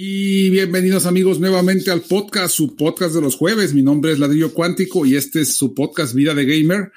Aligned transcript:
Y 0.00 0.50
bienvenidos 0.50 1.06
amigos 1.06 1.40
nuevamente 1.40 1.90
al 1.90 2.02
podcast, 2.02 2.54
su 2.54 2.76
podcast 2.76 3.16
de 3.16 3.20
los 3.20 3.34
jueves. 3.34 3.74
Mi 3.74 3.82
nombre 3.82 4.12
es 4.12 4.20
Ladrillo 4.20 4.54
Cuántico 4.54 5.04
y 5.04 5.16
este 5.16 5.40
es 5.40 5.56
su 5.56 5.74
podcast 5.74 6.14
Vida 6.14 6.36
de 6.36 6.44
Gamer. 6.44 6.92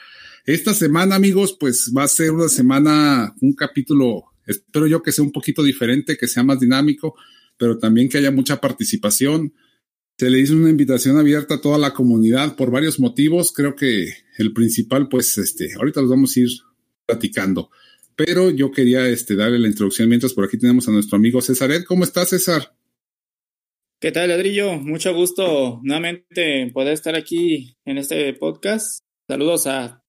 Esta 0.45 0.75
semana 0.75 1.15
amigos, 1.15 1.57
pues 1.59 1.91
va 1.97 2.03
a 2.03 2.07
ser 2.07 2.29
una 2.29 2.47
semana, 2.47 3.33
un 3.41 3.53
capítulo, 3.53 4.25
espero 4.45 4.85
yo 4.85 5.01
que 5.01 5.11
sea 5.11 5.23
un 5.23 5.31
poquito 5.31 5.63
diferente, 5.63 6.15
que 6.15 6.27
sea 6.27 6.43
más 6.43 6.59
dinámico, 6.59 7.15
pero 7.57 7.79
también 7.79 8.07
que 8.07 8.19
haya 8.19 8.29
mucha 8.29 8.61
participación. 8.61 9.51
Se 10.15 10.29
le 10.29 10.39
hizo 10.39 10.53
una 10.53 10.69
invitación 10.69 11.17
abierta 11.17 11.55
a 11.55 11.61
toda 11.61 11.79
la 11.79 11.95
comunidad 11.95 12.55
por 12.55 12.69
varios 12.69 12.99
motivos. 12.99 13.51
Creo 13.51 13.75
que 13.75 14.13
el 14.37 14.53
principal, 14.53 15.09
pues, 15.09 15.39
este, 15.39 15.73
ahorita 15.73 16.01
los 16.01 16.09
vamos 16.11 16.37
a 16.37 16.39
ir 16.41 16.49
platicando. 17.07 17.71
Pero 18.15 18.51
yo 18.51 18.69
quería 18.71 19.07
este, 19.07 19.35
darle 19.35 19.57
la 19.57 19.69
introducción 19.69 20.07
mientras 20.07 20.33
por 20.33 20.45
aquí 20.45 20.59
tenemos 20.59 20.87
a 20.87 20.91
nuestro 20.91 21.15
amigo 21.15 21.41
César 21.41 21.71
Ed. 21.71 21.83
¿Cómo 21.85 22.03
estás, 22.03 22.29
César? 22.29 22.75
¿Qué 24.01 24.11
tal, 24.11 24.29
Ladrillo? 24.29 24.79
Mucho 24.79 25.13
gusto 25.13 25.79
nuevamente 25.83 26.71
poder 26.73 26.93
estar 26.93 27.15
aquí 27.15 27.77
en 27.85 27.99
este 27.99 28.33
podcast. 28.33 29.03
Saludos 29.27 29.67
a, 29.67 30.03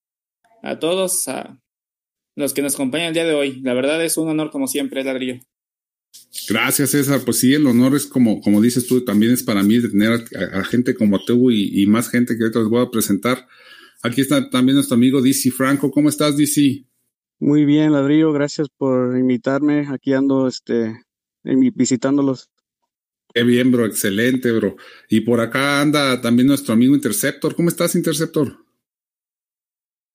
a 0.63 0.79
todos, 0.79 1.27
a 1.27 1.61
los 2.35 2.55
que 2.55 2.63
nos 2.63 2.73
acompañan 2.73 3.09
el 3.09 3.13
día 3.13 3.25
de 3.25 3.35
hoy. 3.35 3.61
La 3.61 3.75
verdad 3.75 4.03
es 4.03 4.17
un 4.17 4.29
honor 4.29 4.49
como 4.49 4.65
siempre, 4.65 5.03
Ladrillo. 5.03 5.35
Gracias, 6.49 6.89
César. 6.89 7.21
Pues 7.23 7.37
sí, 7.37 7.53
el 7.53 7.67
honor 7.67 7.95
es 7.95 8.07
como, 8.07 8.41
como 8.41 8.61
dices 8.61 8.87
tú, 8.87 9.05
también 9.05 9.31
es 9.31 9.43
para 9.43 9.61
mí 9.61 9.77
de 9.77 9.89
tener 9.89 10.25
a, 10.53 10.63
gente 10.63 10.95
como 10.95 11.23
tú 11.23 11.51
y, 11.51 11.83
y, 11.83 11.85
más 11.85 12.09
gente 12.09 12.35
que 12.35 12.45
ahorita 12.45 12.61
les 12.61 12.69
voy 12.69 12.83
a 12.83 12.89
presentar. 12.89 13.47
Aquí 14.01 14.21
está 14.21 14.49
también 14.49 14.73
nuestro 14.73 14.95
amigo 14.95 15.21
DC 15.21 15.51
Franco. 15.51 15.91
¿Cómo 15.91 16.09
estás, 16.09 16.35
DC? 16.35 16.83
Muy 17.37 17.63
bien, 17.63 17.91
Ladrillo. 17.91 18.33
Gracias 18.33 18.69
por 18.75 19.15
invitarme. 19.15 19.85
Aquí 19.87 20.13
ando 20.13 20.47
este, 20.47 20.99
visitándolos. 21.43 22.49
Qué 23.33 23.43
bien, 23.43 23.71
bro, 23.71 23.85
excelente, 23.87 24.51
bro. 24.51 24.77
Y 25.09 25.21
por 25.21 25.39
acá 25.41 25.81
anda 25.81 26.21
también 26.21 26.47
nuestro 26.47 26.73
amigo 26.73 26.93
Interceptor. 26.93 27.55
¿Cómo 27.55 27.69
estás, 27.69 27.95
Interceptor? 27.95 28.63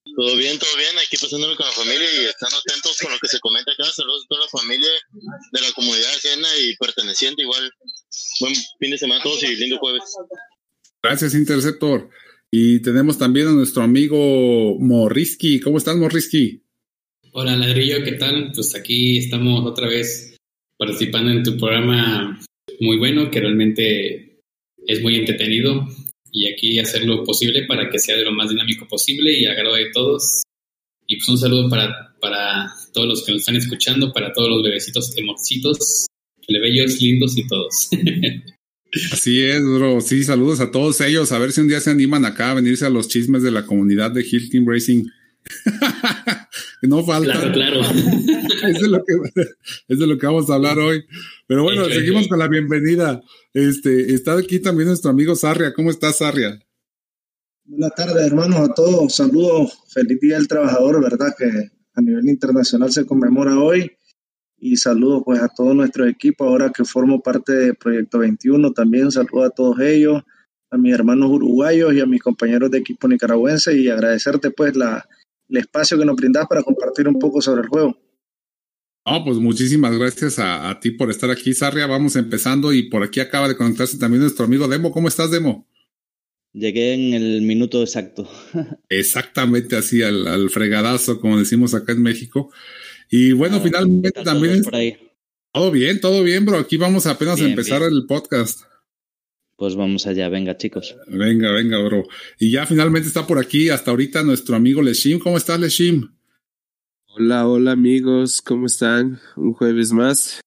Todo 0.05 0.37
bien, 0.37 0.59
todo 0.59 0.77
bien, 0.77 0.99
aquí 1.05 1.17
pasándolo 1.17 1.57
con 1.57 1.67
la 1.67 1.73
familia 1.73 2.07
y 2.13 2.25
están 2.27 2.51
atentos 2.53 2.97
con 3.01 3.13
lo 3.13 3.19
que 3.19 3.29
se 3.29 3.41
comenta 3.41 3.73
acá. 3.73 3.85
Saludos 3.85 4.25
a 4.25 4.29
toda 4.29 4.41
la 4.43 4.49
familia 4.49 4.89
de 5.53 5.61
la 5.61 5.73
comunidad 5.73 6.11
ajena 6.11 6.49
y 6.61 6.77
perteneciente. 6.77 7.43
Igual, 7.43 7.73
buen 8.41 8.55
fin 8.81 8.91
de 8.91 8.99
semana 8.99 9.21
a 9.21 9.23
todos 9.23 9.43
y 9.43 9.57
lindo 9.57 9.79
jueves. 9.79 10.03
Gracias, 11.03 11.35
Interceptor. 11.35 12.09
Y 12.51 12.81
tenemos 12.81 13.19
también 13.19 13.49
a 13.49 13.53
nuestro 13.53 13.83
amigo 13.83 14.77
Morrisky. 14.79 15.61
¿Cómo 15.61 15.79
estás, 15.79 15.97
Morrisky? 15.97 16.65
Hola, 17.33 17.57
Ladrillo, 17.57 18.03
¿qué 18.05 18.13
tal? 18.13 18.53
Pues 18.55 18.75
aquí 18.75 19.19
estamos 19.19 19.67
otra 19.67 19.89
vez 19.89 20.37
participando 20.79 21.31
en 21.31 21.43
tu 21.45 21.57
programa 21.57 22.41
muy 22.81 22.99
bueno, 22.99 23.31
que 23.31 23.41
realmente 23.41 24.41
es 24.87 25.03
muy 25.03 25.17
entretenido 25.17 25.87
y 26.33 26.53
aquí 26.53 26.79
hacer 26.79 27.05
lo 27.05 27.25
posible 27.25 27.65
para 27.67 27.89
que 27.91 27.99
sea 27.99 28.17
de 28.17 28.25
lo 28.25 28.33
más 28.33 28.51
dinámico 28.51 28.87
posible 28.87 29.33
y 29.39 29.47
agrado 29.47 29.75
de 29.75 29.91
todos. 29.93 30.43
Y 31.07 31.17
pues 31.17 31.29
un 31.29 31.39
saludo 31.39 31.69
para, 31.69 32.15
para 32.21 32.71
todos 32.93 33.09
los 33.09 33.25
que 33.25 33.33
nos 33.33 33.41
están 33.41 33.57
escuchando, 33.57 34.13
para 34.13 34.33
todos 34.33 34.49
los 34.49 34.63
bebecitos 34.63 35.17
emocitos, 35.17 36.07
plebeyos 36.47 37.01
lindos 37.01 37.37
y 37.37 37.47
todos. 37.47 37.89
Así 39.13 39.43
es, 39.43 39.63
bro. 39.63 40.01
Sí, 40.01 40.25
saludos 40.25 40.61
a 40.61 40.71
todos 40.71 41.01
ellos. 41.01 41.33
A 41.33 41.39
ver 41.39 41.53
si 41.53 41.61
un 41.61 41.69
día 41.69 41.81
se 41.81 41.91
animan 41.91 42.25
acá 42.25 42.51
a 42.51 42.55
venirse 42.55 42.87
a 42.87 42.91
los 42.91 43.09
chismes 43.09 43.43
de 43.43 43.51
la 43.51 43.67
comunidad 43.67 44.11
de 44.11 44.27
Hill 44.29 44.51
Team 44.51 44.67
Racing. 44.67 45.05
no 46.83 47.05
falta. 47.05 47.33
Claro, 47.33 47.53
claro. 47.53 47.81
es, 48.69 48.81
de 48.81 48.89
lo 48.89 49.05
que, 49.05 49.15
es 49.89 49.99
de 49.99 50.07
lo 50.07 50.19
que 50.19 50.27
vamos 50.27 50.49
a 50.51 50.55
hablar 50.55 50.79
hoy. 50.79 51.05
Pero 51.47 51.63
bueno, 51.63 51.87
seguimos 51.87 52.29
con 52.29 52.39
la 52.39 52.49
bienvenida. 52.49 53.21
Este, 53.53 54.15
está 54.15 54.39
aquí 54.39 54.61
también 54.61 54.89
nuestro 54.89 55.11
amigo 55.11 55.35
Sarria. 55.35 55.73
¿Cómo 55.73 55.91
estás, 55.91 56.19
Sarria? 56.19 56.59
Buenas 57.65 57.95
tardes, 57.95 58.27
hermanos, 58.27 58.61
a 58.61 58.75
todos. 58.75 59.15
Saludos. 59.15 59.79
Feliz 59.89 60.21
Día 60.21 60.37
del 60.37 60.49
Trabajador, 60.49 61.03
¿verdad? 61.03 61.35
Que 61.37 61.71
a 61.95 62.01
nivel 62.01 62.29
internacional 62.29 62.93
se 62.93 63.05
conmemora 63.05 63.59
hoy. 63.59 63.91
Y 64.61 64.77
saludos 64.77 65.23
pues 65.25 65.41
a 65.41 65.49
todo 65.49 65.73
nuestro 65.75 66.07
equipo, 66.07 66.45
ahora 66.45 66.73
que 66.75 66.85
formo 66.85 67.23
parte 67.23 67.53
de 67.53 67.75
Proyecto 67.75 68.19
21. 68.19 68.73
También 68.73 69.13
saludo 69.13 69.45
a 69.45 69.51
todos 69.51 69.79
ellos, 69.81 70.23
a 70.71 70.77
mis 70.77 70.93
hermanos 70.93 71.31
uruguayos 71.31 71.95
y 71.95 72.01
a 72.01 72.07
mis 72.07 72.21
compañeros 72.21 72.71
de 72.71 72.79
equipo 72.79 73.07
nicaragüense 73.07 73.77
y 73.77 73.89
agradecerte 73.89 74.51
pues 74.51 74.77
la, 74.77 75.07
el 75.49 75.57
espacio 75.57 75.99
que 75.99 76.05
nos 76.05 76.17
brindas 76.17 76.47
para 76.47 76.63
compartir 76.63 77.09
un 77.09 77.19
poco 77.19 77.41
sobre 77.41 77.63
el 77.63 77.69
juego. 77.69 77.97
No, 79.07 79.25
pues 79.25 79.39
muchísimas 79.39 79.97
gracias 79.97 80.39
a, 80.39 80.79
ti 80.81 80.91
por 80.91 81.11
estar 81.11 81.31
aquí, 81.31 81.55
Sarria. 81.55 81.87
Vamos 81.87 82.17
empezando 82.17 82.73
y 82.73 82.91
por 82.91 83.03
aquí 83.03 83.21
acaba 83.21 83.49
de 83.49 83.57
conectarse 83.57 83.99
también 83.99 84.23
nuestro 84.23 84.45
amigo 84.45 84.69
Demo. 84.69 84.93
¿Cómo 84.93 85.09
estás, 85.09 85.31
Demo? 85.31 85.67
Llegué 86.53 86.93
en 86.93 87.15
el 87.15 87.43
minuto 87.43 87.81
exacto. 87.81 88.29
Exactamente 88.89 89.77
así, 89.77 90.03
al, 90.03 90.51
fregadazo, 90.51 91.21
como 91.21 91.39
decimos 91.39 91.75
acá 91.75 91.93
en 91.93 92.03
México. 92.03 92.53
Y 93.11 93.33
bueno, 93.33 93.57
ah, 93.57 93.61
finalmente 93.63 94.23
también... 94.23 94.63
Todo 95.51 95.71
bien, 95.71 96.01
todo 96.01 96.23
bien, 96.23 96.45
bro. 96.45 96.59
Aquí 96.59 96.77
vamos 96.77 97.07
apenas 97.07 97.41
a 97.41 97.45
empezar 97.45 97.83
el 97.83 98.05
podcast. 98.07 98.61
Pues 99.59 99.75
vamos 99.75 100.07
allá, 100.07 100.29
venga 100.29 100.57
chicos. 100.57 100.97
Venga, 101.09 101.51
venga, 101.51 101.83
bro. 101.83 102.05
Y 102.39 102.53
ya 102.53 102.65
finalmente 102.65 103.09
está 103.09 103.27
por 103.27 103.41
aquí 103.41 103.71
hasta 103.71 103.91
ahorita 103.91 104.23
nuestro 104.23 104.55
amigo 104.55 104.83
Leshim. 104.83 105.19
¿Cómo 105.19 105.37
estás, 105.37 105.59
Leshim? 105.59 106.15
Hola, 107.09 107.49
hola 107.49 107.73
amigos, 107.73 108.41
¿cómo 108.41 108.67
están? 108.67 109.19
Un 109.35 109.55
jueves 109.55 109.91
más 109.91 110.41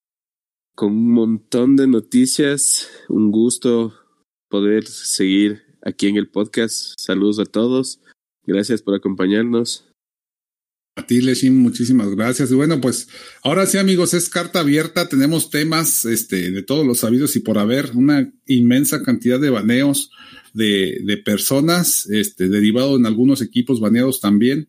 con 0.76 0.94
un 0.94 1.12
montón 1.12 1.76
de 1.76 1.88
noticias. 1.88 2.90
Un 3.10 3.32
gusto 3.32 3.94
poder 4.48 4.88
seguir 4.88 5.62
aquí 5.84 6.08
en 6.08 6.16
el 6.16 6.30
podcast. 6.30 6.98
Saludos 6.98 7.40
a 7.40 7.46
todos. 7.46 8.00
Gracias 8.46 8.82
por 8.82 8.96
acompañarnos. 8.96 9.91
A 10.96 11.08
ti, 11.08 11.22
Leshim, 11.22 11.56
muchísimas 11.56 12.10
gracias. 12.16 12.52
Y 12.52 12.56
bueno, 12.56 12.82
pues 12.82 13.08
ahora 13.44 13.66
sí, 13.66 13.78
amigos, 13.78 14.14
es 14.14 14.28
carta 14.28 14.60
abierta. 14.60 15.08
Tenemos 15.08 15.50
temas 15.50 16.04
este, 16.04 16.52
de 16.52 16.64
todos 16.64 16.86
los 16.86 17.00
sabidos 17.00 17.36
y 17.38 17.40
por 17.40 17.58
haber 17.58 17.92
una 17.94 18.32
inmensa 18.46 19.02
cantidad 19.02 19.40
de 19.40 19.50
baneos 19.50 20.12
de, 20.54 21.00
de 21.06 21.18
personas, 21.18 22.10
este, 22.10 22.50
derivado 22.50 22.98
en 22.98 23.06
algunos 23.06 23.42
equipos 23.42 23.80
baneados 23.80 24.20
también, 24.20 24.68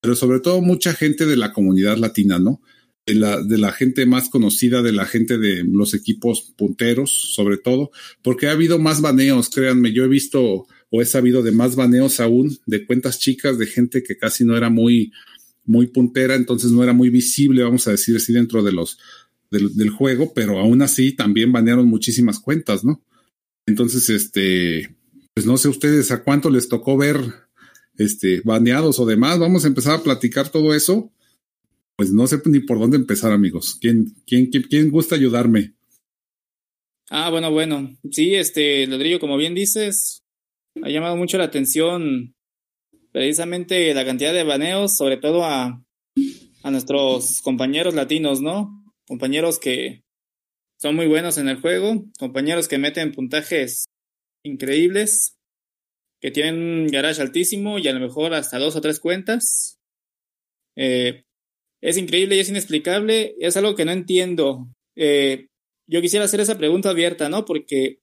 pero 0.00 0.14
sobre 0.14 0.40
todo 0.40 0.62
mucha 0.62 0.94
gente 0.94 1.26
de 1.26 1.36
la 1.36 1.52
comunidad 1.52 1.98
latina, 1.98 2.38
¿no? 2.38 2.62
De 3.04 3.14
la, 3.14 3.42
de 3.42 3.58
la 3.58 3.72
gente 3.72 4.06
más 4.06 4.30
conocida, 4.30 4.80
de 4.80 4.92
la 4.92 5.04
gente 5.04 5.36
de 5.36 5.64
los 5.64 5.92
equipos 5.92 6.54
punteros, 6.56 7.10
sobre 7.10 7.58
todo, 7.58 7.90
porque 8.22 8.46
ha 8.46 8.52
habido 8.52 8.78
más 8.78 9.02
baneos, 9.02 9.50
créanme, 9.50 9.92
yo 9.92 10.04
he 10.04 10.08
visto 10.08 10.66
o 10.90 11.02
he 11.02 11.04
sabido 11.04 11.42
de 11.42 11.52
más 11.52 11.76
baneos 11.76 12.18
aún, 12.20 12.58
de 12.66 12.86
cuentas 12.86 13.18
chicas, 13.18 13.58
de 13.58 13.66
gente 13.66 14.02
que 14.02 14.16
casi 14.16 14.44
no 14.44 14.56
era 14.56 14.70
muy 14.70 15.12
muy 15.70 15.86
puntera, 15.86 16.34
entonces 16.34 16.72
no 16.72 16.82
era 16.82 16.92
muy 16.92 17.10
visible, 17.10 17.62
vamos 17.62 17.86
a 17.86 17.92
decir 17.92 18.16
así, 18.16 18.32
dentro 18.32 18.62
de 18.62 18.72
los 18.72 18.98
del, 19.50 19.90
juego, 19.90 20.32
pero 20.34 20.58
aún 20.58 20.82
así 20.82 21.12
también 21.12 21.52
banearon 21.52 21.86
muchísimas 21.86 22.40
cuentas, 22.40 22.84
¿no? 22.84 23.02
Entonces, 23.66 24.10
este, 24.10 24.96
pues 25.32 25.46
no 25.46 25.56
sé 25.56 25.68
ustedes 25.68 26.10
a 26.10 26.24
cuánto 26.24 26.50
les 26.50 26.68
tocó 26.68 26.96
ver 26.96 27.20
este 27.96 28.40
baneados 28.44 28.98
o 28.98 29.06
demás. 29.06 29.38
Vamos 29.38 29.64
a 29.64 29.68
empezar 29.68 29.94
a 29.94 30.02
platicar 30.02 30.48
todo 30.48 30.74
eso. 30.74 31.12
Pues 31.96 32.12
no 32.12 32.26
sé 32.26 32.40
ni 32.46 32.60
por 32.60 32.78
dónde 32.78 32.96
empezar, 32.96 33.30
amigos. 33.30 33.76
¿Quién, 33.80 34.14
quién, 34.26 34.46
quién, 34.46 34.64
quién 34.64 34.90
gusta 34.90 35.14
ayudarme? 35.14 35.74
Ah, 37.10 37.30
bueno, 37.30 37.50
bueno. 37.50 37.96
Sí, 38.10 38.34
este, 38.34 38.86
Ladrillo, 38.86 39.20
como 39.20 39.36
bien 39.36 39.54
dices, 39.54 40.22
ha 40.82 40.88
llamado 40.88 41.16
mucho 41.16 41.38
la 41.38 41.44
atención 41.44 42.34
precisamente 43.12 43.92
la 43.94 44.04
cantidad 44.04 44.32
de 44.32 44.44
baneos, 44.44 44.96
sobre 44.96 45.16
todo 45.16 45.44
a, 45.44 45.82
a 46.62 46.70
nuestros 46.70 47.40
compañeros 47.42 47.94
latinos, 47.94 48.40
¿no? 48.40 48.84
Compañeros 49.06 49.58
que 49.58 50.02
son 50.78 50.96
muy 50.96 51.06
buenos 51.06 51.38
en 51.38 51.48
el 51.48 51.60
juego, 51.60 52.04
compañeros 52.18 52.68
que 52.68 52.78
meten 52.78 53.12
puntajes 53.12 53.84
increíbles, 54.42 55.36
que 56.20 56.30
tienen 56.30 56.56
un 56.56 56.86
garage 56.86 57.20
altísimo 57.20 57.78
y 57.78 57.88
a 57.88 57.92
lo 57.92 58.00
mejor 58.00 58.34
hasta 58.34 58.58
dos 58.58 58.76
o 58.76 58.80
tres 58.80 59.00
cuentas. 59.00 59.78
Eh, 60.76 61.24
es 61.82 61.96
increíble 61.96 62.36
y 62.36 62.40
es 62.40 62.50
inexplicable, 62.50 63.34
es 63.40 63.56
algo 63.56 63.74
que 63.74 63.84
no 63.84 63.92
entiendo. 63.92 64.68
Eh, 64.96 65.48
yo 65.86 66.00
quisiera 66.00 66.26
hacer 66.26 66.40
esa 66.40 66.58
pregunta 66.58 66.90
abierta, 66.90 67.28
¿no? 67.28 67.44
Porque 67.44 68.00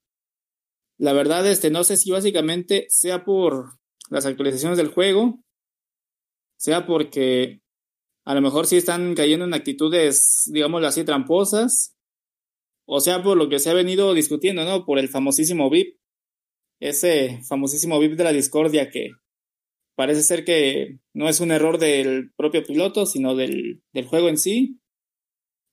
la 1.00 1.14
verdad, 1.14 1.48
este, 1.48 1.70
no 1.70 1.84
sé 1.84 1.96
si 1.96 2.12
básicamente 2.12 2.88
sea 2.90 3.24
por 3.24 3.78
las 4.10 4.26
actualizaciones 4.26 4.78
del 4.78 4.90
juego, 4.90 5.40
sea 6.58 6.86
porque 6.86 7.62
a 8.26 8.34
lo 8.34 8.42
mejor 8.42 8.68
sí 8.68 8.78
están 8.78 9.16
cayendo 9.16 9.46
en 9.46 9.54
actitudes, 9.54 10.44
digámoslo 10.52 10.88
así, 10.88 11.04
tramposas, 11.04 11.96
o 12.86 13.00
sea, 13.00 13.22
por 13.22 13.38
lo 13.38 13.50
que 13.50 13.60
se 13.60 13.70
ha 13.70 13.74
venido 13.74 14.14
discutiendo, 14.14 14.64
¿no? 14.66 14.86
Por 14.86 15.00
el 15.00 15.10
famosísimo 15.10 15.70
VIP, 15.70 15.98
ese 16.80 17.42
famosísimo 17.48 18.00
VIP 18.00 18.14
de 18.14 18.24
la 18.24 18.34
discordia 18.34 18.90
que 18.90 19.12
parece 19.96 20.24
ser 20.24 20.46
que 20.46 21.00
no 21.14 21.28
es 21.28 21.40
un 21.40 21.52
error 21.52 21.80
del 21.80 22.32
propio 22.36 22.64
piloto, 22.64 23.06
sino 23.06 23.36
del, 23.36 23.82
del 23.94 24.06
juego 24.06 24.30
en 24.30 24.38
sí. 24.38 24.80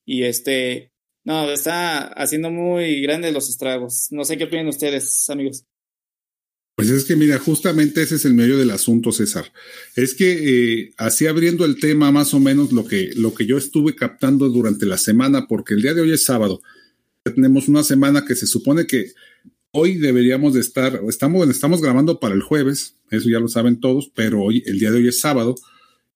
Y 0.06 0.24
este, 0.24 0.92
no, 1.24 1.50
está 1.50 2.08
haciendo 2.08 2.50
muy 2.50 3.00
grandes 3.02 3.32
los 3.32 3.48
estragos. 3.48 4.08
No 4.10 4.24
sé 4.24 4.36
qué 4.36 4.44
opinan 4.44 4.68
ustedes, 4.68 5.28
amigos. 5.30 5.64
Pues 6.76 6.90
es 6.90 7.04
que 7.04 7.14
mira, 7.14 7.38
justamente 7.38 8.02
ese 8.02 8.16
es 8.16 8.24
el 8.24 8.34
medio 8.34 8.58
del 8.58 8.70
asunto, 8.72 9.12
César. 9.12 9.52
Es 9.94 10.14
que 10.14 10.80
eh, 10.82 10.94
así 10.96 11.26
abriendo 11.26 11.64
el 11.64 11.78
tema 11.78 12.10
más 12.10 12.34
o 12.34 12.40
menos 12.40 12.72
lo 12.72 12.84
que, 12.84 13.12
lo 13.14 13.32
que 13.32 13.46
yo 13.46 13.56
estuve 13.56 13.94
captando 13.94 14.48
durante 14.48 14.84
la 14.84 14.98
semana, 14.98 15.46
porque 15.46 15.74
el 15.74 15.82
día 15.82 15.94
de 15.94 16.00
hoy 16.00 16.12
es 16.12 16.24
sábado. 16.24 16.62
Tenemos 17.22 17.68
una 17.68 17.84
semana 17.84 18.24
que 18.24 18.34
se 18.34 18.46
supone 18.46 18.86
que 18.86 19.12
hoy 19.70 19.98
deberíamos 19.98 20.54
de 20.54 20.60
estar, 20.60 21.00
estamos, 21.08 21.48
estamos 21.48 21.80
grabando 21.80 22.18
para 22.18 22.34
el 22.34 22.42
jueves, 22.42 22.96
eso 23.10 23.28
ya 23.28 23.40
lo 23.40 23.48
saben 23.48 23.80
todos, 23.80 24.10
pero 24.14 24.42
hoy, 24.42 24.62
el 24.66 24.78
día 24.78 24.90
de 24.90 24.98
hoy 24.98 25.08
es 25.08 25.20
sábado, 25.20 25.54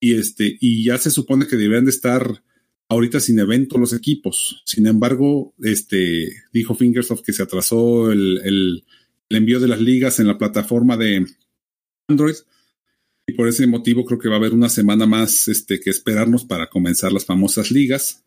y 0.00 0.14
este, 0.14 0.56
y 0.60 0.84
ya 0.84 0.98
se 0.98 1.10
supone 1.10 1.46
que 1.46 1.56
deberían 1.56 1.84
de 1.84 1.90
estar 1.90 2.42
ahorita 2.88 3.20
sin 3.20 3.38
evento 3.38 3.78
los 3.78 3.92
equipos. 3.92 4.62
Sin 4.64 4.86
embargo, 4.86 5.54
este, 5.62 6.32
dijo 6.52 6.74
Fingersoft 6.74 7.22
que 7.22 7.32
se 7.32 7.42
atrasó 7.42 8.10
el, 8.10 8.40
el, 8.44 8.84
el 9.28 9.36
envío 9.36 9.60
de 9.60 9.68
las 9.68 9.80
ligas 9.80 10.20
en 10.20 10.26
la 10.26 10.38
plataforma 10.38 10.96
de 10.96 11.26
Android. 12.08 12.36
Y 13.26 13.34
por 13.34 13.48
ese 13.48 13.66
motivo 13.66 14.04
creo 14.04 14.18
que 14.18 14.28
va 14.28 14.36
a 14.36 14.38
haber 14.38 14.54
una 14.54 14.68
semana 14.68 15.06
más 15.06 15.48
este, 15.48 15.80
que 15.80 15.90
esperarnos 15.90 16.44
para 16.44 16.68
comenzar 16.68 17.12
las 17.12 17.26
famosas 17.26 17.70
ligas, 17.70 18.24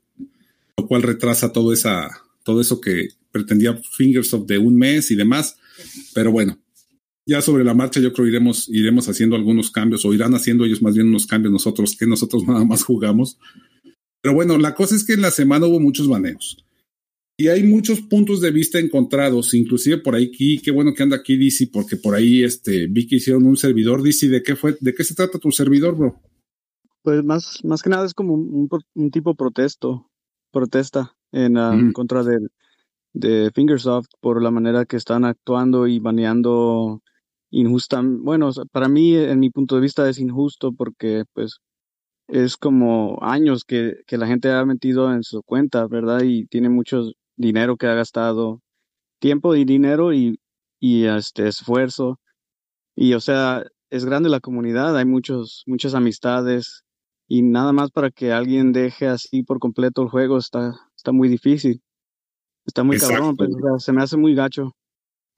lo 0.77 0.87
cual 0.87 1.01
retrasa 1.01 1.51
todo, 1.51 1.73
esa, 1.73 2.09
todo 2.43 2.61
eso 2.61 2.79
que 2.79 3.09
pretendía 3.31 3.73
Fingersoft 3.75 4.47
de 4.47 4.59
un 4.59 4.77
mes 4.77 5.09
y 5.09 5.15
demás. 5.15 5.57
Pero 6.13 6.31
bueno, 6.31 6.59
ya 7.25 7.41
sobre 7.41 7.63
la 7.63 7.73
marcha 7.73 7.99
yo 7.99 8.13
creo 8.13 8.27
iremos, 8.27 8.69
iremos 8.69 9.09
haciendo 9.09 9.35
algunos 9.35 9.71
cambios 9.71 10.05
o 10.05 10.13
irán 10.13 10.35
haciendo 10.35 10.65
ellos 10.65 10.83
más 10.83 10.93
bien 10.93 11.07
unos 11.07 11.25
cambios 11.25 11.51
nosotros 11.51 11.95
que 11.97 12.05
nosotros 12.05 12.43
nada 12.47 12.63
más 12.63 12.83
jugamos 12.83 13.39
pero 14.21 14.35
bueno, 14.35 14.57
la 14.57 14.75
cosa 14.75 14.95
es 14.95 15.03
que 15.03 15.13
en 15.13 15.21
la 15.21 15.31
semana 15.31 15.65
hubo 15.65 15.79
muchos 15.79 16.07
baneos. 16.07 16.63
Y 17.41 17.47
hay 17.47 17.63
muchos 17.63 18.01
puntos 18.01 18.39
de 18.39 18.51
vista 18.51 18.77
encontrados, 18.77 19.55
inclusive 19.55 19.97
por 19.97 20.13
ahí, 20.13 20.29
qué 20.29 20.69
bueno 20.69 20.93
que 20.93 21.01
anda 21.01 21.15
aquí 21.15 21.37
DC, 21.37 21.71
porque 21.73 21.97
por 21.97 22.13
ahí 22.13 22.43
este, 22.43 22.85
vi 22.85 23.07
que 23.07 23.15
hicieron 23.15 23.47
un 23.47 23.57
servidor 23.57 24.03
DC. 24.03 24.27
¿De 24.27 24.43
qué 24.43 24.55
fue? 24.55 24.77
¿De 24.79 24.93
qué 24.93 25.03
se 25.03 25.15
trata 25.15 25.39
tu 25.39 25.51
servidor, 25.51 25.97
bro? 25.97 26.21
Pues 27.01 27.23
más, 27.23 27.57
más 27.63 27.81
que 27.81 27.89
nada 27.89 28.05
es 28.05 28.13
como 28.13 28.35
un, 28.35 28.69
un 28.93 29.09
tipo 29.09 29.33
protesto, 29.33 30.11
protesta 30.51 31.15
en, 31.31 31.57
uh, 31.57 31.73
mm. 31.73 31.93
contra 31.93 32.23
de, 32.23 32.37
de 33.13 33.49
Fingersoft 33.55 34.09
por 34.19 34.39
la 34.43 34.51
manera 34.51 34.85
que 34.85 34.97
están 34.97 35.25
actuando 35.25 35.87
y 35.87 35.97
baneando 35.97 37.01
injusta. 37.49 38.03
Bueno, 38.03 38.51
para 38.71 38.87
mí, 38.87 39.15
en 39.15 39.39
mi 39.39 39.49
punto 39.49 39.73
de 39.73 39.81
vista, 39.81 40.07
es 40.07 40.19
injusto 40.19 40.73
porque 40.73 41.23
pues 41.33 41.57
es 42.27 42.55
como 42.55 43.17
años 43.23 43.63
que, 43.65 43.95
que, 44.05 44.19
la 44.19 44.27
gente 44.27 44.51
ha 44.51 44.63
metido 44.63 45.11
en 45.11 45.23
su 45.23 45.41
cuenta, 45.41 45.87
¿verdad? 45.87 46.21
Y 46.23 46.45
tiene 46.45 46.69
mucho 46.69 47.01
dinero 47.41 47.75
que 47.75 47.87
ha 47.87 47.93
gastado, 47.93 48.61
tiempo 49.19 49.55
y 49.55 49.65
dinero 49.65 50.13
y, 50.13 50.39
y 50.79 51.05
este 51.05 51.47
esfuerzo. 51.47 52.19
Y 52.95 53.13
o 53.13 53.19
sea, 53.19 53.65
es 53.89 54.05
grande 54.05 54.29
la 54.29 54.39
comunidad, 54.39 54.97
hay 54.97 55.05
muchos, 55.05 55.63
muchas 55.65 55.93
amistades 55.93 56.83
y 57.27 57.41
nada 57.41 57.71
más 57.71 57.91
para 57.91 58.11
que 58.11 58.31
alguien 58.31 58.71
deje 58.71 59.07
así 59.07 59.43
por 59.43 59.59
completo 59.59 60.01
el 60.01 60.09
juego 60.09 60.37
está, 60.37 60.73
está 60.95 61.11
muy 61.11 61.29
difícil. 61.29 61.81
Está 62.65 62.83
muy 62.83 62.97
Exacto. 62.97 63.15
cabrón, 63.15 63.37
pero 63.37 63.51
o 63.51 63.79
sea, 63.79 63.85
se 63.85 63.93
me 63.93 64.03
hace 64.03 64.17
muy 64.17 64.35
gacho. 64.35 64.75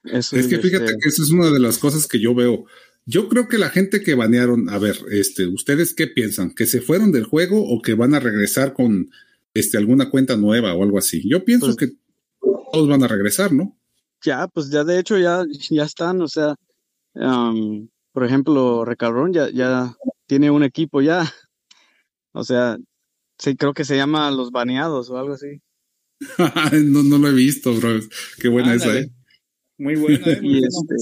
Eso, 0.04 0.36
es 0.36 0.46
que 0.46 0.58
fíjate 0.58 0.84
este... 0.84 0.98
que 1.00 1.08
esa 1.08 1.22
es 1.22 1.30
una 1.30 1.50
de 1.50 1.60
las 1.60 1.78
cosas 1.78 2.06
que 2.06 2.20
yo 2.20 2.34
veo. 2.34 2.64
Yo 3.06 3.28
creo 3.28 3.48
que 3.48 3.58
la 3.58 3.70
gente 3.70 4.02
que 4.02 4.14
banearon, 4.14 4.68
a 4.70 4.78
ver, 4.78 4.96
este, 5.10 5.46
¿ustedes 5.46 5.94
qué 5.94 6.06
piensan? 6.06 6.54
¿Que 6.54 6.66
se 6.66 6.80
fueron 6.80 7.12
del 7.12 7.24
juego 7.24 7.62
o 7.62 7.80
que 7.82 7.94
van 7.94 8.14
a 8.14 8.20
regresar 8.20 8.72
con 8.72 9.10
este, 9.54 9.78
alguna 9.78 10.10
cuenta 10.10 10.36
nueva 10.36 10.74
o 10.74 10.82
algo 10.82 10.98
así? 10.98 11.26
Yo 11.28 11.44
pienso 11.44 11.66
pues, 11.66 11.76
que 11.76 11.88
todos 12.72 12.88
van 12.88 13.02
a 13.04 13.08
regresar, 13.08 13.52
¿no? 13.52 13.78
Ya, 14.22 14.48
pues 14.48 14.70
ya 14.70 14.84
de 14.84 14.98
hecho 14.98 15.16
ya, 15.16 15.44
ya 15.70 15.84
están, 15.84 16.20
o 16.20 16.28
sea, 16.28 16.56
um, 17.14 17.88
por 18.12 18.24
ejemplo, 18.24 18.84
Recabrón 18.84 19.32
ya, 19.32 19.50
ya 19.50 19.94
tiene 20.26 20.50
un 20.50 20.62
equipo 20.64 21.00
ya. 21.00 21.32
O 22.32 22.42
sea, 22.42 22.76
sí, 23.38 23.56
creo 23.56 23.74
que 23.74 23.84
se 23.84 23.96
llama 23.96 24.30
Los 24.30 24.50
Baneados 24.50 25.10
o 25.10 25.18
algo 25.18 25.34
así. 25.34 25.60
no, 26.84 27.02
no 27.02 27.18
lo 27.18 27.28
he 27.28 27.32
visto, 27.32 27.72
bro. 27.74 28.00
Qué 28.40 28.48
buena 28.48 28.72
Ah, 28.72 28.74
esa, 28.74 28.98
¿eh? 28.98 29.10
Muy 29.78 29.96
buena, 29.96 30.26
¿eh? 30.26 30.40
Muy 30.40 30.58
este, 30.64 30.94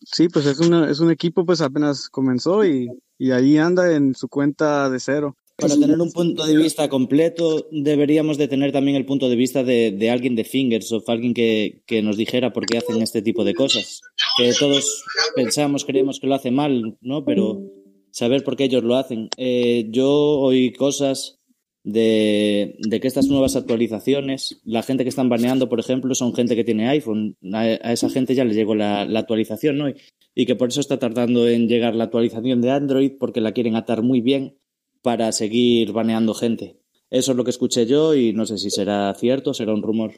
sí, 0.00 0.28
pues 0.28 0.46
es, 0.46 0.60
una, 0.60 0.90
es 0.90 1.00
un 1.00 1.10
equipo, 1.10 1.44
pues 1.44 1.60
apenas 1.60 2.08
comenzó 2.08 2.64
y, 2.64 2.88
y 3.18 3.30
ahí 3.30 3.58
anda 3.58 3.92
en 3.94 4.14
su 4.14 4.28
cuenta 4.28 4.90
de 4.90 5.00
cero. 5.00 5.36
Para 5.56 5.76
tener 5.76 6.00
un 6.00 6.10
punto 6.10 6.46
de 6.46 6.56
vista 6.56 6.88
completo, 6.88 7.68
deberíamos 7.70 8.38
de 8.38 8.48
tener 8.48 8.72
también 8.72 8.96
el 8.96 9.04
punto 9.04 9.28
de 9.28 9.36
vista 9.36 9.62
de, 9.62 9.92
de 9.92 10.10
alguien 10.10 10.34
de 10.34 10.44
Fingersoft, 10.44 11.08
alguien 11.08 11.34
que, 11.34 11.82
que, 11.86 12.02
nos 12.02 12.16
dijera 12.16 12.52
por 12.52 12.66
qué 12.66 12.78
hacen 12.78 13.00
este 13.02 13.22
tipo 13.22 13.44
de 13.44 13.54
cosas. 13.54 14.00
Que 14.38 14.52
todos 14.58 15.04
pensamos, 15.36 15.84
creemos 15.84 16.20
que 16.20 16.26
lo 16.26 16.34
hace 16.34 16.50
mal, 16.50 16.96
¿no? 17.00 17.24
Pero 17.24 17.62
saber 18.10 18.44
por 18.44 18.56
qué 18.56 18.64
ellos 18.64 18.82
lo 18.82 18.96
hacen. 18.96 19.28
Eh, 19.36 19.86
yo 19.90 20.10
oí 20.10 20.72
cosas 20.72 21.38
de, 21.84 22.76
de, 22.78 23.00
que 23.00 23.08
estas 23.08 23.26
nuevas 23.26 23.54
actualizaciones, 23.54 24.60
la 24.64 24.82
gente 24.82 25.04
que 25.04 25.10
están 25.10 25.28
baneando, 25.28 25.68
por 25.68 25.80
ejemplo, 25.80 26.14
son 26.14 26.34
gente 26.34 26.56
que 26.56 26.64
tiene 26.64 26.88
iPhone. 26.88 27.36
A, 27.52 27.60
a 27.60 27.92
esa 27.92 28.08
gente 28.08 28.34
ya 28.34 28.44
le 28.44 28.54
llegó 28.54 28.74
la, 28.74 29.04
la 29.04 29.20
actualización, 29.20 29.78
¿no? 29.78 29.88
Y, 29.88 29.96
y 30.34 30.46
que 30.46 30.56
por 30.56 30.70
eso 30.70 30.80
está 30.80 30.98
tardando 30.98 31.46
en 31.46 31.68
llegar 31.68 31.94
la 31.94 32.04
actualización 32.04 32.62
de 32.62 32.70
Android, 32.70 33.12
porque 33.20 33.40
la 33.40 33.52
quieren 33.52 33.76
atar 33.76 34.02
muy 34.02 34.22
bien 34.22 34.56
para 35.02 35.32
seguir 35.32 35.92
baneando 35.92 36.34
gente. 36.34 36.80
Eso 37.10 37.32
es 37.32 37.36
lo 37.36 37.44
que 37.44 37.50
escuché 37.50 37.86
yo 37.86 38.14
y 38.14 38.32
no 38.32 38.46
sé 38.46 38.56
si 38.56 38.70
será 38.70 39.14
cierto 39.14 39.50
o 39.50 39.54
será 39.54 39.74
un 39.74 39.82
rumor. 39.82 40.12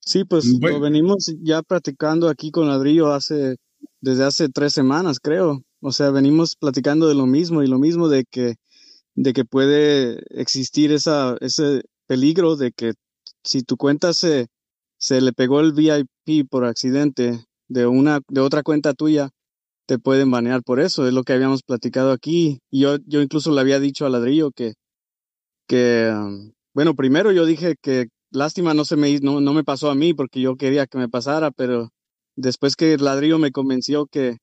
Sí, 0.00 0.24
pues 0.24 0.58
bueno. 0.58 0.78
lo 0.78 0.82
venimos 0.82 1.34
ya 1.42 1.62
practicando 1.62 2.28
aquí 2.28 2.50
con 2.50 2.68
Ladrillo 2.68 3.12
hace 3.12 3.56
desde 4.00 4.24
hace 4.24 4.48
tres 4.48 4.72
semanas, 4.72 5.18
creo. 5.20 5.62
O 5.80 5.92
sea, 5.92 6.10
venimos 6.10 6.56
platicando 6.56 7.08
de 7.08 7.14
lo 7.14 7.26
mismo 7.26 7.62
y 7.62 7.66
lo 7.66 7.78
mismo 7.78 8.08
de 8.08 8.24
que 8.30 8.54
de 9.14 9.32
que 9.32 9.44
puede 9.44 10.18
existir 10.40 10.92
esa 10.92 11.36
ese 11.40 11.82
peligro 12.06 12.56
de 12.56 12.72
que 12.72 12.92
si 13.42 13.62
tu 13.62 13.76
cuenta 13.76 14.12
se 14.12 14.46
se 14.98 15.20
le 15.20 15.32
pegó 15.32 15.60
el 15.60 15.72
VIP 15.72 16.48
por 16.48 16.64
accidente 16.64 17.44
de 17.68 17.86
una 17.86 18.20
de 18.28 18.40
otra 18.40 18.62
cuenta 18.62 18.94
tuya, 18.94 19.30
te 19.86 19.98
pueden 19.98 20.30
banear 20.30 20.62
por 20.62 20.80
eso, 20.80 21.06
es 21.06 21.14
lo 21.14 21.24
que 21.24 21.32
habíamos 21.34 21.62
platicado 21.62 22.12
aquí. 22.12 22.60
Yo, 22.70 22.96
yo 23.06 23.22
incluso 23.22 23.52
le 23.52 23.60
había 23.60 23.80
dicho 23.80 24.06
a 24.06 24.10
Ladrillo 24.10 24.50
que, 24.50 24.74
que 25.66 26.12
bueno, 26.74 26.94
primero 26.94 27.32
yo 27.32 27.46
dije 27.46 27.76
que 27.80 28.06
lástima 28.30 28.74
no 28.74 28.84
se 28.84 28.96
me 28.96 29.20
no, 29.20 29.40
no 29.40 29.52
me 29.52 29.64
pasó 29.64 29.90
a 29.90 29.94
mí 29.94 30.14
porque 30.14 30.40
yo 30.40 30.56
quería 30.56 30.86
que 30.86 30.98
me 30.98 31.08
pasara, 31.08 31.50
pero 31.50 31.90
después 32.36 32.76
que 32.76 32.98
Ladrillo 32.98 33.38
me 33.38 33.52
convenció 33.52 34.06
que, 34.06 34.38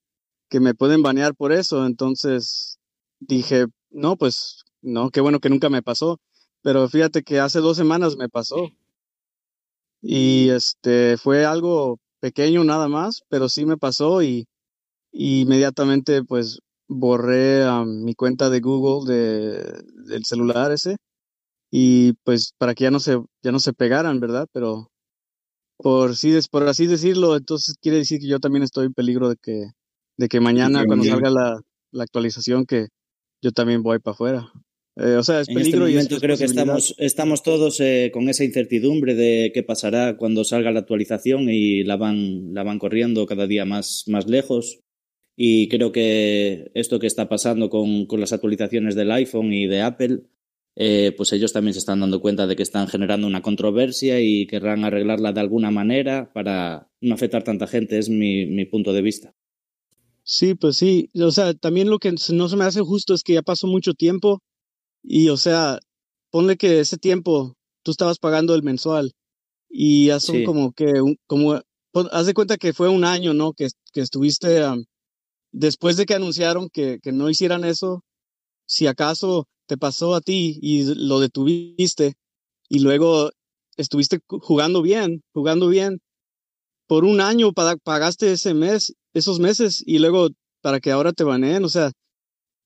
que 0.50 0.60
me 0.60 0.76
pueden 0.76 1.04
banear 1.04 1.36
por 1.36 1.52
eso, 1.52 1.86
entonces 1.86 2.78
dije, 3.20 3.68
no, 3.90 4.18
pues 4.18 4.64
no, 4.82 5.10
qué 5.12 5.22
bueno 5.22 5.40
que 5.40 5.50
nunca 5.50 5.70
me 5.70 5.84
pasó. 5.84 6.20
Pero 6.64 6.88
fíjate 6.90 7.24
que 7.24 7.40
hace 7.40 7.60
dos 7.60 7.78
semanas 7.78 8.18
me 8.18 8.30
pasó. 8.30 8.70
Y 10.02 10.50
este 10.50 11.18
fue 11.18 11.46
algo 11.46 12.00
pequeño 12.20 12.64
nada 12.64 12.88
más, 12.88 13.22
pero 13.30 13.50
sí 13.50 13.66
me 13.66 13.78
pasó 13.78 14.22
y, 14.24 14.46
y 15.12 15.42
inmediatamente 15.42 16.24
pues 16.24 16.60
borré 16.88 17.68
um, 17.70 18.04
mi 18.04 18.16
cuenta 18.16 18.50
de 18.50 18.60
Google 18.60 19.12
de, 19.14 19.84
del 20.08 20.26
celular 20.26 20.72
ese 20.72 20.98
y 21.72 22.14
pues 22.24 22.54
para 22.58 22.74
que 22.76 22.86
ya 22.86 22.92
no 22.92 23.00
se 23.00 23.18
ya 23.44 23.52
no 23.52 23.60
se 23.60 23.74
pegaran, 23.74 24.20
¿verdad? 24.20 24.48
Pero 24.52 24.90
por 25.78 26.16
sí 26.16 26.38
por 26.50 26.68
así 26.68 26.88
decirlo, 26.88 27.38
entonces 27.38 27.76
quiere 27.82 27.98
decir 28.00 28.20
que 28.20 28.28
yo 28.28 28.40
también 28.40 28.64
estoy 28.64 28.88
en 28.88 28.94
peligro 28.94 29.30
de 29.30 29.36
que 29.42 29.66
de 30.18 30.28
que 30.28 30.40
mañana 30.40 30.86
cuando 30.86 31.06
salga 31.06 31.30
la, 31.30 31.62
la 31.92 32.04
actualización 32.04 32.66
que 32.66 32.88
yo 33.42 33.52
también 33.52 33.84
voy 33.84 34.00
para 34.00 34.14
afuera. 34.14 34.52
Eh, 34.98 35.16
o 35.16 35.24
sea, 35.24 35.40
es 35.40 35.48
en 35.48 35.56
peligro 35.56 35.88
este 35.88 35.92
y 35.92 35.96
momento 35.96 36.16
es 36.16 36.22
creo 36.22 36.38
que 36.38 36.44
estamos, 36.44 36.96
estamos 36.98 37.44
todos 37.44 37.80
eh, 37.80 38.12
con 38.14 38.28
esa 38.28 38.44
incertidumbre 38.44 39.16
de 39.16 39.52
qué 39.54 39.64
pasará 39.64 40.18
cuando 40.18 40.44
salga 40.44 40.72
la 40.72 40.82
actualización 40.82 41.50
y 41.50 41.84
la 41.84 41.96
van, 41.96 42.54
la 42.54 42.64
van 42.64 42.78
corriendo 42.78 43.26
cada 43.26 43.48
día 43.48 43.66
más, 43.66 44.04
más 44.08 44.28
lejos. 44.28 44.82
Y 45.44 45.70
creo 45.70 45.92
que 45.92 46.70
esto 46.76 47.00
que 47.00 47.08
está 47.08 47.28
pasando 47.28 47.72
con, 47.72 48.06
con 48.06 48.20
las 48.20 48.32
actualizaciones 48.32 48.94
del 48.94 49.12
iPhone 49.12 49.52
y 49.52 49.66
de 49.66 49.82
Apple, 49.82 50.20
eh, 50.76 51.16
pues 51.18 51.34
ellos 51.34 51.52
también 51.52 51.74
se 51.74 51.80
están 51.80 52.00
dando 52.00 52.22
cuenta 52.22 52.46
de 52.46 52.56
que 52.56 52.62
están 52.62 52.88
generando 52.88 53.26
una 53.26 53.42
controversia 53.42 54.22
y 54.22 54.46
querrán 54.46 54.86
arreglarla 54.86 55.34
de 55.34 55.40
alguna 55.40 55.72
manera 55.72 56.32
para 56.32 56.92
no 57.02 57.16
afectar 57.16 57.44
tanta 57.44 57.66
gente, 57.66 57.98
es 57.98 58.08
mi, 58.08 58.46
mi 58.46 58.66
punto 58.66 58.94
de 58.94 59.02
vista. 59.02 59.34
Sí, 60.22 60.54
pues 60.54 60.78
sí. 60.78 61.10
O 61.16 61.32
sea, 61.32 61.56
también 61.56 61.90
lo 61.90 61.98
que 61.98 62.14
no 62.32 62.48
se 62.48 62.56
me 62.56 62.66
hace 62.66 62.82
justo 62.82 63.16
es 63.16 63.24
que 63.24 63.34
ya 63.34 63.42
pasó 63.42 63.66
mucho 63.66 63.96
tiempo 63.96 64.44
y, 65.02 65.30
o 65.30 65.38
sea, 65.38 65.80
ponle 66.30 66.56
que 66.56 66.82
ese 66.82 66.98
tiempo 66.98 67.58
tú 67.82 67.90
estabas 67.90 68.20
pagando 68.20 68.54
el 68.54 68.62
mensual 68.62 69.14
y 69.68 70.06
ya 70.06 70.20
son 70.20 70.44
como 70.44 70.72
que, 70.74 70.94
como, 71.26 71.60
haz 72.12 72.28
de 72.28 72.36
cuenta 72.36 72.58
que 72.58 72.74
fue 72.74 72.90
un 72.90 73.06
año, 73.06 73.34
¿no? 73.34 73.54
Que, 73.54 73.70
que 73.92 74.02
estuviste, 74.02 74.62
después 75.52 75.98
de 75.98 76.06
que 76.06 76.16
anunciaron 76.16 76.70
que, 76.70 77.00
que 77.02 77.12
no 77.12 77.30
hicieran 77.30 77.64
eso, 77.66 78.04
si 78.66 78.88
acaso 78.88 79.48
te 79.68 79.78
pasó 79.78 80.16
a 80.16 80.22
ti 80.22 80.60
y 80.62 80.84
lo 80.96 81.20
detuviste 81.20 82.16
y 82.70 82.80
luego 82.80 83.32
estuviste 83.78 84.20
jugando 84.28 84.82
bien, 84.82 85.22
jugando 85.34 85.68
bien, 85.68 86.00
por 86.88 87.06
un 87.06 87.22
año 87.22 87.54
pagaste 87.54 88.34
ese 88.34 88.54
mes, 88.54 88.94
esos 89.14 89.40
meses 89.40 89.84
y 89.86 90.00
luego 90.00 90.30
para 90.62 90.80
que 90.80 90.92
ahora 90.92 91.14
te 91.14 91.24
baneen, 91.24 91.64
o 91.64 91.70
sea, 91.70 91.92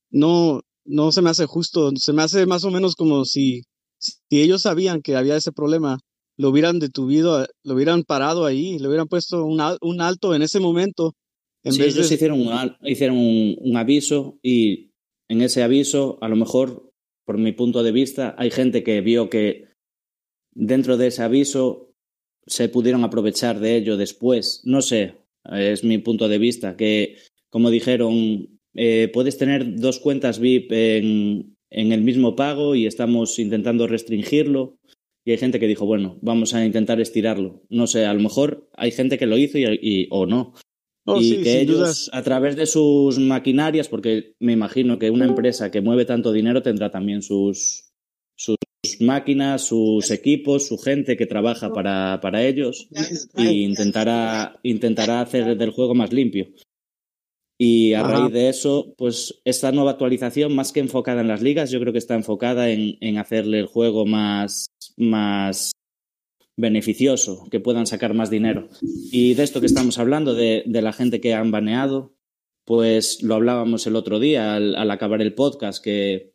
no, 0.10 0.62
no 0.84 1.12
se 1.12 1.22
me 1.22 1.30
hace 1.30 1.46
justo, 1.46 1.92
se 1.96 2.14
me 2.14 2.24
hace 2.24 2.46
más 2.46 2.64
o 2.64 2.72
menos 2.72 2.96
como 2.96 3.26
si, 3.26 3.64
si 3.98 4.20
ellos 4.42 4.64
sabían 4.64 5.02
que 5.02 5.16
había 5.16 5.36
ese 5.36 5.52
problema, 5.52 6.00
lo 6.38 6.50
hubieran 6.50 6.80
detuvido, 6.80 7.46
lo 7.64 7.74
hubieran 7.76 8.04
parado 8.04 8.46
ahí, 8.46 8.78
le 8.80 8.88
hubieran 8.88 9.08
puesto 9.08 9.46
un, 9.46 9.62
un 9.82 10.02
alto 10.02 10.36
en 10.36 10.42
ese 10.42 10.60
momento. 10.60 11.14
En 11.66 11.74
sí, 11.74 11.82
ellos 11.82 12.12
hicieron, 12.12 12.42
un, 12.42 12.76
hicieron 12.84 13.18
un, 13.18 13.76
aviso 13.76 14.40
y 14.44 14.92
en 15.28 15.42
ese 15.42 15.64
aviso, 15.64 16.20
a 16.22 16.30
lo 16.30 16.36
mejor, 16.36 16.92
por 17.26 17.40
mi 17.40 17.52
punto 17.54 17.82
de 17.82 17.92
vista, 17.92 18.36
hay 18.38 18.52
gente 18.52 18.84
que 18.84 19.02
vio 19.02 19.30
que 19.32 19.70
dentro 20.54 20.96
de 20.96 21.08
ese 21.08 21.24
aviso 21.24 21.92
se 22.46 22.70
pudieron 22.70 23.04
aprovechar 23.04 23.60
de 23.60 23.78
ello 23.78 23.98
después. 23.98 24.62
No 24.64 24.82
sé, 24.82 25.16
es 25.52 25.84
mi 25.84 25.98
punto 25.98 26.28
de 26.28 26.38
vista, 26.38 26.78
que 26.78 27.18
como 27.50 27.72
dijeron, 27.72 28.60
eh, 28.76 29.10
puedes 29.12 29.38
tener 29.38 29.78
dos 29.78 30.00
cuentas 30.00 30.40
VIP 30.40 30.72
en, 30.72 31.56
en, 31.72 31.92
el 31.92 32.02
mismo 32.02 32.36
pago 32.36 32.76
y 32.76 32.86
estamos 32.86 33.40
intentando 33.40 33.88
restringirlo. 33.88 34.78
Y 35.26 35.32
hay 35.32 35.38
gente 35.38 35.60
que 35.60 35.68
dijo, 35.68 35.88
bueno, 35.88 36.20
vamos 36.22 36.54
a 36.54 36.64
intentar 36.64 37.02
estirarlo. 37.02 37.64
No 37.70 37.88
sé, 37.88 38.06
a 38.06 38.14
lo 38.14 38.20
mejor 38.20 38.70
hay 38.74 38.92
gente 38.92 39.18
que 39.18 39.26
lo 39.26 39.38
hizo 39.38 39.58
y, 39.58 40.08
o 40.12 40.28
no. 40.28 40.54
Oh, 41.08 41.22
y 41.22 41.44
que 41.44 41.62
ellos, 41.62 42.10
a 42.14 42.24
través 42.24 42.56
de 42.56 42.66
sus 42.66 43.20
maquinarias, 43.20 43.88
porque 43.88 44.34
me 44.40 44.54
imagino 44.54 44.98
que 44.98 45.12
una 45.12 45.26
empresa 45.26 45.70
que 45.70 45.82
mueve 45.82 46.06
tanto 46.06 46.32
dinero 46.32 46.64
tendrá 46.64 46.90
también 46.90 47.22
sus, 47.22 47.92
sus 48.36 48.58
máquinas, 49.02 49.62
sus 49.62 50.10
equipos, 50.10 50.68
su 50.68 50.80
gente 50.80 51.16
que 51.16 51.28
trabaja 51.28 51.72
para, 51.72 52.20
para 52.22 52.44
ellos 52.44 52.88
e 53.36 53.52
intentará, 53.52 54.60
intentará 54.64 55.22
hacer 55.22 55.56
del 55.56 55.70
juego 55.70 55.94
más 55.94 56.12
limpio. 56.12 56.48
Y 57.58 57.94
a 57.94 58.04
raíz 58.04 58.34
de 58.34 58.50
eso, 58.50 58.94
pues 58.98 59.42
esta 59.46 59.72
nueva 59.72 59.92
actualización, 59.92 60.56
más 60.56 60.74
que 60.74 60.82
enfocada 60.82 61.22
en 61.22 61.30
las 61.30 61.42
ligas, 61.42 61.70
yo 61.72 61.80
creo 61.80 61.94
que 61.94 62.00
está 62.00 62.16
enfocada 62.16 62.70
en, 62.70 62.98
en 63.00 63.18
hacerle 63.18 63.60
el 63.60 63.68
juego 63.68 64.06
más, 64.06 64.66
más 64.98 65.72
beneficioso, 66.58 67.48
que 67.52 67.60
puedan 67.60 67.86
sacar 67.86 68.14
más 68.14 68.30
dinero. 68.30 68.70
Y 69.12 69.34
de 69.34 69.44
esto 69.44 69.60
que 69.60 69.66
estamos 69.66 69.98
hablando, 70.00 70.34
de, 70.34 70.64
la 70.66 70.94
gente 70.94 71.20
que 71.20 71.34
han 71.34 71.52
baneado, 71.52 72.16
pues 72.66 73.22
lo 73.22 73.36
hablábamos 73.36 73.86
el 73.88 73.96
otro 73.96 74.20
día 74.20 74.56
al, 74.56 74.76
al 74.76 74.92
acabar 74.92 75.22
el 75.22 75.34
podcast, 75.34 75.84
que 75.84 76.34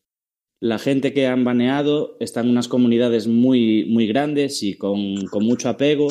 la 0.60 0.78
gente 0.78 1.14
que 1.14 1.26
han 1.26 1.42
baneado 1.44 2.16
está 2.20 2.40
en 2.40 2.50
unas 2.50 2.68
comunidades 2.68 3.26
muy, 3.26 3.86
muy 3.86 4.06
grandes 4.06 4.62
y 4.62 4.74
con, 4.74 5.26
con 5.26 5.44
mucho 5.44 5.68
apego 5.70 6.08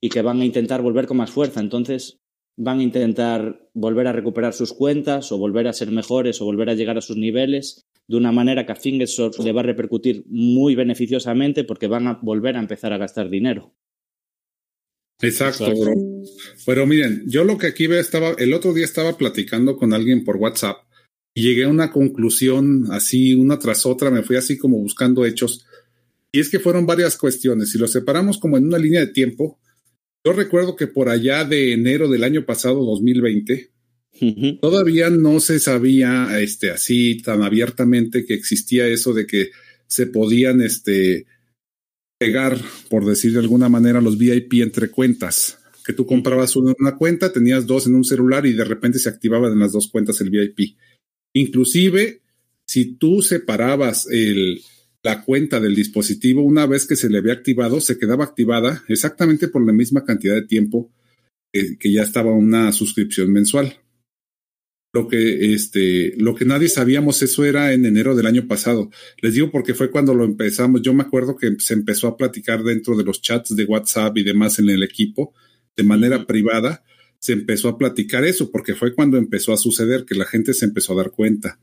y 0.00 0.08
que 0.08 0.22
van 0.22 0.40
a 0.40 0.44
intentar 0.44 0.82
volver 0.82 1.06
con 1.06 1.18
más 1.18 1.30
fuerza. 1.30 1.60
Entonces, 1.60 2.18
van 2.56 2.80
a 2.80 2.82
intentar 2.82 3.68
volver 3.72 4.08
a 4.08 4.12
recuperar 4.12 4.52
sus 4.52 4.72
cuentas 4.72 5.30
o 5.30 5.38
volver 5.38 5.68
a 5.68 5.72
ser 5.72 5.90
mejores 5.90 6.40
o 6.40 6.44
volver 6.44 6.68
a 6.68 6.74
llegar 6.74 6.98
a 6.98 7.02
sus 7.02 7.16
niveles 7.16 7.86
de 8.12 8.18
una 8.18 8.30
manera 8.30 8.66
que 8.66 8.72
a 8.72 8.76
Fingersoft 8.76 9.38
le 9.38 9.52
va 9.52 9.62
a 9.62 9.64
repercutir 9.64 10.22
muy 10.26 10.74
beneficiosamente 10.74 11.64
porque 11.64 11.86
van 11.86 12.06
a 12.06 12.18
volver 12.20 12.56
a 12.56 12.60
empezar 12.60 12.92
a 12.92 12.98
gastar 12.98 13.30
dinero. 13.30 13.74
Exacto, 15.18 15.64
bro. 15.74 15.94
Pero 16.66 16.86
miren, 16.86 17.22
yo 17.26 17.42
lo 17.42 17.56
que 17.56 17.68
aquí 17.68 17.86
veo 17.86 17.98
estaba, 17.98 18.32
el 18.32 18.52
otro 18.52 18.74
día 18.74 18.84
estaba 18.84 19.16
platicando 19.16 19.78
con 19.78 19.94
alguien 19.94 20.24
por 20.24 20.36
WhatsApp 20.36 20.76
y 21.32 21.42
llegué 21.42 21.64
a 21.64 21.68
una 21.68 21.90
conclusión 21.90 22.84
así, 22.90 23.32
una 23.32 23.58
tras 23.58 23.86
otra, 23.86 24.10
me 24.10 24.22
fui 24.22 24.36
así 24.36 24.58
como 24.58 24.76
buscando 24.76 25.24
hechos. 25.24 25.64
Y 26.30 26.40
es 26.40 26.50
que 26.50 26.60
fueron 26.60 26.84
varias 26.84 27.16
cuestiones. 27.16 27.70
Si 27.70 27.78
lo 27.78 27.88
separamos 27.88 28.36
como 28.36 28.58
en 28.58 28.66
una 28.66 28.76
línea 28.76 29.00
de 29.00 29.06
tiempo, 29.06 29.58
yo 30.22 30.34
recuerdo 30.34 30.76
que 30.76 30.86
por 30.86 31.08
allá 31.08 31.46
de 31.46 31.72
enero 31.72 32.10
del 32.10 32.24
año 32.24 32.44
pasado, 32.44 32.84
2020, 32.84 33.71
todavía 34.60 35.10
no 35.10 35.40
se 35.40 35.58
sabía 35.58 36.40
este, 36.40 36.70
así 36.70 37.20
tan 37.22 37.42
abiertamente 37.42 38.24
que 38.24 38.34
existía 38.34 38.86
eso 38.86 39.12
de 39.12 39.26
que 39.26 39.50
se 39.86 40.06
podían 40.06 40.60
este, 40.60 41.26
pegar, 42.18 42.58
por 42.88 43.04
decir 43.04 43.32
de 43.32 43.40
alguna 43.40 43.68
manera, 43.68 44.00
los 44.00 44.18
VIP 44.18 44.54
entre 44.54 44.90
cuentas. 44.90 45.58
Que 45.84 45.92
tú 45.92 46.06
comprabas 46.06 46.54
una, 46.54 46.72
una 46.78 46.96
cuenta, 46.96 47.32
tenías 47.32 47.66
dos 47.66 47.86
en 47.88 47.96
un 47.96 48.04
celular 48.04 48.46
y 48.46 48.52
de 48.52 48.64
repente 48.64 49.00
se 49.00 49.08
activaban 49.08 49.52
en 49.52 49.58
las 49.58 49.72
dos 49.72 49.88
cuentas 49.88 50.20
el 50.20 50.30
VIP. 50.30 50.76
Inclusive, 51.34 52.20
si 52.66 52.94
tú 52.94 53.22
separabas 53.22 54.06
el, 54.10 54.62
la 55.02 55.24
cuenta 55.24 55.58
del 55.60 55.74
dispositivo, 55.74 56.42
una 56.42 56.66
vez 56.66 56.86
que 56.86 56.96
se 56.96 57.10
le 57.10 57.18
había 57.18 57.32
activado, 57.32 57.80
se 57.80 57.98
quedaba 57.98 58.24
activada 58.24 58.84
exactamente 58.88 59.48
por 59.48 59.66
la 59.66 59.72
misma 59.72 60.04
cantidad 60.04 60.34
de 60.34 60.46
tiempo 60.46 60.90
que, 61.52 61.92
ya 61.92 62.02
estaba 62.02 62.32
una 62.32 62.72
suscripción 62.72 63.32
mensual. 63.32 63.76
Lo 64.94 65.08
que, 65.08 65.54
este, 65.54 66.14
lo 66.18 66.34
que 66.34 66.44
nadie 66.44 66.68
sabíamos, 66.68 67.22
eso 67.22 67.44
era 67.44 67.72
en 67.72 67.86
enero 67.86 68.14
del 68.14 68.26
año 68.26 68.46
pasado. 68.46 68.90
Les 69.22 69.32
digo 69.32 69.50
porque 69.50 69.72
fue 69.72 69.90
cuando 69.90 70.14
lo 70.14 70.24
empezamos. 70.24 70.82
Yo 70.82 70.92
me 70.92 71.02
acuerdo 71.02 71.36
que 71.36 71.56
se 71.58 71.72
empezó 71.72 72.08
a 72.08 72.16
platicar 72.16 72.62
dentro 72.62 72.96
de 72.96 73.04
los 73.04 73.22
chats 73.22 73.56
de 73.56 73.64
WhatsApp 73.64 74.18
y 74.18 74.22
demás 74.22 74.58
en 74.58 74.68
el 74.68 74.82
equipo 74.82 75.32
de 75.76 75.82
manera 75.82 76.26
privada. 76.26 76.84
Se 77.18 77.32
empezó 77.32 77.68
a 77.68 77.78
platicar 77.78 78.24
eso 78.24 78.50
porque 78.50 78.74
fue 78.74 78.94
cuando 78.94 79.16
empezó 79.16 79.54
a 79.54 79.56
suceder 79.56 80.04
que 80.04 80.14
la 80.14 80.26
gente 80.26 80.52
se 80.52 80.66
empezó 80.66 80.92
a 80.92 80.96
dar 80.96 81.10
cuenta. 81.10 81.58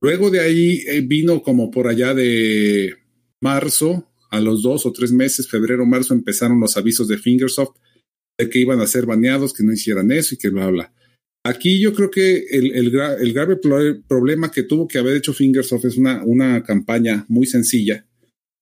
Luego 0.00 0.30
de 0.30 0.40
ahí 0.40 0.82
eh, 0.86 1.00
vino 1.00 1.42
como 1.42 1.70
por 1.70 1.88
allá 1.88 2.14
de 2.14 2.94
marzo, 3.40 4.08
a 4.30 4.40
los 4.40 4.62
dos 4.62 4.86
o 4.86 4.92
tres 4.92 5.12
meses, 5.12 5.46
febrero, 5.46 5.84
marzo, 5.84 6.14
empezaron 6.14 6.58
los 6.58 6.76
avisos 6.78 7.06
de 7.06 7.18
Fingersoft 7.18 7.76
de 8.38 8.48
que 8.48 8.58
iban 8.58 8.80
a 8.80 8.86
ser 8.86 9.04
baneados, 9.04 9.52
que 9.52 9.62
no 9.62 9.72
hicieran 9.72 10.10
eso 10.10 10.34
y 10.34 10.38
que 10.38 10.48
bla, 10.48 10.68
bla. 10.68 10.92
Aquí 11.44 11.80
yo 11.80 11.92
creo 11.92 12.10
que 12.10 12.44
el, 12.50 12.72
el, 12.72 12.94
el 12.94 13.32
grave 13.32 13.56
problema 13.56 14.50
que 14.50 14.62
tuvo 14.62 14.86
que 14.86 14.98
haber 14.98 15.16
hecho 15.16 15.34
Fingersoft 15.34 15.86
es 15.86 15.96
una, 15.96 16.22
una 16.24 16.62
campaña 16.62 17.24
muy 17.28 17.46
sencilla, 17.46 18.06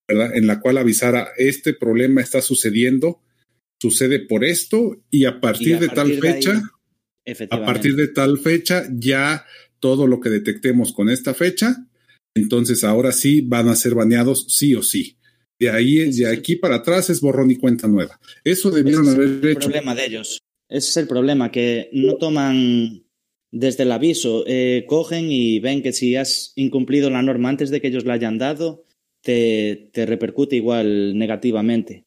¿verdad? 0.08 0.34
En 0.34 0.46
la 0.46 0.60
cual 0.60 0.78
avisara, 0.78 1.28
este 1.36 1.74
problema 1.74 2.22
está 2.22 2.40
sucediendo, 2.40 3.20
sucede 3.80 4.20
por 4.20 4.44
esto 4.44 5.02
y 5.10 5.26
a 5.26 5.40
partir, 5.40 5.78
de 5.78 5.88
tal 5.88 6.18
fecha, 6.20 6.62
a 7.50 7.64
partir 7.66 7.96
de 7.96 8.08
tal 8.08 8.38
fecha 8.38 8.86
ya 8.90 9.44
todo 9.78 10.06
lo 10.06 10.20
que 10.20 10.30
detectemos 10.30 10.92
con 10.94 11.10
esta 11.10 11.34
fecha, 11.34 11.86
entonces 12.34 12.82
ahora 12.82 13.12
sí 13.12 13.42
van 13.42 13.68
a 13.68 13.76
ser 13.76 13.94
baneados 13.94 14.46
sí 14.48 14.74
o 14.74 14.82
sí. 14.82 15.18
De 15.58 15.68
ahí, 15.68 16.10
de 16.10 16.26
aquí 16.26 16.56
para 16.56 16.76
atrás 16.76 17.10
es 17.10 17.20
borrón 17.20 17.50
y 17.50 17.56
cuenta 17.56 17.86
nueva. 17.86 18.18
Eso 18.42 18.70
debieron 18.70 19.06
haber 19.06 19.28
hecho. 19.28 19.48
Es 19.48 19.50
el 19.50 19.56
problema 19.58 19.94
de 19.94 20.06
ellos. 20.06 20.40
Ese 20.70 20.88
es 20.88 20.96
el 20.96 21.08
problema, 21.08 21.50
que 21.50 21.90
no 21.92 22.14
toman 22.16 23.04
desde 23.50 23.82
el 23.82 23.92
aviso, 23.92 24.44
eh, 24.46 24.84
cogen 24.86 25.30
y 25.30 25.58
ven 25.58 25.82
que 25.82 25.92
si 25.92 26.16
has 26.16 26.52
incumplido 26.56 27.10
la 27.10 27.22
norma 27.22 27.50
antes 27.50 27.70
de 27.70 27.80
que 27.80 27.88
ellos 27.88 28.04
la 28.06 28.14
hayan 28.14 28.38
dado, 28.38 28.84
te, 29.20 29.90
te 29.92 30.06
repercute 30.06 30.56
igual 30.56 31.18
negativamente. 31.18 32.06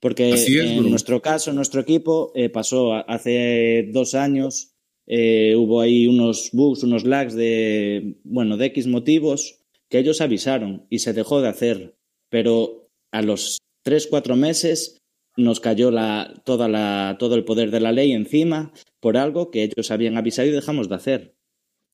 Porque 0.00 0.30
en 0.30 0.88
nuestro 0.88 1.20
caso, 1.20 1.50
en 1.50 1.56
nuestro 1.56 1.80
equipo, 1.80 2.32
eh, 2.34 2.48
pasó 2.48 2.94
hace 2.94 3.88
dos 3.92 4.14
años 4.14 4.76
eh, 5.06 5.54
hubo 5.56 5.80
ahí 5.80 6.08
unos 6.08 6.50
bugs, 6.52 6.82
unos 6.82 7.04
lags 7.04 7.34
de, 7.34 8.16
bueno, 8.24 8.56
de 8.56 8.66
X 8.66 8.88
motivos 8.88 9.60
que 9.88 9.98
ellos 9.98 10.20
avisaron 10.20 10.86
y 10.90 10.98
se 10.98 11.12
dejó 11.12 11.40
de 11.40 11.48
hacer. 11.48 11.96
Pero 12.28 12.90
a 13.12 13.22
los 13.22 13.58
tres, 13.82 14.08
cuatro 14.08 14.34
meses 14.34 14.98
nos 15.36 15.60
cayó 15.60 15.90
la, 15.90 16.42
toda 16.44 16.68
la, 16.68 17.16
todo 17.18 17.34
el 17.34 17.44
poder 17.44 17.70
de 17.70 17.80
la 17.80 17.92
ley 17.92 18.12
encima 18.12 18.72
por 19.00 19.16
algo 19.16 19.50
que 19.50 19.64
ellos 19.64 19.90
habían 19.90 20.16
avisado 20.16 20.48
y 20.48 20.52
dejamos 20.52 20.88
de 20.88 20.94
hacer. 20.94 21.36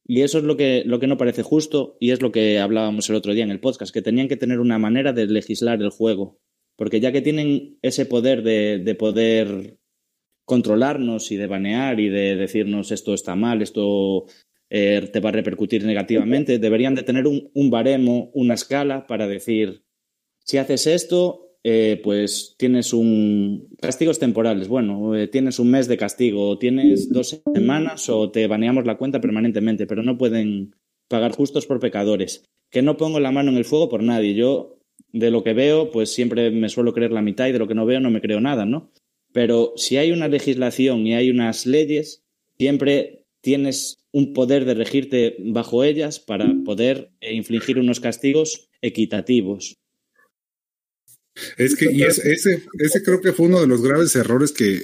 Y 0.04 0.22
eso 0.22 0.38
es 0.38 0.44
lo 0.44 0.56
que, 0.56 0.82
lo 0.84 0.98
que 0.98 1.06
no 1.06 1.16
parece 1.16 1.42
justo 1.42 1.96
y 2.00 2.10
es 2.10 2.22
lo 2.22 2.32
que 2.32 2.58
hablábamos 2.58 3.08
el 3.08 3.16
otro 3.16 3.34
día 3.34 3.44
en 3.44 3.50
el 3.50 3.60
podcast, 3.60 3.92
que 3.92 4.02
tenían 4.02 4.28
que 4.28 4.36
tener 4.36 4.58
una 4.58 4.78
manera 4.78 5.12
de 5.12 5.26
legislar 5.26 5.80
el 5.80 5.90
juego. 5.90 6.40
Porque 6.76 7.00
ya 7.00 7.12
que 7.12 7.20
tienen 7.20 7.78
ese 7.82 8.06
poder 8.06 8.42
de, 8.42 8.78
de 8.78 8.94
poder 8.94 9.78
controlarnos 10.44 11.30
y 11.30 11.36
de 11.36 11.46
banear 11.46 12.00
y 12.00 12.08
de 12.08 12.36
decirnos 12.36 12.90
esto 12.90 13.14
está 13.14 13.36
mal, 13.36 13.62
esto 13.62 14.26
eh, 14.74 15.10
te 15.12 15.20
va 15.20 15.28
a 15.28 15.32
repercutir 15.32 15.84
negativamente, 15.84 16.58
deberían 16.58 16.94
de 16.94 17.02
tener 17.02 17.26
un, 17.26 17.70
baremo, 17.70 18.30
una 18.32 18.54
escala 18.54 19.06
para 19.06 19.26
decir, 19.26 19.84
si 20.44 20.56
haces 20.56 20.86
esto, 20.86 21.51
eh, 21.64 22.00
pues 22.02 22.56
tienes 22.58 22.92
un 22.92 23.68
castigos 23.80 24.18
temporales. 24.18 24.68
Bueno, 24.68 25.14
eh, 25.14 25.28
tienes 25.28 25.58
un 25.58 25.70
mes 25.70 25.88
de 25.88 25.96
castigo, 25.96 26.48
o 26.48 26.58
tienes 26.58 27.10
dos 27.10 27.40
semanas, 27.54 28.08
o 28.08 28.30
te 28.30 28.46
baneamos 28.46 28.84
la 28.84 28.96
cuenta 28.96 29.20
permanentemente, 29.20 29.86
pero 29.86 30.02
no 30.02 30.18
pueden 30.18 30.74
pagar 31.08 31.32
justos 31.32 31.66
por 31.66 31.78
pecadores. 31.78 32.44
Que 32.70 32.82
no 32.82 32.96
pongo 32.96 33.20
la 33.20 33.30
mano 33.30 33.50
en 33.50 33.58
el 33.58 33.64
fuego 33.64 33.88
por 33.88 34.02
nadie. 34.02 34.34
Yo, 34.34 34.78
de 35.12 35.30
lo 35.30 35.44
que 35.44 35.52
veo, 35.52 35.90
pues 35.90 36.12
siempre 36.12 36.50
me 36.50 36.68
suelo 36.68 36.94
creer 36.94 37.12
la 37.12 37.22
mitad 37.22 37.46
y 37.46 37.52
de 37.52 37.58
lo 37.58 37.68
que 37.68 37.74
no 37.74 37.86
veo 37.86 38.00
no 38.00 38.10
me 38.10 38.20
creo 38.20 38.40
nada, 38.40 38.64
¿no? 38.64 38.90
Pero 39.32 39.72
si 39.76 39.96
hay 39.96 40.10
una 40.10 40.28
legislación 40.28 41.06
y 41.06 41.14
hay 41.14 41.30
unas 41.30 41.66
leyes, 41.66 42.24
siempre 42.58 43.24
tienes 43.40 44.04
un 44.12 44.32
poder 44.32 44.64
de 44.64 44.74
regirte 44.74 45.36
bajo 45.38 45.84
ellas 45.84 46.20
para 46.20 46.46
poder 46.64 47.10
eh, 47.20 47.34
infligir 47.34 47.78
unos 47.78 48.00
castigos 48.00 48.68
equitativos. 48.82 49.76
Es 51.56 51.76
que 51.76 51.90
y 51.90 52.02
ese, 52.02 52.32
ese 52.32 53.02
creo 53.02 53.20
que 53.20 53.32
fue 53.32 53.46
uno 53.46 53.60
de 53.60 53.66
los 53.66 53.82
graves 53.82 54.14
errores 54.16 54.52
que, 54.52 54.82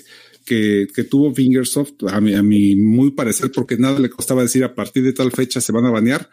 que, 0.49 1.05
tuvo 1.05 1.35
Fingersoft, 1.35 2.05
a 2.09 2.21
mi, 2.21 2.35
a 2.35 2.43
mi 2.43 2.75
muy 2.77 3.11
parecer, 3.11 3.53
porque 3.53 3.77
nada 3.77 3.99
le 3.99 4.11
costaba 4.11 4.43
decir 4.43 4.65
a 4.65 4.75
partir 4.75 5.03
de 5.03 5.13
tal 5.13 5.31
fecha 5.31 5.61
se 5.61 5.73
van 5.73 5.85
a 5.85 5.91
banear. 5.91 6.31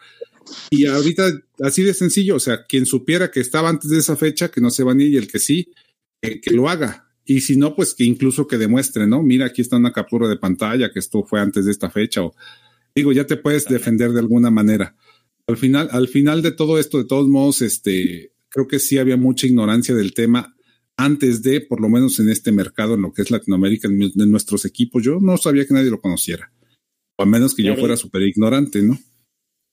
Y 0.70 0.86
ahorita, 0.86 1.32
así 1.60 1.82
de 1.82 1.92
sencillo, 1.92 2.36
o 2.36 2.40
sea, 2.40 2.64
quien 2.64 2.86
supiera 2.86 3.30
que 3.30 3.40
estaba 3.40 3.68
antes 3.68 3.90
de 3.90 3.98
esa 3.98 4.16
fecha, 4.16 4.50
que 4.50 4.60
no 4.60 4.70
se 4.70 4.84
banee, 4.84 5.08
y 5.08 5.16
el 5.16 5.30
que 5.30 5.38
sí, 5.38 5.72
que 6.20 6.50
lo 6.50 6.68
haga. 6.68 7.08
Y 7.24 7.40
si 7.40 7.56
no, 7.56 7.74
pues 7.74 7.94
que 7.94 8.04
incluso 8.04 8.46
que 8.46 8.56
demuestre, 8.56 9.06
¿no? 9.06 9.22
Mira, 9.22 9.46
aquí 9.46 9.60
está 9.60 9.76
una 9.76 9.92
captura 9.92 10.28
de 10.28 10.36
pantalla 10.36 10.90
que 10.92 11.00
esto 11.00 11.24
fue 11.24 11.40
antes 11.40 11.64
de 11.64 11.72
esta 11.72 11.90
fecha. 11.90 12.22
O 12.22 12.34
digo, 12.94 13.12
ya 13.12 13.26
te 13.26 13.36
puedes 13.36 13.64
defender 13.66 14.12
de 14.12 14.20
alguna 14.20 14.50
manera. 14.50 14.94
Al 15.48 15.56
final, 15.56 15.88
al 15.90 16.08
final 16.08 16.40
de 16.42 16.52
todo 16.52 16.78
esto, 16.78 16.98
de 16.98 17.04
todos 17.04 17.28
modos, 17.28 17.62
este, 17.62 18.32
creo 18.56 18.68
que 18.68 18.78
sí 18.78 18.96
había 18.96 19.18
mucha 19.18 19.46
ignorancia 19.46 19.94
del 19.94 20.14
tema 20.14 20.56
antes 20.96 21.42
de, 21.42 21.60
por 21.60 21.82
lo 21.82 21.90
menos 21.90 22.18
en 22.20 22.30
este 22.30 22.52
mercado, 22.52 22.94
en 22.94 23.02
lo 23.02 23.12
que 23.12 23.20
es 23.20 23.30
Latinoamérica, 23.30 23.86
en, 23.86 24.30
nuestros 24.30 24.64
equipos. 24.64 25.02
Yo 25.02 25.18
no 25.20 25.36
sabía 25.36 25.66
que 25.66 25.74
nadie 25.74 25.90
lo 25.90 26.00
conociera. 26.00 26.50
O 27.18 27.24
a 27.24 27.26
menos 27.26 27.54
que 27.54 27.62
yo 27.62 27.76
fuera 27.76 27.98
súper 27.98 28.22
ignorante, 28.22 28.82
¿no? 28.82 28.98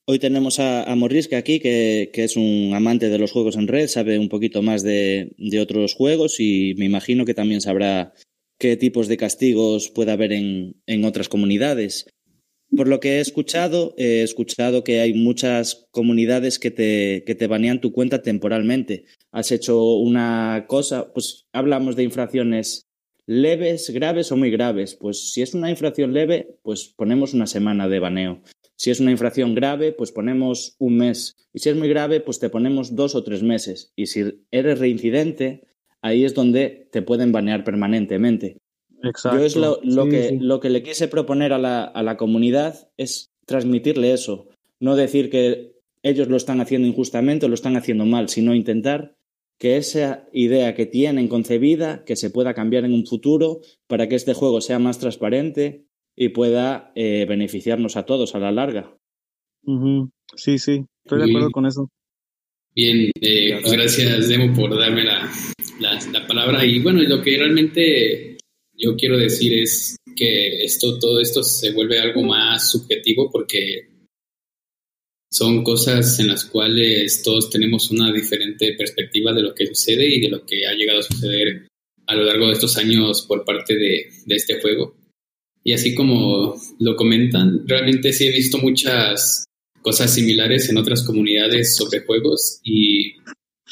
Hoy 0.06 0.20
tenemos 0.20 0.60
a, 0.60 0.84
a 0.84 0.96
Morrisca 0.98 1.38
aquí, 1.38 1.62
que, 1.62 2.12
es 2.14 2.36
un 2.36 2.74
amante 2.76 3.08
de 3.08 3.18
los 3.18 3.32
juegos 3.32 3.56
en 3.56 3.70
red, 3.70 3.88
sabe 3.88 4.20
un 4.20 4.28
poquito 4.28 4.62
más 4.62 4.84
de, 4.84 5.34
otros 5.62 5.94
juegos 5.94 6.42
y 6.42 6.74
me 6.78 6.84
imagino 6.84 7.24
que 7.24 7.34
también 7.34 7.62
sabrá 7.62 8.14
qué 8.60 8.76
tipos 8.76 9.08
de 9.08 9.16
castigos 9.16 9.90
puede 9.92 10.12
haber 10.12 10.34
en, 10.34 11.06
otras 11.06 11.30
comunidades. 11.30 12.06
Por 12.76 12.88
lo 12.88 13.00
que 13.00 13.18
he 13.18 13.20
escuchado, 13.20 13.94
he 13.98 14.24
escuchado 14.24 14.84
que 14.84 15.00
hay 15.00 15.14
muchas 15.14 15.88
comunidades 15.92 16.58
que 16.58 16.72
te, 16.72 17.24
que 17.26 17.36
te 17.36 17.48
banean 17.48 17.82
tu 17.82 17.92
cuenta 17.92 18.22
temporalmente. 18.22 19.06
Has 19.32 19.52
hecho 19.52 19.96
una 19.96 20.66
cosa, 20.68 21.14
pues 21.14 21.46
hablamos 21.54 21.96
de 21.96 22.04
infracciones 22.04 22.88
leves, 23.26 23.90
graves 23.92 24.32
o 24.32 24.38
muy 24.38 24.50
graves. 24.50 24.96
Pues 24.96 25.32
si 25.32 25.42
es 25.42 25.54
una 25.54 25.70
infracción 25.70 26.14
leve, 26.14 26.58
pues 26.64 26.94
ponemos 26.96 27.34
una 27.34 27.48
semana 27.48 27.88
de 27.88 28.00
baneo. 28.00 28.42
Si 28.76 28.90
es 28.92 29.00
una 29.00 29.12
infracción 29.12 29.54
grave, 29.56 29.92
pues 29.92 30.12
ponemos 30.12 30.76
un 30.80 30.98
mes. 30.98 31.36
Y 31.54 31.60
si 31.60 31.70
es 31.70 31.76
muy 31.76 31.90
grave, 31.90 32.22
pues 32.22 32.40
te 32.40 32.50
ponemos 32.50 32.96
dos 32.96 33.16
o 33.16 33.24
tres 33.24 33.44
meses. 33.44 33.94
Y 33.96 34.08
si 34.08 34.46
eres 34.52 34.80
reincidente, 34.80 35.68
ahí 36.02 36.26
es 36.26 36.34
donde 36.34 36.90
te 36.92 37.02
pueden 37.02 37.32
banear 37.32 37.64
permanentemente. 37.64 38.58
Exacto. 39.04 39.40
Yo 39.40 39.46
es 39.46 39.56
lo, 39.56 40.10
que, 40.10 40.38
lo 40.40 40.60
que 40.60 40.70
le 40.70 40.82
quise 40.82 41.08
proponer 41.08 41.54
a 41.54 41.60
la, 41.60 41.84
a 41.84 42.04
la 42.04 42.18
comunidad 42.18 42.90
es 42.98 43.32
transmitirle 43.46 44.14
eso. 44.14 44.48
No 44.80 44.96
decir 44.96 45.30
que 45.30 45.74
ellos 46.02 46.28
lo 46.28 46.38
están 46.38 46.62
haciendo 46.62 46.88
injustamente 46.88 47.46
o 47.46 47.50
lo 47.50 47.56
están 47.56 47.76
haciendo 47.76 48.06
mal, 48.06 48.30
sino 48.30 48.56
intentar 48.56 49.16
que 49.58 49.78
esa 49.78 50.28
idea 50.34 50.74
que 50.74 50.86
tienen 50.86 51.28
concebida, 51.28 52.04
que 52.06 52.16
se 52.16 52.30
pueda 52.30 52.54
cambiar 52.54 52.86
en 52.86 52.94
un 52.94 53.06
futuro 53.06 53.62
para 53.88 54.08
que 54.08 54.16
este 54.16 54.34
juego 54.34 54.62
sea 54.62 54.80
más 54.80 55.00
transparente 55.00 55.86
y 56.16 56.30
pueda 56.30 56.92
eh, 56.96 57.26
beneficiarnos 57.28 57.96
a 57.96 58.04
todos 58.04 58.36
a 58.36 58.40
la 58.40 58.52
larga. 58.52 58.98
Sí, 60.36 60.58
sí, 60.58 60.86
estoy 61.06 61.20
de 61.20 61.30
acuerdo 61.30 61.52
con 61.52 61.66
eso. 61.66 61.90
Bien, 62.76 63.12
eh, 63.22 63.62
gracias 63.72 64.28
Demo 64.28 64.54
por 64.54 64.78
darme 64.78 65.04
la, 65.04 65.30
la, 65.80 66.28
palabra. 66.28 66.66
Y 66.66 66.82
bueno, 66.82 67.02
lo 67.04 67.22
que 67.22 67.38
realmente 67.38 68.33
yo 68.84 68.96
quiero 68.96 69.18
decir 69.18 69.54
es 69.54 69.96
que 70.16 70.64
esto, 70.64 71.00
todo 71.00 71.20
esto 71.20 71.44
se 71.44 71.72
vuelve 71.72 72.00
algo 72.00 72.24
más 72.24 72.72
subjetivo 72.72 73.32
porque 73.32 73.88
son 75.32 75.64
cosas 75.64 76.20
en 76.20 76.28
las 76.28 76.46
cuales 76.46 77.24
todos 77.24 77.50
tenemos 77.50 77.90
una 77.92 78.12
diferente 78.12 78.74
perspectiva 78.78 79.34
de 79.34 79.42
lo 79.42 79.56
que 79.56 79.68
sucede 79.68 80.08
y 80.08 80.20
de 80.20 80.30
lo 80.30 80.46
que 80.46 80.68
ha 80.68 80.74
llegado 80.74 81.00
a 81.00 81.04
suceder 81.04 81.68
a 82.06 82.16
lo 82.16 82.24
largo 82.24 82.48
de 82.48 82.54
estos 82.54 82.78
años 82.78 83.24
por 83.24 83.46
parte 83.46 83.76
de, 83.76 84.10
de 84.26 84.36
este 84.36 84.62
juego. 84.62 84.96
Y 85.64 85.74
así 85.74 85.96
como 85.96 86.56
lo 86.80 86.96
comentan, 86.96 87.68
realmente 87.68 88.12
sí 88.12 88.28
he 88.28 88.32
visto 88.32 88.58
muchas 88.58 89.46
cosas 89.82 90.14
similares 90.14 90.70
en 90.70 90.78
otras 90.78 91.04
comunidades 91.04 91.76
sobre 91.76 92.02
juegos 92.02 92.60
y 92.64 93.14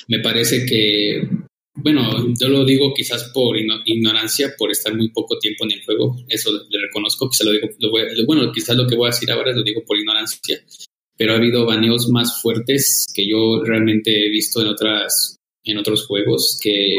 me 0.07 0.19
parece 0.19 0.65
que, 0.65 1.27
bueno, 1.75 2.33
yo 2.39 2.49
lo 2.49 2.65
digo 2.65 2.93
quizás 2.93 3.31
por 3.33 3.55
ignorancia, 3.85 4.53
por 4.57 4.71
estar 4.71 4.95
muy 4.95 5.09
poco 5.09 5.39
tiempo 5.39 5.65
en 5.65 5.71
el 5.71 5.85
juego, 5.85 6.17
eso 6.27 6.51
le 6.69 6.81
reconozco, 6.81 7.29
quizás 7.29 7.47
lo 7.47 7.53
digo, 7.53 7.69
bueno, 8.25 8.51
quizás 8.51 8.75
lo 8.75 8.87
que 8.87 8.95
voy 8.95 9.07
a 9.07 9.11
decir 9.11 9.31
ahora 9.31 9.53
lo 9.53 9.63
digo 9.63 9.81
por 9.85 9.97
ignorancia, 9.97 10.63
pero 11.17 11.33
ha 11.33 11.37
habido 11.37 11.65
baneos 11.65 12.09
más 12.09 12.41
fuertes 12.41 13.05
que 13.13 13.27
yo 13.27 13.63
realmente 13.63 14.25
he 14.25 14.29
visto 14.29 14.61
en 14.61 14.67
otras 14.67 15.37
en 15.63 15.77
otros 15.77 16.05
juegos 16.07 16.59
que 16.61 16.95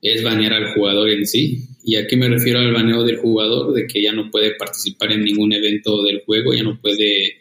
es 0.00 0.22
banear 0.22 0.52
al 0.52 0.74
jugador 0.74 1.10
en 1.10 1.26
sí. 1.26 1.66
¿Y 1.82 1.96
a 1.96 2.06
qué 2.06 2.16
me 2.16 2.28
refiero 2.28 2.60
al 2.60 2.72
baneo 2.72 3.02
del 3.02 3.18
jugador? 3.18 3.72
De 3.72 3.86
que 3.86 4.02
ya 4.02 4.12
no 4.12 4.30
puede 4.30 4.54
participar 4.54 5.12
en 5.12 5.24
ningún 5.24 5.52
evento 5.52 6.02
del 6.02 6.22
juego, 6.24 6.54
ya 6.54 6.62
no 6.62 6.80
puede 6.80 7.38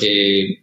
eh, 0.00 0.58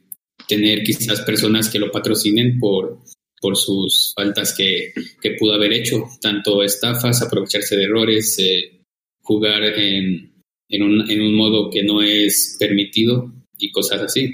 tener 0.48 0.84
quizás 0.84 1.22
personas 1.22 1.70
que 1.70 1.80
lo 1.80 1.92
patrocinen 1.92 2.60
por, 2.60 3.00
por 3.40 3.56
sus 3.56 4.14
faltas 4.16 4.56
que, 4.56 4.94
que 5.22 5.32
pudo 5.32 5.54
haber 5.54 5.74
hecho, 5.74 6.04
tanto 6.22 6.64
estafas, 6.64 7.22
aprovecharse 7.22 7.76
de 7.76 7.84
errores, 7.84 8.38
eh, 8.40 8.82
jugar 9.22 9.64
en, 9.64 10.44
en, 10.70 10.84
un, 10.84 11.10
en 11.10 11.22
un 11.22 11.36
modo 11.36 11.70
que 11.70 11.84
no 11.84 12.02
es 12.02 12.56
permitido 12.60 13.32
y 13.58 13.72
cosas 13.72 14.02
así. 14.02 14.34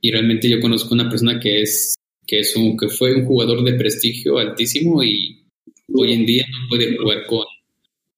Y 0.00 0.10
realmente 0.10 0.48
yo 0.48 0.60
conozco 0.60 0.94
una 0.94 1.08
persona 1.08 1.40
que 1.40 1.62
es 1.62 1.94
que 2.26 2.40
es 2.40 2.56
un 2.56 2.76
que 2.76 2.88
fue 2.88 3.14
un 3.14 3.24
jugador 3.24 3.62
de 3.62 3.74
prestigio 3.74 4.38
altísimo 4.38 5.02
y 5.02 5.46
Hoy 5.92 6.12
en 6.12 6.26
día 6.26 6.44
no 6.50 6.68
puede 6.68 6.96
jugar 6.96 7.26
con 7.26 7.44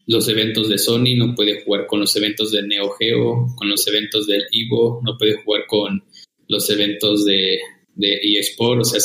los 0.06 0.26
eventos 0.28 0.68
de 0.68 0.78
Sony, 0.78 1.14
no 1.16 1.34
puede 1.34 1.62
jugar 1.62 1.86
con 1.86 2.00
los 2.00 2.16
eventos 2.16 2.50
de 2.50 2.62
Neo 2.62 2.90
Geo, 2.90 3.46
con 3.56 3.68
los 3.68 3.86
eventos 3.86 4.26
del 4.26 4.44
Evo, 4.50 5.02
no 5.04 5.18
puede 5.18 5.34
jugar 5.42 5.66
con 5.66 6.02
los 6.48 6.70
eventos 6.70 7.26
de, 7.26 7.58
de 7.98 8.18
eSport, 8.38 8.80
o 8.80 8.84
sea, 8.84 9.00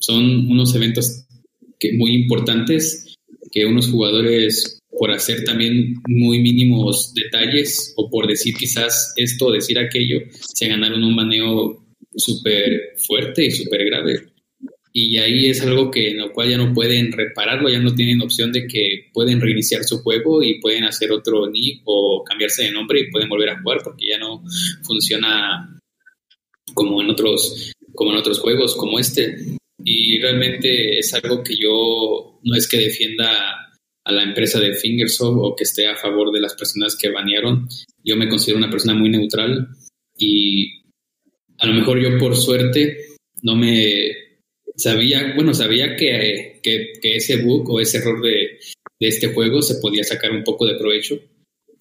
son 0.00 0.48
unos 0.48 0.74
eventos 0.74 1.26
que, 1.78 1.92
muy 1.92 2.14
importantes 2.14 3.14
que 3.50 3.66
unos 3.66 3.88
jugadores 3.88 4.80
por 4.98 5.10
hacer 5.10 5.44
también 5.44 5.96
muy 6.08 6.40
mínimos 6.40 7.12
detalles 7.14 7.92
o 7.96 8.08
por 8.08 8.26
decir 8.26 8.54
quizás 8.54 9.12
esto 9.16 9.46
o 9.46 9.52
decir 9.52 9.78
aquello, 9.78 10.20
se 10.30 10.68
ganaron 10.68 11.04
un 11.04 11.14
manejo 11.14 11.84
súper 12.14 12.94
fuerte 12.96 13.46
y 13.46 13.50
súper 13.50 13.84
grave. 13.84 14.32
Y 14.92 15.18
ahí 15.18 15.50
es 15.50 15.60
algo 15.60 15.90
que 15.90 16.12
en 16.12 16.18
lo 16.18 16.32
cual 16.32 16.48
ya 16.48 16.56
no 16.56 16.72
pueden 16.72 17.12
repararlo, 17.12 17.68
ya 17.68 17.80
no 17.80 17.94
tienen 17.94 18.22
opción 18.22 18.50
de 18.52 18.66
que 18.66 19.10
pueden 19.12 19.42
reiniciar 19.42 19.84
su 19.84 19.98
juego 19.98 20.42
y 20.42 20.58
pueden 20.58 20.84
hacer 20.84 21.12
otro 21.12 21.46
nick 21.50 21.82
o 21.84 22.24
cambiarse 22.24 22.64
de 22.64 22.70
nombre 22.70 23.00
y 23.00 23.10
pueden 23.10 23.28
volver 23.28 23.50
a 23.50 23.60
jugar 23.60 23.80
porque 23.84 24.06
ya 24.08 24.18
no 24.18 24.42
funciona 24.82 25.78
como 26.72 27.02
en 27.02 27.10
otros 27.10 27.72
como 27.96 28.12
en 28.12 28.18
otros 28.18 28.38
juegos 28.38 28.76
como 28.76 29.00
este 29.00 29.36
y 29.82 30.20
realmente 30.20 30.98
es 30.98 31.12
algo 31.14 31.42
que 31.42 31.56
yo 31.56 32.38
no 32.42 32.54
es 32.54 32.68
que 32.68 32.78
defienda 32.78 33.72
a 34.04 34.12
la 34.12 34.22
empresa 34.22 34.60
de 34.60 34.74
Fingersoft 34.74 35.38
o 35.40 35.56
que 35.56 35.64
esté 35.64 35.88
a 35.88 35.96
favor 35.96 36.30
de 36.30 36.40
las 36.40 36.54
personas 36.54 36.96
que 36.96 37.10
banearon 37.10 37.68
yo 38.04 38.16
me 38.16 38.28
considero 38.28 38.58
una 38.58 38.70
persona 38.70 38.94
muy 38.94 39.10
neutral 39.10 39.68
y 40.16 40.82
a 41.58 41.66
lo 41.66 41.74
mejor 41.74 42.00
yo 42.00 42.16
por 42.18 42.36
suerte 42.36 43.16
no 43.42 43.56
me 43.56 44.26
sabía, 44.76 45.32
bueno, 45.34 45.54
sabía 45.54 45.96
que, 45.96 46.60
que, 46.62 46.92
ese 47.02 47.42
bug 47.42 47.70
o 47.70 47.80
ese 47.80 47.98
error 47.98 48.22
de, 48.22 48.58
de, 49.00 49.08
este 49.08 49.28
juego 49.28 49.62
se 49.62 49.76
podía 49.76 50.04
sacar 50.04 50.32
un 50.32 50.44
poco 50.44 50.66
de 50.66 50.76
provecho. 50.76 51.18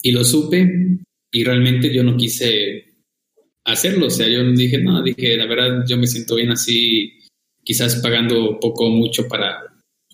Y 0.02 0.12
lo 0.12 0.24
supe 0.24 0.70
y 1.32 1.44
realmente 1.44 1.94
yo 1.94 2.04
no 2.04 2.16
quise 2.16 2.85
hacerlo. 3.66 4.08
O 4.08 4.10
sea, 4.10 4.28
yo 4.28 4.44
dije, 4.52 4.78
no, 4.78 5.04
dije, 5.04 5.36
la 5.36 5.48
verdad, 5.48 5.84
yo 5.88 5.98
me 5.98 6.08
siento 6.08 6.36
bien 6.36 6.52
así, 6.52 7.14
quizás 7.64 7.98
pagando 7.98 8.60
poco 8.60 8.86
o 8.86 8.92
mucho 8.92 9.28
para, 9.28 9.58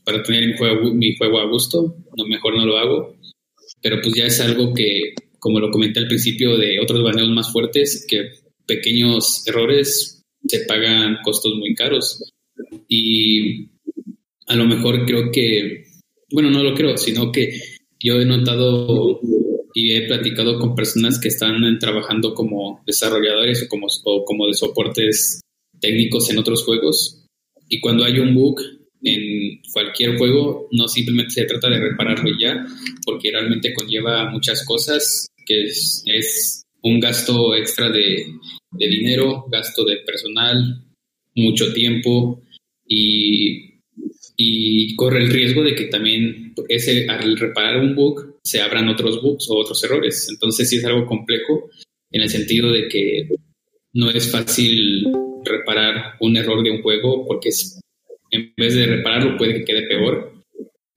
para 0.03 0.23
tener 0.23 0.47
mi 0.47 0.57
juego, 0.57 0.93
mi 0.93 1.15
juego 1.15 1.39
a 1.39 1.47
gusto. 1.47 1.95
No, 2.17 2.25
mejor 2.25 2.55
no 2.55 2.65
lo 2.65 2.77
hago. 2.77 3.15
Pero 3.81 4.01
pues 4.01 4.15
ya 4.15 4.25
es 4.25 4.39
algo 4.39 4.73
que, 4.73 5.13
como 5.39 5.59
lo 5.59 5.69
comenté 5.69 5.99
al 5.99 6.07
principio 6.07 6.57
de 6.57 6.79
otros 6.79 7.03
baneos 7.03 7.29
más 7.29 7.51
fuertes, 7.51 8.05
que 8.07 8.31
pequeños 8.65 9.45
errores 9.47 10.23
se 10.47 10.65
pagan 10.65 11.17
costos 11.23 11.53
muy 11.55 11.75
caros. 11.75 12.23
Y 12.87 13.69
a 14.47 14.55
lo 14.55 14.65
mejor 14.65 15.05
creo 15.05 15.31
que, 15.31 15.85
bueno, 16.31 16.49
no 16.49 16.63
lo 16.63 16.73
creo, 16.73 16.97
sino 16.97 17.31
que 17.31 17.59
yo 17.99 18.19
he 18.19 18.25
notado 18.25 19.19
y 19.73 19.93
he 19.93 20.07
platicado 20.07 20.59
con 20.59 20.75
personas 20.75 21.19
que 21.19 21.27
están 21.27 21.79
trabajando 21.79 22.33
como 22.33 22.81
desarrolladores 22.85 23.63
o 23.63 23.67
como, 23.67 23.87
o 24.05 24.25
como 24.25 24.47
de 24.47 24.53
soportes 24.53 25.41
técnicos 25.79 26.29
en 26.29 26.37
otros 26.37 26.63
juegos. 26.63 27.25
Y 27.69 27.79
cuando 27.79 28.03
hay 28.03 28.19
un 28.19 28.33
bug 28.33 28.61
en 29.03 29.61
cualquier 29.73 30.17
juego, 30.17 30.67
no 30.71 30.87
simplemente 30.87 31.33
se 31.33 31.45
trata 31.45 31.69
de 31.69 31.79
repararlo 31.79 32.29
ya, 32.39 32.65
porque 33.05 33.31
realmente 33.31 33.73
conlleva 33.73 34.29
muchas 34.29 34.65
cosas, 34.65 35.27
que 35.45 35.63
es, 35.63 36.03
es 36.05 36.63
un 36.83 36.99
gasto 36.99 37.55
extra 37.55 37.89
de, 37.89 38.25
de 38.71 38.87
dinero, 38.87 39.45
gasto 39.49 39.83
de 39.85 39.97
personal, 40.05 40.83
mucho 41.35 41.73
tiempo 41.73 42.41
y 42.85 43.71
y 44.43 44.95
corre 44.95 45.19
el 45.19 45.29
riesgo 45.29 45.63
de 45.63 45.75
que 45.75 45.85
también 45.85 46.53
ese, 46.67 47.07
al 47.07 47.37
reparar 47.37 47.79
un 47.79 47.95
bug 47.95 48.30
se 48.43 48.61
abran 48.61 48.89
otros 48.89 49.21
bugs 49.21 49.49
o 49.49 49.57
otros 49.57 49.83
errores. 49.83 50.27
Entonces 50.29 50.69
sí 50.69 50.77
es 50.77 50.85
algo 50.85 51.05
complejo 51.05 51.69
en 52.11 52.21
el 52.21 52.29
sentido 52.29 52.71
de 52.71 52.87
que 52.87 53.29
no 53.93 54.09
es 54.09 54.31
fácil 54.31 55.05
reparar 55.43 56.15
un 56.19 56.37
error 56.37 56.63
de 56.63 56.71
un 56.71 56.81
juego 56.81 57.25
porque 57.25 57.49
en 58.31 58.53
vez 58.57 58.75
de 58.75 58.85
repararlo 58.85 59.37
puede 59.37 59.55
que 59.55 59.65
quede 59.65 59.87
peor. 59.87 60.33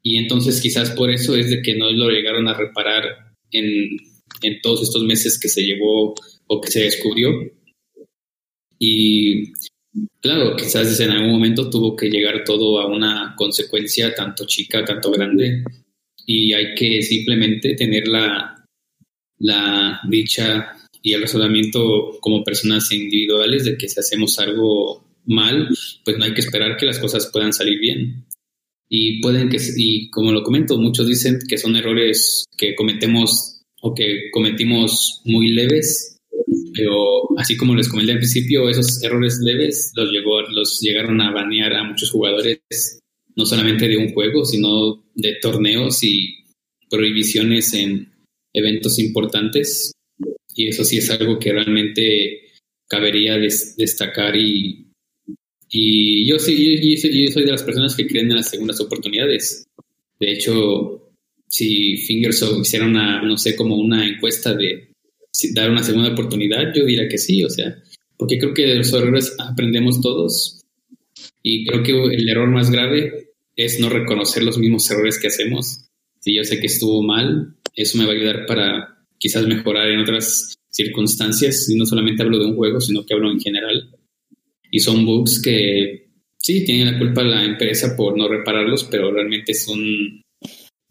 Y 0.03 0.19
entonces 0.19 0.61
quizás 0.61 0.91
por 0.91 1.11
eso 1.11 1.35
es 1.37 1.51
de 1.51 1.63
que 1.63 1.75
no 1.75 1.91
lo 1.91 2.11
llegaron 2.11 2.49
a 2.49 2.55
reparar 2.55 3.05
en, 3.51 3.99
todos 4.63 4.83
estos 4.83 5.03
meses 5.05 5.39
que 5.41 5.49
se 5.49 5.63
llevó 5.63 6.15
o 6.47 6.61
que 6.61 6.71
se 6.71 6.85
descubrió. 6.85 7.31
Y 8.79 9.53
Claro, 10.21 10.57
quizás 10.57 10.99
en 11.01 11.11
algún 11.11 11.33
momento 11.33 11.71
tuvo 11.71 11.95
que 11.95 12.09
llegar 12.09 12.43
todo 12.45 12.81
a 12.81 12.87
una 12.87 13.35
consecuencia 13.37 14.15
tanto 14.15 14.45
chica, 14.47 14.85
tanto 14.85 15.11
grande, 15.11 15.63
y 16.27 16.53
hay 16.53 16.75
que 16.75 17.03
simplemente 17.03 17.75
tener 17.75 18.09
la, 18.09 18.65
la 19.39 20.01
dicha 20.09 20.73
y 21.03 21.13
el 21.13 21.23
razonamiento 21.23 22.19
como 22.21 22.45
personas 22.45 22.91
individuales 22.93 23.65
de 23.65 23.77
que 23.77 23.89
si 23.89 24.01
hacemos 24.01 24.39
algo 24.39 25.05
mal, 25.27 25.69
pues 26.05 26.19
no 26.19 26.25
hay 26.25 26.35
que 26.35 26.41
esperar 26.41 26.77
que 26.77 26.87
las 26.87 26.99
cosas 26.99 27.31
puedan 27.33 27.53
salir 27.53 27.79
bien. 27.79 28.27
Y 28.89 29.21
pueden 29.21 29.49
que, 29.49 29.59
y 29.77 30.11
como 30.11 30.33
lo 30.33 30.43
comento, 30.43 30.79
muchos 30.79 31.07
dicen 31.07 31.39
que 31.49 31.59
son 31.59 31.77
errores 31.77 32.45
que 32.57 32.75
cometemos 32.75 33.63
o 33.81 33.95
que 33.95 34.31
cometimos 34.33 35.21
muy 35.25 35.51
leves 35.51 36.15
pero 36.75 37.39
así 37.39 37.57
como 37.57 37.75
les 37.75 37.89
comenté 37.89 38.13
al 38.13 38.19
principio, 38.19 38.69
esos 38.69 39.03
errores 39.03 39.39
leves 39.41 39.93
los, 39.95 40.11
llegó, 40.11 40.43
los 40.43 40.81
llegaron 40.81 41.21
a 41.21 41.31
banear 41.31 41.73
a 41.75 41.85
muchos 41.85 42.11
jugadores, 42.11 43.01
no 43.37 43.47
solamente 43.47 43.89
de 43.89 43.97
un 43.97 44.13
juego, 44.13 44.45
sino 44.45 45.04
de 45.15 45.37
torneos 45.41 46.03
y 46.03 46.45
prohibiciones 46.91 47.75
en 47.75 48.13
eventos 48.53 48.99
importantes. 48.99 49.93
Y 50.55 50.69
eso 50.69 50.85
sí 50.85 50.99
es 50.99 51.11
algo 51.11 51.39
que 51.39 51.53
realmente 51.53 52.41
cabería 52.89 53.37
destacar 53.37 54.37
y, 54.37 54.87
y 55.69 56.27
yo 56.27 56.39
sí, 56.39 56.97
yo, 56.97 57.33
soy 57.33 57.45
de 57.45 57.51
las 57.51 57.65
personas 57.65 57.97
que 57.97 58.07
creen 58.07 58.31
en 58.31 58.37
las 58.37 58.51
segundas 58.51 58.81
oportunidades. 58.81 59.67
De 60.21 60.33
hecho, 60.33 61.11
si 61.49 61.97
Fingersoft 61.97 62.61
hiciera 62.61 62.87
una, 62.87 63.23
no 63.23 63.37
sé, 63.37 63.57
como 63.57 63.77
una 63.77 64.07
encuesta 64.07 64.55
de 64.55 64.93
dar 65.53 65.71
una 65.71 65.83
segunda 65.83 66.13
oportunidad, 66.13 66.73
yo 66.75 66.85
diría 66.85 67.09
que 67.09 67.19
sí, 67.19 67.43
o 67.43 67.51
sea, 67.51 67.77
porque 68.17 68.39
creo 68.39 68.55
que 68.55 68.67
de 68.67 68.77
los 68.77 68.93
errores 68.93 69.35
aprendemos 69.39 70.01
todos 70.01 70.61
y 71.43 71.67
creo 71.67 71.83
que 71.83 71.93
el 72.15 72.29
error 72.29 72.49
más 72.51 72.71
grave 72.71 73.24
es 73.57 73.81
no 73.81 73.89
reconocer 73.89 74.43
los 74.43 74.59
mismos 74.59 74.91
errores 74.91 75.19
que 75.19 75.29
hacemos. 75.29 75.87
Si 76.21 76.37
yo 76.37 76.45
sé 76.45 76.61
que 76.61 76.67
estuvo 76.67 77.03
mal, 77.03 77.57
eso 77.75 77.99
me 77.99 78.05
va 78.05 78.13
a 78.13 78.15
ayudar 78.15 78.47
para 78.47 79.07
quizás 79.19 79.47
mejorar 79.47 79.89
en 79.89 80.01
otras 80.01 80.55
circunstancias, 80.71 81.69
y 81.71 81.77
no 81.77 81.87
solamente 81.87 82.23
hablo 82.23 82.39
de 82.39 82.47
un 82.47 82.57
juego, 82.57 82.81
sino 82.81 83.05
que 83.07 83.15
hablo 83.15 83.31
en 83.31 83.41
general. 83.41 83.91
Y 84.71 84.81
son 84.81 85.07
bugs 85.07 85.41
que 85.41 86.09
sí, 86.37 86.65
tienen 86.65 86.93
la 86.93 86.99
culpa 86.99 87.23
la 87.23 87.45
empresa 87.45 87.97
por 87.97 88.19
no 88.19 88.29
repararlos, 88.29 88.85
pero 88.85 89.13
realmente 89.13 89.55
son 89.55 90.23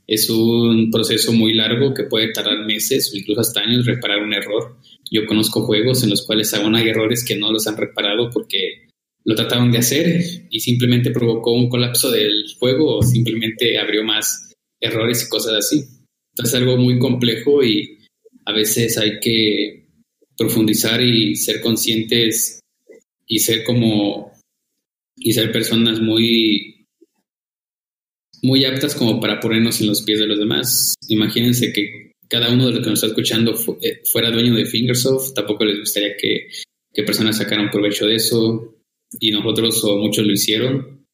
es 0.05 0.29
un 0.29 0.91
proceso 0.91 1.31
muy 1.31 1.53
largo 1.53 1.93
que 1.93 2.03
puede 2.03 2.33
tardar 2.33 2.65
meses 2.65 3.11
o 3.13 3.17
incluso 3.17 3.41
hasta 3.41 3.61
años 3.61 3.85
reparar 3.85 4.21
un 4.21 4.33
error. 4.33 4.77
Yo 5.09 5.25
conozco 5.25 5.65
juegos 5.65 6.03
en 6.03 6.09
los 6.09 6.25
cuales 6.25 6.53
aún 6.53 6.75
hay 6.75 6.89
errores 6.89 7.23
que 7.25 7.37
no 7.37 7.51
los 7.51 7.67
han 7.67 7.77
reparado 7.77 8.29
porque 8.29 8.87
lo 9.25 9.35
trataron 9.35 9.71
de 9.71 9.77
hacer 9.77 10.21
y 10.49 10.59
simplemente 10.59 11.11
provocó 11.11 11.53
un 11.53 11.69
colapso 11.69 12.11
del 12.11 12.45
juego 12.59 12.97
o 12.97 13.01
simplemente 13.01 13.77
abrió 13.77 14.03
más 14.03 14.53
errores 14.79 15.23
y 15.25 15.29
cosas 15.29 15.53
así. 15.53 15.83
Entonces 16.33 16.53
es 16.53 16.61
algo 16.61 16.77
muy 16.77 16.99
complejo 16.99 17.63
y 17.63 17.99
a 18.45 18.51
veces 18.51 18.97
hay 18.97 19.19
que 19.19 19.87
profundizar 20.37 21.01
y 21.01 21.35
ser 21.35 21.61
conscientes 21.61 22.59
y 23.27 23.39
ser 23.39 23.63
como 23.63 24.31
y 25.15 25.31
ser 25.31 25.51
personas 25.51 26.01
muy 26.01 26.87
muy 28.41 28.65
aptas 28.65 28.95
como 28.95 29.21
para 29.21 29.39
ponernos 29.39 29.79
en 29.79 29.87
los 29.87 30.01
pies 30.01 30.19
de 30.19 30.27
los 30.27 30.37
demás. 30.37 30.95
Imagínense 31.07 31.71
que 31.71 32.11
cada 32.27 32.51
uno 32.51 32.65
de 32.65 32.73
los 32.73 32.83
que 32.83 32.89
nos 32.89 32.99
está 32.99 33.07
escuchando 33.07 33.53
eh, 33.81 34.01
fuera 34.11 34.31
dueño 34.31 34.55
de 34.55 34.65
Fingersoft, 34.65 35.33
tampoco 35.33 35.63
les 35.63 35.79
gustaría 35.79 36.17
que, 36.17 36.47
que 36.93 37.03
personas 37.03 37.37
sacaran 37.37 37.69
provecho 37.69 38.05
de 38.05 38.15
eso 38.15 38.72
y 39.19 39.31
nosotros 39.31 39.83
o 39.83 39.97
muchos 39.97 40.25
lo 40.25 40.33
hicieron. 40.33 41.05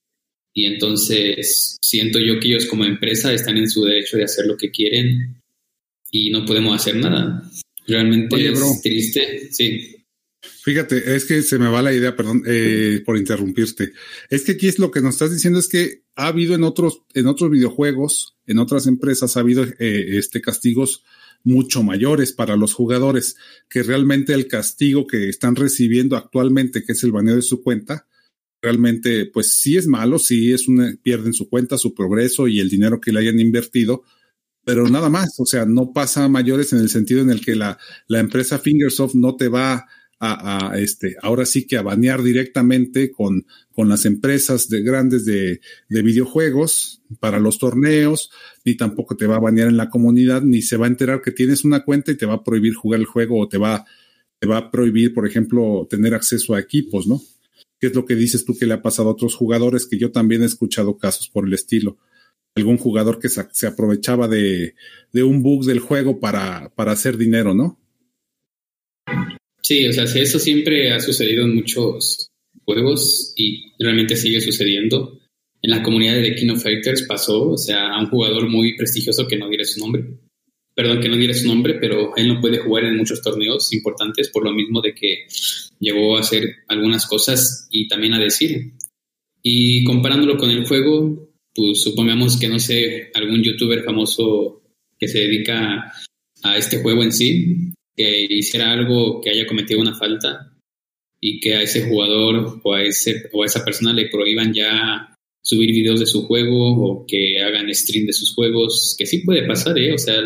Y 0.54 0.66
entonces 0.66 1.78
siento 1.82 2.20
yo 2.20 2.40
que 2.40 2.48
ellos 2.50 2.66
como 2.66 2.86
empresa 2.86 3.34
están 3.34 3.58
en 3.58 3.70
su 3.70 3.84
derecho 3.84 4.18
de 4.18 4.24
hacer 4.24 4.46
lo 4.46 4.58
que 4.58 4.72
quieren 4.72 5.42
y 6.12 6.32
no 6.32 6.46
podemos 6.46 6.76
hacer 6.76 6.96
nada. 6.96 7.50
Realmente 7.88 8.50
es 8.50 8.82
triste, 8.82 9.50
sí. 9.52 9.96
Fíjate, 10.42 11.16
es 11.16 11.26
que 11.26 11.42
se 11.42 11.58
me 11.58 11.70
va 11.70 11.82
la 11.82 11.94
idea, 11.94 12.16
perdón 12.16 12.44
eh, 12.46 13.02
por 13.06 13.18
interrumpirte. 13.18 13.94
Es 14.30 14.44
que 14.44 14.54
aquí 14.54 14.68
es 14.68 14.80
lo 14.80 14.92
que 14.92 15.02
nos 15.02 15.16
estás 15.16 15.32
diciendo 15.32 15.60
es 15.60 15.68
que 15.68 16.04
ha 16.16 16.28
habido 16.28 16.56
en 16.56 16.64
otros, 16.64 17.04
en 17.14 17.28
otros 17.28 17.50
videojuegos, 17.50 18.36
en 18.46 18.60
otras 18.60 18.88
empresas, 18.88 19.36
ha 19.36 19.40
habido 19.40 19.64
eh, 19.64 20.18
este 20.18 20.42
castigos 20.42 21.04
mucho 21.43 21.84
mayores 21.84 22.34
para 22.34 22.56
los 22.56 22.73
jugadores, 22.73 23.36
que 23.69 23.84
realmente 23.84 24.34
el 24.34 24.47
castigo 24.47 25.08
que 25.08 25.30
están 25.30 25.56
recibiendo 25.56 26.15
actualmente, 26.15 26.84
que 26.84 26.93
es 26.93 27.04
el 27.04 27.12
baneo 27.12 27.36
de 27.36 27.41
su 27.41 27.63
cuenta, 27.63 28.08
realmente, 28.62 29.25
pues 29.25 29.58
sí 29.58 29.78
es 29.78 29.88
malo, 29.88 30.19
sí 30.19 30.52
es 30.52 30.67
una, 30.67 30.93
pierden 31.02 31.34
su 31.34 31.49
cuenta, 31.49 31.78
su 31.78 31.93
progreso 31.93 32.47
y 32.47 32.60
el 32.60 32.69
dinero 32.69 32.99
que 32.99 33.12
le 33.12 33.19
hayan 33.19 33.39
invertido, 33.39 34.04
pero 34.65 34.88
nada 34.88 35.10
más, 35.10 35.39
o 35.39 35.45
sea, 35.45 35.65
no 35.65 35.93
pasa 35.93 36.28
mayores 36.28 36.73
en 36.73 36.80
el 36.80 36.89
sentido 36.89 37.21
en 37.21 37.30
el 37.30 37.43
que 37.43 37.56
la, 37.56 37.80
la 38.08 38.19
empresa 38.19 38.60
Fingersoft 38.60 39.15
no 39.15 39.36
te 39.36 39.47
va 39.47 39.88
a, 40.19 40.73
este, 40.77 41.15
ahora 41.21 41.45
sí 41.45 41.65
que 41.65 41.77
a 41.77 41.82
banear 41.82 42.21
directamente 42.21 43.12
con, 43.12 43.45
con 43.71 43.88
las 43.88 44.05
empresas 44.05 44.67
de 44.67 44.82
grandes 44.82 45.23
de, 45.25 45.62
de, 45.88 46.01
videojuegos 46.01 47.01
para 47.19 47.39
los 47.39 47.58
torneos, 47.58 48.29
ni 48.65 48.75
tampoco 48.75 49.15
te 49.15 49.27
va 49.27 49.38
a 49.38 49.39
banear 49.39 49.69
en 49.69 49.77
la 49.77 49.89
comunidad, 49.89 50.41
ni 50.41 50.62
se 50.62 50.75
va 50.75 50.88
a 50.88 50.89
enterar 50.89 51.21
que 51.21 51.32
tienes 51.32 51.63
una 51.63 51.86
cuenta 51.86 52.12
y 52.12 52.17
te 52.17 52.25
va 52.25 52.36
a 52.36 52.43
prohibir 52.43 52.73
jugar 52.73 52.99
el 52.99 53.05
juego 53.05 53.39
o 53.39 53.47
te 53.47 53.58
va, 53.58 53.86
te 54.39 54.47
va 54.47 54.58
a 54.58 54.71
prohibir, 54.71 55.13
por 55.13 55.25
ejemplo, 55.25 55.88
tener 55.89 56.13
acceso 56.13 56.53
a 56.53 56.60
equipos, 56.60 57.08
¿no? 57.08 57.21
¿Qué 57.79 57.88
es 57.88 57.95
lo 57.95 58.05
que 58.05 58.15
dices 58.15 58.43
tú 58.43 58.58
que 58.58 58.65
le 58.65 58.73
ha 58.73 58.82
pasado 58.82 59.08
a 59.08 59.13
otros 59.13 59.36
jugadores? 59.36 59.86
Que 59.86 59.97
yo 59.97 60.12
también 60.12 60.43
he 60.43 60.45
escuchado 60.45 60.97
casos 60.97 61.29
por 61.29 61.47
el 61.47 61.53
estilo. 61.53 61.97
Algún 62.55 62.77
jugador 62.77 63.19
que 63.19 63.29
se, 63.29 63.67
aprovechaba 63.67 64.27
de, 64.27 64.75
de 65.13 65.23
un 65.23 65.41
bug 65.41 65.63
del 65.63 65.79
juego 65.79 66.19
para, 66.19 66.73
para 66.75 66.91
hacer 66.91 67.15
dinero, 67.15 67.53
¿no? 67.53 67.79
Sí, 69.62 69.88
o 69.88 69.93
sea, 69.93 70.04
eso 70.04 70.39
siempre 70.39 70.91
ha 70.91 71.00
sucedido 71.00 71.45
en 71.45 71.56
muchos 71.56 72.30
juegos 72.65 73.34
y 73.36 73.72
realmente 73.80 74.15
sigue 74.15 74.41
sucediendo. 74.41 75.19
En 75.62 75.72
la 75.72 75.84
comunidad 75.84 76.15
de 76.15 76.32
The 76.32 76.56
Fighters 76.56 77.04
pasó, 77.04 77.52
o 77.52 77.58
sea, 77.58 77.89
a 77.89 78.00
un 78.00 78.10
jugador 78.10 78.48
muy 78.48 78.78
prestigioso 78.78 79.28
que 79.28 79.38
no 79.38 79.50
diré 79.50 79.65
su 79.65 79.80
nombre. 79.80 80.06
Perdón, 80.74 81.02
que 81.02 81.10
no 81.10 81.17
diré 81.17 81.34
su 81.34 81.48
nombre, 81.48 81.76
pero 81.76 82.15
él 82.15 82.28
no 82.28 82.39
puede 82.39 82.60
jugar 82.60 82.86
en 82.86 82.95
muchos 82.95 83.22
torneos 83.22 83.74
importantes 83.74 84.30
por 84.30 84.45
lo 84.45 84.54
mismo 84.54 84.82
de 84.82 84.93
que 84.93 85.28
llegó 85.80 86.15
a 86.15 86.22
hacer 86.22 86.56
algunas 86.67 87.06
cosas 87.06 87.67
y 87.69 87.88
también 87.88 88.13
a 88.13 88.19
decir. 88.19 88.74
Y 89.43 89.84
comparándolo 89.84 90.38
con 90.38 90.50
el 90.50 90.65
juego, 90.65 91.30
pues 91.54 91.82
supongamos 91.84 92.39
que, 92.39 92.48
no 92.48 92.60
sé, 92.60 93.12
algún 93.13 93.43
youtuber 93.43 93.84
famoso 93.84 94.62
que 94.98 95.08
se 95.08 95.19
dedica 95.19 95.91
a 96.43 96.58
este 96.58 96.82
juego 96.82 97.04
en 97.04 97.12
sí, 97.12 97.74
que 97.95 98.28
hiciera 98.30 98.71
algo 98.71 99.21
que 99.21 99.30
haya 99.30 99.45
cometido 99.45 99.82
una 99.82 99.95
falta 99.95 100.54
y 101.21 101.39
que 101.39 101.56
a 101.56 101.62
ese 101.62 101.88
jugador 101.88 102.62
o 102.63 102.73
a, 102.73 102.84
ese, 102.84 103.30
o 103.34 103.43
a 103.43 103.45
esa 103.45 103.65
persona 103.65 103.93
le 103.93 104.10
prohíban 104.10 104.54
ya 104.54 105.15
subir 105.41 105.71
videos 105.71 105.99
de 105.99 106.06
su 106.06 106.25
juego 106.25 106.75
o 106.75 107.06
que 107.06 107.41
hagan 107.41 107.73
stream 107.73 108.06
de 108.06 108.13
sus 108.13 108.34
juegos, 108.34 108.95
que 108.97 109.06
sí 109.06 109.19
puede 109.19 109.47
pasar, 109.47 109.78
¿eh? 109.78 109.93
O 109.93 109.97
sea, 109.97 110.21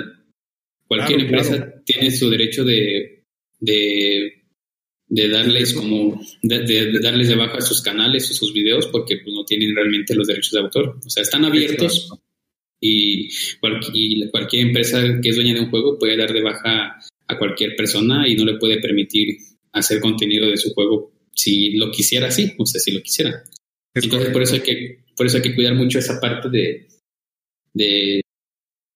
cualquier 0.87 1.21
empresa 1.21 1.81
tiene 1.85 2.11
su 2.11 2.29
derecho 2.29 2.63
de, 2.63 3.23
de, 3.59 4.43
de 5.07 5.29
darles 5.29 5.73
como 5.73 6.19
de, 6.41 6.99
darles 6.99 7.29
de 7.29 7.35
baja 7.35 7.61
sus 7.61 7.81
canales 7.81 8.29
o 8.29 8.33
sus 8.33 8.53
videos 8.53 8.87
porque 8.87 9.17
pues, 9.17 9.33
no 9.33 9.45
tienen 9.45 9.75
realmente 9.75 10.15
los 10.15 10.27
derechos 10.27 10.51
de 10.51 10.59
autor. 10.59 10.99
O 11.05 11.09
sea, 11.09 11.23
están 11.23 11.45
abiertos 11.45 12.09
y, 12.81 13.29
cualquier 13.59 14.67
empresa 14.67 15.01
que 15.21 15.29
es 15.29 15.35
dueña 15.35 15.53
de 15.53 15.61
un 15.61 15.69
juego 15.69 15.97
puede 15.97 16.17
dar 16.17 16.33
de 16.33 16.41
baja 16.41 16.99
a 17.33 17.37
cualquier 17.37 17.75
persona 17.75 18.27
y 18.27 18.35
no 18.35 18.45
le 18.45 18.57
puede 18.57 18.79
permitir 18.79 19.37
hacer 19.71 19.99
contenido 19.99 20.47
de 20.47 20.57
su 20.57 20.73
juego 20.73 21.11
si 21.33 21.71
lo 21.77 21.91
quisiera 21.91 22.27
así, 22.27 22.53
o 22.57 22.65
sea, 22.65 22.79
si 22.79 22.91
lo 22.91 23.01
quisiera. 23.01 23.43
Entonces, 23.93 24.29
por 24.29 24.41
eso 24.41 24.55
hay 24.55 24.61
que 24.61 25.03
por 25.15 25.25
eso 25.25 25.37
hay 25.37 25.43
que 25.43 25.55
cuidar 25.55 25.75
mucho 25.75 25.99
esa 25.99 26.19
parte 26.19 26.49
de, 26.49 26.87
de, 27.73 28.21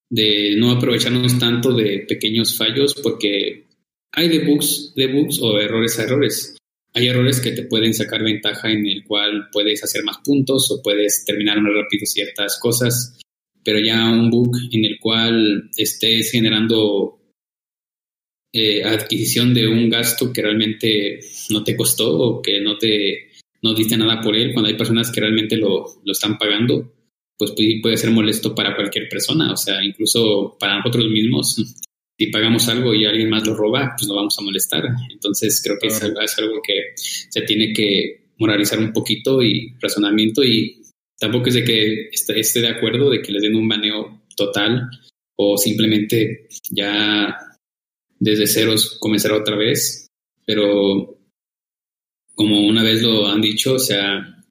de 0.10 0.56
no 0.58 0.71
aprovecharnos 0.71 1.38
tanto 1.38 1.73
de 1.73 2.06
pequeños 2.08 2.58
fallos 2.58 2.95
porque 2.95 3.67
hay 4.12 4.30
debugs, 4.30 4.93
debugs 4.95 5.39
o 5.41 5.60
errores 5.60 6.00
a 6.00 6.04
errores. 6.04 6.58
Hay 6.93 7.08
errores 7.08 7.39
que 7.39 7.52
te 7.52 7.63
pueden 7.63 7.93
sacar 7.93 8.23
ventaja 8.23 8.71
en 8.71 8.88
el 8.88 9.04
cual 9.04 9.50
puedes 9.52 9.84
hacer 9.84 10.04
más 10.04 10.17
puntos 10.23 10.71
o 10.71 10.82
puedes 10.82 11.23
terminar 11.26 11.62
más 11.62 11.73
rápido 11.73 12.06
ciertas 12.08 12.58
cosas, 12.60 13.19
pero 13.63 13.80
ya 13.80 14.10
un 14.10 14.32
bug 14.32 14.56
en 14.71 14.86
el 14.86 14.97
cual 15.00 15.69
estés 15.78 16.32
generando 16.32 17.16
eh, 18.60 18.84
adquisición 18.84 19.54
de 19.54 19.67
un 19.67 19.89
gasto 19.89 20.32
que 20.32 20.41
realmente 20.41 21.20
no 21.50 21.63
te 21.63 21.76
costó 21.76 22.17
o 22.17 22.41
que 22.41 22.60
no 22.60 22.78
te 22.78 23.28
no 23.62 23.74
diste 23.74 23.98
nada 23.98 24.22
por 24.22 24.36
él, 24.36 24.54
cuando 24.54 24.70
hay 24.70 24.78
personas 24.78 25.12
que 25.12 25.20
realmente 25.20 25.58
lo, 25.58 25.86
lo 26.04 26.12
están 26.12 26.38
pagando, 26.38 26.93
pues 27.38 27.54
puede 27.82 27.98
ser 27.98 28.12
molesto 28.12 28.54
para 28.54 28.76
cualquier 28.76 29.10
persona, 29.10 29.52
o 29.52 29.58
sea, 29.58 29.84
incluso 29.84 30.56
para 30.60 30.78
nosotros 30.78 31.10
mismos 31.10 31.56
si 32.17 32.28
pagamos 32.28 32.67
algo 32.67 32.93
y 32.96 33.06
alguien 33.06 33.30
más 33.30 33.46
lo 33.46 33.54
roba, 33.54 33.93
pues 33.96 34.08
no 34.08 34.15
vamos 34.15 34.38
a 34.39 34.41
molestar. 34.41 34.84
Entonces 35.12 35.62
creo 35.63 35.78
que 35.80 35.88
es, 35.88 36.02
algo 36.02 36.62
que 36.65 36.93
se 36.96 37.41
tiene 37.41 37.74
que 37.74 38.32
moralizar 38.39 38.80
un 38.80 38.91
poquito 38.91 39.43
y 39.43 39.76
razonamiento 39.80 40.43
y 40.43 40.82
tampoco 41.20 41.50
es 41.50 41.56
de 41.56 41.63
que 41.63 42.10
esté, 42.12 42.62
de 42.62 42.67
acuerdo 42.67 43.10
de 43.10 43.22
que 43.22 43.32
les 43.32 43.41
den 43.41 43.56
un 43.56 43.67
baneo 43.67 44.24
total 44.36 44.89
o 45.36 45.58
simplemente 45.58 46.48
ya 46.72 47.38
desde 48.19 48.47
ceros 48.47 48.97
comenzar 48.99 49.32
otra 49.32 49.56
vez, 49.56 50.08
pero 50.45 51.19
como 52.36 52.62
una 52.62 52.84
vez 52.84 53.01
lo 53.01 53.27
han 53.27 53.41
dicho, 53.41 53.73
o 53.73 53.80
sea, 53.80 54.43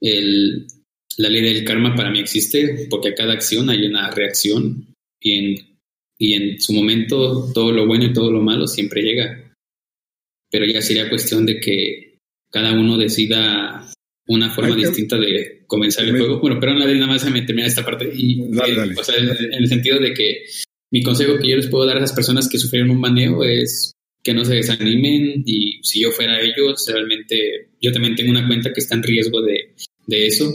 el, 0.00 0.66
la 1.16 1.28
ley 1.28 1.42
del 1.42 1.64
karma 1.64 1.94
para 1.94 2.10
mí 2.10 2.20
existe 2.20 2.86
porque 2.90 3.10
a 3.10 3.14
cada 3.14 3.32
acción 3.32 3.70
hay 3.70 3.86
una 3.86 4.10
reacción 4.10 4.94
y 5.20 5.32
en 5.32 5.68
y 6.18 6.34
en 6.34 6.60
su 6.60 6.72
momento 6.72 7.50
todo 7.54 7.70
lo 7.72 7.86
bueno 7.86 8.06
y 8.06 8.12
todo 8.12 8.30
lo 8.30 8.42
malo 8.42 8.66
siempre 8.66 9.02
llega. 9.02 9.54
Pero 10.50 10.66
ya 10.66 10.82
sería 10.82 11.08
cuestión 11.08 11.46
de 11.46 11.60
que 11.60 12.18
cada 12.50 12.72
uno 12.72 12.98
decida 12.98 13.92
una 14.26 14.50
forma 14.50 14.74
distinta 14.74 15.16
de 15.16 15.62
comenzar 15.66 16.04
el 16.04 16.18
juego. 16.18 16.40
Bueno, 16.40 16.58
pero 16.58 16.74
nada 16.74 17.06
más 17.06 17.30
me 17.30 17.42
termina 17.42 17.68
esta 17.68 17.84
parte. 17.84 18.10
Y, 18.12 18.40
eh, 18.42 18.94
O 18.98 19.04
sea, 19.04 19.16
en, 19.16 19.52
el 19.52 19.68
sentido 19.68 20.00
de 20.00 20.12
que 20.12 20.46
mi 20.90 21.02
consejo 21.02 21.38
que 21.38 21.48
yo 21.48 21.56
les 21.56 21.68
puedo 21.68 21.86
dar 21.86 21.96
a 21.96 22.04
esas 22.04 22.14
personas 22.14 22.48
que 22.48 22.58
sufrieron 22.58 22.90
un 22.90 23.00
baneo 23.00 23.44
es 23.44 23.92
que 24.22 24.34
no 24.34 24.44
se 24.44 24.54
desanimen 24.54 25.42
y 25.46 25.80
si 25.82 26.02
yo 26.02 26.10
fuera 26.10 26.40
ellos, 26.40 26.84
realmente 26.88 27.70
yo 27.80 27.92
también 27.92 28.14
tengo 28.14 28.30
una 28.30 28.46
cuenta 28.46 28.72
que 28.72 28.80
está 28.80 28.94
en 28.94 29.02
riesgo 29.02 29.40
de, 29.42 29.74
de 30.06 30.26
eso. 30.26 30.52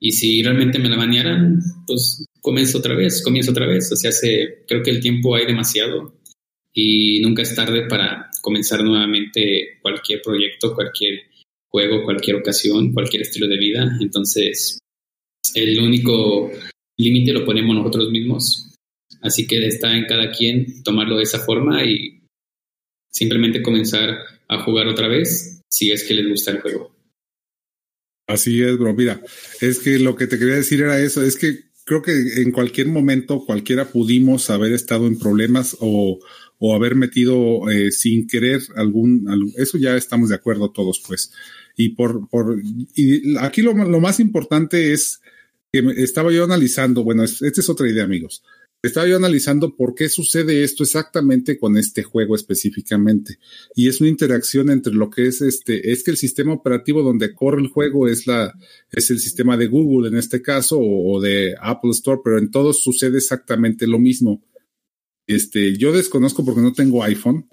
Y 0.00 0.12
si 0.12 0.42
realmente 0.42 0.78
me 0.78 0.88
la 0.88 0.96
banearan, 0.96 1.60
pues 1.86 2.24
comienzo 2.40 2.78
otra 2.78 2.94
vez, 2.94 3.22
comienzo 3.22 3.50
otra 3.50 3.66
vez. 3.66 3.90
O 3.90 3.96
sea, 3.96 4.10
hace, 4.10 4.64
creo 4.66 4.82
que 4.82 4.90
el 4.90 5.00
tiempo 5.00 5.34
hay 5.34 5.46
demasiado 5.46 6.14
y 6.72 7.20
nunca 7.20 7.42
es 7.42 7.54
tarde 7.54 7.86
para 7.88 8.30
comenzar 8.40 8.84
nuevamente 8.84 9.78
cualquier 9.82 10.22
proyecto, 10.22 10.74
cualquier 10.74 11.22
juego, 11.68 12.04
cualquier 12.04 12.36
ocasión, 12.36 12.92
cualquier 12.92 13.22
estilo 13.22 13.48
de 13.48 13.58
vida. 13.58 13.98
Entonces, 14.00 14.78
el 15.54 15.80
único 15.80 16.50
límite 16.96 17.32
lo 17.32 17.44
ponemos 17.44 17.74
nosotros 17.74 18.10
mismos. 18.10 18.67
Así 19.22 19.46
que 19.46 19.66
está 19.66 19.96
en 19.96 20.06
cada 20.06 20.30
quien 20.30 20.82
tomarlo 20.82 21.16
de 21.16 21.24
esa 21.24 21.40
forma 21.40 21.84
y 21.84 22.22
simplemente 23.10 23.62
comenzar 23.62 24.18
a 24.48 24.62
jugar 24.62 24.86
otra 24.86 25.08
vez 25.08 25.62
si 25.68 25.90
es 25.90 26.04
que 26.04 26.14
les 26.14 26.28
gusta 26.28 26.52
el 26.52 26.60
juego. 26.60 26.96
Así 28.26 28.62
es, 28.62 28.76
bro. 28.76 28.94
Mira, 28.94 29.20
es 29.60 29.78
que 29.78 29.98
lo 29.98 30.14
que 30.14 30.26
te 30.26 30.38
quería 30.38 30.54
decir 30.54 30.82
era 30.82 31.00
eso, 31.00 31.22
es 31.22 31.36
que 31.36 31.68
creo 31.84 32.02
que 32.02 32.12
en 32.42 32.52
cualquier 32.52 32.88
momento 32.88 33.44
cualquiera 33.44 33.86
pudimos 33.86 34.50
haber 34.50 34.72
estado 34.72 35.06
en 35.06 35.18
problemas 35.18 35.76
o, 35.80 36.18
o 36.58 36.74
haber 36.74 36.94
metido 36.94 37.70
eh, 37.70 37.90
sin 37.90 38.26
querer 38.26 38.60
algún, 38.76 39.26
eso 39.56 39.78
ya 39.78 39.96
estamos 39.96 40.28
de 40.28 40.34
acuerdo 40.34 40.70
todos, 40.70 41.02
pues. 41.06 41.32
Y 41.76 41.90
por, 41.90 42.28
por, 42.28 42.60
y 42.94 43.36
aquí 43.38 43.62
lo, 43.62 43.72
lo 43.72 44.00
más 44.00 44.20
importante 44.20 44.92
es 44.92 45.20
que 45.72 45.82
estaba 45.96 46.30
yo 46.30 46.44
analizando, 46.44 47.04
bueno, 47.04 47.24
esta 47.24 47.46
es 47.46 47.68
otra 47.68 47.88
idea, 47.88 48.04
amigos. 48.04 48.42
Estaba 48.80 49.08
yo 49.08 49.16
analizando 49.16 49.74
por 49.74 49.96
qué 49.96 50.08
sucede 50.08 50.62
esto 50.62 50.84
exactamente 50.84 51.58
con 51.58 51.76
este 51.76 52.04
juego 52.04 52.36
específicamente. 52.36 53.38
Y 53.74 53.88
es 53.88 54.00
una 54.00 54.08
interacción 54.08 54.70
entre 54.70 54.94
lo 54.94 55.10
que 55.10 55.26
es 55.26 55.40
este, 55.42 55.90
es 55.90 56.04
que 56.04 56.12
el 56.12 56.16
sistema 56.16 56.52
operativo 56.52 57.02
donde 57.02 57.34
corre 57.34 57.60
el 57.60 57.68
juego 57.68 58.06
es 58.06 58.28
la, 58.28 58.54
es 58.92 59.10
el 59.10 59.18
sistema 59.18 59.56
de 59.56 59.66
Google 59.66 60.08
en 60.08 60.16
este 60.16 60.42
caso 60.42 60.78
o, 60.78 61.20
de 61.20 61.56
Apple 61.60 61.90
Store, 61.90 62.20
pero 62.22 62.38
en 62.38 62.52
todos 62.52 62.80
sucede 62.80 63.18
exactamente 63.18 63.88
lo 63.88 63.98
mismo. 63.98 64.44
Este, 65.26 65.76
yo 65.76 65.92
desconozco 65.92 66.44
porque 66.44 66.60
no 66.60 66.72
tengo 66.72 67.02
iPhone. 67.02 67.48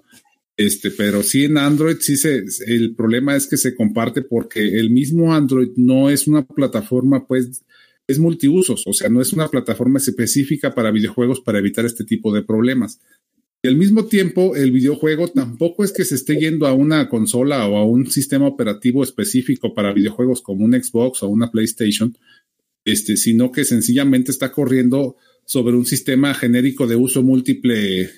Este, 0.56 0.92
pero 0.92 1.22
sí 1.22 1.44
en 1.44 1.58
Android 1.58 1.96
sí 2.00 2.16
se, 2.16 2.44
el 2.66 2.94
problema 2.94 3.36
es 3.36 3.46
que 3.46 3.58
se 3.58 3.74
comparte 3.74 4.22
porque 4.22 4.78
el 4.78 4.90
mismo 4.90 5.34
Android 5.34 5.70
no 5.76 6.08
es 6.08 6.28
una 6.28 6.46
plataforma 6.46 7.26
pues 7.26 7.62
es 8.06 8.18
multiusos, 8.18 8.84
o 8.86 8.92
sea, 8.92 9.08
no 9.08 9.20
es 9.20 9.32
una 9.32 9.48
plataforma 9.48 9.98
específica 9.98 10.74
para 10.74 10.90
videojuegos 10.90 11.40
para 11.40 11.58
evitar 11.58 11.84
este 11.84 12.04
tipo 12.04 12.32
de 12.32 12.42
problemas. 12.42 13.00
Y 13.62 13.68
al 13.68 13.76
mismo 13.76 14.06
tiempo, 14.06 14.54
el 14.54 14.70
videojuego 14.70 15.28
tampoco 15.28 15.82
es 15.82 15.92
que 15.92 16.04
se 16.04 16.14
esté 16.14 16.36
yendo 16.36 16.66
a 16.66 16.72
una 16.72 17.08
consola 17.08 17.66
o 17.66 17.76
a 17.76 17.84
un 17.84 18.06
sistema 18.06 18.46
operativo 18.46 19.02
específico 19.02 19.74
para 19.74 19.92
videojuegos 19.92 20.40
como 20.40 20.64
un 20.64 20.80
Xbox 20.80 21.22
o 21.22 21.28
una 21.28 21.50
PlayStation, 21.50 22.16
este, 22.84 23.16
sino 23.16 23.50
que 23.50 23.64
sencillamente 23.64 24.30
está 24.30 24.52
corriendo 24.52 25.16
sobre 25.44 25.74
un 25.74 25.86
sistema 25.86 26.32
genérico 26.34 26.86
de 26.86 26.96
uso 26.96 27.22
múltiple 27.22 28.08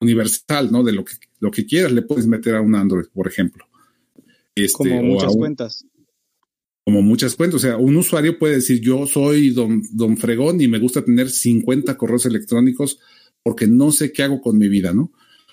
universal, 0.00 0.70
¿no? 0.70 0.82
De 0.82 0.92
lo 0.92 1.04
que, 1.04 1.14
lo 1.38 1.50
que 1.50 1.64
quieras 1.64 1.92
le 1.92 2.02
puedes 2.02 2.26
meter 2.26 2.56
a 2.56 2.60
un 2.60 2.74
Android, 2.74 3.06
por 3.14 3.28
ejemplo. 3.28 3.64
Este, 4.54 4.72
como 4.76 5.02
muchas 5.02 5.34
cuentas 5.34 5.86
como 6.84 7.02
muchas 7.02 7.34
cuentas. 7.34 7.56
O 7.56 7.66
sea, 7.66 7.76
un 7.76 7.96
usuario 7.96 8.38
puede 8.38 8.56
decir, 8.56 8.80
yo 8.80 9.06
soy 9.06 9.50
don, 9.50 9.82
don 9.92 10.16
Fregón 10.16 10.60
y 10.60 10.68
me 10.68 10.78
gusta 10.78 11.04
tener 11.04 11.30
50 11.30 11.96
correos 11.96 12.26
electrónicos 12.26 12.98
porque 13.42 13.66
no 13.66 13.92
sé 13.92 14.12
qué 14.12 14.22
hago 14.22 14.40
con 14.40 14.58
mi 14.58 14.68
vida, 14.68 14.92
¿no? 14.92 15.12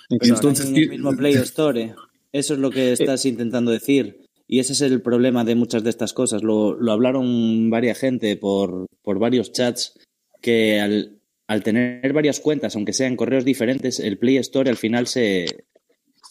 Entonces, 0.10 0.68
en 0.68 0.76
el 0.76 0.90
mismo 0.90 1.16
Play 1.16 1.34
Store. 1.36 1.94
Eso 2.32 2.54
es 2.54 2.60
lo 2.60 2.70
que 2.70 2.92
estás 2.92 3.26
intentando 3.26 3.72
decir. 3.72 4.22
Y 4.48 4.60
ese 4.60 4.74
es 4.74 4.82
el 4.82 5.02
problema 5.02 5.44
de 5.44 5.56
muchas 5.56 5.84
de 5.84 5.92
estas 5.92 6.14
cosas. 6.14 6.44
Lo, 6.44 6.80
lo 6.80 6.92
hablaron 6.92 7.70
varias 7.70 8.00
gente 8.00 8.36
por, 8.36 8.88
por 9.04 9.20
varios 9.20 9.52
chats 9.52 9.94
que 10.42 10.80
al, 10.80 11.20
al, 11.48 11.64
tener 11.64 12.14
varias 12.14 12.40
cuentas, 12.40 12.76
aunque 12.76 12.94
sean 12.94 13.16
correos 13.16 13.46
diferentes, 13.46 14.00
el 14.00 14.18
Play 14.18 14.38
Store 14.38 14.70
al 14.70 14.78
final 14.78 15.08
se... 15.08 15.46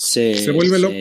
Se, 0.01 0.35
se 0.37 0.53
vuelve 0.53 0.79
loco. 0.79 0.95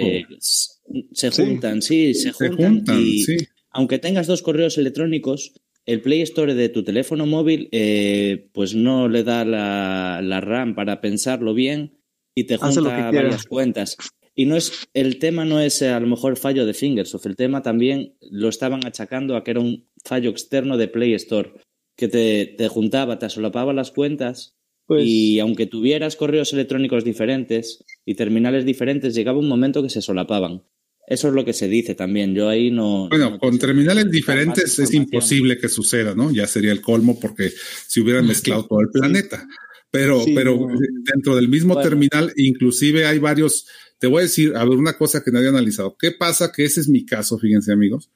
Se, 1.12 1.30
juntan, 1.30 1.84
sí, 1.84 2.16
se, 2.16 2.32
juntan, 2.32 3.00
y, 3.00 3.20
sí 3.24 3.38
aunque 3.72 4.00
tengas 4.00 4.28
dos 4.28 4.42
correos 4.42 4.78
electrónicos, 4.78 5.54
el 5.86 6.02
Play 6.02 6.22
Store 6.22 6.54
de 6.54 6.70
tu 6.70 6.84
teléfono 6.84 7.26
móvil 7.26 7.70
eh, 7.72 8.50
pues 8.54 8.76
no 8.76 9.08
le 9.08 9.24
da 9.24 9.46
la, 9.46 10.42
RAM 10.42 10.76
para 10.76 11.02
pensarlo 11.02 11.54
bien 11.54 11.98
y 12.36 12.44
te 12.44 12.58
junta 12.58 13.12
varias 13.12 13.46
cuentas. 13.46 13.98
Y 14.36 14.46
no 14.46 14.56
es, 14.56 14.88
el 14.94 15.18
tema 15.18 15.46
no 15.46 15.60
es 15.60 15.82
eh, 15.82 15.90
a 15.90 16.00
lo 16.00 16.08
mejor 16.08 16.38
fallo 16.38 16.66
de 16.66 16.74
Fingersoft, 16.74 17.26
el 17.26 17.36
tema 17.36 17.64
también 17.64 18.16
lo 18.22 18.50
estaban 18.50 18.86
achacando 18.86 19.36
a 19.36 19.44
que 19.44 19.52
era 19.52 19.62
un 19.62 19.88
fallo 20.04 20.30
externo 20.30 20.78
de 20.78 20.88
Play 20.88 21.14
Store, 21.14 21.54
que 21.96 22.08
te, 22.08 22.46
te 22.46 22.68
juntaba, 22.68 23.18
te 23.18 23.30
solapaba 23.30 23.74
las 23.74 23.92
cuentas 23.92 24.58
pues 24.88 25.06
y 25.06 25.40
aunque 25.40 25.66
tuvieras 25.66 26.16
correos 26.16 26.54
electrónicos 26.54 27.04
diferentes 27.04 27.84
y 28.06 28.16
terminales 28.16 28.66
diferentes, 28.66 29.14
llegaba 29.14 29.40
un 29.40 29.50
momento 29.50 29.84
que 29.84 29.90
se 29.90 30.02
solapaban. 30.02 30.64
Eso 31.08 31.30
es 31.30 31.34
lo 31.34 31.46
que 31.46 31.54
se 31.54 31.70
dice 31.70 31.96
también. 31.96 32.36
Yo 32.36 32.50
ahí 32.50 32.70
no. 32.70 33.08
Bueno, 33.08 33.40
con 33.40 33.58
terminales 33.58 34.12
diferentes 34.12 34.78
es 34.78 34.94
imposible 34.94 35.58
que 35.58 35.70
suceda, 35.70 36.14
¿no? 36.14 36.32
Ya 36.32 36.46
sería 36.48 36.74
el 36.74 36.82
colmo 36.82 37.18
porque 37.18 37.54
si 37.88 38.02
hubieran 38.02 38.28
mezclado 38.28 38.68
todo 38.68 38.82
el 38.82 38.90
planeta. 38.90 39.48
Pero, 39.90 40.22
pero 40.36 40.68
dentro 41.06 41.38
del 41.38 41.48
mismo 41.48 41.80
terminal, 41.82 42.34
inclusive 42.36 43.06
hay 43.06 43.20
varios. 43.20 43.66
Te 44.00 44.08
voy 44.08 44.20
a 44.20 44.24
decir, 44.24 44.54
a 44.58 44.66
ver, 44.66 44.78
una 44.78 44.98
cosa 44.98 45.24
que 45.24 45.32
nadie 45.32 45.48
ha 45.48 45.52
analizado. 45.52 45.96
¿Qué 45.98 46.12
pasa? 46.12 46.52
Que 46.52 46.66
ese 46.66 46.82
es 46.82 46.90
mi 46.90 47.06
caso, 47.06 47.40
fíjense, 47.40 47.72
amigos. 47.72 48.12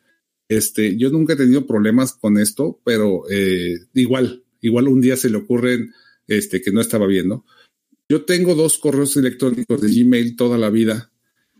Este, 0.49 0.97
yo 0.97 1.09
nunca 1.11 1.33
he 1.33 1.37
tenido 1.37 1.65
problemas 1.65 2.11
con 2.11 2.37
esto, 2.37 2.81
pero 2.83 3.23
eh, 3.29 3.77
igual, 3.93 4.43
igual 4.59 4.89
un 4.89 4.99
día 4.99 5.15
se 5.15 5.29
le 5.29 5.37
ocurren 5.37 5.93
este, 6.27 6.61
que 6.61 6.73
no 6.73 6.81
estaba 6.81 7.07
viendo. 7.07 7.45
Yo 8.09 8.25
tengo 8.25 8.53
dos 8.53 8.77
correos 8.77 9.15
electrónicos 9.15 9.79
de 9.79 9.87
Gmail 9.87 10.35
toda 10.35 10.57
la 10.57 10.69
vida 10.69 11.10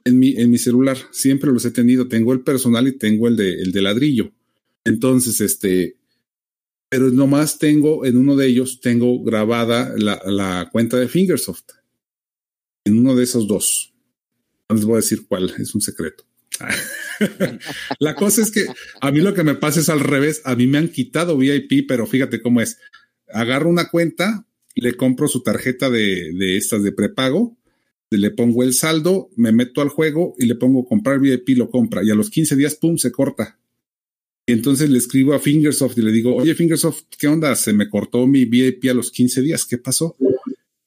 en 0.06 0.20
mi, 0.20 0.36
en 0.38 0.52
mi 0.52 0.58
celular. 0.58 0.98
Siempre 1.12 1.52
los 1.52 1.66
he 1.66 1.72
tenido. 1.72 2.08
Tengo 2.08 2.34
el 2.34 2.42
personal 2.42 2.88
y 2.88 2.98
tengo 2.98 3.28
el 3.28 3.36
de, 3.36 3.54
el 3.54 3.72
de 3.72 3.82
ladrillo. 3.82 4.32
Entonces, 4.84 5.42
este, 5.42 5.98
pero 6.90 7.10
nomás 7.10 7.58
tengo, 7.58 8.06
en 8.06 8.18
uno 8.18 8.36
de 8.36 8.48
ellos, 8.48 8.82
tengo 8.82 9.24
grabada 9.24 9.94
la, 9.98 10.22
la 10.26 10.70
cuenta 10.72 10.98
de 10.98 11.08
Fingersoft. 11.08 11.72
En 12.84 12.98
uno 12.98 13.16
de 13.16 13.24
esos 13.24 13.48
dos. 13.48 13.94
No 14.68 14.76
les 14.76 14.86
voy 14.86 14.96
a 14.96 14.98
decir 14.98 15.26
cuál, 15.28 15.54
es 15.58 15.76
un 15.76 15.82
secreto. 15.82 16.26
la 18.00 18.16
cosa 18.16 18.42
es 18.42 18.52
que 18.52 18.66
a 19.00 19.12
mí 19.12 19.22
lo 19.22 19.34
que 19.34 19.44
me 19.44 19.56
pasa 19.56 19.80
es 19.80 19.90
al 19.90 20.00
revés. 20.00 20.42
A 20.46 20.56
mí 20.56 20.68
me 20.68 20.78
han 20.78 20.90
quitado 20.90 21.38
VIP, 21.38 21.88
pero 21.88 22.08
fíjate 22.08 22.42
cómo 22.42 22.62
es. 22.62 22.78
Agarro 23.30 23.70
una 23.70 23.90
cuenta, 23.90 24.46
le 24.76 24.96
compro 24.96 25.28
su 25.28 25.44
tarjeta 25.44 25.90
de, 25.90 26.34
de 26.34 26.58
estas 26.58 26.84
de 26.84 26.92
prepago, 26.92 27.58
le 28.18 28.32
pongo 28.32 28.64
el 28.64 28.74
saldo, 28.74 29.30
me 29.38 29.52
meto 29.52 29.82
al 29.82 29.90
juego 29.90 30.36
y 30.38 30.46
le 30.46 30.56
pongo 30.56 30.86
comprar 30.86 31.20
VIP, 31.20 31.58
lo 31.58 31.70
compra. 31.70 32.04
Y 32.04 32.10
a 32.10 32.16
los 32.16 32.30
15 32.30 32.56
días, 32.56 32.76
pum, 32.76 32.98
se 32.98 33.12
corta. 33.12 33.58
Y 34.46 34.54
entonces 34.54 34.90
le 34.90 34.98
escribo 34.98 35.34
a 35.34 35.40
Fingersoft 35.40 35.98
y 35.98 36.02
le 36.02 36.12
digo, 36.12 36.36
oye, 36.36 36.54
Fingersoft, 36.56 37.04
¿qué 37.18 37.28
onda? 37.28 37.56
Se 37.56 37.72
me 37.74 37.90
cortó 37.90 38.28
mi 38.28 38.46
VIP 38.46 38.90
a 38.90 38.94
los 38.94 39.12
15 39.12 39.42
días, 39.42 39.66
¿qué 39.66 39.78
pasó? 39.78 40.18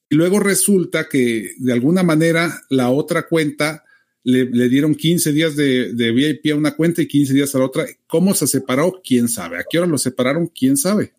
Y 0.09 0.15
luego 0.15 0.39
resulta 0.39 1.09
que 1.09 1.53
de 1.57 1.73
alguna 1.73 2.03
manera 2.03 2.61
la 2.69 2.91
otra 2.91 3.27
cuenta 3.27 3.83
le, 4.23 4.45
dieron 4.69 4.93
15 4.93 5.31
días 5.31 5.55
de, 5.55 5.93
de, 5.93 6.11
VIP 6.11 6.51
a 6.51 6.55
una 6.55 6.75
cuenta 6.75 7.01
y 7.01 7.07
15 7.07 7.33
días 7.33 7.55
a 7.55 7.59
la 7.59 7.65
otra. 7.65 7.85
¿Cómo 8.07 8.33
se 8.33 8.47
separó? 8.47 9.01
¿Quién 9.03 9.27
sabe? 9.27 9.57
¿A 9.57 9.65
qué 9.69 9.79
hora 9.79 9.87
lo 9.87 9.97
separaron? 9.97 10.47
¿Quién 10.47 10.77
sabe? 10.77 11.13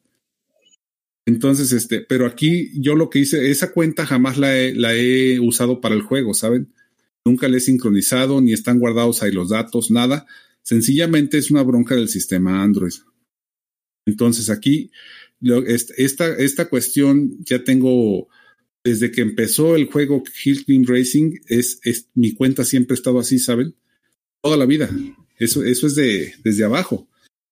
Entonces, 1.26 1.72
este, 1.72 2.00
pero 2.00 2.24
aquí 2.24 2.70
yo 2.74 2.94
lo 2.94 3.10
que 3.10 3.18
hice, 3.18 3.50
esa 3.50 3.72
cuenta 3.72 4.06
jamás 4.06 4.38
la 4.38 4.56
he, 4.56 4.74
la 4.74 4.94
he 4.94 5.40
usado 5.40 5.80
para 5.80 5.96
el 5.96 6.02
juego, 6.02 6.34
¿saben? 6.34 6.72
Nunca 7.24 7.48
la 7.48 7.56
he 7.56 7.60
sincronizado, 7.60 8.40
ni 8.40 8.52
están 8.52 8.78
guardados 8.78 9.22
ahí 9.22 9.32
los 9.32 9.48
datos, 9.48 9.90
nada. 9.90 10.26
Sencillamente 10.62 11.36
es 11.38 11.50
una 11.50 11.64
bronca 11.64 11.96
del 11.96 12.08
sistema 12.08 12.62
Android. 12.62 12.92
Entonces 14.06 14.50
aquí, 14.50 14.92
esta, 15.66 16.28
esta 16.36 16.68
cuestión 16.68 17.44
ya 17.44 17.64
tengo 17.64 18.28
desde 18.84 19.10
que 19.10 19.20
empezó 19.22 19.74
el 19.74 19.86
juego 19.86 20.22
Hill 20.44 20.86
Racing, 20.86 21.40
es, 21.48 21.80
es, 21.82 22.08
mi 22.14 22.34
cuenta 22.34 22.64
siempre 22.64 22.94
ha 22.94 22.98
estado 22.98 23.18
así, 23.18 23.40
¿saben? 23.40 23.74
Toda 24.40 24.56
la 24.56 24.64
vida. 24.64 24.88
Eso, 25.38 25.64
eso 25.64 25.88
es 25.88 25.96
de, 25.96 26.34
desde 26.44 26.64
abajo. 26.64 27.08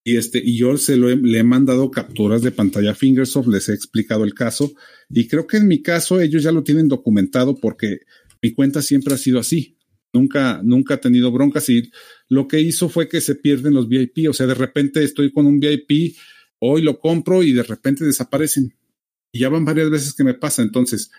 Y 0.06 0.18
este, 0.18 0.40
y 0.44 0.58
yo 0.58 0.76
se 0.76 0.98
lo 0.98 1.08
le 1.08 1.38
he 1.38 1.42
mandado 1.42 1.90
capturas 1.90 2.42
de 2.42 2.50
pantalla 2.50 2.90
a 2.90 2.94
Fingersoft, 2.94 3.48
les 3.48 3.70
he 3.70 3.74
explicado 3.74 4.24
el 4.24 4.34
caso. 4.34 4.72
Y 5.08 5.26
creo 5.28 5.46
que 5.46 5.56
en 5.56 5.66
mi 5.66 5.80
caso 5.80 6.20
ellos 6.20 6.42
ya 6.42 6.52
lo 6.52 6.62
tienen 6.62 6.88
documentado 6.88 7.56
porque 7.56 8.00
mi 8.42 8.52
cuenta 8.52 8.82
siempre 8.82 9.14
ha 9.14 9.18
sido 9.18 9.38
así. 9.38 9.78
Nunca, 10.12 10.60
nunca 10.62 10.94
ha 10.94 11.00
tenido 11.00 11.32
broncas 11.32 11.68
y 11.70 11.90
lo 12.28 12.46
que 12.46 12.60
hizo 12.60 12.90
fue 12.90 13.08
que 13.08 13.22
se 13.22 13.34
pierden 13.34 13.72
los 13.72 13.88
VIP. 13.88 14.28
O 14.28 14.34
sea, 14.34 14.46
de 14.46 14.54
repente 14.54 15.02
estoy 15.02 15.32
con 15.32 15.46
un 15.46 15.58
VIP, 15.58 16.16
hoy 16.60 16.82
lo 16.82 17.00
compro 17.00 17.42
y 17.42 17.52
de 17.52 17.62
repente 17.62 18.04
desaparecen. 18.04 18.76
Y 19.32 19.40
ya 19.40 19.48
van 19.48 19.64
varias 19.64 19.88
veces 19.88 20.12
que 20.12 20.22
me 20.22 20.34
pasa. 20.34 20.60
Entonces, 20.62 21.10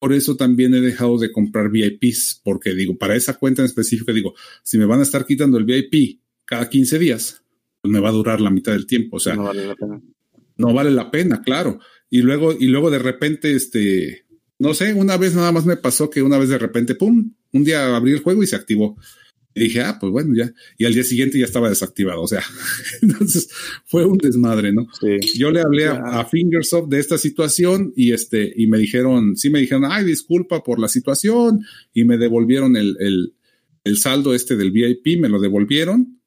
por 0.00 0.12
eso 0.12 0.36
también 0.36 0.74
he 0.74 0.80
dejado 0.80 1.18
de 1.18 1.30
comprar 1.30 1.70
VIPs, 1.70 2.40
porque 2.42 2.74
digo, 2.74 2.96
para 2.96 3.14
esa 3.14 3.34
cuenta 3.34 3.62
en 3.62 3.66
específico, 3.66 4.12
digo, 4.12 4.34
si 4.62 4.78
me 4.78 4.86
van 4.86 5.00
a 5.00 5.04
estar 5.04 5.24
quitando 5.26 5.58
el 5.58 5.64
VIP 5.64 6.20
cada 6.44 6.68
15 6.68 6.98
días, 6.98 7.43
me 7.84 8.00
va 8.00 8.08
a 8.08 8.12
durar 8.12 8.40
la 8.40 8.50
mitad 8.50 8.72
del 8.72 8.86
tiempo. 8.86 9.16
O 9.16 9.20
sea, 9.20 9.34
no 9.34 9.44
vale 9.44 9.66
la 9.66 9.74
pena. 9.74 10.00
No 10.56 10.72
vale 10.72 10.90
la 10.90 11.10
pena, 11.10 11.42
claro. 11.42 11.78
Y 12.10 12.22
luego, 12.22 12.52
y 12.52 12.66
luego 12.66 12.90
de 12.90 12.98
repente, 12.98 13.54
este, 13.54 14.24
no 14.58 14.74
sé, 14.74 14.94
una 14.94 15.16
vez 15.16 15.34
nada 15.34 15.52
más 15.52 15.66
me 15.66 15.76
pasó 15.76 16.10
que 16.10 16.22
una 16.22 16.38
vez 16.38 16.48
de 16.48 16.58
repente, 16.58 16.94
pum, 16.94 17.32
un 17.52 17.64
día 17.64 17.94
abrí 17.94 18.12
el 18.12 18.20
juego 18.20 18.42
y 18.42 18.46
se 18.46 18.56
activó. 18.56 18.96
Y 19.56 19.64
dije, 19.64 19.82
ah, 19.82 19.98
pues 20.00 20.10
bueno, 20.10 20.34
ya. 20.34 20.52
Y 20.78 20.84
al 20.84 20.94
día 20.94 21.04
siguiente 21.04 21.38
ya 21.38 21.44
estaba 21.44 21.68
desactivado. 21.68 22.22
O 22.22 22.26
sea, 22.26 22.42
entonces 23.02 23.48
fue 23.84 24.04
un 24.04 24.18
desmadre, 24.18 24.72
¿no? 24.72 24.88
Sí. 25.00 25.38
Yo 25.38 25.52
le 25.52 25.60
hablé 25.60 25.86
a, 25.86 26.24
Fingersoft 26.24 26.88
de 26.88 26.98
esta 26.98 27.18
situación 27.18 27.92
y 27.94 28.12
este, 28.12 28.52
y 28.56 28.66
me 28.66 28.78
dijeron, 28.78 29.36
sí 29.36 29.50
me 29.50 29.60
dijeron, 29.60 29.84
ay, 29.88 30.04
disculpa 30.04 30.62
por 30.62 30.80
la 30.80 30.88
situación. 30.88 31.60
Y 31.92 32.04
me 32.04 32.18
devolvieron 32.18 32.76
el, 32.76 32.96
el, 32.98 33.34
el 33.84 33.96
saldo 33.96 34.34
este 34.34 34.56
del 34.56 34.72
VIP, 34.72 35.20
me 35.20 35.28
lo 35.28 35.40
devolvieron. 35.40 36.20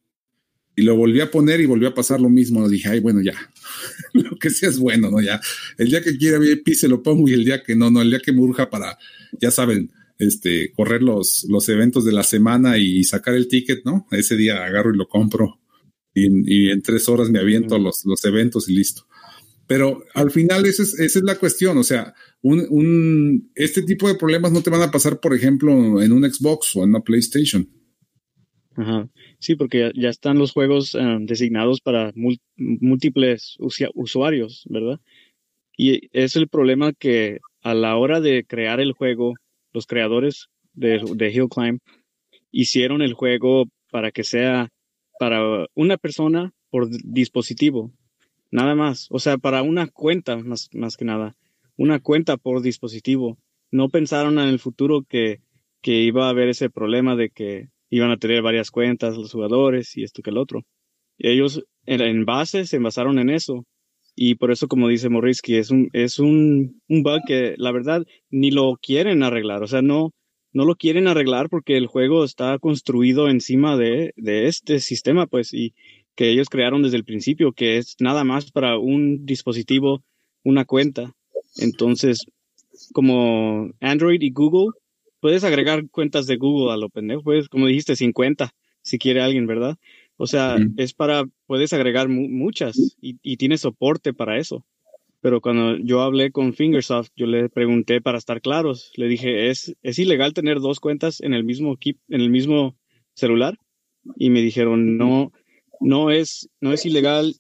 Y 0.78 0.84
lo 0.84 0.96
volví 0.96 1.20
a 1.22 1.32
poner 1.32 1.60
y 1.60 1.66
volvió 1.66 1.90
a 1.90 1.94
pasar 1.96 2.22
lo 2.22 2.30
mismo. 2.30 2.70
Dije, 2.70 2.88
ay, 2.88 3.00
bueno, 3.00 3.20
ya. 3.20 3.34
lo 4.14 4.38
que 4.38 4.52
sea 4.52 4.70
es 4.70 4.78
bueno, 4.78 5.10
¿no? 5.10 5.20
Ya. 5.20 5.42
El 5.78 5.90
día 5.90 6.04
que 6.04 6.16
quiera 6.18 6.38
VIP 6.38 6.70
se 6.76 6.88
lo 6.88 7.02
pongo 7.02 7.28
y 7.28 7.34
el 7.34 7.44
día 7.44 7.64
que 7.64 7.76
no, 7.76 7.90
no, 7.90 8.02
el 8.02 8.12
día 8.12 8.20
que 8.20 8.32
me 8.32 8.42
urja 8.42 8.70
para, 8.70 8.96
ya 9.42 9.50
saben, 9.50 9.92
este, 10.20 10.72
correr 10.74 11.02
los, 11.02 11.46
los 11.50 11.68
eventos 11.70 12.06
de 12.06 12.12
la 12.12 12.22
semana 12.22 12.78
y, 12.78 13.04
sacar 13.04 13.34
el 13.34 13.48
ticket, 13.48 13.86
¿no? 13.86 14.08
Ese 14.12 14.36
día 14.36 14.64
agarro 14.64 14.94
y 14.94 14.98
lo 14.98 15.08
compro 15.08 15.60
y, 16.14 16.70
en 16.70 16.82
tres 16.82 17.10
horas 17.10 17.30
me 17.30 17.40
aviento 17.40 17.78
los, 17.78 18.06
los 18.06 18.24
eventos 18.26 18.70
y 18.70 18.76
listo. 18.76 19.08
Pero 19.68 20.04
al 20.14 20.32
final 20.32 20.66
esa 20.66 20.84
es, 20.84 21.00
esa 21.00 21.20
es 21.20 21.26
la 21.26 21.38
cuestión, 21.38 21.78
o 21.78 21.84
sea, 21.84 22.14
un, 22.42 22.66
un, 22.70 23.52
este 23.56 23.82
tipo 23.82 24.08
de 24.08 24.16
problemas 24.16 24.52
no 24.52 24.62
te 24.62 24.70
van 24.70 24.82
a 24.82 24.92
pasar, 24.92 25.20
por 25.20 25.34
ejemplo, 25.34 26.02
en 26.02 26.12
un 26.12 26.24
Xbox 26.32 26.76
o 26.76 26.84
en 26.84 26.90
una 26.90 27.02
PlayStation. 27.02 27.68
Ajá. 28.76 29.10
Sí, 29.40 29.56
porque 29.56 29.92
ya, 29.96 30.10
están 30.10 30.40
los 30.40 30.52
juegos 30.52 30.96
eh, 30.96 31.18
designados 31.22 31.82
para 31.82 32.12
múltiples 32.56 33.56
usuarios, 33.60 34.64
¿verdad? 34.70 35.00
Y 35.78 36.10
es 36.12 36.36
el 36.36 36.48
problema 36.48 36.92
que 36.94 37.40
a 37.62 37.76
la 37.76 37.98
hora 37.98 38.20
de 38.20 38.46
crear 38.46 38.80
el 38.80 38.94
juego 38.94 39.36
los 39.74 39.86
creadores 39.86 40.50
de, 40.74 41.02
de 41.16 41.32
Hill 41.32 41.50
Climb 41.50 41.80
hicieron 42.52 43.02
el 43.02 43.14
juego 43.14 43.66
para 43.92 44.12
que 44.12 44.24
sea 44.24 44.70
para 45.20 45.68
una 45.76 45.98
persona 45.98 46.54
por 46.70 46.90
dispositivo, 46.90 47.92
nada 48.52 48.76
más, 48.76 49.08
o 49.10 49.20
sea, 49.20 49.38
para 49.38 49.62
una 49.62 49.88
cuenta 49.88 50.38
más, 50.38 50.70
más 50.74 50.98
que 50.98 51.06
nada, 51.06 51.36
una 51.76 52.00
cuenta 52.00 52.38
por 52.38 52.62
dispositivo. 52.62 53.38
No 53.72 53.90
pensaron 53.90 54.40
en 54.40 54.48
el 54.48 54.60
futuro 54.60 55.04
que, 55.04 55.42
que 55.82 56.02
iba 56.02 56.28
a 56.28 56.30
haber 56.30 56.50
ese 56.50 56.70
problema 56.70 57.16
de 57.16 57.30
que 57.30 57.70
iban 57.90 58.12
a 58.12 58.18
tener 58.18 58.42
varias 58.42 58.72
cuentas 58.72 59.18
los 59.18 59.32
jugadores 59.32 59.96
y 59.98 60.04
esto 60.04 60.22
que 60.22 60.30
el 60.30 60.38
otro. 60.38 60.64
Y 61.18 61.30
ellos 61.30 61.64
en, 61.86 62.26
base 62.26 62.66
se 62.66 62.80
basaron 62.80 63.20
en 63.20 63.30
eso 63.30 63.66
y 64.16 64.36
por 64.36 64.52
eso, 64.52 64.68
como 64.68 64.88
dice 64.88 65.10
que 65.44 65.60
es 65.60 65.72
un, 65.72 65.90
es 65.94 66.20
un, 66.20 66.82
un 66.88 67.04
bug 67.04 67.22
que 67.28 67.56
la 67.58 67.72
verdad 67.72 68.04
ni 68.30 68.52
lo 68.52 68.78
quieren 68.82 69.24
arreglar. 69.24 69.64
O 69.64 69.68
sea, 69.68 69.82
no, 69.82 70.12
no 70.54 70.66
lo 70.66 70.76
quieren 70.76 71.08
arreglar 71.08 71.50
porque 71.50 71.78
el 71.78 71.88
juego 71.88 72.24
está 72.24 72.58
construido 72.60 73.30
encima 73.30 73.78
de, 73.78 74.14
de 74.16 74.48
este 74.48 74.80
sistema, 74.80 75.28
pues, 75.28 75.54
y 75.54 75.74
que 76.16 76.32
ellos 76.32 76.50
crearon 76.50 76.82
desde 76.82 76.98
el 76.98 77.06
principio, 77.06 77.54
que 77.54 77.78
es 77.78 77.96
nada 78.00 78.24
más 78.24 78.52
para 78.52 78.80
un 78.80 79.26
dispositivo, 79.26 80.04
una 80.44 80.66
cuenta. 80.66 81.14
Entonces, 81.58 82.26
como 82.94 83.70
Android 83.80 84.22
y 84.22 84.32
Google, 84.32 84.72
puedes 85.20 85.44
agregar 85.44 85.90
cuentas 85.90 86.28
de 86.28 86.38
Google 86.38 86.74
a 86.74 86.78
lo 86.78 86.90
pendejo, 86.90 87.24
pues, 87.24 87.50
como 87.50 87.68
dijiste, 87.68 87.96
50, 87.96 88.52
si 88.82 88.98
quiere 88.98 89.22
alguien, 89.22 89.48
¿verdad? 89.48 89.78
O 90.18 90.26
sea, 90.26 90.58
es 90.78 90.94
para, 90.94 91.26
puedes 91.46 91.74
agregar 91.74 92.10
muchas 92.10 92.96
y, 93.00 93.18
y 93.22 93.38
tiene 93.38 93.58
soporte 93.58 94.14
para 94.14 94.40
eso. 94.40 94.66
Pero 95.22 95.42
cuando 95.42 95.78
yo 95.78 96.02
hablé 96.02 96.32
con 96.32 96.54
Fingersoft, 96.54 97.10
yo 97.16 97.26
le 97.26 97.50
pregunté 97.50 98.02
para 98.02 98.18
estar 98.18 98.42
claros, 98.42 98.92
le 98.96 99.08
dije, 99.08 99.50
¿es, 99.50 99.76
es 99.82 100.00
ilegal 100.00 100.34
tener 100.34 100.60
dos 100.60 100.80
cuentas 100.80 101.22
en 101.22 101.34
el 101.34 101.44
mismo 101.44 101.78
en 101.84 102.22
el 102.22 102.30
mismo 102.30 102.76
celular? 103.14 103.58
Y 104.16 104.30
me 104.30 104.42
dijeron, 104.42 104.98
no, 104.98 105.32
no 105.80 106.12
es, 106.12 106.50
no 106.62 106.72
es 106.72 106.86
ilegal, 106.86 107.36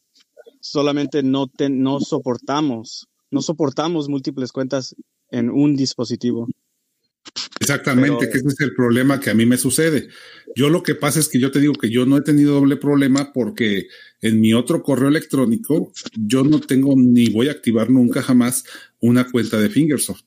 solamente 0.59 1.23
no, 1.23 1.49
no 1.69 1.99
soportamos, 1.99 3.07
no 3.31 3.41
soportamos 3.41 4.09
múltiples 4.09 4.51
cuentas 4.51 4.95
en 5.29 5.49
un 5.49 5.75
dispositivo. 5.75 6.47
Exactamente, 7.59 8.29
que 8.29 8.37
ese 8.37 8.47
es 8.47 8.59
el 8.61 8.73
problema 8.73 9.19
que 9.19 9.29
a 9.29 9.33
mí 9.33 9.45
me 9.45 9.57
sucede. 9.57 10.07
Yo 10.55 10.69
lo 10.69 10.83
que 10.83 10.95
pasa 10.95 11.19
es 11.19 11.27
que 11.27 11.39
yo 11.39 11.51
te 11.51 11.59
digo 11.59 11.73
que 11.73 11.89
yo 11.89 12.05
no 12.05 12.17
he 12.17 12.21
tenido 12.21 12.55
doble 12.55 12.77
problema 12.77 13.33
porque 13.33 13.87
en 14.21 14.39
mi 14.39 14.53
otro 14.53 14.81
correo 14.81 15.09
electrónico 15.09 15.91
yo 16.15 16.43
no 16.43 16.59
tengo 16.59 16.95
ni 16.97 17.29
voy 17.29 17.49
a 17.49 17.51
activar 17.51 17.89
nunca 17.89 18.21
jamás 18.21 18.63
una 18.99 19.29
cuenta 19.29 19.59
de 19.59 19.69
Fingersoft. 19.69 20.25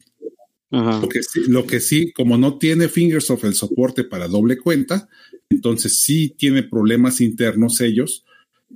Ajá. 0.71 1.03
Lo 1.49 1.67
que 1.67 1.81
sí, 1.81 2.13
como 2.13 2.39
no 2.39 2.59
tiene 2.59 2.89
Fingersoft 2.89 3.45
el 3.45 3.55
soporte 3.55 4.05
para 4.05 4.29
doble 4.29 4.59
cuenta, 4.59 5.09
entonces 5.49 5.99
sí 6.01 6.35
tiene 6.39 6.63
problemas 6.63 7.21
internos 7.21 7.81
ellos. 7.81 8.25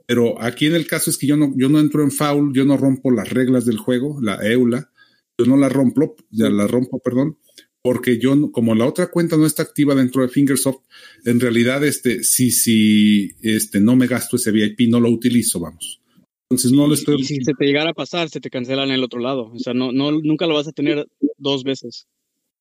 Pero 0.06 0.42
aquí 0.42 0.66
en 0.66 0.74
el 0.74 0.86
caso 0.86 1.10
es 1.10 1.18
que 1.18 1.26
yo 1.26 1.36
no, 1.36 1.52
yo 1.56 1.68
no 1.68 1.78
entro 1.78 2.02
en 2.02 2.10
foul, 2.10 2.52
yo 2.52 2.64
no 2.64 2.76
rompo 2.76 3.12
las 3.12 3.30
reglas 3.30 3.64
del 3.64 3.78
juego, 3.78 4.18
la 4.20 4.36
EULA, 4.44 4.90
yo 5.38 5.46
no 5.46 5.56
la 5.56 5.68
rompo, 5.68 6.16
ya 6.30 6.50
la 6.50 6.66
rompo, 6.66 6.98
perdón, 6.98 7.38
porque 7.84 8.18
yo, 8.18 8.50
como 8.50 8.74
la 8.74 8.86
otra 8.86 9.10
cuenta 9.10 9.36
no 9.36 9.44
está 9.44 9.62
activa 9.62 9.94
dentro 9.94 10.22
de 10.22 10.28
Fingersoft, 10.28 10.80
en 11.26 11.38
realidad, 11.38 11.84
este, 11.84 12.24
si, 12.24 12.50
si, 12.50 13.32
este, 13.42 13.78
no 13.78 13.94
me 13.94 14.06
gasto 14.06 14.36
ese 14.36 14.52
VIP, 14.52 14.88
no 14.88 15.00
lo 15.00 15.10
utilizo, 15.10 15.60
vamos. 15.60 16.00
Entonces 16.48 16.72
no 16.72 16.86
lo 16.86 16.94
estoy. 16.94 17.20
Y 17.20 17.24
si 17.24 17.44
se 17.44 17.52
te 17.52 17.66
llegara 17.66 17.90
a 17.90 17.94
pasar, 17.94 18.30
se 18.30 18.40
te 18.40 18.48
cancelan 18.48 18.88
en 18.88 18.94
el 18.94 19.04
otro 19.04 19.20
lado. 19.20 19.52
O 19.52 19.58
sea, 19.58 19.74
no, 19.74 19.92
no, 19.92 20.12
nunca 20.12 20.46
lo 20.46 20.54
vas 20.54 20.66
a 20.66 20.72
tener 20.72 21.06
dos 21.36 21.62
veces. 21.62 22.06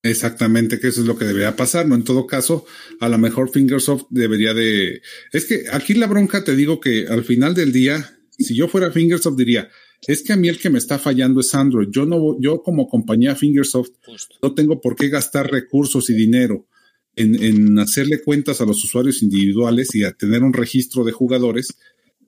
Exactamente, 0.03 0.77
que 0.77 0.89
eso 0.89 0.99
es 0.99 1.07
lo 1.07 1.17
que 1.17 1.23
debería 1.23 1.55
pasar, 1.55 1.87
¿no? 1.87 1.95
En 1.95 2.03
todo 2.03 2.27
caso, 2.27 2.65
a 2.99 3.07
lo 3.07 3.17
mejor 3.17 3.49
Fingersoft 3.49 4.07
debería 4.09 4.53
de... 4.53 5.01
Es 5.31 5.45
que 5.45 5.67
aquí 5.71 5.93
la 5.93 6.07
bronca 6.07 6.43
te 6.43 6.57
digo 6.57 6.81
que 6.81 7.07
al 7.07 7.23
final 7.23 7.55
del 7.55 7.71
día, 7.71 8.19
si 8.37 8.55
yo 8.55 8.67
fuera 8.67 8.91
Fingersoft 8.91 9.37
diría, 9.37 9.69
es 10.07 10.23
que 10.23 10.33
a 10.33 10.37
mí 10.37 10.47
el 10.47 10.59
que 10.59 10.69
me 10.69 10.77
está 10.77 10.99
fallando 10.99 11.41
es 11.41 11.53
Android. 11.55 11.87
Yo 11.91 12.05
no, 12.05 12.39
yo 12.39 12.61
como 12.61 12.87
compañía 12.87 13.35
Fingersoft 13.35 13.91
no 14.41 14.53
tengo 14.53 14.81
por 14.81 14.95
qué 14.95 15.09
gastar 15.09 15.51
recursos 15.51 16.09
y 16.09 16.13
dinero 16.13 16.67
en, 17.15 17.41
en, 17.41 17.79
hacerle 17.79 18.21
cuentas 18.21 18.61
a 18.61 18.65
los 18.65 18.83
usuarios 18.83 19.21
individuales 19.21 19.93
y 19.95 20.03
a 20.03 20.11
tener 20.11 20.43
un 20.43 20.53
registro 20.53 21.03
de 21.03 21.11
jugadores 21.11 21.77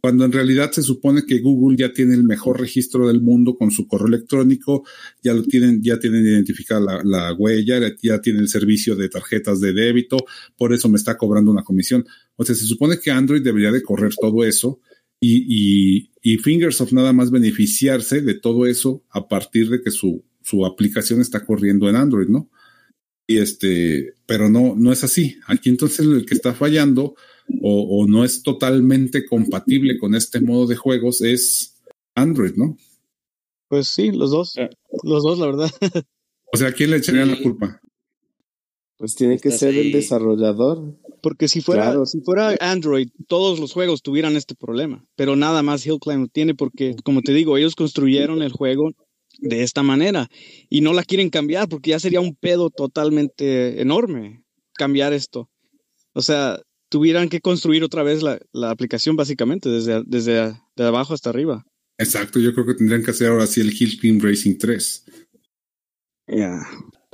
cuando 0.05 0.23
en 0.23 0.31
realidad 0.31 0.71
se 0.71 0.83
supone 0.83 1.25
que 1.25 1.39
Google 1.39 1.77
ya 1.77 1.91
tiene 1.91 2.13
el 2.13 2.23
mejor 2.23 2.59
registro 2.59 3.07
del 3.07 3.21
mundo 3.21 3.55
con 3.57 3.71
su 3.71 3.87
correo 3.87 4.05
electrónico, 4.05 4.85
ya 5.23 5.33
lo 5.33 5.41
tienen, 5.41 5.81
ya 5.81 5.97
tienen 5.97 6.23
identificada 6.23 7.01
la, 7.03 7.33
huella, 7.33 7.79
ya 8.03 8.21
tiene 8.21 8.37
el 8.41 8.47
servicio 8.47 8.95
de 8.95 9.09
tarjetas 9.09 9.59
de 9.61 9.73
débito, 9.73 10.17
por 10.55 10.73
eso 10.73 10.89
me 10.89 10.97
está 10.97 11.17
cobrando 11.17 11.49
una 11.49 11.63
comisión. 11.63 12.05
O 12.35 12.45
sea, 12.45 12.53
se 12.53 12.65
supone 12.65 12.99
que 12.99 13.09
Android 13.09 13.41
debería 13.41 13.71
de 13.71 13.81
correr 13.81 14.13
todo 14.13 14.45
eso 14.45 14.79
y, 15.19 15.47
y, 15.49 16.11
Fingersoft 16.39 16.91
nada 16.91 17.13
más 17.13 17.29
beneficiarse 17.29 18.21
de 18.21 18.33
todo 18.33 18.65
eso 18.65 19.03
a 19.11 19.27
partir 19.27 19.69
de 19.69 19.81
que 19.81 19.91
su, 19.91 20.23
su 20.41 20.65
aplicación 20.65 21.21
está 21.21 21.45
corriendo 21.45 21.87
en 21.87 21.95
Android, 21.95 22.27
¿no? 22.27 22.49
Y 23.27 23.37
este, 23.37 24.13
pero 24.25 24.49
no, 24.49 24.75
no 24.75 24.91
es 24.91 25.03
así. 25.03 25.37
Aquí 25.47 25.69
entonces 25.69 26.05
el 26.05 26.25
que 26.25 26.35
está 26.35 26.53
fallando 26.53 27.15
o, 27.61 28.05
no 28.07 28.23
es 28.23 28.41
totalmente 28.41 29.25
compatible 29.25 29.99
con 29.99 30.15
este 30.15 30.41
modo 30.41 30.65
de 30.67 30.75
juegos 30.75 31.21
es 31.21 31.79
Android, 32.15 32.53
¿no? 32.55 32.77
Pues 33.67 33.87
sí, 33.87 34.11
los 34.11 34.31
dos. 34.31 34.57
Eh. 34.57 34.69
Los 35.03 35.23
dos, 35.23 35.39
la 35.39 35.45
verdad. 35.47 35.71
O 36.53 36.57
sea, 36.57 36.69
¿a 36.69 36.71
quién 36.71 36.91
le 36.91 36.97
echaría 36.97 37.25
la 37.25 37.41
culpa? 37.41 37.81
Pues 38.97 39.15
tiene 39.15 39.39
que 39.39 39.51
ser 39.51 39.75
el 39.75 39.91
desarrollador. 39.91 40.97
Porque 41.25 41.47
si 41.47 41.59
fuera, 41.59 42.05
si 42.05 42.21
fuera 42.21 42.55
Android, 42.59 43.09
todos 43.27 43.59
los 43.59 43.73
juegos 43.73 44.03
tuvieran 44.03 44.35
este 44.35 44.53
problema. 44.53 45.03
Pero 45.15 45.35
nada 45.35 45.63
más 45.63 45.83
Hillclimb 45.83 46.21
lo 46.21 46.27
tiene 46.27 46.53
porque, 46.53 46.95
como 47.03 47.23
te 47.23 47.33
digo, 47.33 47.57
ellos 47.57 47.75
construyeron 47.75 48.43
el 48.43 48.51
juego 48.51 48.91
de 49.39 49.63
esta 49.63 49.81
manera 49.81 50.29
y 50.69 50.81
no 50.81 50.93
la 50.93 51.03
quieren 51.03 51.31
cambiar 51.31 51.67
porque 51.67 51.89
ya 51.89 51.99
sería 51.99 52.21
un 52.21 52.35
pedo 52.35 52.69
totalmente 52.69 53.81
enorme 53.81 54.43
cambiar 54.75 55.13
esto. 55.13 55.49
O 56.13 56.21
sea, 56.21 56.61
tuvieran 56.89 57.27
que 57.27 57.41
construir 57.41 57.83
otra 57.83 58.03
vez 58.03 58.21
la, 58.21 58.37
la 58.53 58.69
aplicación 58.69 59.15
básicamente 59.15 59.67
desde, 59.67 60.03
desde 60.05 60.53
de 60.75 60.83
abajo 60.85 61.15
hasta 61.15 61.31
arriba. 61.31 61.65
Exacto, 61.97 62.39
yo 62.39 62.53
creo 62.53 62.67
que 62.67 62.75
tendrían 62.75 63.01
que 63.01 63.09
hacer 63.09 63.31
ahora 63.31 63.47
sí 63.47 63.61
el 63.61 63.73
Hill 63.73 63.97
Climb 63.99 64.23
Racing 64.23 64.59
3. 64.59 65.05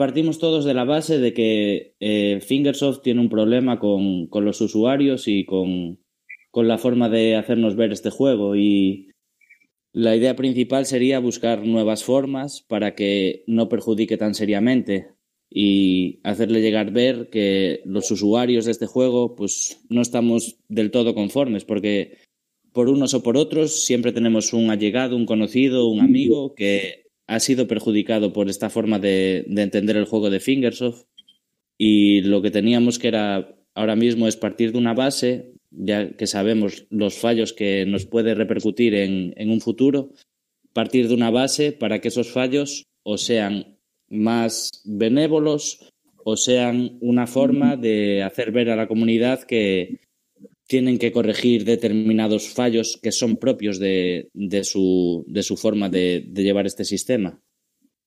Partimos 0.01 0.39
todos 0.39 0.65
de 0.65 0.73
la 0.73 0.83
base 0.83 1.19
de 1.19 1.31
que 1.31 1.93
eh, 1.99 2.39
Fingersoft 2.41 3.03
tiene 3.03 3.21
un 3.21 3.29
problema 3.29 3.77
con, 3.77 4.25
con 4.25 4.45
los 4.45 4.59
usuarios 4.59 5.27
y 5.27 5.45
con, 5.45 5.99
con 6.49 6.67
la 6.67 6.79
forma 6.79 7.07
de 7.07 7.35
hacernos 7.35 7.75
ver 7.75 7.91
este 7.91 8.09
juego 8.09 8.55
y 8.55 9.11
la 9.93 10.15
idea 10.15 10.35
principal 10.35 10.87
sería 10.87 11.19
buscar 11.19 11.67
nuevas 11.67 12.03
formas 12.03 12.65
para 12.67 12.95
que 12.95 13.43
no 13.45 13.69
perjudique 13.69 14.17
tan 14.17 14.33
seriamente 14.33 15.09
y 15.51 16.19
hacerle 16.23 16.61
llegar 16.61 16.91
ver 16.91 17.29
que 17.29 17.81
los 17.85 18.09
usuarios 18.09 18.65
de 18.65 18.71
este 18.71 18.87
juego 18.87 19.35
pues 19.35 19.85
no 19.89 20.01
estamos 20.01 20.57
del 20.67 20.89
todo 20.89 21.13
conformes 21.13 21.63
porque 21.63 22.17
por 22.73 22.89
unos 22.89 23.13
o 23.13 23.21
por 23.21 23.37
otros 23.37 23.85
siempre 23.85 24.11
tenemos 24.11 24.51
un 24.51 24.71
allegado, 24.71 25.15
un 25.15 25.27
conocido, 25.27 25.87
un 25.89 25.99
amigo 25.99 26.55
que 26.55 27.10
ha 27.31 27.39
sido 27.39 27.65
perjudicado 27.65 28.33
por 28.33 28.49
esta 28.49 28.69
forma 28.69 28.99
de, 28.99 29.45
de 29.47 29.61
entender 29.61 29.95
el 29.95 30.03
juego 30.05 30.29
de 30.29 30.41
Fingersoft. 30.41 31.05
Y 31.77 32.21
lo 32.21 32.41
que 32.41 32.51
teníamos 32.51 32.99
que 32.99 33.07
era 33.07 33.55
ahora 33.73 33.95
mismo 33.95 34.27
es 34.27 34.35
partir 34.35 34.73
de 34.73 34.77
una 34.77 34.93
base 34.93 35.53
ya 35.71 36.11
que 36.17 36.27
sabemos 36.27 36.85
los 36.89 37.15
fallos 37.15 37.53
que 37.53 37.85
nos 37.85 38.05
puede 38.05 38.35
repercutir 38.35 38.93
en, 38.93 39.33
en 39.37 39.49
un 39.49 39.61
futuro 39.61 40.11
partir 40.73 41.07
de 41.07 41.13
una 41.13 41.31
base 41.31 41.71
para 41.71 41.99
que 41.99 42.09
esos 42.09 42.29
fallos 42.31 42.87
o 43.03 43.17
sean 43.17 43.77
más 44.09 44.83
benévolos 44.83 45.93
o 46.25 46.35
sean 46.35 46.97
una 46.99 47.27
forma 47.27 47.77
de 47.77 48.23
hacer 48.23 48.51
ver 48.51 48.69
a 48.69 48.75
la 48.75 48.89
comunidad 48.89 49.43
que 49.43 50.01
tienen 50.71 50.99
que 50.99 51.11
corregir 51.11 51.65
determinados 51.65 52.47
fallos 52.47 52.97
que 53.03 53.11
son 53.11 53.35
propios 53.35 53.77
de, 53.77 54.29
de, 54.33 54.63
su, 54.63 55.25
de 55.27 55.43
su 55.43 55.57
forma 55.57 55.89
de, 55.89 56.23
de, 56.25 56.43
llevar 56.43 56.65
este 56.65 56.85
sistema. 56.85 57.41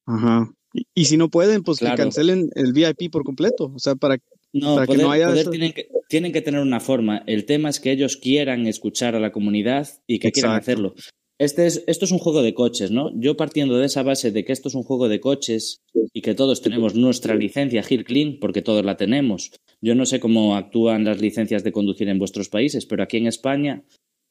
Ajá. 0.06 0.50
Y, 0.94 1.04
si 1.04 1.18
no 1.18 1.28
pueden, 1.28 1.62
pues 1.62 1.80
que 1.80 1.94
cancelen 1.94 2.48
el 2.54 2.72
VIP 2.72 3.12
por 3.12 3.22
completo. 3.22 3.70
O 3.74 3.78
sea, 3.78 3.96
para, 3.96 4.16
no, 4.54 4.82
que 4.86 4.96
no 4.96 5.10
haya. 5.10 5.30
tienen, 5.50 5.72
que, 5.72 5.88
tienen 6.08 6.32
que 6.32 6.40
tener 6.40 6.62
una 6.62 6.80
forma. 6.80 7.22
El 7.26 7.44
tema 7.44 7.68
es 7.68 7.80
que 7.80 7.92
ellos 7.92 8.16
quieran 8.16 8.66
escuchar 8.66 9.14
a 9.14 9.20
la 9.20 9.30
comunidad 9.30 9.86
y 10.06 10.18
que 10.18 10.32
quieran 10.32 10.56
hacerlo. 10.56 10.94
Este 11.38 11.66
es, 11.66 11.84
esto 11.86 12.06
es 12.06 12.12
un 12.12 12.18
juego 12.18 12.40
de 12.40 12.54
coches, 12.54 12.90
¿no? 12.90 13.10
Yo 13.14 13.36
partiendo 13.36 13.76
de 13.76 13.84
esa 13.84 14.02
base 14.02 14.30
de 14.30 14.42
que 14.46 14.54
esto 14.54 14.68
es 14.68 14.74
un 14.74 14.84
juego 14.84 15.10
de 15.10 15.20
coches 15.20 15.82
y 16.14 16.22
que 16.22 16.34
todos 16.34 16.62
tenemos 16.62 16.94
nuestra 16.94 17.34
licencia 17.34 17.84
Hill 17.86 18.04
Clean, 18.04 18.38
porque 18.40 18.62
todos 18.62 18.86
la 18.86 18.96
tenemos. 18.96 19.50
Yo 19.85 19.95
no 19.95 20.07
sé 20.07 20.18
cómo 20.18 20.57
actúan 20.57 21.05
las 21.05 21.20
licencias 21.20 21.62
de 21.62 21.70
conducir 21.70 22.09
en 22.09 22.18
vuestros 22.18 22.49
países, 22.49 22.87
pero 22.87 23.03
aquí 23.03 23.18
en 23.18 23.26
España 23.26 23.85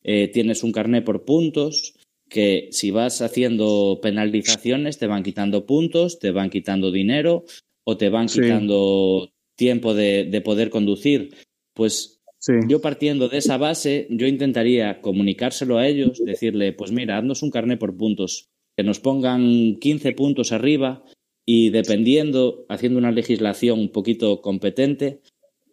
eh, 0.03 0.27
tienes 0.29 0.63
un 0.63 0.71
carné 0.71 1.03
por 1.03 1.25
puntos 1.25 1.93
que 2.27 2.69
si 2.71 2.89
vas 2.89 3.21
haciendo 3.21 3.99
penalizaciones 4.01 4.97
te 4.97 5.05
van 5.05 5.21
quitando 5.21 5.67
puntos, 5.67 6.17
te 6.17 6.31
van 6.31 6.49
quitando 6.49 6.91
dinero 6.91 7.43
o 7.85 7.97
te 7.97 8.09
van 8.09 8.25
quitando 8.25 9.29
tiempo 9.55 9.93
de, 9.93 10.23
de 10.23 10.41
poder 10.41 10.71
conducir. 10.71 11.35
Pues 11.75 12.23
yo 12.67 12.81
partiendo 12.81 13.29
de 13.29 13.37
esa 13.37 13.57
base, 13.57 14.07
yo 14.09 14.25
intentaría 14.25 15.01
comunicárselo 15.01 15.77
a 15.77 15.87
ellos, 15.87 16.19
decirle, 16.25 16.73
pues 16.73 16.91
mira, 16.91 17.19
haznos 17.19 17.43
un 17.43 17.51
carnet 17.51 17.77
por 17.77 17.95
puntos, 17.95 18.47
que 18.75 18.83
nos 18.83 18.99
pongan 18.99 19.77
15 19.79 20.13
puntos 20.13 20.51
arriba 20.51 21.03
y 21.45 21.69
dependiendo, 21.69 22.65
haciendo 22.69 22.97
una 22.97 23.11
legislación 23.11 23.79
un 23.79 23.89
poquito 23.89 24.41
competente, 24.41 25.21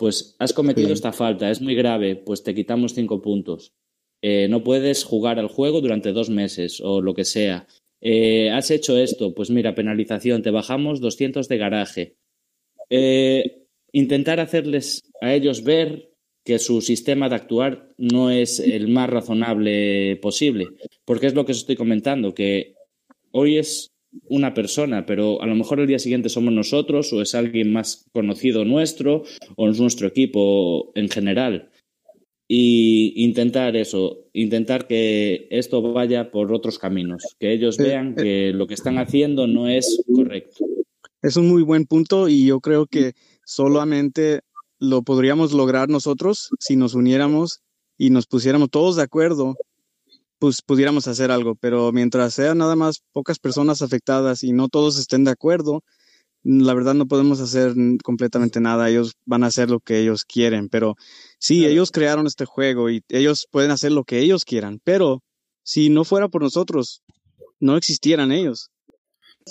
pues 0.00 0.34
has 0.38 0.54
cometido 0.54 0.94
esta 0.94 1.12
falta, 1.12 1.50
es 1.50 1.60
muy 1.60 1.74
grave, 1.74 2.16
pues 2.16 2.42
te 2.42 2.54
quitamos 2.54 2.94
5 2.94 3.20
puntos. 3.20 3.74
Eh, 4.22 4.48
no 4.48 4.64
puedes 4.64 5.04
jugar 5.04 5.38
al 5.38 5.48
juego 5.48 5.82
durante 5.82 6.12
dos 6.12 6.30
meses 6.30 6.80
o 6.80 7.02
lo 7.02 7.12
que 7.12 7.26
sea. 7.26 7.66
Eh, 8.00 8.48
has 8.50 8.70
hecho 8.70 8.96
esto, 8.96 9.34
pues 9.34 9.50
mira, 9.50 9.74
penalización, 9.74 10.40
te 10.40 10.50
bajamos 10.50 11.02
200 11.02 11.48
de 11.48 11.58
garaje. 11.58 12.16
Eh, 12.88 13.66
intentar 13.92 14.40
hacerles 14.40 15.02
a 15.20 15.34
ellos 15.34 15.64
ver 15.64 16.14
que 16.46 16.58
su 16.58 16.80
sistema 16.80 17.28
de 17.28 17.34
actuar 17.34 17.90
no 17.98 18.30
es 18.30 18.58
el 18.58 18.88
más 18.88 19.10
razonable 19.10 20.16
posible. 20.16 20.68
Porque 21.04 21.26
es 21.26 21.34
lo 21.34 21.44
que 21.44 21.52
os 21.52 21.58
estoy 21.58 21.76
comentando, 21.76 22.32
que 22.32 22.74
hoy 23.32 23.58
es 23.58 23.89
una 24.28 24.54
persona, 24.54 25.06
pero 25.06 25.40
a 25.42 25.46
lo 25.46 25.54
mejor 25.54 25.80
el 25.80 25.86
día 25.86 25.98
siguiente 25.98 26.28
somos 26.28 26.52
nosotros 26.52 27.12
o 27.12 27.22
es 27.22 27.34
alguien 27.34 27.72
más 27.72 28.06
conocido 28.12 28.64
nuestro 28.64 29.22
o 29.56 29.68
es 29.68 29.80
nuestro 29.80 30.08
equipo 30.08 30.92
en 30.94 31.08
general. 31.08 31.70
Y 32.48 33.12
intentar 33.24 33.76
eso, 33.76 34.26
intentar 34.32 34.88
que 34.88 35.46
esto 35.50 35.82
vaya 35.82 36.32
por 36.32 36.52
otros 36.52 36.80
caminos, 36.80 37.36
que 37.38 37.52
ellos 37.52 37.78
eh, 37.78 37.84
vean 37.84 38.14
eh. 38.18 38.22
que 38.22 38.52
lo 38.52 38.66
que 38.66 38.74
están 38.74 38.98
haciendo 38.98 39.46
no 39.46 39.68
es 39.68 40.02
correcto. 40.12 40.64
Es 41.22 41.36
un 41.36 41.48
muy 41.48 41.62
buen 41.62 41.86
punto 41.86 42.28
y 42.28 42.46
yo 42.46 42.60
creo 42.60 42.86
que 42.86 43.12
solamente 43.44 44.40
lo 44.80 45.02
podríamos 45.02 45.52
lograr 45.52 45.88
nosotros 45.88 46.50
si 46.58 46.74
nos 46.74 46.94
uniéramos 46.94 47.60
y 47.96 48.10
nos 48.10 48.26
pusiéramos 48.26 48.70
todos 48.70 48.96
de 48.96 49.02
acuerdo, 49.02 49.56
pues 50.40 50.62
pudiéramos 50.62 51.06
hacer 51.06 51.30
algo, 51.30 51.54
pero 51.54 51.92
mientras 51.92 52.34
sean 52.34 52.58
nada 52.58 52.74
más 52.74 53.02
pocas 53.12 53.38
personas 53.38 53.82
afectadas 53.82 54.42
y 54.42 54.52
no 54.52 54.68
todos 54.68 54.98
estén 54.98 55.22
de 55.22 55.30
acuerdo, 55.30 55.84
la 56.42 56.72
verdad 56.72 56.94
no 56.94 57.06
podemos 57.06 57.40
hacer 57.40 57.74
completamente 58.02 58.58
nada, 58.58 58.88
ellos 58.88 59.12
van 59.26 59.44
a 59.44 59.48
hacer 59.48 59.70
lo 59.70 59.80
que 59.80 60.00
ellos 60.00 60.24
quieren, 60.24 60.70
pero 60.70 60.94
sí, 61.38 61.66
ellos 61.66 61.90
crearon 61.90 62.26
este 62.26 62.46
juego 62.46 62.88
y 62.88 63.02
ellos 63.10 63.46
pueden 63.50 63.70
hacer 63.70 63.92
lo 63.92 64.04
que 64.04 64.20
ellos 64.20 64.46
quieran, 64.46 64.80
pero 64.82 65.22
si 65.62 65.90
no 65.90 66.04
fuera 66.04 66.28
por 66.28 66.42
nosotros, 66.42 67.02
no 67.60 67.76
existieran 67.76 68.32
ellos. 68.32 68.70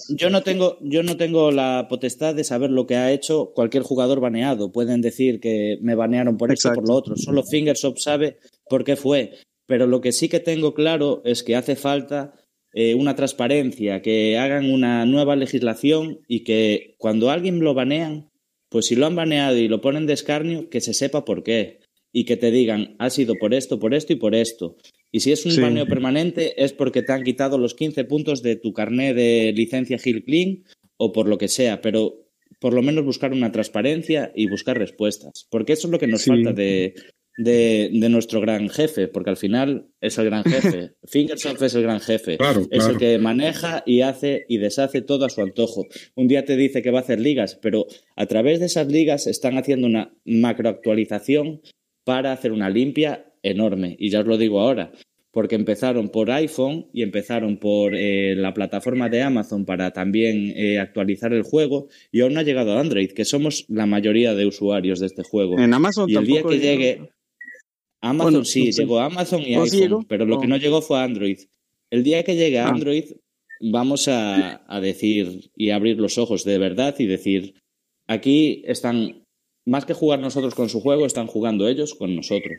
Yo 0.09 0.31
no 0.31 0.41
tengo, 0.41 0.79
yo 0.81 1.03
no 1.03 1.17
tengo 1.17 1.51
la 1.51 1.85
potestad 1.87 2.33
de 2.33 2.43
saber 2.43 2.71
lo 2.71 2.87
que 2.87 2.95
ha 2.95 3.11
hecho 3.11 3.51
cualquier 3.53 3.83
jugador 3.83 4.19
baneado. 4.19 4.71
Pueden 4.71 5.01
decir 5.01 5.39
que 5.39 5.77
me 5.81 5.95
banearon 5.95 6.37
por 6.37 6.51
esto 6.51 6.69
o 6.69 6.73
por 6.73 6.87
lo 6.87 6.95
otro. 6.95 7.15
Solo 7.15 7.43
Fingersoft 7.43 7.99
sabe 7.99 8.37
por 8.69 8.83
qué 8.83 8.95
fue. 8.95 9.33
Pero 9.69 9.85
lo 9.85 10.01
que 10.01 10.11
sí 10.13 10.29
que 10.29 10.39
tengo 10.39 10.73
claro 10.73 11.21
es 11.25 11.43
que 11.43 11.55
hace 11.55 11.75
falta 11.75 12.33
eh, 12.73 12.95
una 12.95 13.15
transparencia, 13.15 14.01
que 14.01 14.35
hagan 14.35 14.71
una 14.71 15.05
nueva 15.05 15.35
legislación 15.35 16.21
y 16.27 16.43
que 16.43 16.95
cuando 16.97 17.29
alguien 17.29 17.59
lo 17.59 17.75
banean, 17.75 18.31
pues 18.69 18.87
si 18.87 18.95
lo 18.95 19.05
han 19.05 19.15
baneado 19.15 19.55
y 19.59 19.67
lo 19.67 19.79
ponen 19.79 20.07
de 20.07 20.13
escarnio, 20.13 20.71
que 20.71 20.81
se 20.81 20.95
sepa 20.95 21.23
por 21.23 21.43
qué. 21.43 21.81
Y 22.11 22.25
que 22.25 22.35
te 22.35 22.49
digan, 22.49 22.95
ha 22.97 23.11
sido 23.11 23.35
por 23.35 23.53
esto, 23.53 23.77
por 23.77 23.93
esto 23.93 24.11
y 24.11 24.15
por 24.15 24.33
esto. 24.33 24.75
Y 25.11 25.19
si 25.19 25.31
es 25.31 25.45
un 25.45 25.61
baneo 25.61 25.85
permanente 25.85 26.63
es 26.63 26.73
porque 26.73 27.03
te 27.03 27.13
han 27.13 27.23
quitado 27.23 27.59
los 27.59 27.75
15 27.75 28.05
puntos 28.05 28.41
de 28.41 28.55
tu 28.55 28.73
carné 28.73 29.13
de 29.13 29.53
licencia 29.55 29.99
Hill 30.03 30.23
Clean 30.23 30.63
o 30.97 31.11
por 31.11 31.27
lo 31.27 31.37
que 31.37 31.47
sea, 31.47 31.79
pero 31.79 32.25
por 32.59 32.73
lo 32.73 32.81
menos 32.81 33.05
buscar 33.05 33.33
una 33.33 33.51
transparencia 33.51 34.31
y 34.33 34.49
buscar 34.49 34.79
respuestas, 34.79 35.45
porque 35.51 35.73
eso 35.73 35.87
es 35.87 35.91
lo 35.91 35.99
que 35.99 36.07
nos 36.07 36.25
falta 36.25 36.53
de, 36.53 36.95
de, 37.39 38.09
nuestro 38.09 38.41
gran 38.41 38.69
jefe, 38.69 39.07
porque 39.07 39.29
al 39.29 39.37
final 39.37 39.87
es 40.01 40.17
el 40.17 40.25
gran 40.25 40.43
jefe. 40.43 40.91
Fingersoft 41.05 41.61
es 41.61 41.75
el 41.75 41.83
gran 41.83 41.99
jefe. 41.99 42.37
es 42.69 42.85
el 42.85 42.97
que 42.97 43.17
maneja 43.17 43.81
y 43.85 44.01
hace 44.01 44.45
y 44.49 44.57
deshace 44.57 45.01
todo 45.01 45.25
a 45.25 45.29
su 45.29 45.41
antojo. 45.41 45.85
Un 46.15 46.27
día 46.27 46.43
te 46.43 46.57
dice 46.57 46.81
que 46.81 46.91
va 46.91 46.99
a 46.99 47.01
hacer 47.01 47.19
ligas, 47.19 47.57
pero 47.61 47.85
a 48.15 48.25
través 48.25 48.59
de 48.59 48.65
esas 48.65 48.87
ligas 48.87 49.25
están 49.25 49.57
haciendo 49.57 49.87
una 49.87 50.13
macroactualización 50.25 51.61
para 52.03 52.33
hacer 52.33 52.51
una 52.51 52.69
limpia 52.69 53.31
enorme. 53.41 53.95
Y 53.97 54.09
ya 54.09 54.19
os 54.19 54.27
lo 54.27 54.37
digo 54.37 54.59
ahora, 54.59 54.91
porque 55.31 55.55
empezaron 55.55 56.09
por 56.09 56.31
iPhone 56.31 56.87
y 56.91 57.03
empezaron 57.03 57.57
por 57.57 57.95
eh, 57.95 58.35
la 58.35 58.53
plataforma 58.53 59.07
de 59.07 59.21
Amazon 59.21 59.65
para 59.65 59.91
también 59.91 60.51
eh, 60.57 60.79
actualizar 60.79 61.31
el 61.31 61.43
juego 61.43 61.87
y 62.11 62.19
aún 62.19 62.33
no 62.33 62.41
ha 62.41 62.43
llegado 62.43 62.73
a 62.73 62.81
Android, 62.81 63.11
que 63.11 63.23
somos 63.23 63.65
la 63.69 63.85
mayoría 63.85 64.35
de 64.35 64.45
usuarios 64.45 64.99
de 64.99 65.05
este 65.05 65.23
juego. 65.23 65.57
En 65.57 65.73
Amazon 65.73 66.09
y 66.09 66.15
el 66.15 66.25
día 66.25 66.43
que 66.43 66.59
llegue 66.59 67.09
Amazon 68.01 68.45
sí, 68.45 68.71
llegó 68.71 68.99
a 68.99 69.05
Amazon 69.05 69.41
y 69.41 69.55
iPhone, 69.55 70.05
pero 70.07 70.25
lo 70.25 70.39
que 70.39 70.47
no 70.47 70.57
llegó 70.57 70.81
fue 70.81 71.01
Android. 71.01 71.39
El 71.89 72.03
día 72.03 72.23
que 72.23 72.35
llegue 72.35 72.59
a 72.59 72.67
ah. 72.67 72.69
Android 72.69 73.05
vamos 73.61 74.07
a, 74.07 74.63
a 74.67 74.79
decir 74.79 75.51
y 75.55 75.71
abrir 75.71 75.97
los 75.97 76.17
ojos 76.17 76.43
de 76.45 76.57
verdad 76.57 76.95
y 76.97 77.05
decir, 77.07 77.55
aquí 78.07 78.63
están, 78.65 79.25
más 79.65 79.85
que 79.85 79.93
jugar 79.93 80.19
nosotros 80.19 80.55
con 80.55 80.69
su 80.69 80.79
juego, 80.79 81.05
están 81.05 81.27
jugando 81.27 81.67
ellos 81.67 81.93
con 81.93 82.15
nosotros. 82.15 82.57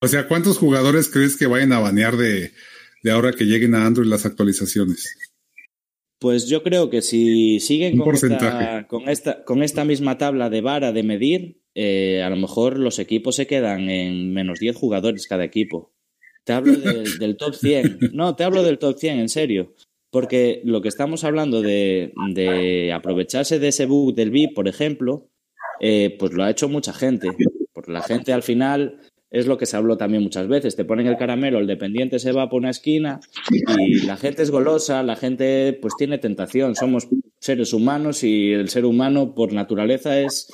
O 0.00 0.08
sea, 0.08 0.28
¿cuántos 0.28 0.58
jugadores 0.58 1.08
crees 1.08 1.36
que 1.36 1.46
vayan 1.46 1.72
a 1.72 1.80
banear 1.80 2.16
de, 2.16 2.52
ahora 3.10 3.32
que 3.32 3.44
lleguen 3.44 3.74
a 3.74 3.86
Android 3.86 4.06
las 4.06 4.26
actualizaciones? 4.26 5.16
Pues 6.24 6.46
yo 6.46 6.62
creo 6.62 6.88
que 6.88 7.02
si 7.02 7.60
siguen 7.60 7.98
con 7.98 8.14
esta, 8.14 8.86
con 8.88 9.10
esta, 9.10 9.44
con 9.44 9.62
esta 9.62 9.84
misma 9.84 10.16
tabla 10.16 10.48
de 10.48 10.62
vara 10.62 10.90
de 10.90 11.02
medir, 11.02 11.60
eh, 11.74 12.22
a 12.22 12.30
lo 12.30 12.36
mejor 12.36 12.78
los 12.78 12.98
equipos 12.98 13.36
se 13.36 13.46
quedan 13.46 13.90
en 13.90 14.32
menos 14.32 14.58
10 14.58 14.74
jugadores 14.74 15.26
cada 15.26 15.44
equipo. 15.44 15.92
Te 16.44 16.54
hablo 16.54 16.72
del, 17.20 17.36
top 17.36 17.54
100. 17.54 17.98
No, 18.14 18.36
te 18.36 18.44
hablo 18.44 18.62
del 18.62 18.78
top 18.78 18.96
100, 18.96 19.18
en 19.18 19.28
serio. 19.28 19.74
Porque 20.10 20.62
lo 20.64 20.80
que 20.80 20.88
estamos 20.88 21.24
hablando 21.24 21.60
de, 21.60 22.10
aprovecharse 22.94 23.58
de 23.58 23.68
ese 23.68 23.84
bug 23.84 24.14
del 24.14 24.30
VIP, 24.30 24.54
por 24.54 24.66
ejemplo, 24.66 25.28
eh, 25.78 26.16
pues 26.18 26.32
lo 26.32 26.42
ha 26.42 26.50
hecho 26.50 26.70
mucha 26.70 26.94
gente. 26.94 27.28
Porque 27.74 27.92
la 27.92 28.00
gente 28.00 28.32
al 28.32 28.42
final 28.42 28.98
es 29.34 29.48
lo 29.48 29.58
que 29.58 29.66
se 29.66 29.76
habló 29.76 29.96
también 29.96 30.22
muchas 30.22 30.46
veces. 30.46 30.76
Te 30.76 30.84
ponen 30.84 31.08
el 31.08 31.16
caramelo, 31.16 31.58
el 31.58 31.66
dependiente 31.66 32.20
se 32.20 32.30
va 32.30 32.48
por 32.48 32.60
una 32.60 32.70
esquina 32.70 33.18
y 33.50 34.06
la 34.06 34.16
gente 34.16 34.42
es 34.42 34.52
golosa, 34.52 35.02
la 35.02 35.16
gente 35.16 35.76
pues 35.82 35.94
tiene 35.98 36.18
tentación. 36.18 36.76
Somos 36.76 37.08
seres 37.40 37.72
humanos 37.72 38.22
y 38.22 38.52
el 38.52 38.68
ser 38.68 38.84
humano 38.84 39.34
por 39.34 39.52
naturaleza 39.52 40.20
es 40.20 40.52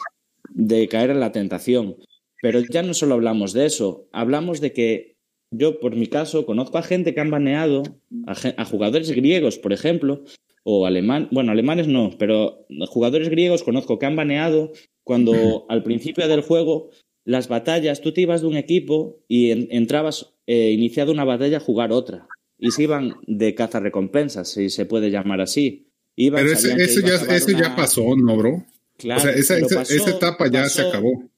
de 0.49 0.89
caer 0.89 1.11
en 1.11 1.21
la 1.21 1.31
tentación. 1.31 1.97
Pero 2.41 2.61
ya 2.73 2.83
no 2.83 2.95
solo 2.95 3.17
hablamos 3.17 3.53
de 3.53 3.67
eso, 3.67 4.09
hablamos 4.13 4.63
de 4.63 4.73
que 4.73 5.17
yo, 5.51 5.79
por 5.79 5.95
mi 5.95 6.07
caso, 6.07 6.47
conozco 6.47 6.79
a 6.79 6.83
gente 6.83 7.13
que 7.13 7.21
han 7.21 7.31
baneado, 7.31 7.83
a, 8.27 8.65
jugadores 8.65 9.11
griegos, 9.11 9.59
por 9.59 9.75
ejemplo, 9.75 10.25
o 10.65 10.87
alemán, 10.87 11.29
bueno, 11.33 11.53
alemanes 11.53 11.87
no, 11.87 12.13
pero 12.19 12.67
jugadores 12.89 13.29
griegos 13.29 13.63
conozco 13.63 13.99
que 13.99 14.07
han 14.07 14.17
baneado 14.17 14.73
cuando 15.05 15.67
al 15.69 15.83
principio 15.83 16.27
del 16.29 16.41
juego 16.41 16.91
las 17.31 17.47
batallas, 17.47 18.01
tú 18.01 18.13
te 18.13 18.23
ibas 18.23 18.41
de 18.41 18.49
un 18.49 18.57
equipo 18.57 19.23
y 19.29 19.51
entrabas, 19.75 20.35
eh, 20.47 20.73
iniciado 20.73 21.13
una 21.13 21.25
batalla, 21.25 21.59
a 21.59 21.61
jugar 21.61 21.93
otra. 21.93 22.27
Y 22.59 22.73
se 22.73 22.83
iban 22.83 23.15
de 23.27 23.55
caza 23.55 23.79
recompensas, 23.79 24.49
si 24.51 24.69
se 24.69 24.85
puede 24.85 25.11
llamar 25.11 25.41
así. 25.41 25.87
Pero 26.17 26.53
eso, 26.53 26.69
ya, 27.01 27.59
ya 27.59 27.77
pasó, 27.77 28.05
¿no, 28.17 28.37
bro? 28.37 28.67
Claro, 28.99 29.21
o 29.21 29.23
sea, 29.23 29.33
esa, 29.33 30.11
etapa 30.11 30.51
ya 30.51 30.69
se 30.69 30.83
acabó. 30.83 31.31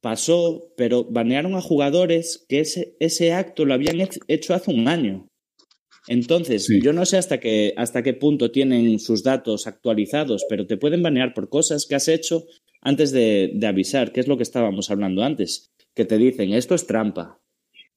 Pasó, 0.00 0.72
pero 0.76 1.04
banearon 1.04 1.54
a 1.54 1.60
jugadores 1.60 2.44
que 2.48 2.60
ese, 2.60 2.96
ese 2.98 3.34
acto 3.34 3.66
lo 3.66 3.74
habían 3.74 4.08
hecho 4.26 4.54
hace 4.54 4.70
un 4.70 4.88
año. 4.88 5.28
Entonces, 6.08 6.66
yo 6.82 6.94
no 6.94 7.04
sé 7.04 7.18
hasta 7.18 7.38
qué, 7.38 7.74
hasta 7.76 8.02
qué 8.02 8.14
punto 8.14 8.50
tienen 8.50 8.98
sus 8.98 9.22
datos 9.22 9.66
actualizados, 9.66 10.46
pero 10.48 10.66
te 10.66 10.78
pueden 10.78 11.02
banear 11.02 11.34
por 11.34 11.50
cosas 11.50 11.86
que 11.86 11.94
has 11.94 12.08
hecho 12.08 12.46
antes 12.80 13.12
de, 13.12 13.58
avisar, 13.66 14.12
que 14.12 14.20
es 14.20 14.28
lo 14.28 14.36
que 14.36 14.42
estábamos 14.42 14.90
hablando 14.90 15.22
antes, 15.22 15.72
que 15.94 16.04
te 16.04 16.18
dicen, 16.18 16.52
esto 16.52 16.74
es 16.74 16.86
trampa. 16.86 17.40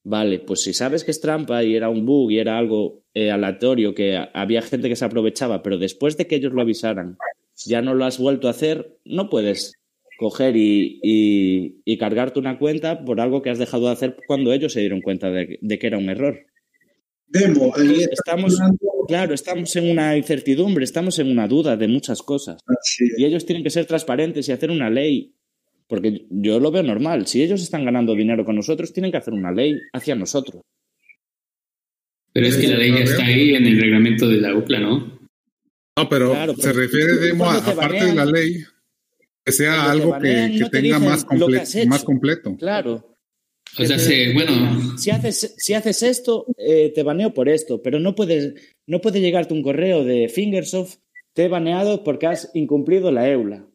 Vale, 0.02 0.38
pues 0.40 0.60
si 0.60 0.74
sabes 0.74 1.02
que 1.02 1.10
es 1.10 1.20
trampa 1.20 1.64
y 1.64 1.74
era 1.74 1.88
un 1.88 2.04
bug 2.04 2.30
y 2.30 2.38
era 2.38 2.58
algo 2.58 3.02
eh, 3.14 3.30
aleatorio, 3.30 3.94
que 3.94 4.18
había 4.34 4.60
gente 4.60 4.88
que 4.88 4.96
se 4.96 5.04
aprovechaba, 5.04 5.62
pero 5.62 5.78
después 5.78 6.16
de 6.18 6.26
que 6.26 6.36
ellos 6.36 6.52
lo 6.52 6.60
avisaran, 6.60 7.16
ya 7.56 7.80
no 7.80 7.94
lo 7.94 8.04
has 8.04 8.18
vuelto 8.18 8.48
a 8.48 8.50
hacer, 8.50 8.98
no 9.04 9.30
puedes 9.30 9.72
coger 10.18 10.56
y, 10.56 11.00
y, 11.02 11.96
cargarte 11.98 12.38
una 12.38 12.58
cuenta 12.58 13.04
por 13.04 13.20
algo 13.20 13.42
que 13.42 13.50
has 13.50 13.58
dejado 13.58 13.86
de 13.86 13.92
hacer 13.92 14.16
cuando 14.26 14.52
ellos 14.52 14.72
se 14.72 14.80
dieron 14.80 15.00
cuenta 15.00 15.30
de, 15.30 15.58
que 15.58 15.86
era 15.86 15.98
un 15.98 16.08
error. 16.08 16.38
Demo, 17.26 17.72
estamos, 17.76 18.58
claro, 19.06 19.34
estamos 19.34 19.74
en 19.76 19.90
una 19.90 20.16
incertidumbre, 20.16 20.84
estamos 20.84 21.18
en 21.18 21.30
una 21.30 21.48
duda 21.48 21.76
de 21.76 21.88
muchas 21.88 22.22
cosas. 22.22 22.60
Y 23.16 23.24
ellos 23.24 23.46
tienen 23.46 23.62
que 23.62 23.70
ser 23.70 23.86
transparentes 23.86 24.48
y 24.48 24.52
hacer 24.52 24.70
una 24.70 24.90
ley, 24.90 25.34
porque 25.86 26.26
yo 26.30 26.60
lo 26.60 26.70
veo 26.70 26.82
normal. 26.82 27.26
Si 27.26 27.42
ellos 27.42 27.62
están 27.62 27.84
ganando 27.84 28.14
dinero 28.14 28.44
con 28.44 28.56
nosotros, 28.56 28.92
tienen 28.92 29.10
que 29.10 29.18
hacer 29.18 29.34
una 29.34 29.52
ley 29.52 29.78
hacia 29.92 30.14
nosotros. 30.14 30.62
Pero 32.32 32.46
es 32.46 32.56
que 32.56 32.68
la 32.68 32.78
ley 32.78 32.90
ya 32.90 33.04
está 33.04 33.24
ahí 33.24 33.54
en 33.54 33.66
el 33.66 33.80
reglamento 33.80 34.28
de 34.28 34.40
la 34.40 34.54
UPLA, 34.56 34.80
¿no? 34.80 35.20
No, 35.96 36.08
pero 36.08 36.34
se 36.56 36.72
refiere, 36.72 37.14
demo, 37.18 37.44
a, 37.44 37.58
aparte 37.58 38.06
de 38.06 38.14
la 38.14 38.24
ley, 38.24 38.64
que 39.44 39.52
sea 39.52 39.90
algo 39.92 40.18
que, 40.18 40.66
tenga 40.72 40.98
más, 40.98 41.24
más 41.86 42.02
completo. 42.02 42.56
Claro. 42.56 43.14
O 43.78 43.84
sea, 43.84 43.96
bueno. 44.34 44.98
Si 44.98 45.10
haces, 45.10 45.54
si 45.56 45.74
haces 45.74 46.02
esto, 46.02 46.46
eh, 46.58 46.92
te 46.94 47.02
baneo 47.02 47.34
por 47.34 47.48
esto, 47.48 47.82
pero 47.82 47.98
no 47.98 48.14
puedes, 48.14 48.54
no 48.86 49.00
puede 49.00 49.20
llegarte 49.20 49.54
un 49.54 49.62
correo 49.62 50.04
de 50.04 50.28
Fingersoft, 50.28 50.96
te 51.32 51.44
he 51.44 51.48
baneado 51.48 52.04
porque 52.04 52.26
has 52.26 52.50
incumplido 52.54 53.10
la 53.10 53.28
EULA. 53.28 53.66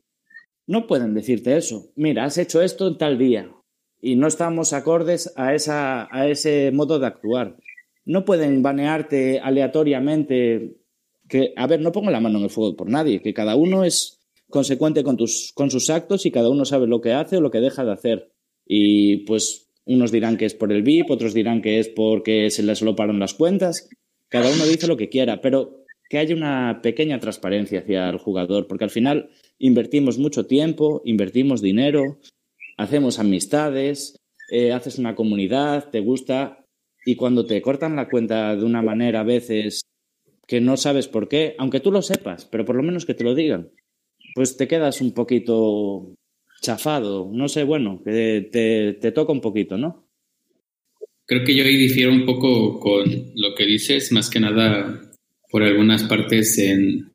No 0.68 0.88
pueden 0.88 1.14
decirte 1.14 1.57
eso. 1.57 1.91
Mira, 1.95 2.26
has 2.26 2.38
hecho 2.38 2.62
esto 2.62 2.88
en 2.88 2.97
tal 2.97 3.18
día 3.18 3.51
y 4.01 4.16
no 4.16 4.28
estamos 4.28 4.74
acordes 4.74 5.34
a, 5.36 5.53
esa, 5.53 6.07
a 6.16 6.28
ese 6.28 6.72
modo 6.72 6.99
de 6.99 7.07
actuar. 7.07 7.57
No 8.05 8.26
pueden 8.26 8.64
banearte 8.64 9.39
aleatoriamente 9.39 10.78
que, 11.28 11.53
a 11.55 11.68
ver, 11.68 11.82
no 11.82 11.91
pongo 11.91 12.12
la 12.12 12.22
mano 12.22 12.39
en 12.39 12.45
el 12.45 12.49
fuego 12.49 12.76
por 12.76 12.89
nadie, 12.89 13.22
que 13.22 13.34
cada 13.34 13.55
uno 13.55 13.84
es 13.84 14.20
consecuente 14.49 15.03
con, 15.03 15.18
sus 15.20 15.89
actos 15.89 16.26
y 16.26 16.32
cada 16.32 16.49
uno 16.49 16.66
sabe 16.66 16.88
lo 16.88 17.01
que 17.01 17.14
hace 17.14 17.38
o 17.38 17.41
lo 17.41 17.51
que 17.51 17.60
deja 17.60 17.86
de 17.86 17.91
hacer. 17.91 18.32
Y 18.66 19.18
pues 19.26 19.70
unos 19.86 20.12
dirán 20.12 20.38
que 20.38 20.45
es 20.45 20.53
por 20.53 20.72
el 20.72 20.84
VIP, 20.84 21.12
otros 21.12 21.34
dirán 21.34 21.62
que 21.62 21.80
es 21.80 21.88
porque 21.88 22.49
se 22.49 22.64
les 22.64 22.82
loparon 22.82 23.20
las 23.20 23.34
cuentas. 23.34 23.89
Cada 24.30 24.51
uno 24.51 24.65
dice 24.65 24.88
lo 24.88 24.97
que 24.97 25.09
quiera, 25.09 25.41
pero 25.41 25.86
que 26.09 26.17
haya 26.17 26.36
una 26.36 26.80
pequeña 26.82 27.19
transparencia 27.19 27.80
hacia 27.80 28.09
el 28.09 28.17
jugador, 28.17 28.67
porque 28.67 28.84
al 28.84 28.89
final 28.89 29.30
invertimos 29.59 30.17
mucho 30.17 30.45
tiempo, 30.47 31.01
invertimos 31.05 31.61
dinero, 31.61 32.19
hacemos 32.77 33.19
amistades, 33.19 34.15
eh, 34.51 34.71
haces 34.71 34.97
una 34.97 35.15
comunidad, 35.15 35.89
te 35.89 35.99
gusta, 35.99 36.65
y 37.05 37.15
cuando 37.15 37.45
te 37.45 37.61
cortan 37.61 37.95
la 37.95 38.09
cuenta 38.09 38.55
de 38.55 38.65
una 38.65 38.82
manera 38.82 39.21
a 39.21 39.23
veces 39.23 39.82
que 40.47 40.61
no 40.61 40.77
sabes 40.77 41.07
por 41.07 41.27
qué, 41.27 41.55
aunque 41.59 41.80
tú 41.80 41.91
lo 41.91 42.01
sepas, 42.01 42.45
pero 42.45 42.65
por 42.65 42.75
lo 42.75 42.82
menos 42.84 43.05
que 43.05 43.13
te 43.13 43.23
lo 43.23 43.36
digan, 43.36 43.71
pues 44.34 44.57
te 44.57 44.67
quedas 44.67 44.99
un 44.99 45.13
poquito 45.13 46.15
chafado, 46.61 47.30
no 47.32 47.47
sé, 47.47 47.63
bueno, 47.63 48.01
que 48.03 48.49
te, 48.51 49.11
toca 49.11 49.32
un 49.32 49.41
poquito, 49.41 49.77
¿no? 49.77 50.09
Creo 51.30 51.43
que 51.43 51.53
yo 51.53 51.63
ahí 51.63 51.77
difiero 51.77 52.11
un 52.11 52.25
poco 52.25 52.80
con 52.80 53.05
lo 53.36 53.53
que 53.53 53.67
dices, 53.67 54.11
más 54.11 54.32
que 54.32 54.39
nada 54.39 55.11
por 55.51 55.61
algunas 55.61 56.03
partes 56.05 56.57
en 56.57 57.13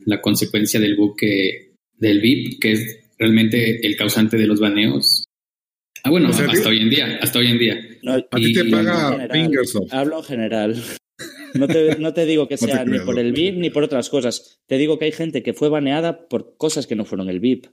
la 0.00 0.20
consecuencia 0.20 0.78
del 0.78 0.94
buque 0.94 1.72
del 1.94 2.20
VIP, 2.20 2.60
que 2.60 2.72
es 2.72 2.98
realmente 3.18 3.86
el 3.86 3.96
causante 3.96 4.36
de 4.36 4.46
los 4.46 4.60
baneos. 4.60 5.24
Ah, 6.04 6.10
bueno, 6.10 6.28
hasta 6.28 6.68
hoy 6.68 6.80
en 6.80 6.90
día, 6.90 7.18
hasta 7.22 7.38
hoy 7.38 7.46
en 7.46 7.58
día. 7.58 7.80
a 8.30 8.36
ti 8.36 8.52
te 8.52 8.66
paga 8.66 9.26
Fingersoft. 9.32 9.90
Hablo 9.90 10.18
en 10.18 10.24
general. 10.24 10.76
No 11.54 11.66
te, 11.66 11.98
no 11.98 12.12
te 12.12 12.26
digo 12.26 12.48
que 12.48 12.56
sea 12.58 12.84
ni 12.84 12.98
por 12.98 13.18
el 13.18 13.32
VIP 13.32 13.56
ni 13.56 13.70
por 13.70 13.84
otras 13.84 14.10
cosas. 14.10 14.60
Te 14.66 14.76
digo 14.76 14.98
que 14.98 15.06
hay 15.06 15.12
gente 15.12 15.42
que 15.42 15.54
fue 15.54 15.70
baneada 15.70 16.28
por 16.28 16.58
cosas 16.58 16.86
que 16.86 16.94
no 16.94 17.06
fueron 17.06 17.30
el 17.30 17.40
VIP. 17.40 17.68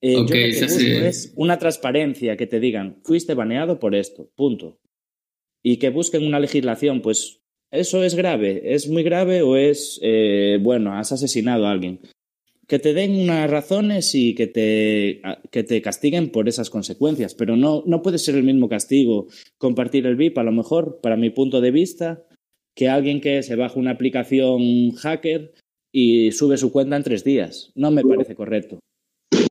Eh, 0.00 0.14
yo 0.14 0.20
lo 0.20 0.26
que 0.26 0.58
busco 0.62 0.80
es 0.80 1.34
una 1.36 1.58
transparencia, 1.58 2.38
que 2.38 2.46
te 2.46 2.60
digan, 2.60 3.02
fuiste 3.04 3.34
baneado 3.34 3.78
por 3.78 3.94
esto, 3.94 4.30
punto. 4.34 4.78
Y 5.62 5.76
que 5.76 5.90
busquen 5.90 6.26
una 6.26 6.40
legislación, 6.40 7.02
pues 7.02 7.40
eso 7.70 8.04
es 8.04 8.14
grave, 8.14 8.74
es 8.74 8.88
muy 8.88 9.02
grave 9.02 9.42
o 9.42 9.56
es, 9.56 9.98
eh, 10.02 10.58
bueno, 10.60 10.92
has 10.92 11.12
asesinado 11.12 11.66
a 11.66 11.70
alguien. 11.70 12.00
Que 12.66 12.78
te 12.78 12.94
den 12.94 13.14
unas 13.14 13.50
razones 13.50 14.14
y 14.14 14.34
que 14.34 14.46
te, 14.46 15.22
que 15.50 15.62
te 15.62 15.80
castiguen 15.82 16.30
por 16.30 16.48
esas 16.48 16.70
consecuencias, 16.70 17.34
pero 17.34 17.56
no, 17.56 17.82
no 17.86 18.02
puede 18.02 18.18
ser 18.18 18.34
el 18.34 18.44
mismo 18.44 18.68
castigo 18.68 19.26
compartir 19.58 20.06
el 20.06 20.16
VIP, 20.16 20.38
a 20.38 20.42
lo 20.42 20.52
mejor, 20.52 21.00
para 21.02 21.16
mi 21.16 21.30
punto 21.30 21.60
de 21.60 21.70
vista, 21.70 22.26
que 22.74 22.88
alguien 22.88 23.20
que 23.20 23.42
se 23.42 23.56
baja 23.56 23.78
una 23.78 23.92
aplicación 23.92 24.92
hacker 24.92 25.54
y 25.92 26.32
sube 26.32 26.56
su 26.56 26.72
cuenta 26.72 26.96
en 26.96 27.02
tres 27.02 27.24
días. 27.24 27.72
No 27.74 27.90
me 27.90 28.02
parece 28.02 28.34
correcto. 28.34 28.80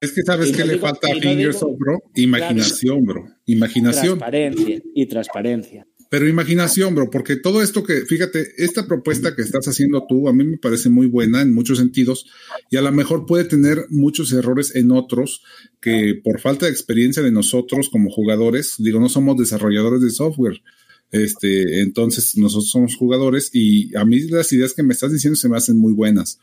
Es 0.02 0.14
que 0.14 0.22
sabes 0.24 0.56
que 0.56 0.66
le 0.66 0.78
falta 0.78 1.08
a 1.12 1.16
Fingers, 1.16 1.60
bro. 1.60 2.00
Imaginación, 2.16 3.04
bro. 3.04 3.26
Imaginación. 3.46 4.18
Transparencia 4.18 4.82
y 4.96 5.06
transparencia. 5.06 5.88
Pero 6.12 6.28
imaginación, 6.28 6.94
bro, 6.94 7.10
porque 7.10 7.38
todo 7.38 7.62
esto 7.62 7.86
que, 7.86 8.02
fíjate, 8.02 8.46
esta 8.58 8.86
propuesta 8.86 9.34
que 9.34 9.44
estás 9.44 9.66
haciendo 9.70 10.06
tú 10.10 10.28
a 10.28 10.34
mí 10.34 10.44
me 10.44 10.58
parece 10.58 10.90
muy 10.90 11.08
buena 11.08 11.42
en 11.42 11.54
muchos 11.54 11.78
sentidos 11.78 12.26
y 12.70 12.76
a 12.76 12.82
lo 12.82 12.92
mejor 12.92 13.26
puede 13.26 13.46
tener 13.46 13.86
muchos 13.90 14.34
errores 14.34 14.76
en 14.76 14.92
otros 14.92 15.42
que 15.80 16.20
por 16.22 16.42
falta 16.42 16.66
de 16.66 16.72
experiencia 16.74 17.24
de 17.24 17.32
nosotros 17.32 17.88
como 17.90 18.10
jugadores, 18.10 18.76
digo, 18.80 19.00
no 19.00 19.08
somos 19.08 19.38
desarrolladores 19.38 20.02
de 20.02 20.10
software, 20.10 20.62
este, 21.12 21.80
entonces 21.80 22.36
nosotros 22.36 22.70
somos 22.70 22.98
jugadores 22.98 23.50
y 23.54 23.96
a 23.96 24.04
mí 24.04 24.20
las 24.28 24.52
ideas 24.52 24.74
que 24.74 24.84
me 24.84 24.92
estás 24.92 25.14
diciendo 25.14 25.38
se 25.38 25.48
me 25.48 25.56
hacen 25.56 25.78
muy 25.78 25.94
buenas. 25.94 26.40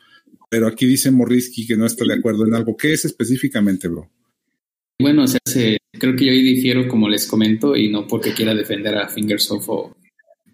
Pero 0.48 0.66
aquí 0.66 0.86
dice 0.86 1.10
Morrisky 1.10 1.66
que 1.66 1.76
no 1.76 1.84
está 1.84 2.06
de 2.06 2.14
acuerdo 2.14 2.46
en 2.46 2.54
algo. 2.54 2.74
¿Qué 2.74 2.94
es 2.94 3.04
específicamente, 3.04 3.86
bro? 3.88 4.10
Bueno, 4.98 5.24
o 5.24 5.26
sea, 5.28 5.38
creo 5.98 6.16
que 6.16 6.26
yo 6.26 6.32
ahí 6.32 6.42
difiero, 6.42 6.88
como 6.88 7.08
les 7.08 7.26
comento, 7.26 7.76
y 7.76 7.88
no 7.88 8.06
porque 8.06 8.32
quiera 8.32 8.54
defender 8.54 8.96
a 8.96 9.08
Fingersoft 9.08 9.68
o, 9.68 9.96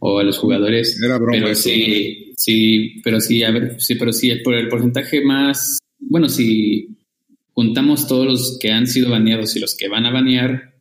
o 0.00 0.18
a 0.18 0.22
los 0.22 0.38
jugadores. 0.38 1.00
Era 1.02 1.18
broma. 1.18 1.32
Pero 1.32 1.54
sí, 1.54 2.32
sí, 2.36 3.00
pero 3.02 3.20
sí, 3.20 3.42
a 3.42 3.50
ver, 3.50 3.80
sí, 3.80 3.94
pero 3.96 4.12
sí, 4.12 4.32
por 4.42 4.54
el 4.54 4.68
porcentaje 4.68 5.24
más, 5.24 5.78
bueno, 5.98 6.28
si 6.28 6.88
juntamos 7.52 8.06
todos 8.06 8.26
los 8.26 8.58
que 8.60 8.72
han 8.72 8.86
sido 8.86 9.10
baneados 9.10 9.56
y 9.56 9.60
los 9.60 9.76
que 9.76 9.88
van 9.88 10.06
a 10.06 10.10
banear, 10.10 10.74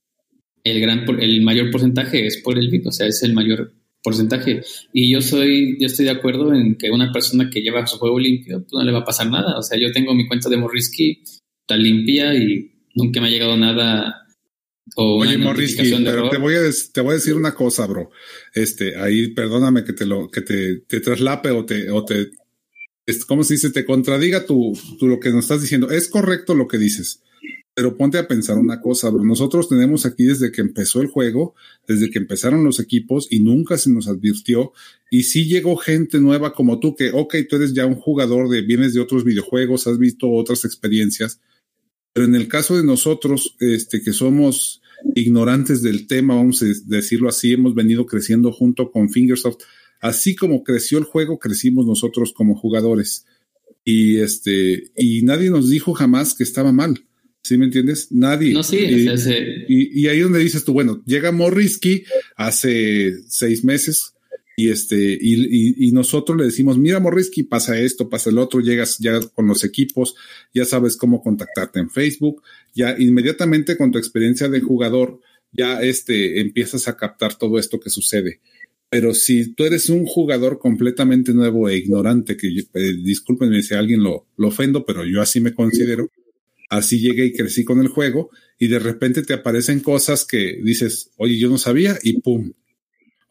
el 0.63 0.79
gran, 0.79 1.05
el 1.19 1.41
mayor 1.41 1.71
porcentaje 1.71 2.25
es 2.25 2.37
por 2.37 2.57
el 2.57 2.69
bit, 2.69 2.87
o 2.87 2.91
sea, 2.91 3.07
es 3.07 3.21
el 3.23 3.33
mayor 3.33 3.73
porcentaje. 4.01 4.61
Y 4.91 5.11
yo 5.11 5.21
soy, 5.21 5.77
yo 5.79 5.87
estoy 5.87 6.05
de 6.05 6.11
acuerdo 6.11 6.53
en 6.53 6.75
que 6.75 6.91
una 6.91 7.11
persona 7.11 7.49
que 7.49 7.61
lleva 7.61 7.87
su 7.87 7.97
juego 7.97 8.19
limpio, 8.19 8.59
pues 8.59 8.73
no 8.73 8.83
le 8.83 8.91
va 8.91 8.99
a 8.99 9.05
pasar 9.05 9.29
nada. 9.29 9.57
O 9.57 9.63
sea, 9.63 9.79
yo 9.79 9.91
tengo 9.91 10.13
mi 10.13 10.27
cuenta 10.27 10.49
de 10.49 10.57
Morrisky, 10.57 11.23
está 11.61 11.77
limpia 11.77 12.35
y 12.35 12.71
nunca 12.95 13.21
me 13.21 13.27
ha 13.27 13.31
llegado 13.31 13.57
nada. 13.57 14.22
O 14.95 15.21
Oye, 15.21 15.37
Morrisky, 15.37 15.91
pero 16.03 16.29
te 16.29 16.37
voy, 16.37 16.55
a, 16.55 16.61
te 16.91 17.01
voy 17.01 17.11
a 17.11 17.15
decir 17.15 17.33
una 17.33 17.55
cosa, 17.55 17.87
bro. 17.87 18.11
Este, 18.53 18.95
ahí, 18.95 19.29
perdóname 19.29 19.83
que 19.83 19.93
te 19.93 20.05
lo, 20.05 20.29
que 20.29 20.41
te, 20.41 20.81
te 20.81 20.99
traslape 20.99 21.49
o 21.51 21.65
te, 21.65 21.89
o 21.89 22.05
te, 22.05 22.31
¿cómo 23.27 23.43
se 23.43 23.55
dice? 23.55 23.71
Te 23.71 23.85
contradiga 23.85 24.45
tu, 24.45 24.77
tu, 24.99 25.07
lo 25.07 25.19
que 25.19 25.29
nos 25.31 25.45
estás 25.45 25.61
diciendo. 25.61 25.89
Es 25.89 26.07
correcto 26.07 26.53
lo 26.53 26.67
que 26.67 26.77
dices. 26.77 27.21
Pero 27.75 27.97
ponte 27.97 28.19
a 28.19 28.27
pensar 28.27 28.59
una 28.59 28.81
cosa, 28.81 29.09
bro. 29.09 29.23
Nosotros 29.23 29.67
tenemos 29.67 30.05
aquí 30.05 30.25
desde 30.25 30.51
que 30.51 30.61
empezó 30.61 31.01
el 31.01 31.07
juego, 31.07 31.55
desde 31.87 32.11
que 32.11 32.19
empezaron 32.19 32.63
los 32.63 32.79
equipos 32.79 33.27
y 33.31 33.39
nunca 33.39 33.79
se 33.79 33.89
nos 33.89 34.07
advirtió. 34.07 34.73
Y 35.09 35.23
sí 35.23 35.45
llegó 35.45 35.75
gente 35.75 36.19
nueva 36.19 36.53
como 36.53 36.79
tú 36.79 36.95
que, 36.95 37.09
ok, 37.11 37.35
tú 37.49 37.55
eres 37.55 37.73
ya 37.73 37.87
un 37.87 37.95
jugador 37.95 38.47
de 38.47 38.61
bienes 38.61 38.93
de 38.93 39.01
otros 39.01 39.23
videojuegos, 39.23 39.87
has 39.87 39.97
visto 39.97 40.29
otras 40.29 40.65
experiencias 40.65 41.39
pero 42.13 42.27
en 42.27 42.35
el 42.35 42.47
caso 42.47 42.77
de 42.77 42.83
nosotros, 42.83 43.55
este, 43.59 44.01
que 44.01 44.13
somos 44.13 44.82
ignorantes 45.15 45.81
del 45.81 46.07
tema, 46.07 46.35
vamos 46.35 46.61
a 46.63 46.65
decirlo 46.85 47.29
así, 47.29 47.53
hemos 47.53 47.75
venido 47.75 48.05
creciendo 48.05 48.51
junto 48.51 48.91
con 48.91 49.09
Fingersoft. 49.09 49.63
Así 49.99 50.35
como 50.35 50.63
creció 50.63 50.97
el 50.97 51.05
juego, 51.05 51.39
crecimos 51.39 51.85
nosotros 51.85 52.33
como 52.33 52.55
jugadores. 52.55 53.25
Y 53.85 54.17
este, 54.17 54.91
y 54.97 55.21
nadie 55.23 55.49
nos 55.49 55.69
dijo 55.69 55.93
jamás 55.93 56.33
que 56.33 56.43
estaba 56.43 56.71
mal. 56.71 57.05
¿Sí 57.43 57.57
me 57.57 57.65
entiendes? 57.65 58.09
Nadie. 58.11 58.53
No, 58.53 58.63
sí. 58.63 58.77
Y, 58.77 60.01
y, 60.01 60.07
ahí 60.07 60.19
donde 60.21 60.39
dices 60.39 60.63
tú, 60.63 60.71
bueno, 60.71 61.03
llega 61.05 61.33
Morrisky 61.33 62.05
hace 62.37 63.17
seis 63.27 63.65
meses, 63.65 64.13
y 64.55 64.69
este, 64.69 65.17
y, 65.19 65.87
y, 65.87 65.91
nosotros 65.91 66.37
le 66.37 66.45
decimos, 66.45 66.77
mira, 66.77 66.99
Morrisky, 66.99 67.41
pasa 67.41 67.79
esto, 67.79 68.07
pasa 68.07 68.29
el 68.29 68.37
otro, 68.37 68.59
llegas 68.59 68.99
ya 68.99 69.19
con 69.33 69.47
los 69.47 69.63
equipos, 69.63 70.15
ya 70.53 70.63
sabes 70.63 70.95
cómo 70.95 71.23
contactarte 71.23 71.79
en 71.79 71.89
Facebook, 71.89 72.43
ya 72.73 72.95
inmediatamente 72.97 73.77
con 73.77 73.91
tu 73.91 73.97
experiencia 73.97 74.49
de 74.49 74.61
jugador, 74.61 75.19
ya 75.51 75.81
este, 75.81 76.39
empiezas 76.41 76.87
a 76.87 76.97
captar 76.97 77.37
todo 77.37 77.59
esto 77.59 77.79
que 77.79 77.89
sucede. 77.89 78.41
Pero 78.89 79.13
si 79.13 79.53
tú 79.53 79.65
eres 79.65 79.89
un 79.89 80.05
jugador 80.05 80.59
completamente 80.59 81.33
nuevo 81.33 81.67
e 81.67 81.77
ignorante, 81.77 82.37
que 82.37 82.47
eh, 82.47 82.93
discúlpenme 83.03 83.61
si 83.63 83.73
alguien 83.73 84.03
lo, 84.03 84.27
lo 84.37 84.49
ofendo, 84.49 84.85
pero 84.85 85.05
yo 85.05 85.21
así 85.21 85.39
me 85.41 85.53
considero, 85.53 86.11
así 86.69 86.99
llegué 86.99 87.25
y 87.25 87.33
crecí 87.33 87.63
con 87.63 87.81
el 87.81 87.87
juego, 87.87 88.29
y 88.59 88.67
de 88.67 88.79
repente 88.79 89.23
te 89.23 89.33
aparecen 89.33 89.79
cosas 89.79 90.25
que 90.25 90.59
dices, 90.63 91.09
oye, 91.17 91.37
yo 91.39 91.49
no 91.49 91.57
sabía, 91.57 91.97
y 92.03 92.21
pum, 92.21 92.53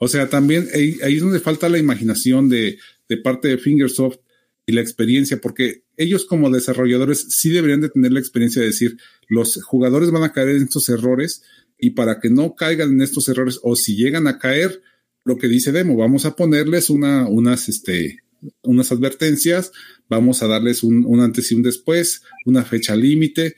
o 0.04 0.08
sea, 0.08 0.28
también 0.28 0.68
ahí, 0.74 0.98
es 1.00 1.20
donde 1.20 1.38
falta 1.38 1.68
la 1.68 1.78
imaginación 1.78 2.48
de, 2.48 2.76
de, 3.08 3.16
parte 3.18 3.46
de 3.46 3.58
Fingersoft 3.58 4.18
y 4.66 4.72
la 4.72 4.80
experiencia, 4.80 5.40
porque 5.40 5.81
ellos 5.96 6.24
como 6.24 6.50
desarrolladores 6.50 7.26
sí 7.28 7.50
deberían 7.50 7.80
de 7.80 7.90
tener 7.90 8.12
la 8.12 8.20
experiencia 8.20 8.60
de 8.60 8.68
decir, 8.68 8.96
los 9.28 9.62
jugadores 9.62 10.10
van 10.10 10.24
a 10.24 10.32
caer 10.32 10.50
en 10.50 10.62
estos 10.62 10.88
errores 10.88 11.42
y 11.78 11.90
para 11.90 12.20
que 12.20 12.30
no 12.30 12.54
caigan 12.54 12.92
en 12.92 13.02
estos 13.02 13.28
errores 13.28 13.58
o 13.62 13.76
si 13.76 13.96
llegan 13.96 14.26
a 14.26 14.38
caer, 14.38 14.82
lo 15.24 15.36
que 15.36 15.48
dice 15.48 15.72
Demo, 15.72 15.96
vamos 15.96 16.24
a 16.24 16.34
ponerles 16.34 16.90
una, 16.90 17.28
unas, 17.28 17.68
este, 17.68 18.20
unas 18.62 18.90
advertencias, 18.92 19.72
vamos 20.08 20.42
a 20.42 20.48
darles 20.48 20.82
un, 20.82 21.04
un 21.06 21.20
antes 21.20 21.52
y 21.52 21.54
un 21.54 21.62
después, 21.62 22.22
una 22.44 22.64
fecha 22.64 22.96
límite. 22.96 23.54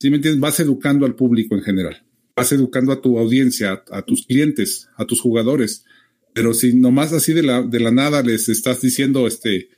¿Sí 0.00 0.10
me 0.10 0.16
entiendes? 0.16 0.40
Vas 0.40 0.60
educando 0.60 1.06
al 1.06 1.14
público 1.14 1.54
en 1.54 1.62
general 1.62 2.06
vas 2.36 2.52
educando 2.52 2.92
a 2.92 3.00
tu 3.00 3.18
audiencia, 3.18 3.82
a, 3.90 4.02
tus 4.02 4.26
clientes, 4.26 4.88
a 4.96 5.06
tus 5.06 5.22
jugadores. 5.22 5.84
Pero 6.34 6.52
si 6.52 6.74
nomás 6.74 7.14
así 7.14 7.32
de 7.32 7.42
la, 7.42 7.62
de 7.62 7.80
la 7.80 7.90
nada 7.90 8.22
les 8.22 8.50
estás 8.50 8.82
diciendo, 8.82 9.26
este, 9.26 9.70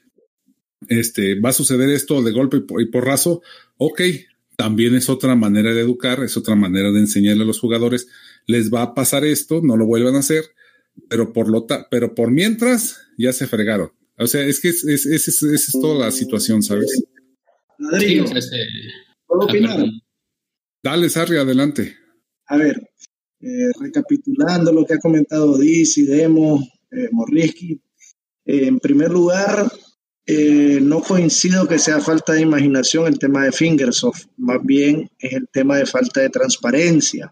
este, 0.86 1.40
va 1.40 1.50
a 1.50 1.54
suceder 1.54 1.88
esto 1.90 2.22
de 2.22 2.32
golpe 2.32 2.62
y 2.78 2.86
porrazo, 2.86 3.42
ok, 3.76 4.00
también 4.56 4.94
es 4.94 5.08
otra 5.08 5.34
manera 5.34 5.72
de 5.72 5.80
educar, 5.80 6.22
es 6.22 6.36
otra 6.36 6.54
manera 6.54 6.90
de 6.90 7.00
enseñarle 7.00 7.42
a 7.42 7.46
los 7.46 7.60
jugadores, 7.60 8.08
les 8.46 8.72
va 8.72 8.82
a 8.82 8.94
pasar 8.94 9.24
esto, 9.24 9.60
no 9.62 9.76
lo 9.76 9.86
vuelvan 9.86 10.16
a 10.16 10.20
hacer, 10.20 10.44
pero 11.08 11.32
por 11.32 11.48
lo 11.48 11.66
pero 11.90 12.14
por 12.14 12.30
mientras 12.30 13.00
ya 13.16 13.32
se 13.32 13.46
fregaron. 13.46 13.92
O 14.18 14.26
sea, 14.26 14.44
es 14.44 14.60
que 14.60 14.70
esa 14.70 14.90
es, 14.90 15.06
es, 15.06 15.42
es, 15.42 15.72
toda 15.80 16.06
la 16.06 16.10
situación, 16.10 16.62
¿sabes? 16.62 17.04
¿puedo 19.26 19.44
opinar? 19.44 19.84
Dale, 20.82 21.08
Sarri, 21.08 21.36
adelante. 21.36 21.96
A 22.46 22.56
ver, 22.56 22.82
eh, 23.40 23.70
recapitulando 23.78 24.72
lo 24.72 24.84
que 24.84 24.94
ha 24.94 24.98
comentado 24.98 25.56
Dizzy, 25.58 26.06
Demo, 26.06 26.60
eh, 26.90 27.08
Morrisky. 27.12 27.80
Eh, 28.44 28.66
en 28.66 28.80
primer 28.80 29.10
lugar, 29.10 29.70
no 30.28 31.00
coincido 31.00 31.66
que 31.66 31.78
sea 31.78 32.00
falta 32.00 32.34
de 32.34 32.42
imaginación 32.42 33.06
el 33.06 33.18
tema 33.18 33.44
de 33.44 33.52
Fingersoft, 33.52 34.26
más 34.36 34.58
bien 34.62 35.10
es 35.18 35.32
el 35.32 35.48
tema 35.52 35.78
de 35.78 35.86
falta 35.86 36.20
de 36.20 36.30
transparencia. 36.30 37.30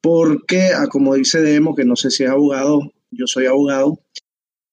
Porque, 0.00 0.68
a 0.74 0.86
como 0.86 1.14
dice 1.14 1.40
Demo, 1.40 1.74
que 1.74 1.84
no 1.84 1.96
sé 1.96 2.10
si 2.10 2.24
es 2.24 2.30
abogado, 2.30 2.80
yo 3.10 3.26
soy 3.26 3.46
abogado, 3.46 3.98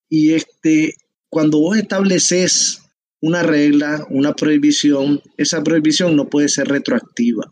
y 0.09 0.33
este, 0.33 0.95
cuando 1.29 1.59
vos 1.59 1.77
estableces 1.77 2.81
una 3.21 3.43
regla, 3.43 4.05
una 4.09 4.33
prohibición, 4.33 5.21
esa 5.37 5.63
prohibición 5.63 6.15
no 6.15 6.29
puede 6.29 6.49
ser 6.49 6.67
retroactiva 6.67 7.51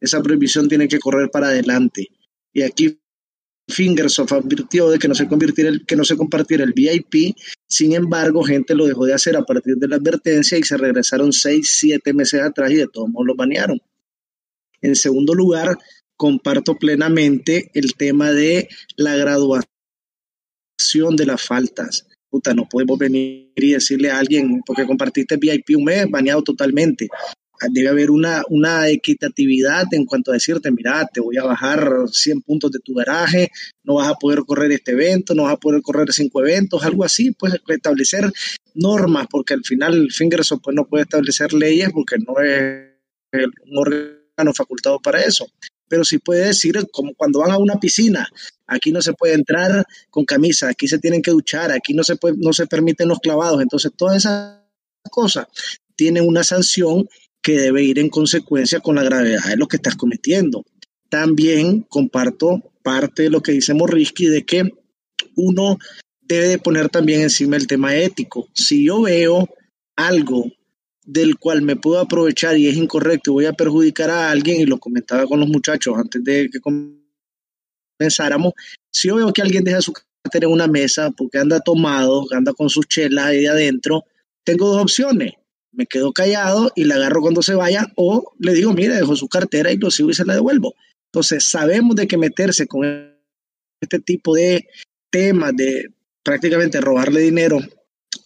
esa 0.00 0.22
prohibición 0.22 0.68
tiene 0.68 0.88
que 0.88 0.98
correr 0.98 1.30
para 1.30 1.48
adelante. 1.48 2.08
Y 2.52 2.62
aquí 2.62 3.00
Fingersoft 3.68 4.32
advirtió 4.32 4.88
de 4.88 4.98
que 4.98 5.08
no 5.08 5.14
se 5.14 5.28
el, 5.58 5.84
que 5.86 5.96
no 5.96 6.04
se 6.04 6.16
compartiera 6.16 6.64
el 6.64 6.72
VIP, 6.72 7.36
sin 7.66 7.92
embargo, 7.92 8.42
gente 8.42 8.74
lo 8.74 8.86
dejó 8.86 9.04
de 9.04 9.12
hacer 9.14 9.36
a 9.36 9.42
partir 9.42 9.76
de 9.76 9.88
la 9.88 9.96
advertencia 9.96 10.56
y 10.58 10.62
se 10.62 10.76
regresaron 10.76 11.32
seis, 11.32 11.76
siete 11.78 12.14
meses 12.14 12.40
atrás 12.40 12.70
y 12.70 12.76
de 12.76 12.88
todos 12.88 13.08
modos 13.10 13.26
lo 13.26 13.34
banearon. 13.34 13.80
En 14.80 14.96
segundo 14.96 15.34
lugar, 15.34 15.76
comparto 16.16 16.76
plenamente 16.76 17.70
el 17.74 17.94
tema 17.94 18.32
de 18.32 18.68
la 18.96 19.16
graduación 19.16 19.68
de 21.16 21.26
las 21.26 21.42
faltas. 21.42 22.06
Puta, 22.30 22.54
no 22.54 22.68
podemos 22.68 22.98
venir 22.98 23.52
y 23.56 23.72
decirle 23.72 24.10
a 24.10 24.18
alguien, 24.18 24.62
porque 24.64 24.86
compartiste 24.86 25.36
VIP 25.36 25.76
un 25.76 25.84
mes, 25.84 26.10
baneado 26.10 26.42
totalmente 26.42 27.08
debe 27.70 27.88
haber 27.88 28.10
una, 28.10 28.42
una 28.48 28.88
equitatividad 28.88 29.84
en 29.92 30.04
cuanto 30.04 30.30
a 30.30 30.34
decirte, 30.34 30.70
mira, 30.70 31.06
te 31.12 31.20
voy 31.20 31.36
a 31.36 31.44
bajar 31.44 31.90
100 32.10 32.42
puntos 32.42 32.70
de 32.70 32.78
tu 32.80 32.94
garaje, 32.94 33.50
no 33.82 33.94
vas 33.94 34.08
a 34.08 34.14
poder 34.14 34.40
correr 34.46 34.72
este 34.72 34.92
evento, 34.92 35.34
no 35.34 35.44
vas 35.44 35.54
a 35.54 35.58
poder 35.58 35.82
correr 35.82 36.12
cinco 36.12 36.40
eventos, 36.40 36.84
algo 36.84 37.04
así, 37.04 37.32
pues 37.32 37.54
establecer 37.68 38.30
normas, 38.74 39.26
porque 39.30 39.54
al 39.54 39.64
final 39.64 40.08
Fingersoft 40.10 40.62
pues, 40.62 40.76
no 40.76 40.86
puede 40.86 41.04
establecer 41.04 41.52
leyes 41.52 41.90
porque 41.92 42.16
no 42.18 42.40
es 42.40 42.88
un 43.66 43.78
órgano 43.78 44.54
facultado 44.54 45.00
para 45.00 45.20
eso. 45.22 45.46
Pero 45.88 46.04
sí 46.04 46.18
puede 46.18 46.46
decir, 46.46 46.86
como 46.92 47.14
cuando 47.14 47.40
van 47.40 47.50
a 47.50 47.58
una 47.58 47.80
piscina, 47.80 48.28
aquí 48.66 48.92
no 48.92 49.00
se 49.00 49.14
puede 49.14 49.34
entrar 49.34 49.86
con 50.10 50.24
camisa, 50.24 50.68
aquí 50.68 50.86
se 50.86 50.98
tienen 50.98 51.22
que 51.22 51.30
duchar, 51.30 51.72
aquí 51.72 51.94
no 51.94 52.04
se, 52.04 52.16
puede, 52.16 52.36
no 52.36 52.52
se 52.52 52.66
permiten 52.66 53.08
los 53.08 53.20
clavados. 53.20 53.62
Entonces, 53.62 53.90
todas 53.96 54.18
esas 54.18 54.58
cosas 55.10 55.46
tienen 55.96 56.26
una 56.26 56.44
sanción 56.44 57.08
que 57.42 57.58
debe 57.58 57.82
ir 57.82 57.98
en 57.98 58.08
consecuencia 58.08 58.80
con 58.80 58.96
la 58.96 59.02
gravedad 59.02 59.44
de 59.48 59.56
lo 59.56 59.68
que 59.68 59.76
estás 59.76 59.96
cometiendo. 59.96 60.64
También 61.08 61.82
comparto 61.88 62.72
parte 62.82 63.24
de 63.24 63.30
lo 63.30 63.40
que 63.40 63.52
dice 63.52 63.74
Morrisky 63.74 64.26
de 64.26 64.44
que 64.44 64.70
uno 65.36 65.78
debe 66.20 66.48
de 66.48 66.58
poner 66.58 66.88
también 66.88 67.22
encima 67.22 67.56
el 67.56 67.66
tema 67.66 67.96
ético. 67.96 68.48
Si 68.52 68.84
yo 68.84 69.02
veo 69.02 69.48
algo 69.96 70.50
del 71.04 71.38
cual 71.38 71.62
me 71.62 71.74
puedo 71.74 72.00
aprovechar 72.00 72.58
y 72.58 72.68
es 72.68 72.76
incorrecto 72.76 73.30
y 73.30 73.34
voy 73.34 73.46
a 73.46 73.54
perjudicar 73.54 74.10
a 74.10 74.30
alguien, 74.30 74.60
y 74.60 74.66
lo 74.66 74.78
comentaba 74.78 75.26
con 75.26 75.40
los 75.40 75.48
muchachos 75.48 75.96
antes 75.96 76.22
de 76.22 76.50
que 76.52 76.60
comenzáramos, 77.98 78.52
si 78.90 79.08
yo 79.08 79.16
veo 79.16 79.32
que 79.32 79.40
alguien 79.40 79.64
deja 79.64 79.80
su 79.80 79.94
cartera 80.22 80.46
en 80.46 80.52
una 80.52 80.66
mesa 80.66 81.10
porque 81.10 81.38
anda 81.38 81.60
tomado, 81.60 82.26
anda 82.32 82.52
con 82.52 82.68
sus 82.68 82.86
chelas 82.86 83.26
ahí 83.26 83.46
adentro, 83.46 84.04
tengo 84.44 84.68
dos 84.68 84.82
opciones. 84.82 85.32
Me 85.78 85.86
quedo 85.86 86.12
callado 86.12 86.72
y 86.74 86.84
la 86.84 86.96
agarro 86.96 87.20
cuando 87.20 87.40
se 87.40 87.54
vaya 87.54 87.86
o 87.94 88.32
le 88.40 88.52
digo, 88.52 88.72
mire, 88.72 88.96
dejo 88.96 89.14
su 89.14 89.28
cartera 89.28 89.70
y 89.70 89.76
lo 89.76 89.92
sigo 89.92 90.10
y 90.10 90.14
se 90.14 90.24
la 90.24 90.34
devuelvo. 90.34 90.74
Entonces, 91.12 91.44
sabemos 91.44 91.94
de 91.94 92.08
que 92.08 92.18
meterse 92.18 92.66
con 92.66 92.84
este 93.80 94.00
tipo 94.00 94.34
de 94.34 94.66
temas 95.08 95.54
de 95.54 95.92
prácticamente 96.24 96.80
robarle 96.80 97.20
dinero 97.20 97.60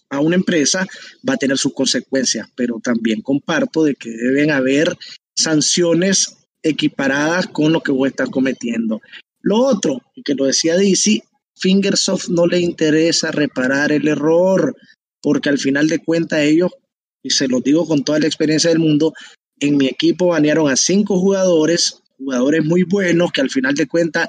a 0.09 0.19
una 0.19 0.35
empresa 0.35 0.87
va 1.27 1.33
a 1.33 1.37
tener 1.37 1.59
sus 1.59 1.75
consecuencias, 1.75 2.49
pero 2.55 2.79
también 2.83 3.21
comparto 3.21 3.83
de 3.83 3.93
que 3.93 4.09
deben 4.09 4.49
haber 4.49 4.97
sanciones 5.35 6.37
equiparadas 6.63 7.45
con 7.45 7.71
lo 7.71 7.81
que 7.81 7.91
vos 7.91 8.07
estás 8.07 8.29
cometiendo. 8.29 8.99
Lo 9.41 9.59
otro, 9.59 10.01
que 10.25 10.33
lo 10.33 10.45
decía 10.45 10.75
DC, 10.75 11.21
Fingersoft 11.55 12.29
no 12.29 12.47
le 12.47 12.59
interesa 12.59 13.31
reparar 13.31 13.91
el 13.91 14.07
error, 14.07 14.75
porque 15.21 15.49
al 15.49 15.59
final 15.59 15.87
de 15.87 15.99
cuentas 15.99 16.39
ellos, 16.39 16.71
y 17.23 17.29
se 17.29 17.47
los 17.47 17.63
digo 17.63 17.87
con 17.87 18.03
toda 18.03 18.19
la 18.19 18.27
experiencia 18.27 18.69
del 18.69 18.79
mundo, 18.79 19.13
en 19.59 19.77
mi 19.77 19.87
equipo 19.87 20.27
banearon 20.27 20.69
a 20.69 20.75
cinco 20.75 21.19
jugadores, 21.19 22.01
jugadores 22.17 22.65
muy 22.65 22.83
buenos 22.83 23.31
que 23.31 23.41
al 23.41 23.49
final 23.49 23.73
de 23.73 23.87
cuentas 23.87 24.27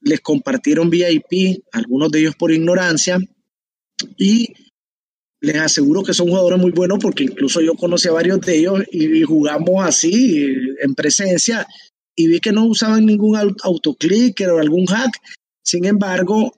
les 0.00 0.20
compartieron 0.20 0.90
VIP, 0.90 1.62
algunos 1.72 2.10
de 2.10 2.20
ellos 2.20 2.34
por 2.36 2.52
ignorancia, 2.52 3.18
y 4.18 4.52
les 5.40 5.56
aseguro 5.56 6.02
que 6.02 6.14
son 6.14 6.28
jugadores 6.28 6.58
muy 6.58 6.72
buenos 6.72 6.98
porque 7.00 7.24
incluso 7.24 7.60
yo 7.60 7.74
conocí 7.74 8.08
a 8.08 8.12
varios 8.12 8.40
de 8.40 8.58
ellos 8.58 8.82
y, 8.90 9.22
jugamos 9.22 9.84
así 9.84 10.46
en 10.80 10.94
presencia 10.94 11.66
y 12.16 12.28
vi 12.28 12.40
que 12.40 12.52
no 12.52 12.64
usaban 12.64 13.06
ningún 13.06 13.36
autoclicker 13.62 14.50
o 14.50 14.58
algún 14.58 14.86
hack. 14.86 15.12
Sin 15.62 15.84
embargo, 15.84 16.52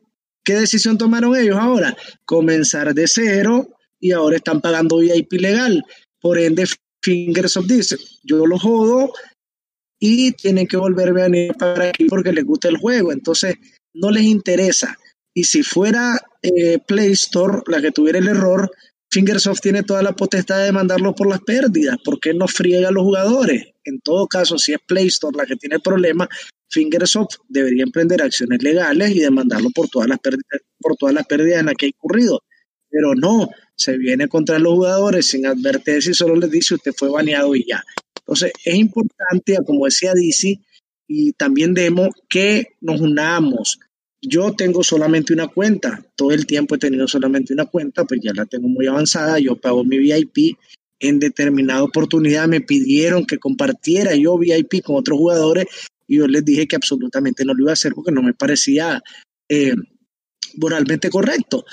¿qué 0.44 0.54
decisión 0.54 0.98
tomaron 0.98 1.36
ellos 1.36 1.56
ahora? 1.58 1.96
Comenzar 2.24 2.94
de 2.94 3.06
cero 3.08 3.75
y 4.00 4.12
ahora 4.12 4.36
están 4.36 4.60
pagando 4.60 4.98
VIP 4.98 5.32
legal. 5.34 5.84
Por 6.20 6.38
ende, 6.38 6.66
Fingersoft 7.02 7.68
dice, 7.68 7.96
yo 8.24 8.46
lo 8.46 8.58
jodo 8.58 9.12
y 9.98 10.32
tienen 10.32 10.66
que 10.66 10.76
volverme 10.76 11.22
a 11.22 11.24
venir 11.24 11.54
para 11.54 11.88
aquí 11.88 12.06
porque 12.06 12.32
les 12.32 12.44
gusta 12.44 12.68
el 12.68 12.76
juego. 12.76 13.12
Entonces, 13.12 13.56
no 13.94 14.10
les 14.10 14.24
interesa. 14.24 14.96
Y 15.34 15.44
si 15.44 15.62
fuera 15.62 16.18
eh, 16.42 16.78
Play 16.86 17.12
Store 17.12 17.62
la 17.66 17.80
que 17.80 17.92
tuviera 17.92 18.18
el 18.18 18.28
error, 18.28 18.70
Fingersoft 19.10 19.60
tiene 19.60 19.82
toda 19.82 20.02
la 20.02 20.12
potestad 20.12 20.64
de 20.64 20.72
mandarlo 20.72 21.14
por 21.14 21.28
las 21.28 21.40
pérdidas. 21.40 21.96
¿Por 22.04 22.18
qué 22.20 22.34
no 22.34 22.48
friega 22.48 22.88
a 22.88 22.92
los 22.92 23.04
jugadores? 23.04 23.64
En 23.84 24.00
todo 24.00 24.26
caso, 24.26 24.58
si 24.58 24.72
es 24.72 24.78
Play 24.86 25.06
Store 25.06 25.36
la 25.36 25.46
que 25.46 25.56
tiene 25.56 25.76
el 25.76 25.82
problema, 25.82 26.28
Fingersoft 26.70 27.36
debería 27.48 27.84
emprender 27.84 28.22
acciones 28.22 28.62
legales 28.62 29.10
y 29.12 29.20
demandarlo 29.20 29.70
por 29.70 29.88
todas 29.88 30.08
las 30.08 30.18
pérdidas, 30.18 30.60
por 30.80 30.96
todas 30.96 31.14
las 31.14 31.26
pérdidas 31.26 31.60
en 31.60 31.66
las 31.66 31.74
que 31.76 31.86
ha 31.86 31.88
incurrido. 31.88 32.42
Pero 32.90 33.14
no, 33.14 33.48
se 33.76 33.98
viene 33.98 34.28
contra 34.28 34.58
los 34.58 34.74
jugadores 34.74 35.26
sin 35.26 35.46
advertencia 35.46 36.10
y 36.10 36.14
solo 36.14 36.36
les 36.36 36.50
dice 36.50 36.74
usted 36.74 36.92
fue 36.96 37.10
baneado 37.10 37.54
y 37.54 37.64
ya. 37.66 37.84
Entonces, 38.18 38.52
es 38.64 38.74
importante, 38.74 39.56
como 39.64 39.84
decía 39.84 40.12
DC, 40.14 40.58
y 41.06 41.32
también 41.32 41.74
Demo, 41.74 42.08
que 42.28 42.74
nos 42.80 43.00
unamos, 43.00 43.78
yo 44.20 44.54
tengo 44.54 44.82
solamente 44.82 45.32
una 45.32 45.46
cuenta, 45.46 46.04
todo 46.16 46.32
el 46.32 46.46
tiempo 46.46 46.74
he 46.74 46.78
tenido 46.78 47.06
solamente 47.06 47.52
una 47.52 47.66
cuenta, 47.66 48.04
pues 48.04 48.20
ya 48.22 48.32
la 48.34 48.46
tengo 48.46 48.66
muy 48.68 48.86
avanzada, 48.86 49.38
yo 49.38 49.56
pago 49.56 49.84
mi 49.84 49.98
VIP. 49.98 50.56
En 50.98 51.18
determinada 51.18 51.82
oportunidad 51.82 52.48
me 52.48 52.62
pidieron 52.62 53.26
que 53.26 53.38
compartiera 53.38 54.14
yo 54.16 54.38
VIP 54.38 54.82
con 54.82 54.96
otros 54.96 55.18
jugadores 55.18 55.66
y 56.08 56.16
yo 56.16 56.26
les 56.26 56.44
dije 56.44 56.66
que 56.66 56.76
absolutamente 56.76 57.44
no 57.44 57.52
lo 57.52 57.64
iba 57.64 57.70
a 57.70 57.74
hacer 57.74 57.92
porque 57.94 58.12
no 58.12 58.22
me 58.22 58.32
parecía 58.32 59.02
eh, 59.48 59.74
moralmente 60.56 61.10
correcto. 61.10 61.66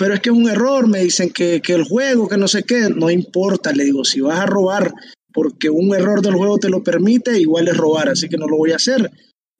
Pero 0.00 0.14
es 0.14 0.20
que 0.20 0.30
es 0.30 0.34
un 0.34 0.48
error, 0.48 0.88
me 0.88 1.00
dicen 1.00 1.28
que, 1.28 1.60
que 1.60 1.74
el 1.74 1.84
juego, 1.84 2.26
que 2.26 2.38
no 2.38 2.48
sé 2.48 2.62
qué, 2.62 2.88
no 2.88 3.10
importa, 3.10 3.70
le 3.70 3.84
digo, 3.84 4.02
si 4.02 4.22
vas 4.22 4.40
a 4.40 4.46
robar 4.46 4.90
porque 5.30 5.68
un 5.68 5.94
error 5.94 6.22
del 6.22 6.36
juego 6.36 6.56
te 6.56 6.70
lo 6.70 6.82
permite, 6.82 7.38
igual 7.38 7.68
es 7.68 7.76
robar, 7.76 8.08
así 8.08 8.26
que 8.26 8.38
no 8.38 8.46
lo 8.46 8.56
voy 8.56 8.72
a 8.72 8.76
hacer. 8.76 9.10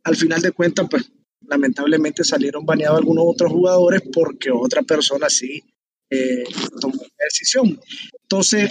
Al 0.03 0.17
final 0.17 0.41
de 0.41 0.53
cuentas, 0.53 0.87
pues 0.91 1.13
lamentablemente 1.47 2.25
salieron 2.25 2.65
baneados 2.65 3.01
algunos 3.01 3.25
otros 3.27 3.53
jugadores 3.53 4.01
porque 4.15 4.51
otra 4.51 4.81
persona 4.83 5.29
sí 5.29 5.63
eh, 6.09 6.45
tomó 6.81 7.03
la 7.03 7.25
decisión. 7.27 7.79
Entonces, 8.23 8.71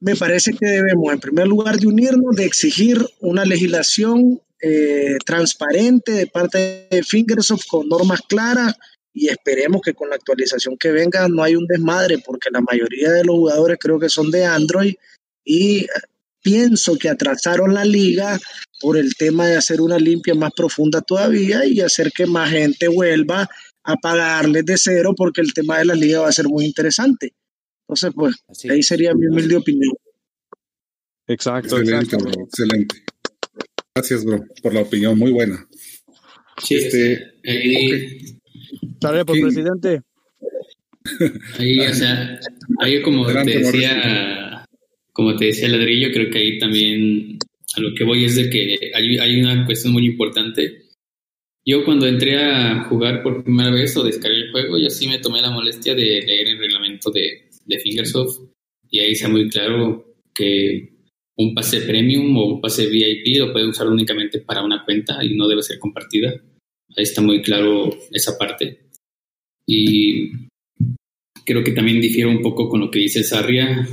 me 0.00 0.16
parece 0.16 0.52
que 0.58 0.66
debemos, 0.66 1.12
en 1.12 1.20
primer 1.20 1.46
lugar, 1.46 1.78
de 1.78 1.88
unirnos, 1.88 2.34
de 2.36 2.46
exigir 2.46 3.04
una 3.20 3.44
legislación 3.44 4.40
eh, 4.62 5.18
transparente 5.26 6.12
de 6.12 6.26
parte 6.26 6.88
de 6.90 7.02
Fingersoft 7.02 7.66
con 7.66 7.86
normas 7.86 8.22
claras 8.26 8.76
y 9.12 9.28
esperemos 9.28 9.82
que 9.82 9.94
con 9.94 10.08
la 10.08 10.16
actualización 10.16 10.76
que 10.76 10.92
venga 10.92 11.28
no 11.28 11.42
hay 11.42 11.56
un 11.56 11.66
desmadre 11.66 12.18
porque 12.18 12.50
la 12.50 12.60
mayoría 12.60 13.10
de 13.10 13.24
los 13.24 13.36
jugadores 13.36 13.78
creo 13.80 13.98
que 13.98 14.08
son 14.08 14.30
de 14.30 14.44
Android 14.44 14.94
y 15.44 15.86
pienso 16.42 16.96
que 16.96 17.08
atrasaron 17.08 17.74
la 17.74 17.84
liga 17.84 18.38
por 18.80 18.96
el 18.96 19.14
tema 19.14 19.46
de 19.46 19.56
hacer 19.56 19.80
una 19.80 19.98
limpia 19.98 20.34
más 20.34 20.52
profunda 20.56 21.00
todavía 21.00 21.64
y 21.66 21.80
hacer 21.80 22.12
que 22.12 22.26
más 22.26 22.50
gente 22.50 22.88
vuelva 22.88 23.48
a 23.82 23.96
pagarles 23.96 24.64
de 24.64 24.76
cero 24.78 25.12
porque 25.16 25.40
el 25.40 25.52
tema 25.52 25.78
de 25.78 25.86
la 25.86 25.94
liga 25.94 26.20
va 26.20 26.28
a 26.28 26.32
ser 26.32 26.46
muy 26.46 26.64
interesante. 26.64 27.34
Entonces, 27.82 28.12
pues, 28.14 28.36
ahí 28.70 28.82
sería 28.82 29.14
mi 29.14 29.26
humilde 29.26 29.56
opinión. 29.56 29.92
Exacto. 31.26 31.78
Excelente, 31.78 32.16
Bro, 32.16 32.32
excelente. 32.44 33.04
Gracias, 33.94 34.24
bro, 34.24 34.44
por 34.62 34.72
la 34.72 34.82
opinión, 34.82 35.18
muy 35.18 35.32
buena. 35.32 35.66
Sí, 36.62 36.76
este, 36.76 37.32
ahí, 39.02 39.24
por 39.24 39.40
presidente. 39.40 40.02
Ahí, 41.58 41.78
o 41.80 41.94
sea, 41.94 42.38
ahí 42.80 43.02
como 43.02 43.26
te 43.26 43.58
decía 43.58 44.66
como 45.12 45.36
te 45.36 45.46
decía 45.46 45.68
Ladrillo, 45.68 46.10
creo 46.12 46.30
que 46.30 46.38
ahí 46.38 46.58
también 46.58 47.38
a 47.76 47.80
lo 47.80 47.94
que 47.94 48.04
voy 48.04 48.24
es 48.24 48.36
de 48.36 48.48
que 48.48 48.90
hay, 48.94 49.40
una 49.40 49.66
cuestión 49.66 49.92
muy 49.92 50.06
importante. 50.06 50.82
Yo 51.64 51.84
cuando 51.84 52.06
entré 52.06 52.42
a 52.42 52.84
jugar 52.84 53.22
por 53.22 53.44
primera 53.44 53.70
vez 53.70 53.96
o 53.96 54.02
descargué 54.02 54.38
el 54.38 54.50
juego, 54.50 54.78
yo 54.78 54.88
sí 54.88 55.06
me 55.06 55.18
tomé 55.18 55.42
la 55.42 55.50
molestia 55.50 55.94
de 55.94 56.22
leer 56.22 56.48
el 56.48 56.58
reglamento 56.58 57.10
de, 57.10 57.48
de 57.66 57.78
Fingersoft 57.78 58.50
y 58.88 59.00
ahí 59.00 59.12
está 59.12 59.28
muy 59.28 59.48
claro 59.50 60.06
que 60.34 60.88
un 61.36 61.54
pase 61.54 61.82
premium 61.82 62.36
o 62.36 62.54
un 62.54 62.60
pase 62.60 62.86
VIP 62.86 63.38
lo 63.38 63.52
puede 63.52 63.68
usar 63.68 63.88
únicamente 63.88 64.40
para 64.40 64.62
una 64.62 64.84
cuenta 64.84 65.22
y 65.22 65.36
no 65.36 65.46
debe 65.48 65.62
ser 65.62 65.78
compartida. 65.78 66.32
Ahí 66.96 67.04
está 67.04 67.22
muy 67.22 67.42
claro 67.42 67.90
esa 68.10 68.36
parte. 68.38 68.80
Y 69.66 70.32
creo 71.44 71.62
que 71.62 71.72
también 71.72 72.00
difiere 72.00 72.28
un 72.28 72.42
poco 72.42 72.68
con 72.68 72.80
lo 72.80 72.90
que 72.90 72.98
dice 72.98 73.22
Sarria 73.22 73.86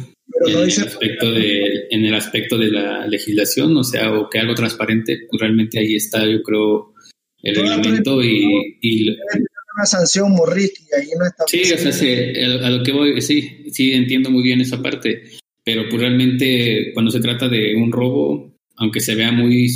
en, 0.45 0.58
el 0.58 0.64
aspecto 0.66 1.32
de, 1.32 1.88
en 1.89 2.06
el 2.06 2.16
aspecto 2.16 2.58
de 2.58 2.72
la 2.72 3.08
legislación, 3.08 3.76
o 3.78 3.84
sea, 3.84 4.12
o 4.12 4.30
que 4.30 4.39
algo 4.39 4.56
transparente, 4.56 5.20
pues 5.30 5.41
realmente 5.41 5.80
ahí 5.80 5.95
está, 5.95 6.26
yo 6.26 6.41
creo, 6.43 6.93
el 7.41 7.56
reglamento 7.56 8.24
y, 8.24 8.78
y 8.82 9.10
una 9.10 9.86
sanción 9.86 10.32
morriti 10.32 10.82
ahí 10.98 11.08
no 11.18 11.26
está 11.26 11.43
sí 11.48 11.62
o 11.72 11.91
sea 11.91 12.66
a 12.66 12.70
lo 12.72 12.84
que 12.84 12.91
voy 12.91 13.22
sí 13.22 13.66
sí 13.72 13.93
entiendo 13.93 14.32
muy 14.32 14.41
bien 14.41 14.60
esa 14.60 14.82
parte 14.82 15.22
pero 15.64 15.88
pues 15.88 16.02
realmente 16.02 16.91
cuando 16.93 17.12
se 17.12 17.20
trata 17.20 17.48
de 17.48 17.76
un 17.76 17.91
robo 17.91 18.56
aunque 18.78 19.00
se 19.00 19.14
vea 19.14 19.32
muy 19.32 19.70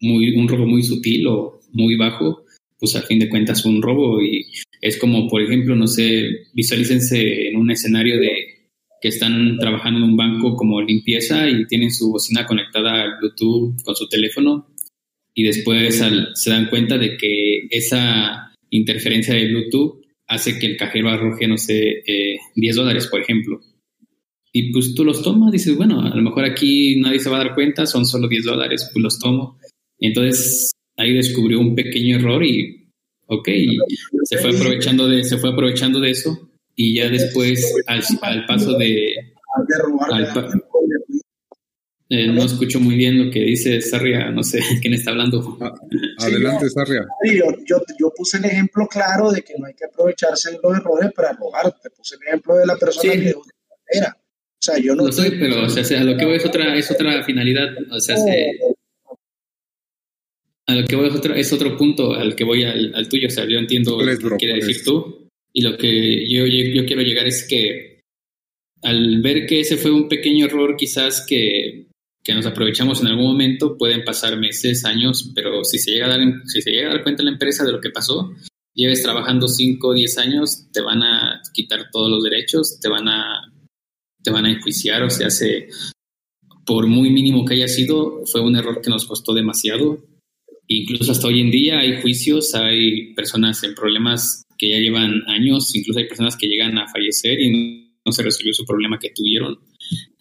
muy 0.00 0.36
un 0.36 0.48
robo 0.48 0.66
muy 0.66 0.84
sutil 0.84 1.26
o 1.26 1.60
muy 1.72 1.96
bajo 1.96 2.44
pues 2.82 2.96
a 2.96 3.02
fin 3.02 3.20
de 3.20 3.28
cuentas 3.28 3.64
un 3.64 3.80
robo 3.80 4.20
y 4.20 4.44
es 4.80 4.98
como 4.98 5.28
por 5.28 5.40
ejemplo 5.40 5.76
no 5.76 5.86
sé 5.86 6.48
visualícense 6.52 7.48
en 7.48 7.56
un 7.56 7.70
escenario 7.70 8.18
de 8.18 8.32
que 9.00 9.08
están 9.08 9.56
trabajando 9.58 10.00
en 10.00 10.10
un 10.10 10.16
banco 10.16 10.56
como 10.56 10.82
limpieza 10.82 11.48
y 11.48 11.64
tienen 11.68 11.92
su 11.92 12.10
bocina 12.10 12.44
conectada 12.44 13.02
al 13.02 13.18
Bluetooth 13.20 13.80
con 13.84 13.94
su 13.94 14.08
teléfono 14.08 14.66
y 15.32 15.44
después 15.44 16.02
se 16.34 16.50
dan 16.50 16.68
cuenta 16.68 16.98
de 16.98 17.16
que 17.16 17.68
esa 17.70 18.52
interferencia 18.70 19.34
de 19.34 19.46
Bluetooth 19.46 20.02
hace 20.26 20.58
que 20.58 20.66
el 20.66 20.76
cajero 20.76 21.10
arroje, 21.10 21.46
no 21.46 21.56
sé, 21.56 22.02
10 22.56 22.76
eh, 22.76 22.78
dólares, 22.78 23.06
por 23.06 23.20
ejemplo. 23.20 23.60
Y 24.52 24.72
pues 24.72 24.94
tú 24.94 25.04
los 25.04 25.22
tomas, 25.22 25.52
dices, 25.52 25.76
bueno, 25.76 26.00
a 26.00 26.14
lo 26.14 26.22
mejor 26.22 26.44
aquí 26.44 27.00
nadie 27.00 27.20
se 27.20 27.30
va 27.30 27.36
a 27.36 27.44
dar 27.44 27.54
cuenta, 27.54 27.86
son 27.86 28.04
solo 28.04 28.28
10 28.28 28.44
dólares, 28.44 28.90
pues 28.92 29.02
los 29.02 29.18
tomo. 29.18 29.58
entonces 29.98 30.72
ahí 30.96 31.14
descubrió 31.14 31.60
un 31.60 31.74
pequeño 31.74 32.16
error 32.16 32.44
y, 32.44 32.88
ok, 33.26 33.48
se 34.24 34.38
fue 34.38 34.54
aprovechando 34.54 35.08
de, 35.08 35.24
se 35.24 35.38
fue 35.38 35.50
aprovechando 35.50 36.00
de 36.00 36.10
eso 36.10 36.50
y 36.74 36.96
ya 36.96 37.08
después 37.08 37.74
al, 37.86 38.46
paso 38.46 38.76
de... 38.78 39.14
Eh, 42.14 42.26
no 42.26 42.44
escucho 42.44 42.78
muy 42.78 42.94
bien 42.94 43.24
lo 43.24 43.30
que 43.30 43.40
dice 43.40 43.80
Sarria, 43.80 44.30
no 44.30 44.42
sé 44.42 44.60
quién 44.82 44.92
está 44.92 45.12
hablando. 45.12 45.56
Ah, 45.62 45.72
adelante, 46.18 46.68
Sarria. 46.68 47.06
Yo, 47.24 47.82
yo, 47.98 48.12
puse 48.14 48.36
el 48.36 48.44
ejemplo 48.44 48.86
claro 48.86 49.32
de 49.32 49.40
que 49.40 49.54
no 49.58 49.64
hay 49.64 49.72
que 49.72 49.86
aprovecharse 49.86 50.50
de 50.50 50.58
los 50.62 50.76
errores 50.76 51.10
para 51.16 51.32
robar. 51.32 51.74
Te 51.80 51.88
puse 51.88 52.16
el 52.16 52.28
ejemplo 52.28 52.56
de 52.56 52.66
la 52.66 52.76
persona 52.76 53.14
que 53.14 53.34
era. 53.88 54.14
O 54.18 54.60
sea, 54.60 54.78
yo 54.78 54.94
no. 54.94 55.06
Lo 55.06 55.12
soy, 55.12 55.30
pero 55.40 55.64
o 55.64 55.68
sea, 55.70 56.00
a 56.00 56.04
lo 56.04 56.14
que 56.18 56.26
voy 56.26 56.36
es 56.36 56.44
otra, 56.44 56.76
es 56.76 56.90
otra 56.90 57.24
finalidad. 57.24 57.68
O 57.90 57.98
sea, 57.98 58.16
a 60.66 60.74
lo 60.74 60.86
que 60.86 60.96
voy 60.96 61.08
es 61.08 61.14
otro, 61.14 61.34
es 61.34 61.52
otro 61.52 61.76
punto 61.76 62.14
al 62.14 62.34
que 62.36 62.44
voy 62.44 62.64
al, 62.64 62.94
al 62.94 63.08
tuyo. 63.08 63.28
O 63.28 63.30
sea, 63.30 63.46
yo 63.46 63.58
entiendo 63.58 64.00
lo 64.00 64.16
que 64.16 64.36
quieres 64.36 64.66
decir 64.66 64.84
tú. 64.84 65.28
Y 65.52 65.62
lo 65.62 65.76
que 65.76 66.28
yo, 66.28 66.46
yo 66.46 66.86
quiero 66.86 67.02
llegar 67.02 67.26
es 67.26 67.46
que 67.46 68.00
al 68.82 69.20
ver 69.20 69.46
que 69.46 69.60
ese 69.60 69.76
fue 69.76 69.90
un 69.90 70.08
pequeño 70.08 70.46
error, 70.46 70.76
quizás 70.76 71.24
que, 71.26 71.88
que 72.24 72.34
nos 72.34 72.46
aprovechamos 72.46 73.00
en 73.00 73.08
algún 73.08 73.26
momento, 73.26 73.76
pueden 73.76 74.04
pasar 74.04 74.38
meses, 74.38 74.84
años, 74.84 75.30
pero 75.34 75.64
si 75.64 75.78
se 75.78 75.92
llega 75.92 76.06
a 76.06 76.10
dar, 76.10 76.20
si 76.46 76.62
se 76.62 76.70
llega 76.70 76.90
a 76.90 76.94
dar 76.94 77.02
cuenta 77.02 77.22
la 77.22 77.30
empresa 77.30 77.64
de 77.64 77.72
lo 77.72 77.80
que 77.80 77.90
pasó, 77.90 78.32
lleves 78.74 79.02
trabajando 79.02 79.46
5 79.46 79.86
o 79.86 79.94
10 79.94 80.18
años, 80.18 80.66
te 80.72 80.80
van 80.80 81.02
a 81.02 81.42
quitar 81.52 81.90
todos 81.90 82.10
los 82.10 82.24
derechos, 82.24 82.80
te 82.80 82.88
van 82.88 83.08
a, 83.08 83.52
te 84.22 84.30
van 84.30 84.46
a 84.46 84.50
enjuiciar, 84.50 85.02
o 85.02 85.10
sea, 85.10 85.30
se, 85.30 85.68
por 86.64 86.86
muy 86.86 87.10
mínimo 87.10 87.44
que 87.44 87.54
haya 87.54 87.68
sido, 87.68 88.24
fue 88.26 88.40
un 88.40 88.56
error 88.56 88.80
que 88.80 88.90
nos 88.90 89.06
costó 89.06 89.34
demasiado. 89.34 89.98
Incluso 90.68 91.12
hasta 91.12 91.26
hoy 91.26 91.40
en 91.40 91.50
día 91.50 91.80
hay 91.80 92.00
juicios, 92.00 92.54
hay 92.54 93.12
personas 93.14 93.62
en 93.64 93.74
problemas 93.74 94.44
que 94.56 94.70
ya 94.70 94.78
llevan 94.78 95.22
años, 95.26 95.74
incluso 95.74 95.98
hay 95.98 96.06
personas 96.06 96.36
que 96.36 96.46
llegan 96.46 96.78
a 96.78 96.88
fallecer 96.88 97.40
y 97.40 97.92
no 98.04 98.12
se 98.12 98.22
resolvió 98.22 98.52
su 98.52 98.64
problema 98.64 98.98
que 98.98 99.10
tuvieron. 99.10 99.58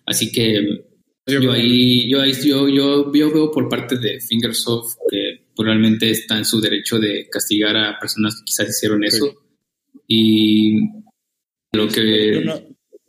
Así 0.06 0.32
que 0.32 0.86
yo 1.28 1.52
ahí, 1.52 2.10
yo, 2.10 2.22
ahí 2.22 2.34
yo, 2.44 2.68
yo, 2.68 3.14
yo, 3.14 3.32
veo 3.32 3.52
por 3.52 3.70
parte 3.70 3.98
de 3.98 4.20
Fingersoft 4.20 4.98
que 5.10 5.46
probablemente 5.56 6.10
está 6.10 6.38
en 6.38 6.46
su 6.46 6.60
derecho 6.60 7.00
de 7.00 7.28
castigar 7.30 7.78
a 7.78 8.00
personas 8.00 8.36
que 8.36 8.46
quizás 8.46 8.70
hicieron 8.70 9.04
eso. 9.04 9.32
Y 10.08 10.80
lo 11.72 11.88
que... 11.88 12.39
¿Tú 12.39 12.46
no, 12.46 12.62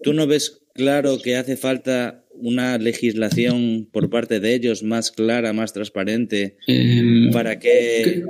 ¿Tú 0.02 0.12
no 0.12 0.26
ves 0.26 0.62
claro 0.74 1.18
que 1.22 1.36
hace 1.36 1.56
falta 1.56 2.21
una 2.42 2.76
legislación 2.76 3.88
por 3.92 4.10
parte 4.10 4.40
de 4.40 4.54
ellos 4.54 4.82
más 4.82 5.12
clara, 5.12 5.52
más 5.52 5.72
transparente, 5.72 6.56
em, 6.66 7.30
para 7.30 7.58
que 7.58 8.24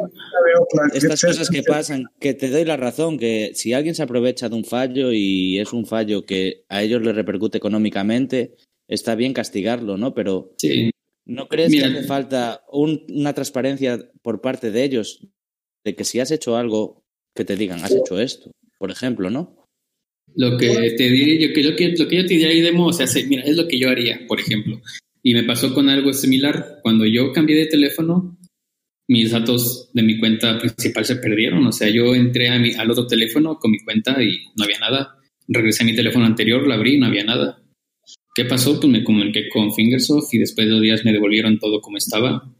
estas 0.95 1.23
cosas 1.23 1.49
que 1.49 1.63
pasan, 1.63 2.05
que 2.21 2.35
te 2.35 2.51
doy 2.51 2.65
la 2.65 2.77
razón, 2.77 3.19
que 3.19 3.53
si 3.55 3.73
alguien 3.73 3.95
se 3.95 4.03
aprovecha 4.03 4.51
de 4.51 4.55
un 4.55 4.65
fallo 4.65 5.13
y 5.13 5.59
es 5.59 5.73
un 5.73 5.87
fallo 5.87 6.27
que 6.27 6.65
a 6.69 6.83
ellos 6.83 7.03
les 7.03 7.15
repercute 7.15 7.57
económicamente, 7.57 8.55
está 8.87 9.15
bien 9.15 9.33
castigarlo, 9.33 9.97
¿no? 9.97 10.15
Pero 10.15 10.55
¿no 11.25 11.49
crees 11.49 11.73
que 11.73 11.85
hace 11.85 12.03
falta 12.05 12.63
una 12.71 13.33
transparencia 13.33 14.11
por 14.21 14.43
parte 14.43 14.71
de 14.71 14.85
ellos 14.85 15.27
de 15.85 15.95
que 15.95 16.05
si 16.05 16.21
has 16.21 16.31
hecho 16.31 16.57
algo, 16.57 17.03
que 17.35 17.47
te 17.47 17.57
digan, 17.57 17.83
has 17.83 17.93
hecho 17.93 18.21
esto, 18.21 18.51
por 18.79 18.91
ejemplo, 18.91 19.31
¿no? 19.31 19.62
Lo 20.37 20.57
que 20.57 20.95
te 20.97 21.11
diré, 21.11 21.41
yo, 21.41 21.53
que, 21.53 21.63
lo, 21.63 21.77
que, 21.77 21.95
lo 21.97 22.09
que 22.09 22.17
yo 22.17 22.23
te 22.23 22.35
diría 22.35 22.49
ahí, 22.49 22.61
Demo, 22.61 22.87
o 22.87 22.93
sea, 22.93 23.07
mira, 23.27 23.43
es 23.43 23.57
lo 23.57 23.69
que 23.69 23.79
yo 23.79 23.91
haría, 23.91 24.21
por 24.27 24.41
ejemplo. 24.41 24.81
Y 25.23 25.35
me 25.35 25.45
pasó 25.45 25.73
con 25.75 25.89
algo 25.89 26.13
similar. 26.13 26.81
Cuando 26.83 27.07
yo 27.07 27.33
cambié 27.33 27.57
de 27.57 27.67
teléfono, 27.67 28.39
mis 29.09 29.31
datos 29.31 29.91
de 29.93 30.03
mi 30.03 30.19
cuenta 30.19 30.59
principal 30.59 31.05
se 31.05 31.17
perdieron. 31.17 31.67
O 31.67 31.73
sea, 31.73 31.89
yo 31.91 32.15
entré 32.15 32.49
a 32.49 32.59
mi, 32.59 32.73
al 32.73 32.91
otro 32.91 33.07
teléfono 33.07 33.59
con 33.59 33.71
mi 33.71 33.79
cuenta 33.81 34.23
y 34.23 34.47
no 34.57 34.65
había 34.65 34.79
nada. 34.79 35.19
Regresé 35.49 35.83
a 35.83 35.87
mi 35.87 35.95
teléfono 35.95 36.25
anterior, 36.25 36.67
lo 36.67 36.75
abrí 36.75 36.95
y 36.95 36.99
no 36.99 37.07
había 37.07 37.25
nada. 37.25 37.63
¿Qué 38.35 38.47
pasó? 38.47 38.81
Pues 38.81 38.91
me 38.91 39.05
comuniqué 39.05 39.49
con 39.51 39.75
Fingersoft 39.75 40.33
y 40.33 40.39
después 40.39 40.67
de 40.67 40.73
dos 40.73 40.83
días 40.83 41.05
me 41.05 41.13
devolvieron 41.13 41.59
todo 41.59 41.81
como 41.81 41.99
estaba. 41.99 42.51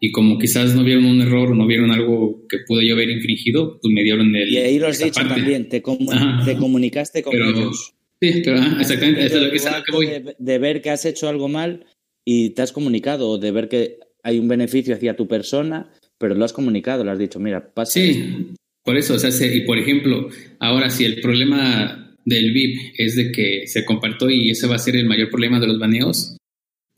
Y 0.00 0.12
como 0.12 0.38
quizás 0.38 0.74
no 0.74 0.84
vieron 0.84 1.04
un 1.06 1.20
error 1.20 1.50
o 1.50 1.54
no 1.54 1.66
vieron 1.66 1.90
algo 1.90 2.46
que 2.48 2.58
pude 2.66 2.86
yo 2.86 2.94
haber 2.94 3.10
infringido, 3.10 3.78
pues 3.80 3.92
me 3.92 4.02
dieron 4.02 4.34
el. 4.34 4.48
Y 4.48 4.58
ahí 4.58 4.78
lo 4.78 4.86
has 4.86 4.98
dicho 4.98 5.20
también, 5.26 5.68
te, 5.68 5.82
comunicaste 5.82 7.22
con 7.22 7.34
ellos. 7.34 7.94
Sí, 8.20 8.42
pero 8.44 8.58
exactamente, 8.80 9.26
eso 9.26 9.38
es 9.38 9.64
lo 9.64 9.84
que, 9.84 9.92
voy. 9.92 10.08
De, 10.38 10.58
ver 10.58 10.82
que 10.82 10.90
has 10.90 11.04
hecho 11.04 11.28
algo 11.28 11.48
mal 11.48 11.86
y 12.24 12.50
te 12.50 12.62
has 12.62 12.72
comunicado, 12.72 13.28
o 13.28 13.38
de 13.38 13.50
ver 13.50 13.68
que 13.68 13.98
hay 14.22 14.38
un 14.38 14.48
beneficio 14.48 14.94
hacia 14.94 15.16
tu 15.16 15.28
persona, 15.28 15.92
pero 16.18 16.34
lo 16.34 16.44
has 16.44 16.52
comunicado, 16.52 17.04
lo 17.04 17.12
has 17.12 17.18
dicho, 17.18 17.38
mira, 17.38 17.72
pasa. 17.72 17.92
Sí, 17.92 18.54
por 18.84 18.96
eso, 18.96 19.14
o 19.14 19.18
sea, 19.18 19.30
y 19.54 19.60
por 19.62 19.78
ejemplo, 19.78 20.28
ahora 20.60 20.90
si 20.90 21.04
el 21.04 21.20
problema 21.20 22.16
del 22.24 22.52
VIP 22.52 22.94
es 22.98 23.16
de 23.16 23.32
que 23.32 23.66
se 23.66 23.84
compartió 23.84 24.30
y 24.30 24.50
ese 24.50 24.66
va 24.66 24.76
a 24.76 24.78
ser 24.78 24.96
el 24.96 25.06
mayor 25.06 25.30
problema 25.30 25.60
de 25.60 25.66
los 25.66 25.78
baneos, 25.78 26.37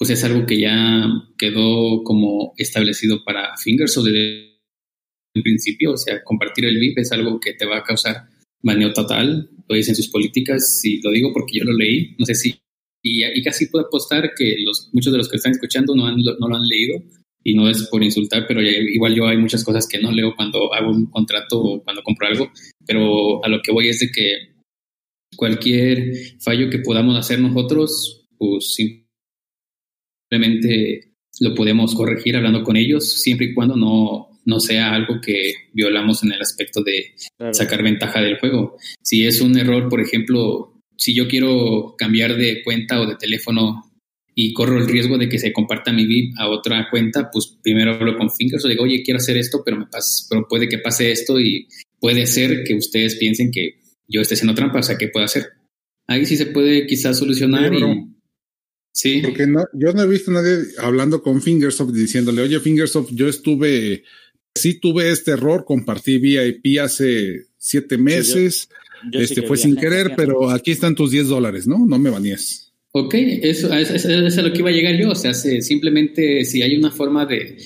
pues 0.00 0.08
es 0.08 0.24
algo 0.24 0.46
que 0.46 0.58
ya 0.58 1.06
quedó 1.36 2.02
como 2.04 2.54
establecido 2.56 3.22
para 3.22 3.54
Fingers 3.58 3.98
o 3.98 4.02
desde 4.02 4.56
el 5.34 5.42
principio, 5.42 5.92
o 5.92 5.96
sea, 5.98 6.24
compartir 6.24 6.64
el 6.64 6.80
VIP 6.80 7.00
es 7.00 7.12
algo 7.12 7.38
que 7.38 7.52
te 7.52 7.66
va 7.66 7.76
a 7.76 7.84
causar 7.84 8.24
baneo 8.62 8.94
total, 8.94 9.50
lo 9.68 9.76
dicen 9.76 9.94
sus 9.94 10.08
políticas, 10.08 10.80
y 10.84 11.02
lo 11.02 11.10
digo 11.10 11.34
porque 11.34 11.58
yo 11.58 11.64
lo 11.64 11.74
leí, 11.74 12.16
no 12.18 12.24
sé 12.24 12.34
si, 12.34 12.58
y, 13.02 13.42
casi 13.42 13.66
puedo 13.66 13.86
apostar 13.86 14.32
que 14.34 14.56
los, 14.64 14.88
muchos 14.94 15.12
de 15.12 15.18
los 15.18 15.28
que 15.28 15.36
están 15.36 15.52
escuchando 15.52 15.94
no, 15.94 16.10
no 16.10 16.48
lo 16.48 16.56
han 16.56 16.66
leído, 16.66 17.02
y 17.44 17.54
no 17.54 17.68
es 17.68 17.86
por 17.88 18.02
insultar, 18.02 18.46
pero 18.48 18.62
igual 18.62 19.14
yo 19.14 19.26
hay 19.26 19.36
muchas 19.36 19.62
cosas 19.64 19.86
que 19.86 19.98
no 19.98 20.12
leo 20.12 20.34
cuando 20.34 20.72
hago 20.72 20.90
un 20.90 21.10
contrato 21.10 21.60
o 21.60 21.82
cuando 21.82 22.02
compro 22.02 22.26
algo, 22.26 22.50
pero 22.86 23.44
a 23.44 23.48
lo 23.48 23.60
que 23.60 23.72
voy 23.72 23.88
es 23.88 24.00
de 24.00 24.10
que 24.10 24.62
cualquier 25.36 26.12
fallo 26.40 26.70
que 26.70 26.78
podamos 26.78 27.18
hacer 27.18 27.38
nosotros, 27.38 28.26
pues 28.38 28.74
simplemente 30.30 31.12
lo 31.40 31.54
podemos 31.54 31.94
corregir 31.94 32.36
hablando 32.36 32.62
con 32.62 32.76
ellos, 32.76 33.22
siempre 33.22 33.46
y 33.46 33.54
cuando 33.54 33.76
no, 33.76 34.40
no 34.44 34.60
sea 34.60 34.94
algo 34.94 35.20
que 35.20 35.54
violamos 35.72 36.22
en 36.22 36.32
el 36.32 36.40
aspecto 36.40 36.82
de 36.82 37.14
sacar 37.52 37.82
ventaja 37.82 38.20
del 38.20 38.38
juego. 38.38 38.76
Si 39.02 39.26
es 39.26 39.40
un 39.40 39.58
error, 39.58 39.88
por 39.88 40.00
ejemplo, 40.00 40.74
si 40.96 41.14
yo 41.14 41.26
quiero 41.28 41.94
cambiar 41.96 42.36
de 42.36 42.62
cuenta 42.62 43.00
o 43.00 43.06
de 43.06 43.16
teléfono 43.16 43.90
y 44.34 44.52
corro 44.52 44.78
el 44.78 44.88
riesgo 44.88 45.18
de 45.18 45.28
que 45.28 45.38
se 45.38 45.52
comparta 45.52 45.92
mi 45.92 46.06
VIP 46.06 46.34
a 46.38 46.48
otra 46.48 46.88
cuenta, 46.90 47.30
pues 47.32 47.58
primero 47.62 47.94
hablo 47.94 48.16
con 48.16 48.30
Fingers 48.30 48.64
o 48.64 48.68
digo, 48.68 48.84
oye, 48.84 49.02
quiero 49.02 49.18
hacer 49.18 49.36
esto, 49.36 49.62
pero, 49.64 49.78
me 49.78 49.86
pero 50.28 50.46
puede 50.48 50.68
que 50.68 50.78
pase 50.78 51.10
esto 51.10 51.40
y 51.40 51.66
puede 51.98 52.26
ser 52.26 52.64
que 52.64 52.74
ustedes 52.74 53.16
piensen 53.16 53.50
que 53.50 53.80
yo 54.08 54.20
esté 54.20 54.34
haciendo 54.34 54.54
trampa, 54.54 54.80
o 54.80 54.82
sea, 54.82 54.98
¿qué 54.98 55.08
puedo 55.08 55.24
hacer? 55.24 55.44
Ahí 56.06 56.26
sí 56.26 56.36
se 56.36 56.46
puede 56.46 56.86
quizás 56.86 57.18
solucionar 57.18 57.72
y 57.72 57.82
Sí. 58.92 59.20
Porque 59.22 59.46
no, 59.46 59.64
yo 59.72 59.92
no 59.92 60.02
he 60.02 60.08
visto 60.08 60.30
a 60.30 60.34
nadie 60.34 60.56
hablando 60.78 61.22
con 61.22 61.40
Fingersoft 61.42 61.92
diciéndole, 61.92 62.42
oye, 62.42 62.60
Fingersoft, 62.60 63.10
yo 63.12 63.28
estuve, 63.28 64.04
sí 64.54 64.80
tuve 64.80 65.10
este 65.10 65.32
error, 65.32 65.64
compartí 65.64 66.18
VIP 66.18 66.80
hace 66.80 67.46
siete 67.56 67.98
meses, 67.98 68.68
este 69.12 69.42
fue 69.42 69.56
sin 69.56 69.76
querer, 69.76 70.12
pero 70.16 70.50
aquí 70.50 70.72
están 70.72 70.94
tus 70.94 71.10
10 71.10 71.28
dólares, 71.28 71.66
¿no? 71.66 71.86
No 71.86 71.98
me 71.98 72.10
baníes. 72.10 72.72
Ok, 72.92 73.14
eso, 73.14 73.72
es 73.72 74.38
a 74.38 74.42
lo 74.42 74.52
que 74.52 74.58
iba 74.58 74.70
a 74.70 74.72
llegar 74.72 74.96
yo. 74.96 75.10
O 75.10 75.14
sea, 75.14 75.32
simplemente 75.32 76.44
si 76.44 76.62
hay 76.62 76.76
una 76.76 76.90
forma 76.90 77.24
de, 77.24 77.56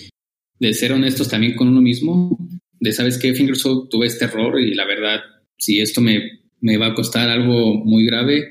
de 0.58 0.74
ser 0.74 0.92
honestos 0.92 1.28
también 1.28 1.54
con 1.54 1.68
uno 1.68 1.80
mismo, 1.80 2.38
de 2.78 2.92
sabes 2.92 3.18
que 3.18 3.34
Fingersoft 3.34 3.88
tuve 3.88 4.06
este 4.06 4.26
error 4.26 4.60
y 4.60 4.74
la 4.74 4.84
verdad, 4.86 5.20
si 5.56 5.80
esto 5.80 6.00
me, 6.00 6.42
me 6.60 6.76
va 6.76 6.88
a 6.88 6.94
costar 6.94 7.30
algo 7.30 7.74
muy 7.84 8.04
grave, 8.04 8.50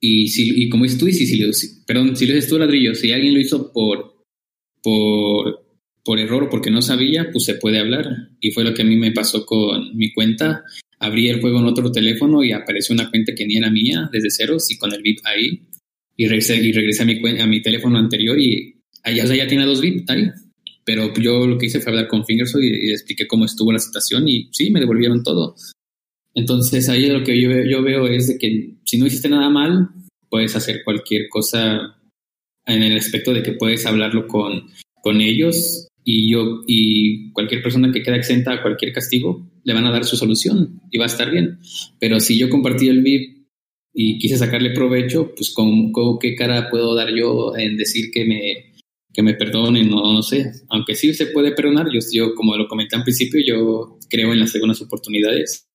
y, 0.00 0.28
si, 0.28 0.62
y 0.62 0.68
como 0.70 0.84
dices 0.84 0.98
tú, 0.98 1.08
y 1.08 1.12
si, 1.12 1.26
si, 1.26 1.84
perdón, 1.86 2.16
si 2.16 2.26
lo 2.26 2.34
dices 2.34 2.48
tú, 2.48 2.58
ladrillo, 2.58 2.94
si 2.94 3.12
alguien 3.12 3.34
lo 3.34 3.40
hizo 3.40 3.70
por, 3.70 4.24
por, 4.82 5.66
por 6.02 6.18
error 6.18 6.44
o 6.44 6.48
porque 6.48 6.70
no 6.70 6.80
sabía, 6.80 7.30
pues 7.30 7.44
se 7.44 7.54
puede 7.54 7.78
hablar. 7.78 8.30
Y 8.40 8.50
fue 8.52 8.64
lo 8.64 8.72
que 8.72 8.82
a 8.82 8.86
mí 8.86 8.96
me 8.96 9.12
pasó 9.12 9.44
con 9.44 9.94
mi 9.96 10.12
cuenta. 10.12 10.64
Abrí 10.98 11.28
el 11.28 11.40
juego 11.40 11.60
en 11.60 11.66
otro 11.66 11.92
teléfono 11.92 12.42
y 12.42 12.52
apareció 12.52 12.94
una 12.94 13.10
cuenta 13.10 13.34
que 13.34 13.46
ni 13.46 13.56
era 13.56 13.70
mía, 13.70 14.08
desde 14.10 14.30
ceros 14.30 14.70
y 14.70 14.78
con 14.78 14.92
el 14.94 15.02
VIP 15.02 15.20
ahí. 15.24 15.62
Y 16.16 16.26
regresé, 16.26 16.56
y 16.56 16.72
regresé 16.72 17.02
a, 17.02 17.06
mi, 17.06 17.20
a 17.38 17.46
mi 17.46 17.62
teléfono 17.62 17.98
anterior 17.98 18.38
y 18.38 18.82
allá, 19.02 19.24
ya 19.34 19.46
tiene 19.46 19.66
dos 19.66 19.82
VIP 19.82 20.08
ahí. 20.08 20.30
Pero 20.84 21.12
yo 21.14 21.46
lo 21.46 21.58
que 21.58 21.66
hice 21.66 21.80
fue 21.80 21.92
hablar 21.92 22.08
con 22.08 22.24
Fingersoft 22.24 22.64
y, 22.64 22.88
y, 22.88 22.90
expliqué 22.90 23.26
cómo 23.26 23.44
estuvo 23.44 23.70
la 23.70 23.78
situación 23.78 24.26
y 24.26 24.48
sí, 24.50 24.70
me 24.70 24.80
devolvieron 24.80 25.22
todo. 25.22 25.54
Entonces 26.34 26.88
ahí 26.88 27.06
lo 27.06 27.24
que 27.24 27.40
yo, 27.40 27.82
veo 27.82 28.06
es 28.06 28.36
que 28.38 28.76
si 28.84 28.98
no 28.98 29.06
hiciste 29.06 29.28
nada 29.28 29.50
mal, 29.50 29.88
puedes 30.28 30.54
hacer 30.54 30.82
cualquier 30.84 31.28
cosa 31.28 31.96
en 32.66 32.82
el 32.82 32.96
aspecto 32.96 33.32
de 33.32 33.42
que 33.42 33.52
puedes 33.52 33.84
hablarlo 33.86 34.28
con, 34.28 34.68
con 35.02 35.20
ellos 35.20 35.88
y 36.04 36.30
yo 36.32 36.62
y 36.66 37.32
cualquier 37.32 37.62
persona 37.62 37.90
que 37.92 38.02
queda 38.02 38.16
exenta 38.16 38.52
a 38.52 38.62
cualquier 38.62 38.92
castigo 38.92 39.50
le 39.64 39.74
van 39.74 39.86
a 39.86 39.90
dar 39.90 40.04
su 40.04 40.16
solución 40.16 40.80
y 40.90 40.98
va 40.98 41.04
a 41.04 41.08
estar 41.08 41.30
bien. 41.30 41.58
Pero 41.98 42.20
si 42.20 42.38
yo 42.38 42.48
compartí 42.48 42.88
el 42.88 43.02
VIP 43.02 43.48
y 43.92 44.18
quise 44.18 44.36
sacarle 44.36 44.70
provecho, 44.70 45.34
pues 45.34 45.52
con, 45.52 45.92
qué 46.20 46.36
cara 46.36 46.70
puedo 46.70 46.94
dar 46.94 47.12
yo 47.12 47.56
en 47.56 47.76
decir 47.76 48.10
que 48.12 48.24
me 48.24 48.70
que 49.12 49.22
me 49.24 49.34
perdonen, 49.34 49.90
no, 49.90 50.12
no 50.12 50.22
sé. 50.22 50.52
Aunque 50.68 50.94
sí 50.94 51.12
se 51.14 51.26
puede 51.26 51.50
perdonar, 51.50 51.88
yo, 51.92 51.98
yo 52.12 52.32
como 52.36 52.56
lo 52.56 52.68
comenté 52.68 52.94
al 52.94 53.02
principio, 53.02 53.40
yo 53.44 53.98
creo 54.08 54.32
en 54.32 54.38
las 54.38 54.52
segundas 54.52 54.80
oportunidades 54.80 55.69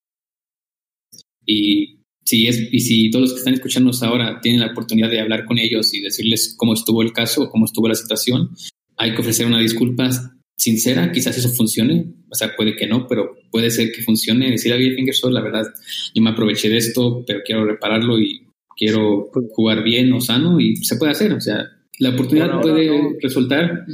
y 1.45 1.99
si, 2.25 2.47
es, 2.47 2.67
y 2.71 2.79
si 2.79 3.09
todos 3.11 3.23
los 3.23 3.33
que 3.33 3.39
están 3.39 3.53
escuchándonos 3.53 4.01
ahora 4.03 4.39
tienen 4.41 4.61
la 4.61 4.71
oportunidad 4.71 5.09
de 5.09 5.21
hablar 5.21 5.45
con 5.45 5.59
ellos 5.59 5.93
y 5.93 6.01
decirles 6.01 6.55
cómo 6.57 6.73
estuvo 6.73 7.01
el 7.01 7.13
caso, 7.13 7.49
cómo 7.49 7.65
estuvo 7.65 7.87
la 7.87 7.95
situación, 7.95 8.49
hay 8.97 9.13
que 9.13 9.21
ofrecer 9.21 9.45
una 9.45 9.59
disculpa 9.59 10.09
sincera, 10.57 11.11
quizás 11.11 11.37
eso 11.37 11.49
funcione, 11.49 12.13
o 12.29 12.35
sea, 12.35 12.55
puede 12.55 12.75
que 12.75 12.87
no, 12.87 13.07
pero 13.07 13.35
puede 13.51 13.69
ser 13.69 13.91
que 13.91 14.01
funcione, 14.01 14.49
decir 14.49 14.73
a 14.73 14.77
Fingersoft, 14.77 15.33
la 15.33 15.41
verdad, 15.41 15.65
yo 16.13 16.23
me 16.23 16.31
aproveché 16.31 16.69
de 16.69 16.77
esto, 16.77 17.23
pero 17.27 17.41
quiero 17.45 17.65
repararlo 17.65 18.19
y 18.19 18.47
quiero 18.75 19.29
jugar 19.51 19.83
bien 19.83 20.11
o 20.13 20.21
sano 20.21 20.59
y 20.59 20.77
se 20.77 20.95
puede 20.95 21.11
hacer, 21.11 21.33
o 21.33 21.41
sea, 21.41 21.65
la 21.99 22.09
oportunidad 22.09 22.61
puede 22.61 23.17
resultar. 23.21 23.85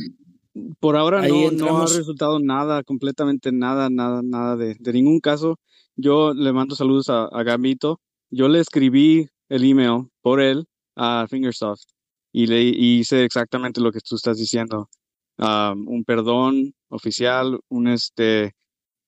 Por 0.79 0.95
ahora 0.95 1.27
no, 1.27 1.51
no, 1.51 1.81
ha 1.81 1.87
resultado 1.87 2.39
nada, 2.39 2.83
completamente 2.83 3.51
nada, 3.51 3.89
nada, 3.89 4.21
nada 4.23 4.55
de, 4.55 4.75
de 4.79 4.93
ningún 4.93 5.19
caso. 5.19 5.57
Yo 6.01 6.33
le 6.33 6.51
mando 6.51 6.75
saludos 6.75 7.09
a, 7.09 7.25
a 7.25 7.43
Gambito. 7.43 7.99
Yo 8.29 8.47
le 8.47 8.59
escribí 8.59 9.27
el 9.49 9.63
email 9.63 10.07
por 10.21 10.41
él 10.41 10.65
a 10.95 11.27
Fingersoft 11.29 11.83
y 12.31 12.47
le 12.47 12.61
hice 12.63 13.23
exactamente 13.23 13.81
lo 13.81 13.91
que 13.91 13.99
tú 13.99 14.15
estás 14.15 14.37
diciendo. 14.37 14.89
un 15.37 16.03
perdón 16.05 16.73
oficial, 16.89 17.59
un 17.69 17.87
este 17.87 18.53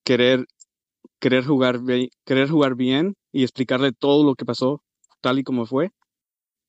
querer 0.06 0.46
querer 1.20 1.46
jugar 1.46 1.80
querer 2.26 2.50
jugar 2.50 2.76
bien 2.76 3.16
y 3.32 3.44
explicarle 3.44 3.94
todo 3.94 4.26
lo 4.26 4.36
que 4.36 4.46
pasó 4.46 4.84
tal 5.22 5.40
y 5.40 5.44
como 5.44 5.66
fue 5.66 5.92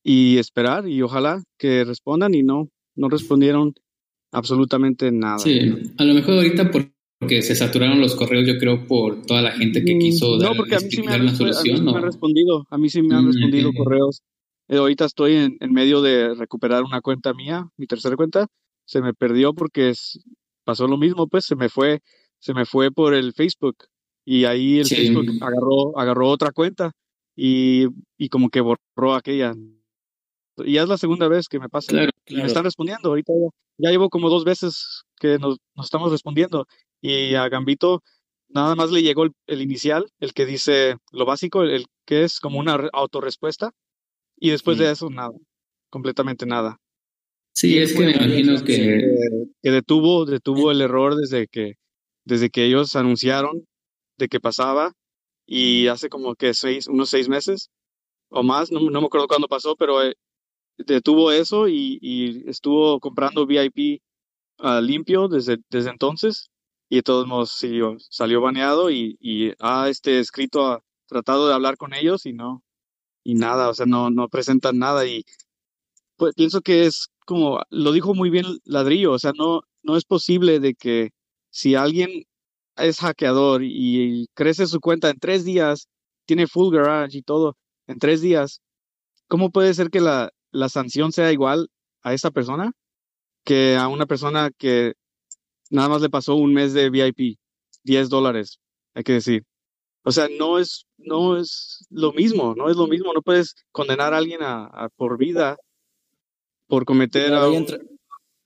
y 0.05 0.39
esperar 0.39 0.87
y 0.89 1.03
ojalá 1.03 1.43
que 1.59 1.85
respondan 1.85 2.35
y 2.35 2.43
no 2.43 2.69
no 2.95 3.09
respondieron 3.09 3.75
absolutamente 4.31 5.11
nada. 5.11 5.39
Sí, 5.39 5.59
a 5.99 6.05
lo 6.05 6.15
mejor 6.15 6.35
ahorita 6.35 6.71
porque 7.25 7.43
se 7.43 7.57
saturaron 7.57 8.01
los 8.01 8.15
correos, 8.15 8.47
yo 8.47 8.59
creo 8.59 8.87
por 8.87 9.23
toda 9.23 9.41
la 9.41 9.53
gente 9.53 9.83
que 9.83 9.97
mm, 9.97 9.99
quiso 9.99 10.39
dar, 10.39 10.51
no, 10.51 10.57
porque 10.57 10.75
a 10.75 10.79
mí 10.79 10.91
sí 10.91 11.03
me, 11.03 11.13
han, 11.13 11.35
solución. 11.35 12.03
respondido, 12.03 12.67
a 12.69 12.77
mí 12.77 12.91
sí 12.91 13.01
me 13.03 13.15
han 13.15 13.25
mm, 13.25 13.27
respondido 13.29 13.71
correos 13.73 14.23
eh, 14.69 14.77
ahorita 14.77 15.05
estoy 15.05 15.37
en, 15.37 15.57
en, 15.61 15.73
medio 15.73 16.01
de 16.01 16.35
recuperar 16.35 16.85
una 16.85 17.01
cuenta 17.01 17.35
mía, 17.35 17.69
mi 17.77 17.87
tercera 17.87 18.17
cuenta. 18.17 18.47
Se 18.87 19.03
me 19.03 19.13
perdió 19.13 19.53
porque 19.55 19.91
es, 19.91 20.21
pasó 20.65 20.87
lo 20.87 20.97
mismo, 20.97 21.27
pues 21.29 21.45
se 21.45 21.57
me 21.57 21.69
fue, 21.69 22.01
se 22.39 22.55
me 22.55 22.65
fue 22.65 22.91
por 22.91 23.15
el 23.15 23.33
Facebook 23.35 23.77
y 24.25 24.45
ahí 24.45 24.79
el 24.79 24.87
Facebook 24.87 25.27
agarró, 25.41 25.99
agarró 25.99 26.29
otra 26.29 26.51
cuenta 26.53 26.93
y, 27.37 27.87
y 28.17 28.29
como 28.29 28.49
que 28.49 28.61
borró 28.61 29.15
aquella. 29.15 29.55
Y 30.59 30.75
ya 30.75 30.83
es 30.83 30.89
la 30.89 30.99
segunda 30.99 31.29
vez 31.29 31.49
que 31.49 31.59
me 31.59 31.69
pasa. 31.69 31.93
Me 31.93 32.45
están 32.45 32.65
respondiendo. 32.65 33.09
Ahorita 33.09 33.33
ya, 33.77 33.91
llevo 33.91 34.09
como 34.09 34.31
dos 34.31 34.45
veces 34.45 35.03
que 35.19 35.39
nos, 35.39 35.59
nos, 35.75 35.87
estamos 35.87 36.11
respondiendo. 36.11 36.67
Y 37.05 37.35
a 37.35 37.51
Gambito 37.51 38.03
nada 38.49 38.75
más 38.77 38.91
le 38.91 39.03
llegó 39.03 39.25
el, 39.25 39.33
el, 39.47 39.61
inicial, 39.61 40.11
el 40.21 40.33
que 40.33 40.47
dice 40.47 40.97
lo 41.13 41.27
básico, 41.27 41.63
el 41.63 41.85
que 42.07 42.25
es 42.25 42.41
como 42.41 42.59
una 42.59 42.89
autorrespuesta. 42.95 43.73
Y 44.39 44.49
después 44.49 44.79
de 44.79 44.91
eso, 44.91 45.11
nada, 45.11 45.35
completamente 45.91 46.47
nada. 46.47 46.79
Sí, 47.55 47.79
es 47.79 47.93
que 47.93 48.07
me 48.07 48.13
imagino 48.13 48.65
que... 48.65 49.19
que... 49.63 49.71
detuvo, 49.71 50.25
detuvo 50.25 50.71
el 50.71 50.81
error 50.81 51.15
desde 51.15 51.47
que, 51.47 51.75
desde 52.25 52.49
que 52.49 52.65
ellos 52.65 52.97
anunciaron 52.97 53.67
de 54.17 54.29
que 54.29 54.41
pasaba 54.41 54.93
y 55.47 55.89
hace 55.89 56.09
como 56.09 56.35
que 56.35 56.55
seis, 56.55 56.89
unos 56.89 57.11
seis 57.11 57.29
meses 57.29 57.69
o 58.31 58.43
más, 58.43 58.73
no, 58.73 58.81
no 58.81 59.01
me 59.03 59.07
acuerdo 59.07 59.29
cuándo 59.29 59.47
pasó, 59.47 59.77
pero 59.77 60.03
eh, 60.03 60.15
detuvo 60.79 61.33
eso 61.33 61.69
y, 61.69 61.99
y, 62.01 62.49
estuvo 62.49 62.99
comprando 62.99 63.47
VIP 63.47 64.01
uh, 64.61 64.81
limpio 64.81 65.29
desde, 65.29 65.59
desde 65.69 65.91
entonces 65.91 66.49
y 66.95 66.99
de 66.99 67.03
todos 67.03 67.27
modos 67.27 67.51
sí, 67.51 67.81
salió 68.09 68.41
baneado 68.41 68.89
y, 68.89 69.17
y 69.21 69.53
ha 69.59 69.89
este, 69.89 70.21
escrito, 70.21 70.65
ha 70.65 70.81
tratado 71.09 71.49
de 71.49 71.55
hablar 71.55 71.77
con 71.77 71.93
ellos 71.93 72.25
y 72.25 72.33
no, 72.33 72.63
y 73.25 73.35
nada, 73.35 73.69
o 73.69 73.75
sea, 73.75 73.85
no, 73.85 74.11
no 74.11 74.29
presentan 74.29 74.79
nada 74.79 75.05
y 75.05 75.25
pues 76.17 76.35
pienso 76.37 76.61
que 76.61 76.87
es 76.87 77.09
como, 77.27 77.61
lo 77.71 77.91
dijo 77.91 78.15
muy 78.15 78.31
bien 78.31 78.47
Ladrillo, 78.65 79.13
o 79.13 79.19
sea, 79.19 79.33
no, 79.37 79.63
no 79.83 79.97
es 79.97 80.05
posible 80.05 80.61
de 80.61 80.75
que 80.75 81.11
si 81.51 81.75
alguien 81.75 82.27
es 82.77 83.01
hackeador 83.01 83.63
y 83.65 84.29
crece 84.35 84.69
su 84.69 84.79
cuenta 84.79 85.11
en 85.11 85.19
tres 85.19 85.45
días, 85.45 85.89
tiene 86.27 86.47
full 86.47 86.73
garage 86.73 87.19
y 87.19 87.23
todo, 87.23 87.57
en 87.89 87.99
tres 87.99 88.21
días, 88.21 88.61
¿cómo 89.27 89.51
puede 89.51 89.75
ser 89.75 89.91
que 89.91 90.01
la, 90.01 90.31
la 90.53 90.69
sanción 90.69 91.11
sea 91.11 91.33
igual 91.33 91.71
a 92.03 92.15
esa 92.15 92.31
persona 92.31 92.73
que 93.45 93.77
a 93.77 93.89
una 93.89 94.07
persona 94.07 94.51
que 94.57 94.95
nada 95.71 95.89
más 95.89 96.03
le 96.03 96.11
pasó 96.11 96.35
un 96.37 96.53
mes 96.53 96.73
de 96.73 96.91
VIP, 96.91 97.39
10 97.85 98.09
dólares, 98.09 98.61
hay 98.95 99.05
que 99.05 99.15
decir? 99.15 99.45
O 100.05 100.13
sea, 100.13 100.29
no 100.39 100.59
es, 100.59 100.87
no 100.99 101.39
es 101.39 101.87
lo 101.91 102.13
mismo, 102.13 102.55
no 102.55 102.69
es 102.71 102.77
lo 102.77 102.87
mismo. 102.87 103.13
No 103.15 103.23
puedes 103.23 103.57
condenar 103.73 104.13
a 104.13 104.19
alguien 104.19 104.41
a, 104.43 104.89
por 104.97 105.17
vida 105.17 105.57
por 106.67 106.85
cometer. 106.85 107.33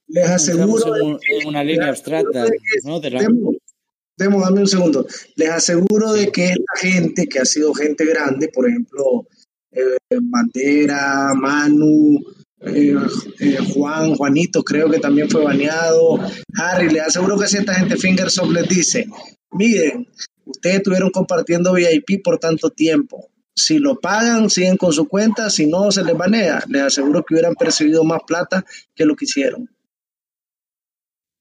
Les 0.07 0.29
aseguro. 0.29 0.95
En, 0.95 1.47
una 1.47 1.63
línea 1.63 1.89
abstracta, 1.89 2.45
¿no? 2.83 2.99
De 3.01 3.09
dame 3.09 4.61
un 4.61 4.67
segundo. 4.67 5.05
Les 5.35 5.49
aseguro 5.49 6.13
de 6.13 6.31
que 6.31 6.51
esta 6.51 6.77
gente, 6.77 7.27
que 7.27 7.39
ha 7.39 7.45
sido 7.45 7.73
gente 7.73 8.05
grande, 8.05 8.49
por 8.49 8.67
ejemplo, 8.67 9.27
eh, 9.71 9.97
Bandera, 10.21 11.33
Manu, 11.35 12.19
eh, 12.61 12.95
eh, 13.39 13.57
Juan, 13.73 14.15
Juanito, 14.15 14.63
creo 14.63 14.89
que 14.89 14.99
también 14.99 15.29
fue 15.29 15.43
baneado. 15.43 16.19
Harry, 16.57 16.89
les 16.89 17.03
aseguro 17.03 17.37
que 17.37 17.47
si 17.47 17.57
esta 17.57 17.73
gente 17.73 17.97
Fingersoft 17.97 18.51
les 18.51 18.67
dice, 18.67 19.07
miren, 19.51 20.07
Ustedes 20.49 20.77
estuvieron 20.77 21.11
compartiendo 21.11 21.73
VIP 21.73 22.23
por 22.23 22.39
tanto 22.39 22.71
tiempo. 22.71 23.29
Si 23.55 23.77
lo 23.77 23.99
pagan, 23.99 24.49
siguen 24.49 24.77
con 24.77 24.91
su 24.91 25.07
cuenta. 25.07 25.49
Si 25.49 25.67
no, 25.67 25.91
se 25.91 26.03
les 26.03 26.17
banea. 26.17 26.63
Les 26.67 26.81
aseguro 26.81 27.23
que 27.23 27.35
hubieran 27.35 27.53
percibido 27.53 28.03
más 28.03 28.21
plata 28.25 28.65
que 28.95 29.05
lo 29.05 29.15
que 29.15 29.25
hicieron. 29.25 29.69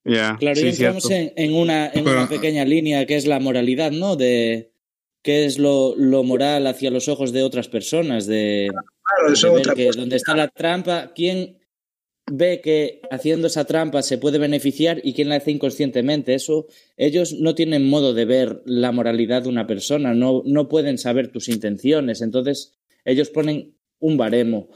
claro, 0.04 0.60
y 0.60 0.68
entramos 0.68 1.08
en, 1.10 1.54
una, 1.54 1.90
pequeña 2.28 2.66
línea 2.66 3.06
que 3.06 3.16
es 3.16 3.26
la 3.26 3.40
moralidad, 3.40 3.92
¿no? 3.92 4.16
De 4.16 4.72
qué 5.22 5.46
es 5.46 5.58
lo, 5.58 5.94
moral 6.22 6.66
hacia 6.66 6.90
los 6.90 7.08
ojos 7.08 7.32
de 7.32 7.42
otras 7.42 7.68
personas, 7.68 8.26
de, 8.26 8.70
claro, 8.70 8.88
eso 9.32 9.52
ver 9.54 9.66
que 9.74 9.90
donde 9.90 10.16
está 10.16 10.36
la 10.36 10.48
trampa, 10.48 11.12
quién, 11.14 11.58
ve 12.30 12.60
que 12.60 13.00
haciendo 13.10 13.46
esa 13.46 13.64
trampa 13.64 14.02
se 14.02 14.18
puede 14.18 14.38
beneficiar 14.38 15.00
y 15.02 15.14
quién 15.14 15.28
la 15.28 15.36
hace 15.36 15.50
inconscientemente. 15.50 16.34
Eso, 16.34 16.66
ellos 16.96 17.32
no 17.34 17.54
tienen 17.54 17.88
modo 17.88 18.14
de 18.14 18.24
ver 18.24 18.62
la 18.64 18.92
moralidad 18.92 19.42
de 19.42 19.48
una 19.48 19.66
persona, 19.66 20.14
no, 20.14 20.42
no 20.44 20.68
pueden 20.68 20.98
saber 20.98 21.28
tus 21.28 21.48
intenciones. 21.48 22.20
Entonces, 22.20 22.78
ellos 23.04 23.30
ponen 23.30 23.76
un 24.00 24.16
baremo. 24.16 24.68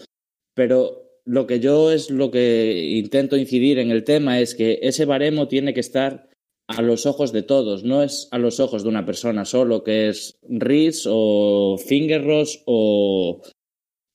Pero 0.54 1.20
lo 1.24 1.46
que 1.46 1.60
yo 1.60 1.92
es 1.92 2.10
lo 2.10 2.30
que 2.30 2.90
intento 2.96 3.36
incidir 3.36 3.78
en 3.78 3.90
el 3.90 4.04
tema 4.04 4.40
es 4.40 4.54
que 4.54 4.80
ese 4.82 5.04
baremo 5.04 5.48
tiene 5.48 5.72
que 5.74 5.80
estar 5.80 6.28
a 6.68 6.82
los 6.82 7.06
ojos 7.06 7.32
de 7.32 7.42
todos, 7.42 7.84
no 7.84 8.02
es 8.02 8.28
a 8.30 8.38
los 8.38 8.60
ojos 8.60 8.82
de 8.82 8.88
una 8.88 9.04
persona 9.04 9.44
solo, 9.44 9.82
que 9.82 10.08
es 10.08 10.38
Riz 10.42 11.04
o 11.06 11.76
Fingerros 11.76 12.62
o 12.66 13.42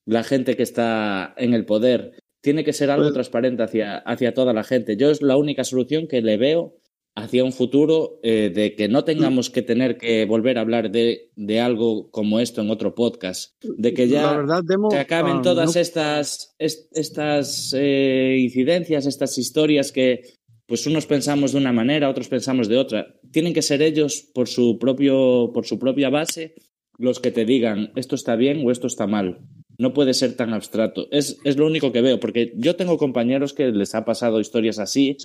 la 0.07 0.23
gente 0.23 0.55
que 0.55 0.63
está 0.63 1.35
en 1.37 1.53
el 1.53 1.65
poder 1.65 2.13
tiene 2.41 2.63
que 2.63 2.73
ser 2.73 2.89
algo 2.89 3.03
pues 3.03 3.13
transparente 3.13 3.63
hacia, 3.63 3.97
hacia 3.97 4.33
toda 4.33 4.53
la 4.53 4.63
gente. 4.63 4.95
Yo 4.95 5.11
es 5.11 5.21
la 5.21 5.35
única 5.35 5.65
solución 5.65 6.07
que 6.07 6.21
le 6.21 6.37
veo 6.37 6.77
hacia 7.13 7.43
un 7.43 7.51
futuro 7.51 8.19
eh, 8.23 8.51
de 8.53 8.75
que 8.75 8.87
no 8.87 9.03
tengamos 9.03 9.49
que 9.49 9.63
tener 9.63 9.97
que 9.97 10.25
volver 10.25 10.57
a 10.57 10.61
hablar 10.61 10.91
de, 10.91 11.31
de 11.35 11.59
algo 11.59 12.09
como 12.09 12.39
esto 12.39 12.61
en 12.61 12.69
otro 12.69 12.95
podcast, 12.95 13.61
de 13.63 13.93
que 13.93 14.07
ya 14.07 14.45
se 14.89 14.99
acaben 14.99 15.37
ah, 15.37 15.41
todas 15.41 15.75
estas, 15.75 16.55
estas 16.57 17.73
eh, 17.75 18.37
incidencias, 18.39 19.07
estas 19.07 19.37
historias 19.37 19.91
que 19.91 20.21
pues 20.67 20.85
unos 20.85 21.05
pensamos 21.05 21.51
de 21.51 21.57
una 21.57 21.73
manera, 21.73 22.09
otros 22.09 22.29
pensamos 22.29 22.69
de 22.69 22.77
otra. 22.77 23.15
Tienen 23.31 23.53
que 23.53 23.61
ser 23.61 23.81
ellos 23.81 24.29
por 24.33 24.47
su, 24.47 24.77
propio, 24.79 25.51
por 25.53 25.65
su 25.65 25.79
propia 25.79 26.09
base 26.09 26.55
los 26.97 27.19
que 27.19 27.31
te 27.31 27.45
digan 27.45 27.91
esto 27.95 28.15
está 28.15 28.35
bien 28.35 28.65
o 28.65 28.71
esto 28.71 28.87
está 28.87 29.07
mal 29.07 29.39
no 29.77 29.93
puede 29.93 30.13
ser 30.13 30.35
tan 30.35 30.53
abstracto. 30.53 31.07
Es, 31.11 31.37
es, 31.43 31.57
lo 31.57 31.65
único 31.65 31.91
que 31.91 32.01
veo, 32.01 32.19
porque 32.19 32.53
yo 32.55 32.75
tengo 32.75 32.97
compañeros 32.97 33.53
que 33.53 33.67
les 33.67 33.93
ha 33.95 34.05
pasado 34.05 34.39
historias 34.39 34.79
así 34.79 35.17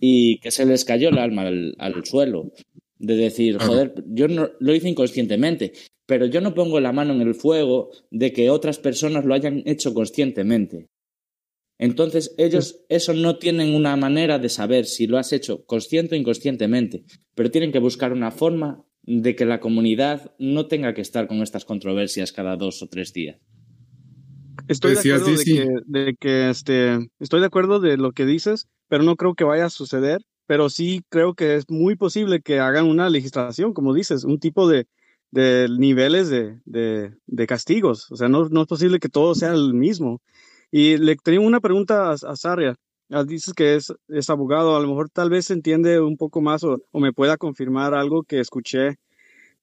y 0.00 0.38
que 0.40 0.50
se 0.50 0.66
les 0.66 0.84
cayó 0.84 1.08
el 1.08 1.18
alma 1.18 1.42
al, 1.46 2.04
suelo. 2.04 2.52
De 2.98 3.16
decir, 3.16 3.56
joder, 3.58 3.94
yo 4.08 4.28
no, 4.28 4.50
lo 4.58 4.74
hice 4.74 4.88
inconscientemente, 4.88 5.72
pero 6.04 6.26
yo 6.26 6.42
no 6.42 6.52
pongo 6.52 6.80
la 6.80 6.92
mano 6.92 7.14
en 7.14 7.22
el 7.22 7.34
fuego 7.34 7.90
de 8.10 8.32
que 8.32 8.50
otras 8.50 8.78
personas 8.78 9.24
lo 9.24 9.32
hayan 9.32 9.62
hecho 9.64 9.94
conscientemente. 9.94 10.88
Entonces, 11.78 12.34
ellos 12.36 12.84
eso 12.90 13.14
no 13.14 13.38
tienen 13.38 13.74
una 13.74 13.96
manera 13.96 14.38
de 14.38 14.50
saber 14.50 14.84
si 14.84 15.06
lo 15.06 15.16
has 15.16 15.32
hecho 15.32 15.64
consciente 15.64 16.14
o 16.14 16.18
inconscientemente, 16.18 17.04
pero 17.34 17.50
tienen 17.50 17.72
que 17.72 17.78
buscar 17.78 18.12
una 18.12 18.30
forma 18.30 18.84
de 19.02 19.34
que 19.34 19.46
la 19.46 19.60
comunidad 19.60 20.34
no 20.38 20.66
tenga 20.66 20.92
que 20.92 21.00
estar 21.00 21.26
con 21.26 21.40
estas 21.42 21.64
controversias 21.64 22.32
cada 22.32 22.56
dos 22.56 22.82
o 22.82 22.88
tres 22.88 23.14
días. 23.14 23.40
Estoy 24.70 24.94
de 24.94 25.00
acuerdo 25.00 25.32
de 25.86 26.14
que, 26.14 26.48
este, 26.48 27.10
estoy 27.18 27.40
de 27.40 27.46
acuerdo 27.46 27.80
de 27.80 27.96
lo 27.96 28.12
que 28.12 28.24
dices, 28.24 28.68
pero 28.86 29.02
no 29.02 29.16
creo 29.16 29.34
que 29.34 29.42
vaya 29.42 29.64
a 29.64 29.70
suceder. 29.70 30.22
Pero 30.46 30.70
sí 30.70 31.02
creo 31.08 31.34
que 31.34 31.56
es 31.56 31.68
muy 31.68 31.96
posible 31.96 32.40
que 32.40 32.60
hagan 32.60 32.86
una 32.86 33.10
legislación, 33.10 33.72
como 33.72 33.94
dices, 33.94 34.22
un 34.22 34.38
tipo 34.38 34.68
de, 34.68 34.86
de 35.32 35.68
niveles 35.76 36.28
de, 36.28 36.60
de, 36.64 37.46
castigos. 37.48 38.10
O 38.12 38.16
sea, 38.16 38.28
no, 38.28 38.48
no, 38.48 38.62
es 38.62 38.68
posible 38.68 39.00
que 39.00 39.08
todo 39.08 39.34
sea 39.34 39.52
el 39.52 39.74
mismo. 39.74 40.22
Y 40.70 40.98
le 40.98 41.16
tenía 41.16 41.40
una 41.40 41.60
pregunta 41.60 42.10
a, 42.10 42.12
a 42.12 42.36
Saria. 42.36 42.76
Ah, 43.10 43.24
dices 43.24 43.54
que 43.54 43.74
es, 43.74 43.92
es, 44.06 44.30
abogado, 44.30 44.76
a 44.76 44.80
lo 44.80 44.86
mejor 44.86 45.10
tal 45.10 45.30
vez 45.30 45.50
entiende 45.50 46.00
un 46.00 46.16
poco 46.16 46.40
más 46.40 46.62
o, 46.62 46.80
o 46.92 47.00
me 47.00 47.12
pueda 47.12 47.36
confirmar 47.36 47.92
algo 47.92 48.22
que 48.22 48.38
escuché. 48.38 48.98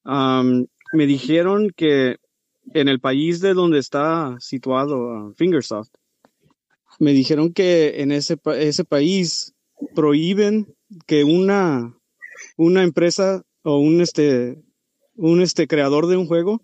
me 0.03 1.05
dijeron 1.05 1.71
que 1.75 2.17
en 2.73 2.87
el 2.87 2.99
país 2.99 3.39
de 3.39 3.53
donde 3.53 3.79
está 3.79 4.35
situado 4.39 5.33
Fingersoft, 5.35 5.89
me 6.99 7.13
dijeron 7.13 7.53
que 7.53 8.01
en 8.01 8.11
ese, 8.11 8.37
ese 8.57 8.83
país 8.83 9.53
prohíben 9.95 10.75
que 11.05 11.23
una, 11.23 11.95
una 12.55 12.83
empresa 12.83 13.43
o 13.63 13.77
un 13.79 14.01
este, 14.01 14.61
un 15.15 15.41
este 15.41 15.67
creador 15.67 16.07
de 16.07 16.17
un 16.17 16.27
juego 16.27 16.61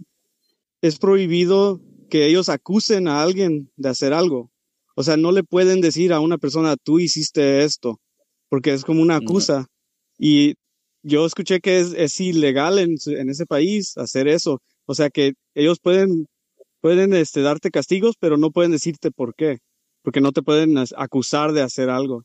es 0.82 0.98
prohibido 0.98 1.82
que 2.10 2.28
ellos 2.28 2.50
acusen 2.50 3.08
a 3.08 3.22
alguien 3.22 3.72
de 3.76 3.90
hacer 3.90 4.14
algo. 4.14 4.52
O 4.96 5.04
sea, 5.04 5.18
no 5.18 5.32
le 5.32 5.44
pueden 5.44 5.82
decir 5.82 6.14
a 6.14 6.20
una 6.20 6.38
persona, 6.38 6.76
tú 6.76 7.00
hiciste 7.00 7.64
esto, 7.64 8.00
porque 8.50 8.74
es 8.74 8.84
como 8.84 9.02
una 9.02 9.16
acusa. 9.16 9.66
Y 10.20 10.56
yo 11.02 11.26
escuché 11.26 11.60
que 11.60 11.80
es, 11.80 11.94
es 11.94 12.20
ilegal 12.20 12.80
en, 12.80 12.96
en, 13.08 13.30
ese 13.30 13.46
país 13.46 13.98
hacer 13.98 14.28
eso. 14.28 14.62
O 14.86 14.96
sea, 14.96 15.10
que 15.10 15.34
ellos 15.56 15.80
pueden, 15.80 16.28
pueden 16.82 17.14
este, 17.14 17.42
darte 17.42 17.72
castigos, 17.72 18.16
pero 18.20 18.38
no 18.38 18.52
pueden 18.52 18.72
decirte 18.72 19.12
por 19.12 19.36
qué, 19.36 19.60
porque 20.02 20.22
no 20.22 20.32
te 20.32 20.42
pueden 20.42 20.76
acusar 20.98 21.54
de 21.54 21.62
hacer 21.62 21.90
algo. 21.90 22.24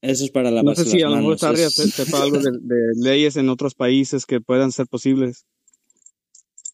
Eso 0.00 0.24
es 0.24 0.30
para 0.30 0.50
la 0.50 0.62
No 0.62 0.74
sé 0.74 0.84
si 0.84 1.02
a 1.02 1.08
lo 1.08 1.16
mejor 1.16 1.38
sepa 1.38 2.22
algo 2.22 2.38
de, 2.38 2.50
de 2.52 2.92
leyes 2.96 3.36
en 3.36 3.48
otros 3.48 3.74
países 3.74 4.26
que 4.26 4.40
puedan 4.40 4.70
ser 4.70 4.86
posibles. 4.86 5.44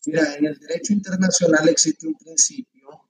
Mira, 0.07 0.35
en 0.37 0.47
el 0.47 0.59
derecho 0.59 0.93
internacional 0.93 1.69
existe 1.69 2.07
un 2.07 2.15
principio 2.15 3.09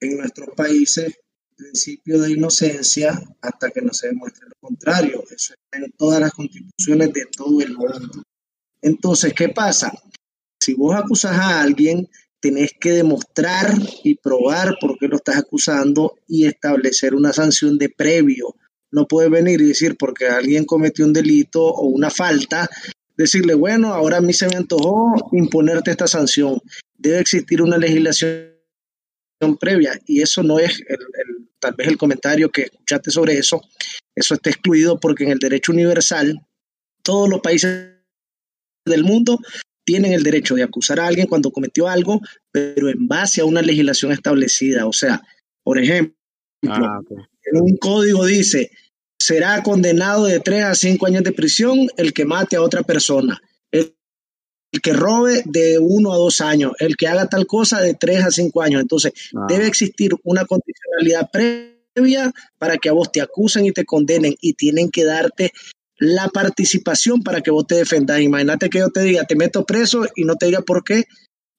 en 0.00 0.18
nuestros 0.18 0.48
países, 0.56 1.14
principio 1.56 2.20
de 2.20 2.32
inocencia 2.32 3.20
hasta 3.40 3.70
que 3.70 3.80
no 3.80 3.92
se 3.92 4.08
demuestre 4.08 4.48
lo 4.48 4.54
contrario. 4.60 5.22
Eso 5.30 5.54
está 5.54 5.84
en 5.84 5.92
todas 5.92 6.20
las 6.20 6.32
constituciones 6.32 7.12
de 7.12 7.26
todo 7.26 7.60
el 7.60 7.76
mundo. 7.76 8.22
Entonces, 8.82 9.32
¿qué 9.32 9.48
pasa? 9.48 9.92
Si 10.60 10.74
vos 10.74 10.94
acusas 10.96 11.32
a 11.32 11.60
alguien, 11.60 12.08
tenés 12.40 12.72
que 12.78 12.92
demostrar 12.92 13.74
y 14.04 14.16
probar 14.16 14.76
por 14.80 14.98
qué 14.98 15.08
lo 15.08 15.16
estás 15.16 15.36
acusando 15.36 16.14
y 16.28 16.46
establecer 16.46 17.14
una 17.14 17.32
sanción 17.32 17.78
de 17.78 17.88
previo. 17.88 18.54
No 18.90 19.06
puedes 19.06 19.30
venir 19.30 19.60
y 19.60 19.68
decir 19.68 19.96
porque 19.96 20.28
alguien 20.28 20.64
cometió 20.64 21.04
un 21.04 21.12
delito 21.12 21.64
o 21.64 21.86
una 21.86 22.10
falta, 22.10 22.68
decirle, 23.16 23.54
bueno, 23.54 23.92
ahora 23.92 24.18
a 24.18 24.20
mí 24.20 24.32
se 24.32 24.48
me 24.48 24.56
antojó 24.56 25.14
imponerte 25.32 25.90
esta 25.90 26.06
sanción. 26.06 26.60
Debe 26.96 27.20
existir 27.20 27.62
una 27.62 27.78
legislación 27.78 28.52
previa 29.60 29.98
y 30.06 30.22
eso 30.22 30.42
no 30.42 30.58
es 30.58 30.80
el, 30.88 30.98
tal 31.58 31.74
vez 31.74 31.88
el 31.88 31.98
comentario 31.98 32.50
que 32.50 32.62
escuchaste 32.62 33.10
sobre 33.10 33.38
eso. 33.38 33.60
Eso 34.14 34.34
está 34.34 34.50
excluido 34.50 34.98
porque 35.00 35.24
en 35.24 35.30
el 35.30 35.38
derecho 35.38 35.72
universal 35.72 36.40
todos 37.02 37.28
los 37.28 37.40
países 37.40 37.92
del 38.84 39.04
mundo 39.04 39.38
tienen 39.86 40.12
el 40.12 40.24
derecho 40.24 40.56
de 40.56 40.64
acusar 40.64 41.00
a 41.00 41.06
alguien 41.06 41.28
cuando 41.28 41.52
cometió 41.52 41.88
algo, 41.88 42.20
pero 42.50 42.90
en 42.90 43.06
base 43.06 43.40
a 43.40 43.46
una 43.46 43.62
legislación 43.62 44.12
establecida. 44.12 44.86
O 44.86 44.92
sea, 44.92 45.22
por 45.62 45.78
ejemplo, 45.78 46.14
ah, 46.68 47.00
en 47.44 47.60
un 47.60 47.76
código 47.76 48.26
dice, 48.26 48.72
será 49.18 49.62
condenado 49.62 50.24
de 50.26 50.40
3 50.40 50.64
a 50.64 50.74
5 50.74 51.06
años 51.06 51.22
de 51.22 51.32
prisión 51.32 51.86
el 51.96 52.12
que 52.12 52.24
mate 52.24 52.56
a 52.56 52.62
otra 52.62 52.82
persona, 52.82 53.40
el, 53.70 53.94
que 54.82 54.92
robe 54.92 55.42
de 55.46 55.78
1 55.78 56.12
a 56.12 56.16
2 56.16 56.40
años, 56.40 56.72
el 56.80 56.96
que 56.96 57.06
haga 57.06 57.28
tal 57.28 57.46
cosa 57.46 57.80
de 57.80 57.94
3 57.94 58.24
a 58.24 58.30
5 58.32 58.62
años. 58.62 58.82
Entonces, 58.82 59.12
ah. 59.36 59.46
debe 59.48 59.68
existir 59.68 60.12
una 60.24 60.44
condicionalidad 60.44 61.30
previa 61.30 62.32
para 62.58 62.76
que 62.76 62.88
a 62.88 62.92
vos 62.92 63.12
te 63.12 63.20
acusen 63.20 63.64
y 63.66 63.72
te 63.72 63.84
condenen 63.84 64.34
y 64.40 64.54
tienen 64.54 64.90
que 64.90 65.04
darte 65.04 65.52
la 65.98 66.28
participación 66.28 67.22
para 67.22 67.40
que 67.40 67.50
vos 67.50 67.66
te 67.66 67.76
defendas. 67.76 68.20
Imagínate 68.20 68.68
que 68.68 68.78
yo 68.78 68.90
te 68.90 69.00
diga, 69.02 69.24
te 69.24 69.36
meto 69.36 69.64
preso 69.64 70.06
y 70.14 70.24
no 70.24 70.36
te 70.36 70.46
diga 70.46 70.62
por 70.62 70.84
qué, 70.84 71.04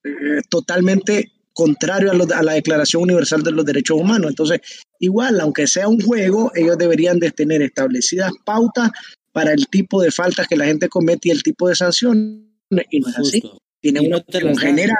eh, 0.03 0.41
totalmente 0.49 1.31
contrario 1.53 2.11
a, 2.11 2.43
la 2.43 2.53
Declaración 2.53 3.01
Universal 3.03 3.41
de 3.41 3.51
los 3.51 3.65
Derechos 3.65 3.99
Humanos. 3.99 4.29
Entonces, 4.29 4.61
igual, 4.99 5.39
aunque 5.39 5.65
sea 5.65 5.87
un 5.87 5.99
juego, 5.99 6.51
ellos 6.53 6.77
deberían 6.77 7.19
de 7.19 7.31
tener 7.31 7.63
establecidas 7.63 8.31
pautas 8.45 8.91
para 9.31 9.53
el 9.53 9.67
tipo 9.67 10.01
de 10.01 10.11
faltas 10.11 10.47
que 10.47 10.55
la 10.55 10.65
gente 10.65 10.87
comete 10.87 11.29
y 11.29 11.31
el 11.31 11.41
tipo 11.41 11.67
de 11.67 11.75
sanciones. 11.75 12.43
Y 12.91 12.99
no 12.99 13.09
es 13.09 13.17
así. 13.17 13.41
Tiene 13.81 14.01
una 14.01 14.19
cuestión 14.21 14.55
general, 14.55 14.97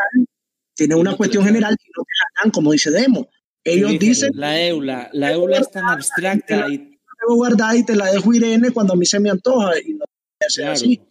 tiene 0.75 0.95
una 0.95 1.15
cuestión 1.15 1.43
general 1.45 1.73
y 1.73 1.89
no 1.95 2.03
te 2.03 2.11
la 2.19 2.43
dan, 2.43 2.51
como 2.51 2.71
dice 2.71 2.89
Demo. 2.89 3.29
Ellos 3.63 3.99
dicen... 3.99 4.31
La 4.33 4.59
EULA, 4.59 5.09
la 5.13 5.33
EULA 5.33 5.59
es 5.59 5.71
tan 5.71 5.85
abstracta 5.85 6.67
y... 6.71 6.96
Debo 7.19 7.35
guardar 7.35 7.75
y 7.75 7.83
te 7.83 7.95
la 7.95 8.11
dejo 8.11 8.33
Irene 8.33 8.71
cuando 8.71 8.93
a 8.93 8.95
mí 8.95 9.05
se 9.05 9.19
me 9.19 9.29
antoja 9.29 9.71
y 9.79 9.93
no 9.93 10.05
ser 10.47 10.67
así. 10.67 11.01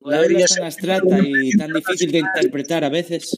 la 0.00 0.24
EULA 0.24 0.40
es 0.40 0.54
tan 0.54 0.64
abstracta 0.64 1.18
y 1.20 1.50
tan 1.52 1.72
difícil 1.72 2.12
de 2.12 2.18
interpretar 2.18 2.84
a 2.84 2.88
veces. 2.88 3.36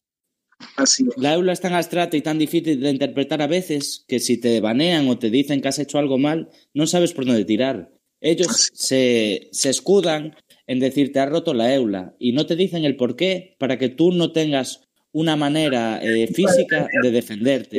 La 1.16 1.34
EULA 1.34 1.52
es 1.52 1.60
tan 1.60 1.74
abstracta 1.74 2.16
y 2.16 2.22
tan 2.22 2.38
difícil 2.38 2.80
de 2.80 2.90
interpretar 2.90 3.42
a 3.42 3.46
veces 3.46 4.04
que 4.06 4.20
si 4.20 4.38
te 4.38 4.60
banean 4.60 5.08
o 5.08 5.18
te 5.18 5.30
dicen 5.30 5.60
que 5.60 5.68
has 5.68 5.78
hecho 5.78 5.98
algo 5.98 6.18
mal, 6.18 6.50
no 6.72 6.86
sabes 6.86 7.12
por 7.12 7.26
dónde 7.26 7.44
tirar. 7.44 7.92
Ellos 8.20 8.70
se, 8.72 9.48
se 9.52 9.70
escudan 9.70 10.36
en 10.66 10.80
decir 10.80 11.12
te 11.12 11.20
has 11.20 11.28
roto 11.28 11.52
la 11.52 11.74
EULA 11.74 12.14
y 12.18 12.32
no 12.32 12.46
te 12.46 12.56
dicen 12.56 12.84
el 12.84 12.96
por 12.96 13.16
qué 13.16 13.56
para 13.58 13.78
que 13.78 13.90
tú 13.90 14.12
no 14.12 14.32
tengas 14.32 14.80
una 15.12 15.36
manera 15.36 16.00
eh, 16.02 16.26
física 16.26 16.88
de 17.02 17.10
defenderte. 17.10 17.78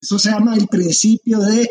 Eso 0.00 0.18
se 0.18 0.30
llama 0.30 0.54
el 0.54 0.66
principio 0.66 1.40
de 1.40 1.68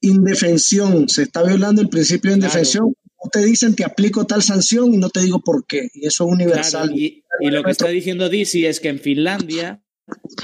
indefensión. 0.00 1.08
Se 1.08 1.22
está 1.22 1.42
violando 1.42 1.82
el 1.82 1.88
principio 1.88 2.30
de 2.30 2.36
indefensión 2.38 2.94
te 3.28 3.44
dicen 3.44 3.74
te 3.74 3.84
aplico 3.84 4.26
tal 4.26 4.42
sanción 4.42 4.94
y 4.94 4.96
no 4.96 5.10
te 5.10 5.20
digo 5.20 5.40
por 5.40 5.66
qué. 5.66 5.88
Y 5.94 6.06
eso 6.06 6.24
es 6.24 6.32
universal. 6.32 6.92
y, 6.96 7.24
lo 7.40 7.62
que 7.62 7.70
está 7.70 7.88
diciendo 7.88 8.28
Dizzy 8.28 8.66
es 8.66 8.80
que 8.80 8.88
en 8.88 8.98
Finlandia, 8.98 9.82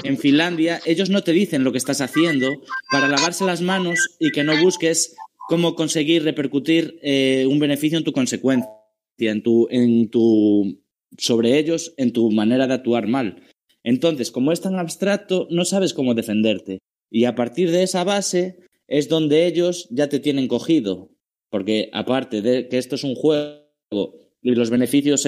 en 0.03 0.17
Finlandia, 0.17 0.79
ellos 0.85 1.09
no 1.09 1.23
te 1.23 1.31
dicen 1.31 1.63
lo 1.63 1.71
que 1.71 1.77
estás 1.77 2.01
haciendo 2.01 2.47
para 2.91 3.07
lavarse 3.07 3.45
las 3.45 3.61
manos 3.61 3.99
y 4.19 4.31
que 4.31 4.43
no 4.43 4.59
busques 4.61 5.15
cómo 5.47 5.75
conseguir 5.75 6.23
repercutir 6.23 6.99
eh, 7.01 7.45
un 7.49 7.59
beneficio 7.59 7.97
en 7.97 8.03
tu 8.03 8.11
consecuencia, 8.11 8.69
en 9.19 9.41
tu, 9.43 9.67
en 9.69 10.09
tu, 10.09 10.81
sobre 11.17 11.57
ellos, 11.57 11.93
en 11.97 12.13
tu 12.13 12.31
manera 12.31 12.67
de 12.67 12.73
actuar 12.73 13.07
mal. 13.07 13.43
Entonces, 13.83 14.31
como 14.31 14.51
es 14.51 14.61
tan 14.61 14.75
abstracto, 14.75 15.47
no 15.49 15.65
sabes 15.65 15.93
cómo 15.93 16.13
defenderte. 16.13 16.79
Y 17.09 17.25
a 17.25 17.35
partir 17.35 17.71
de 17.71 17.83
esa 17.83 18.03
base 18.03 18.66
es 18.87 19.09
donde 19.09 19.45
ellos 19.45 19.87
ya 19.89 20.09
te 20.09 20.19
tienen 20.19 20.47
cogido. 20.47 21.11
Porque 21.49 21.89
aparte 21.93 22.41
de 22.41 22.67
que 22.67 22.77
esto 22.77 22.95
es 22.95 23.03
un 23.03 23.15
juego 23.15 23.67
y 24.41 24.51
los 24.51 24.69
beneficios 24.69 25.27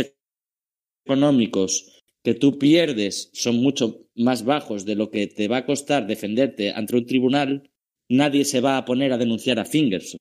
económicos 1.06 2.04
que 2.24 2.34
tú 2.34 2.60
pierdes 2.60 3.30
son 3.34 3.58
mucho 3.58 4.06
más 4.16 4.44
bajos 4.44 4.86
de 4.86 4.96
lo 4.96 5.10
que 5.12 5.28
te 5.28 5.48
va 5.48 5.58
a 5.58 5.66
costar 5.66 6.08
defenderte 6.08 6.72
ante 6.72 6.98
un 6.98 7.06
tribunal, 7.06 7.72
nadie 8.10 8.44
se 8.44 8.60
va 8.60 8.78
a 8.78 8.86
poner 8.86 9.14
a 9.14 9.18
denunciar 9.18 9.60
a 9.60 9.66
Fingers. 9.66 10.18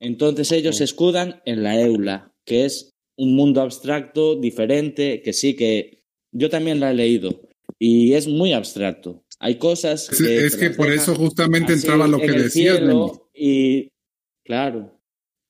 Entonces 0.00 0.50
ellos 0.52 0.76
se 0.76 0.84
escudan 0.84 1.40
en 1.44 1.62
la 1.62 1.80
EULA, 1.80 2.34
que 2.44 2.64
es 2.64 2.94
un 3.16 3.34
mundo 3.34 3.60
abstracto, 3.60 4.36
diferente, 4.36 5.22
que 5.22 5.32
sí 5.32 5.54
que 5.54 6.04
yo 6.32 6.50
también 6.50 6.80
la 6.80 6.90
he 6.90 6.94
leído 6.94 7.48
y 7.78 8.14
es 8.14 8.26
muy 8.26 8.52
abstracto. 8.52 9.24
Hay 9.40 9.58
cosas 9.58 10.08
que... 10.08 10.46
Es, 10.46 10.56
que 10.56 10.70
por 10.70 10.90
eso 10.90 11.14
justamente 11.14 11.72
entraba 11.72 12.08
lo 12.08 12.18
que 12.18 12.32
decías. 12.32 12.80
Y 13.34 13.90
claro, 14.44 15.00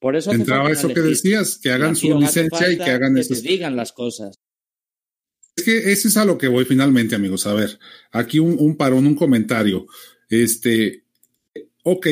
por 0.01 0.17
eso 0.17 0.33
entraba 0.33 0.71
eso 0.71 0.89
que 0.89 1.01
decías, 1.01 1.59
que 1.59 1.71
hagan 1.71 1.97
su 1.97 2.19
licencia 2.19 2.71
y 2.71 2.77
que 2.77 2.91
hagan 2.91 3.15
que 3.15 3.35
digan 3.41 3.77
las 3.77 3.93
cosas. 3.93 4.37
Es 5.57 5.65
que 5.65 5.93
eso 5.93 6.07
es 6.09 6.17
a 6.17 6.25
lo 6.25 6.39
que 6.39 6.49
voy 6.49 6.65
finalmente, 6.65 7.17
amigos. 7.17 7.47
A 7.47 7.55
ver, 7.55 7.79
aquí 8.13 8.39
un, 8.39 8.57
un 8.59 8.77
parón, 8.77 9.07
un 9.07 9.17
comentario. 9.17 9.87
Este, 10.29 11.05
ok, 11.83 12.07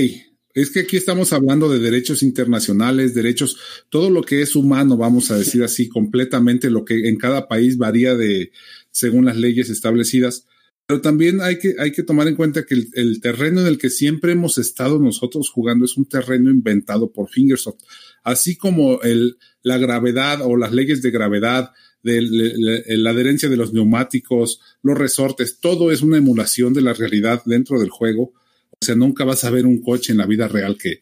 es 0.57 0.71
que 0.71 0.81
aquí 0.81 0.97
estamos 0.97 1.35
hablando 1.35 1.69
de 1.69 1.79
derechos 1.79 2.23
internacionales, 2.23 3.15
derechos, 3.15 3.59
todo 3.91 4.09
lo 4.09 4.23
que 4.23 4.41
es 4.41 4.57
humano, 4.57 4.97
vamos 4.97 5.31
a 5.31 5.37
decir 5.37 5.63
así, 5.63 5.87
completamente 5.87 6.71
lo 6.71 6.83
que 6.85 7.09
en 7.09 7.19
cada 7.19 7.47
país 7.47 7.77
varía 7.77 8.15
de 8.15 8.53
según 8.91 9.27
las 9.27 9.37
leyes 9.37 9.69
establecidas. 9.69 10.47
Pero 10.87 11.01
también 11.01 11.41
hay 11.41 11.59
que, 11.59 11.75
hay 11.79 11.91
que 11.91 12.05
tomar 12.05 12.29
en 12.29 12.37
cuenta 12.37 12.65
que 12.65 12.75
el, 12.75 13.21
terreno 13.21 13.61
en 13.61 13.67
el 13.67 13.77
que 13.77 13.91
siempre 13.91 14.33
hemos 14.33 14.57
estado 14.57 15.01
nosotros 15.01 15.51
jugando 15.51 15.85
es 15.85 15.97
un 15.97 16.09
terreno 16.09 16.49
inventado 16.49 17.11
por 17.13 17.29
Fingersoft. 17.29 17.83
Así 18.23 18.57
como 18.57 19.03
el, 19.03 19.37
la 19.63 19.79
gravedad 19.79 20.43
o 20.43 20.57
las 20.57 20.73
leyes 20.73 21.03
de 21.03 21.11
gravedad, 21.11 21.73
de, 22.05 22.23
la 22.23 23.11
adherencia 23.11 23.49
de 23.49 23.57
los 23.57 23.73
neumáticos, 23.73 24.61
los 24.83 24.97
resortes, 24.97 25.59
todo 25.59 25.91
es 25.91 26.03
una 26.03 26.19
emulación 26.19 26.73
de 26.73 26.83
la 26.83 26.93
realidad 26.93 27.43
dentro 27.47 27.81
del 27.81 27.91
juego. 27.91 28.35
O 28.71 28.85
sea, 28.85 28.95
nunca 28.95 29.25
vas 29.25 29.43
a 29.43 29.51
ver 29.51 29.67
un 29.67 29.83
coche 29.83 30.13
en 30.13 30.19
la 30.19 30.27
vida 30.27 30.47
real 30.47 30.79
que, 30.79 31.01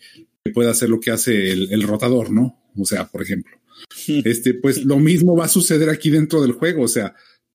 pueda 0.53 0.71
hacer 0.71 0.91
lo 0.91 1.01
que 1.01 1.11
hace 1.11 1.53
el, 1.53 1.73
el, 1.73 1.83
rotador, 1.85 2.31
¿no? 2.31 2.63
O 2.77 2.85
sea, 2.85 3.09
por 3.09 3.23
ejemplo. 3.23 3.57
Este, 4.25 4.55
pues 4.55 4.85
lo 4.85 4.99
mismo 4.99 5.37
va 5.37 5.47
a 5.47 5.49
suceder 5.49 5.89
aquí 5.91 6.11
dentro 6.11 6.43
del 6.43 6.53
juego. 6.53 6.83
O 6.85 6.89
sea, 6.89 7.15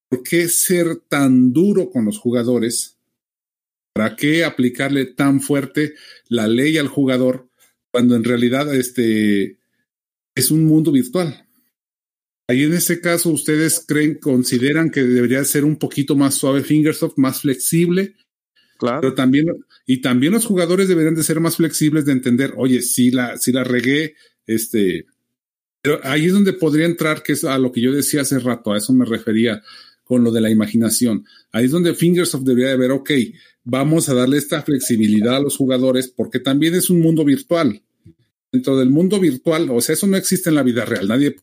¿Por 0.10 0.23
qué 0.23 0.48
ser 0.48 0.98
tan 1.07 1.53
duro 1.53 1.91
con 1.91 2.06
los 2.06 2.18
jugadores? 2.18 2.98
¿Para 3.94 4.15
qué 4.15 4.44
aplicarle 4.44 5.06
tan 5.06 5.40
fuerte 5.40 5.94
la 6.27 6.48
ley 6.48 6.77
al 6.77 6.88
jugador 6.88 7.48
cuando 7.91 8.15
en 8.15 8.23
realidad 8.23 8.73
este 8.73 9.57
es 10.34 10.52
un 10.52 10.65
mundo 10.65 10.91
virtual? 10.91 11.45
Ahí 12.48 12.64
en 12.64 12.73
ese 12.73 12.99
caso, 12.99 13.30
¿ustedes 13.30 13.86
creen, 13.88 14.15
consideran 14.15 14.90
que 14.90 15.03
debería 15.03 15.44
ser 15.45 15.64
un 15.64 15.77
poquito 15.77 16.15
más 16.15 16.34
suave 16.34 16.64
Fingersoft, 16.64 17.18
más 17.18 17.41
flexible? 17.41 18.15
Claro. 18.80 19.02
Pero 19.02 19.14
también, 19.14 19.45
y 19.86 20.02
también 20.02 20.34
los 20.34 20.45
jugadores 20.45 20.88
deberían 20.88 21.14
de 21.14 21.22
ser 21.22 21.40
más 21.40 21.57
flexibles 21.57 22.06
de 22.06 22.14
entender, 22.14 22.53
oye, 22.57 22.81
si 22.81 23.11
la, 23.11 23.38
si 23.38 23.52
la 23.52 23.64
regué, 23.64 24.15
este, 24.48 25.06
pero 25.81 25.99
ahí 26.03 26.26
es 26.26 26.34
donde 26.34 26.53
podría 26.53 26.86
entrar, 26.86 27.22
que 27.22 27.34
es 27.34 27.44
a 27.44 27.57
lo 27.57 27.72
que 27.72 27.81
yo 27.81 27.91
decía 27.91 28.22
hace 28.22 28.40
rato, 28.40 28.73
a 28.73 28.77
eso 28.77 28.94
me 28.94 29.06
refería 29.06 29.61
con 30.10 30.23
lo 30.23 30.31
de 30.31 30.41
la 30.41 30.49
imaginación. 30.49 31.23
Ahí 31.52 31.65
es 31.65 31.72
donde 31.72 31.94
Fingersoft 31.94 32.44
debería 32.44 32.72
de 32.72 32.77
ver, 32.77 32.90
ok, 32.90 33.11
vamos 33.64 34.10
a 34.10 34.15
darle 34.15 34.40
esta 34.40 34.64
flexibilidad 34.64 35.36
a 35.36 35.40
los 35.40 35.56
jugadores 35.56 36.07
porque 36.07 36.40
también 36.40 36.73
es 36.73 36.90
un 36.90 36.99
mundo 36.99 37.23
virtual. 37.23 37.84
Dentro 38.52 38.76
del 38.76 38.90
mundo 38.90 39.19
virtual, 39.19 39.69
o 39.69 39.80
sea, 39.81 39.94
eso 39.94 40.07
no 40.07 40.18
existe 40.18 40.49
en 40.49 40.56
la 40.56 40.64
vida 40.64 40.84
real. 40.84 41.07
Nadie 41.07 41.36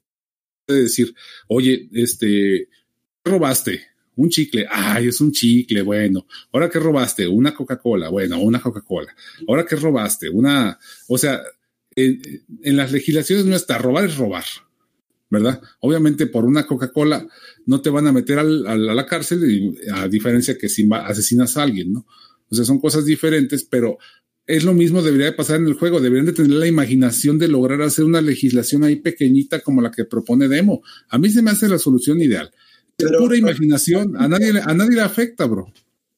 puede 0.67 0.83
decir, 0.83 1.15
oye, 1.47 1.89
este, 1.93 2.69
¿qué 3.23 3.31
robaste? 3.31 3.83
Un 4.17 4.31
chicle, 4.31 4.67
ay, 4.69 5.07
es 5.07 5.21
un 5.21 5.31
chicle, 5.31 5.83
bueno. 5.83 6.27
Ahora 6.51 6.69
que 6.69 6.81
robaste, 6.81 7.29
una 7.29 7.55
Coca-Cola, 7.55 8.09
bueno, 8.09 8.41
una 8.41 8.61
Coca-Cola. 8.61 9.15
Ahora 9.47 9.65
que 9.65 9.77
robaste, 9.77 10.29
una, 10.29 10.77
o 11.07 11.17
sea, 11.17 11.41
en, 11.95 12.21
en 12.65 12.77
las 12.77 12.91
legislaciones 12.91 13.45
no 13.45 13.55
está, 13.55 13.79
robar 13.79 14.07
es 14.07 14.17
robar. 14.17 14.45
¿Verdad? 15.31 15.61
Obviamente 15.81 16.27
por 16.27 16.45
una 16.45 16.67
Coca-Cola 16.67 17.27
no 17.67 17.81
te 17.81 17.91
van 17.91 18.07
a 18.07 18.13
meter 18.13 18.39
al, 18.39 18.67
a 18.67 18.77
la 18.77 19.07
cárcel, 19.07 19.77
a 19.93 20.09
diferencia 20.09 20.57
que 20.57 20.69
si 20.69 20.89
asesinas 20.93 21.57
a 21.57 21.63
alguien, 21.63 21.93
¿no? 21.93 22.07
O 22.49 22.55
sea, 22.55 22.65
son 22.65 22.79
cosas 22.79 23.05
diferentes, 23.05 23.65
pero 23.65 23.99
es 24.47 24.63
lo 24.63 24.73
mismo 24.73 25.03
debería 25.03 25.27
de 25.27 25.33
pasar 25.33 25.57
en 25.57 25.67
el 25.67 25.75
juego, 25.75 26.01
deberían 26.01 26.27
de 26.27 26.33
tener 26.33 26.53
la 26.53 26.67
imaginación 26.69 27.39
de 27.39 27.49
lograr 27.49 27.83
hacer 27.83 28.05
una 28.05 28.21
legislación 28.21 28.85
ahí 28.85 28.97
pequeña 28.97 29.61
como 29.65 29.83
la 29.83 29.91
que 29.91 30.05
propone 30.05 30.49
Demo. 30.49 30.83
A 31.09 31.19
mí 31.19 31.29
se 31.31 31.43
me 31.43 31.51
hace 31.51 31.69
la 31.69 31.79
solución 31.79 32.21
ideal. 32.21 32.53
Pero, 32.97 33.19
pura 33.19 33.37
imaginación, 33.37 34.17
a 34.17 34.29
nadie, 34.29 34.53
a 34.63 34.73
nadie 34.73 34.97
le 34.97 35.03
afecta, 35.03 35.45
bro. 35.47 35.67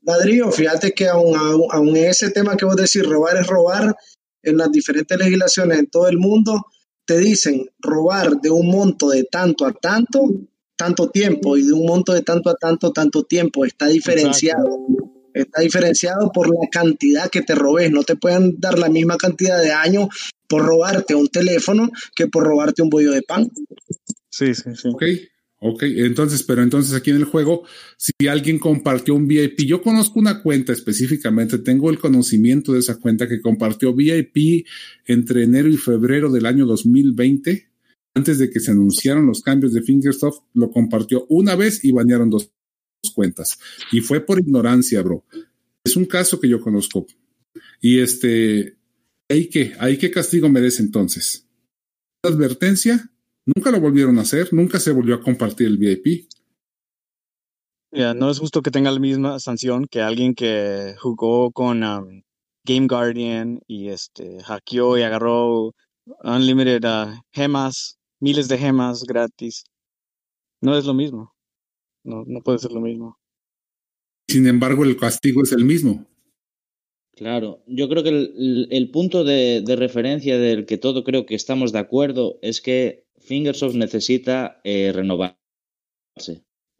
Ladrillo, 0.03 0.53
fíjate 0.53 0.93
que 0.93 1.09
aún, 1.09 1.35
aún 1.37 1.97
ese 1.97 2.31
tema 2.31 2.57
que 2.57 2.65
vos 2.65 2.77
decís, 2.77 3.03
robar 3.05 3.37
es 3.39 3.47
robar, 3.47 3.97
en 4.43 4.57
las 4.57 4.71
diferentes 4.71 5.19
legislaciones 5.19 5.79
en 5.79 5.87
todo 5.89 6.09
el 6.09 6.19
mundo, 6.19 6.65
te 7.09 7.19
dicen 7.19 7.71
robar 7.81 8.39
de 8.43 8.51
un 8.51 8.69
monto 8.69 9.09
de 9.09 9.25
tanto 9.25 9.65
a 9.65 9.73
tanto, 9.73 10.21
tanto 10.77 11.09
tiempo, 11.09 11.57
y 11.57 11.63
de 11.63 11.73
un 11.73 11.87
monto 11.87 12.13
de 12.13 12.21
tanto 12.21 12.51
a 12.51 12.55
tanto, 12.55 12.93
tanto 12.93 13.23
tiempo. 13.23 13.65
Está 13.65 13.87
diferenciado. 13.87 14.87
Está 15.33 15.63
diferenciado 15.63 16.31
por 16.33 16.49
la 16.49 16.69
cantidad 16.71 17.31
que 17.31 17.41
te 17.41 17.55
robes. 17.55 17.91
No 17.91 18.03
te 18.03 18.15
pueden 18.15 18.61
dar 18.61 18.79
la 18.79 18.91
misma 18.91 19.17
cantidad 19.17 19.59
de 19.59 19.73
años 19.73 20.09
por 20.47 20.67
robarte 20.67 21.15
un 21.15 21.29
teléfono 21.29 21.91
que 22.15 22.27
por 22.27 22.45
robarte 22.45 22.83
un 22.83 22.91
bollo 22.91 23.13
de 23.13 23.23
pan. 23.23 23.51
Sí, 24.29 24.55
sí, 24.55 24.75
sí. 24.75 24.89
Ok. 24.93 25.05
Ok, 25.61 25.83
entonces, 25.83 26.45
pero 26.45 26.63
entonces 26.63 26.95
aquí 26.95 27.11
en 27.11 27.17
el 27.17 27.25
juego, 27.25 27.65
si 27.97 28.29
alguien 28.29 28.61
compartió 28.61 29.15
un 29.15 29.27
VIP, 29.27 29.67
yo 29.67 29.83
conozco 29.83 30.21
una 30.21 30.41
cuenta 30.41 30.73
específicamente, 30.73 31.59
tengo 31.59 31.91
el 31.91 31.99
conocimiento 31.99 32.73
de 32.73 32.79
esa 32.79 33.01
cuenta 33.01 33.29
que 33.29 33.41
compartió 33.41 33.93
VIP 33.93 34.67
entre 35.07 35.43
enero 35.43 35.69
y 35.69 35.77
febrero 35.77 36.31
del 36.31 36.47
año 36.47 36.65
2020, 36.65 37.69
antes 38.15 38.39
de 38.39 38.51
que 38.51 38.61
se 38.61 38.71
anunciaron 38.71 39.27
los 39.27 39.43
cambios 39.43 39.73
de 39.73 39.83
Fingersoft, 39.83 40.43
lo 40.55 40.71
compartió 40.71 41.27
una 41.29 41.57
vez 41.57 41.85
y 41.85 41.91
banearon 41.91 42.31
dos, 42.31 42.53
cuentas. 43.15 43.59
Y 43.91 44.01
fue 44.01 44.21
por 44.21 44.39
ignorancia, 44.39 45.03
bro. 45.03 45.25
Es 45.85 45.97
un 45.97 46.05
caso 46.05 46.39
que 46.39 46.49
yo 46.49 46.61
conozco. 46.61 47.07
Y 47.81 48.01
este, 48.01 48.77
¿hay 49.29 49.49
qué? 49.49 49.75
¿Hay 49.79 49.99
qué 49.99 50.11
castigo 50.11 50.49
merece 50.49 50.83
entonces? 50.83 51.47
¿Advertencia? 52.23 53.11
Nunca 53.57 53.71
lo 53.71 53.81
volvieron 53.81 54.19
a 54.19 54.23
hacer, 54.23 54.53
nunca 54.53 54.79
se 54.79 54.93
volvió 54.93 55.15
a 55.15 55.23
compartir 55.23 55.69
el 55.69 55.79
VIP. 55.79 56.29
Ya, 57.93 58.13
no 58.13 58.31
es 58.31 58.39
justo 58.39 58.61
que 58.61 58.71
tenga 58.71 58.91
la 58.91 59.01
misma 59.01 59.41
sanción 59.41 59.87
que 59.87 60.03
alguien 60.03 60.35
que 60.35 60.95
jugó 60.99 61.51
con 61.51 61.83
um, 61.83 62.23
Game 62.67 62.87
Guardian 62.87 63.61
y 63.67 63.89
este 63.89 64.43
hackeó 64.45 64.99
y 64.99 65.03
agarró 65.03 65.75
unlimited 66.25 66.85
uh, 66.85 67.23
gemas, 67.33 67.99
miles 68.21 68.49
de 68.49 68.59
gemas 68.59 69.05
gratis. 69.05 69.65
No 70.61 70.77
es 70.77 70.85
lo 70.85 70.93
mismo. 70.93 71.33
No, 72.05 72.25
no 72.27 72.43
puede 72.43 72.59
ser 72.59 72.73
lo 72.73 72.83
mismo. 72.83 73.17
Sin 74.29 74.47
embargo, 74.47 74.85
el 74.85 74.99
castigo 74.99 75.43
es 75.43 75.53
el 75.53 75.65
mismo. 75.65 76.07
Claro, 77.17 77.65
yo 77.67 77.89
creo 77.89 78.03
que 78.03 78.11
el, 78.11 78.91
punto 78.93 79.25
de, 79.25 79.63
de, 79.65 79.75
referencia 79.75 80.39
del 80.39 80.67
que 80.67 80.77
todo 80.77 81.03
creo 81.03 81.25
que 81.25 81.35
estamos 81.35 81.73
de 81.73 81.79
acuerdo 81.79 82.39
es 82.43 82.61
que 82.61 83.08
Fingersoft 83.29 83.77
necesita 83.77 84.61
eh, 84.65 84.91
renovarse 84.95 85.37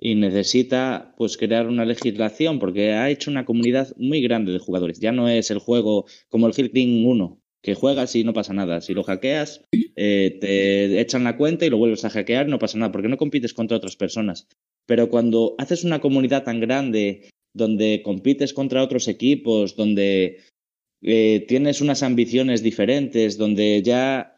y 0.01 0.15
necesita 0.15 1.15
pues 1.17 1.37
crear 1.37 1.67
una 1.69 1.85
legislación 1.85 2.59
porque 2.59 2.93
ha 2.93 3.11
hecho 3.11 3.31
una 3.31 3.45
comunidad 3.45 3.95
muy 3.97 4.23
grande 4.23 4.53
de 4.53 4.59
jugadores. 4.59 5.01
Ya 5.01 5.13
no 5.13 5.29
es 5.29 5.51
el 5.51 5.59
juego 5.59 6.07
como 6.29 6.47
el 6.47 6.55
Hill 6.57 7.05
1, 7.05 7.41
que 7.63 7.75
juegas 7.75 8.15
y 8.17 8.25
no 8.25 8.33
pasa 8.33 8.55
nada. 8.55 8.81
Si 8.81 8.95
lo 8.95 9.03
hackeas, 9.03 9.65
eh, 9.97 10.39
te 10.41 11.01
echan 11.01 11.25
la 11.25 11.37
cuenta 11.37 11.67
y 11.67 11.71
lo 11.71 11.79
vuelves 11.79 12.05
a 12.05 12.11
hackear 12.11 12.49
no 12.49 12.59
pasa 12.59 12.79
nada 12.79 12.93
porque 12.93 13.09
no 13.09 13.17
compites 13.17 13.55
contra 13.55 13.77
otras 13.77 13.97
personas. 13.97 14.47
Pero 14.87 15.11
cuando 15.11 15.55
haces 15.59 15.85
una 15.85 16.01
comunidad 16.01 16.45
tan 16.45 16.61
grande 16.61 17.29
donde 17.55 18.03
compites 18.05 18.55
contra 18.55 18.83
otros 18.83 19.09
equipos, 19.09 19.77
donde 19.77 20.39
eh, 21.03 21.45
tienes 21.49 21.81
unas 21.81 22.03
ambiciones 22.03 22.63
diferentes, 22.63 23.37
donde 23.37 23.83
ya 23.83 24.38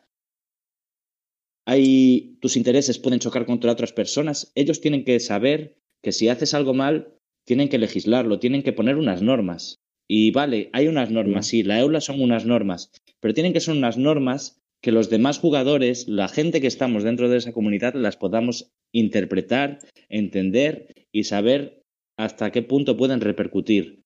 hay, 1.71 2.37
tus 2.41 2.57
intereses 2.57 2.99
pueden 2.99 3.21
chocar 3.21 3.47
contra 3.47 3.71
otras 3.71 3.93
personas, 3.93 4.51
ellos 4.57 4.81
tienen 4.81 5.05
que 5.05 5.21
saber 5.21 5.77
que 6.03 6.11
si 6.11 6.29
haces 6.29 6.53
algo 6.53 6.75
mal, 6.75 7.15
tienen 7.47 7.69
que 7.69 7.79
legislarlo, 7.79 8.41
tienen 8.41 8.65
que 8.65 8.73
poner 8.73 8.97
unas 8.97 9.23
normas. 9.23 9.79
Y 10.09 10.33
vale, 10.33 10.71
hay 10.73 10.89
unas 10.89 11.13
normas, 11.13 11.47
sí, 11.47 11.63
la 11.63 11.79
EULA 11.79 12.01
son 12.01 12.21
unas 12.21 12.45
normas, 12.45 12.91
pero 13.21 13.35
tienen 13.35 13.53
que 13.53 13.61
ser 13.61 13.77
unas 13.77 13.99
normas 13.99 14.61
que 14.83 14.91
los 14.91 15.11
demás 15.11 15.39
jugadores, 15.39 16.09
la 16.09 16.27
gente 16.27 16.61
que 16.61 16.67
estamos 16.67 17.05
dentro 17.05 17.29
de 17.29 17.37
esa 17.37 17.53
comunidad, 17.53 17.95
las 17.95 18.17
podamos 18.17 18.73
interpretar, 18.91 19.79
entender 20.09 21.07
y 21.13 21.23
saber 21.23 21.85
hasta 22.17 22.51
qué 22.51 22.63
punto 22.63 22.97
pueden 22.97 23.21
repercutir. 23.21 24.03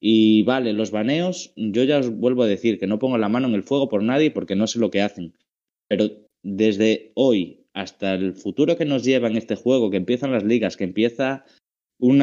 Y 0.00 0.44
vale, 0.44 0.72
los 0.72 0.90
baneos, 0.90 1.52
yo 1.56 1.84
ya 1.84 1.98
os 1.98 2.08
vuelvo 2.08 2.44
a 2.44 2.46
decir 2.46 2.78
que 2.78 2.86
no 2.86 2.98
pongo 2.98 3.18
la 3.18 3.28
mano 3.28 3.48
en 3.48 3.54
el 3.54 3.64
fuego 3.64 3.90
por 3.90 4.02
nadie 4.02 4.30
porque 4.30 4.56
no 4.56 4.66
sé 4.66 4.78
lo 4.78 4.90
que 4.90 5.02
hacen. 5.02 5.34
Pero 5.88 6.21
desde 6.42 7.12
hoy 7.14 7.66
hasta 7.74 8.14
el 8.14 8.34
futuro 8.34 8.76
que 8.76 8.84
nos 8.84 9.04
lleva 9.04 9.28
en 9.28 9.36
este 9.36 9.56
juego, 9.56 9.90
que 9.90 9.96
empiezan 9.96 10.32
las 10.32 10.44
ligas, 10.44 10.76
que 10.76 10.84
empieza 10.84 11.44
un 11.98 12.18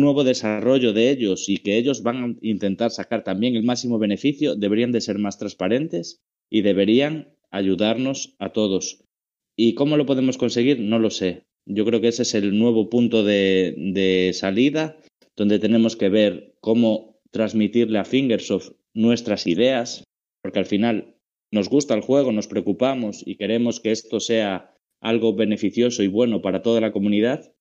nuevo 0.00 0.24
desarrollo 0.24 0.92
de 0.92 1.10
ellos 1.10 1.48
y 1.48 1.56
que 1.58 1.78
ellos 1.78 2.02
van 2.02 2.16
a 2.22 2.36
intentar 2.42 2.90
sacar 2.90 3.24
también 3.24 3.56
el 3.56 3.62
máximo 3.62 3.98
beneficio, 3.98 4.56
deberían 4.56 4.92
de 4.92 5.00
ser 5.00 5.18
más 5.18 5.38
transparentes 5.38 6.20
y 6.50 6.60
deberían 6.60 7.34
ayudarnos 7.50 8.34
a 8.38 8.52
todos. 8.52 9.04
¿Y 9.56 9.74
cómo 9.74 9.96
lo 9.96 10.06
podemos 10.06 10.36
conseguir? 10.36 10.80
No 10.80 10.98
lo 10.98 11.10
sé. 11.10 11.44
Yo 11.66 11.84
creo 11.84 12.00
que 12.00 12.08
ese 12.08 12.22
es 12.22 12.34
el 12.34 12.58
nuevo 12.58 12.90
punto 12.90 13.24
de, 13.24 14.30
salida, 14.34 14.98
donde 15.36 15.58
tenemos 15.58 15.96
que 15.96 16.08
ver 16.08 16.56
cómo 16.60 17.20
transmitirle 17.30 17.98
a 17.98 18.04
Fingersoft 18.04 18.72
nuestras 18.94 19.46
ideas, 19.46 20.04
porque 20.42 20.58
al 20.58 20.66
final 20.66 21.11
nos 21.52 21.68
gusta 21.68 21.94
el 21.94 22.00
juego, 22.00 22.32
nos 22.32 22.48
preocupamos 22.48 23.22
y 23.24 23.36
queremos 23.36 23.78
que 23.78 23.92
esto 23.92 24.18
sea 24.18 24.74
algo 25.00 25.34
beneficioso 25.34 26.02
y 26.02 26.08
bueno 26.08 26.40
para 26.40 26.62
toda 26.62 26.80
la 26.80 26.92
comunidad 26.92 27.52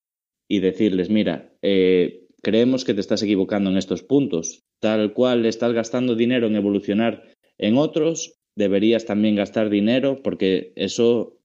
y 0.47 0.59
decirles, 0.59 1.09
mira, 1.09 1.53
eh, 1.61 2.25
creemos 2.41 2.85
que 2.85 2.93
te 2.93 3.01
estás 3.01 3.21
equivocando 3.21 3.69
en 3.69 3.77
estos 3.77 4.01
puntos, 4.01 4.63
tal 4.79 5.13
cual 5.13 5.45
estás 5.45 5.73
gastando 5.73 6.15
dinero 6.15 6.47
en 6.47 6.55
evolucionar 6.55 7.23
en 7.57 7.77
otros, 7.77 8.39
deberías 8.55 9.05
también 9.05 9.35
gastar 9.35 9.69
dinero 9.69 10.21
porque 10.23 10.71
eso 10.75 11.37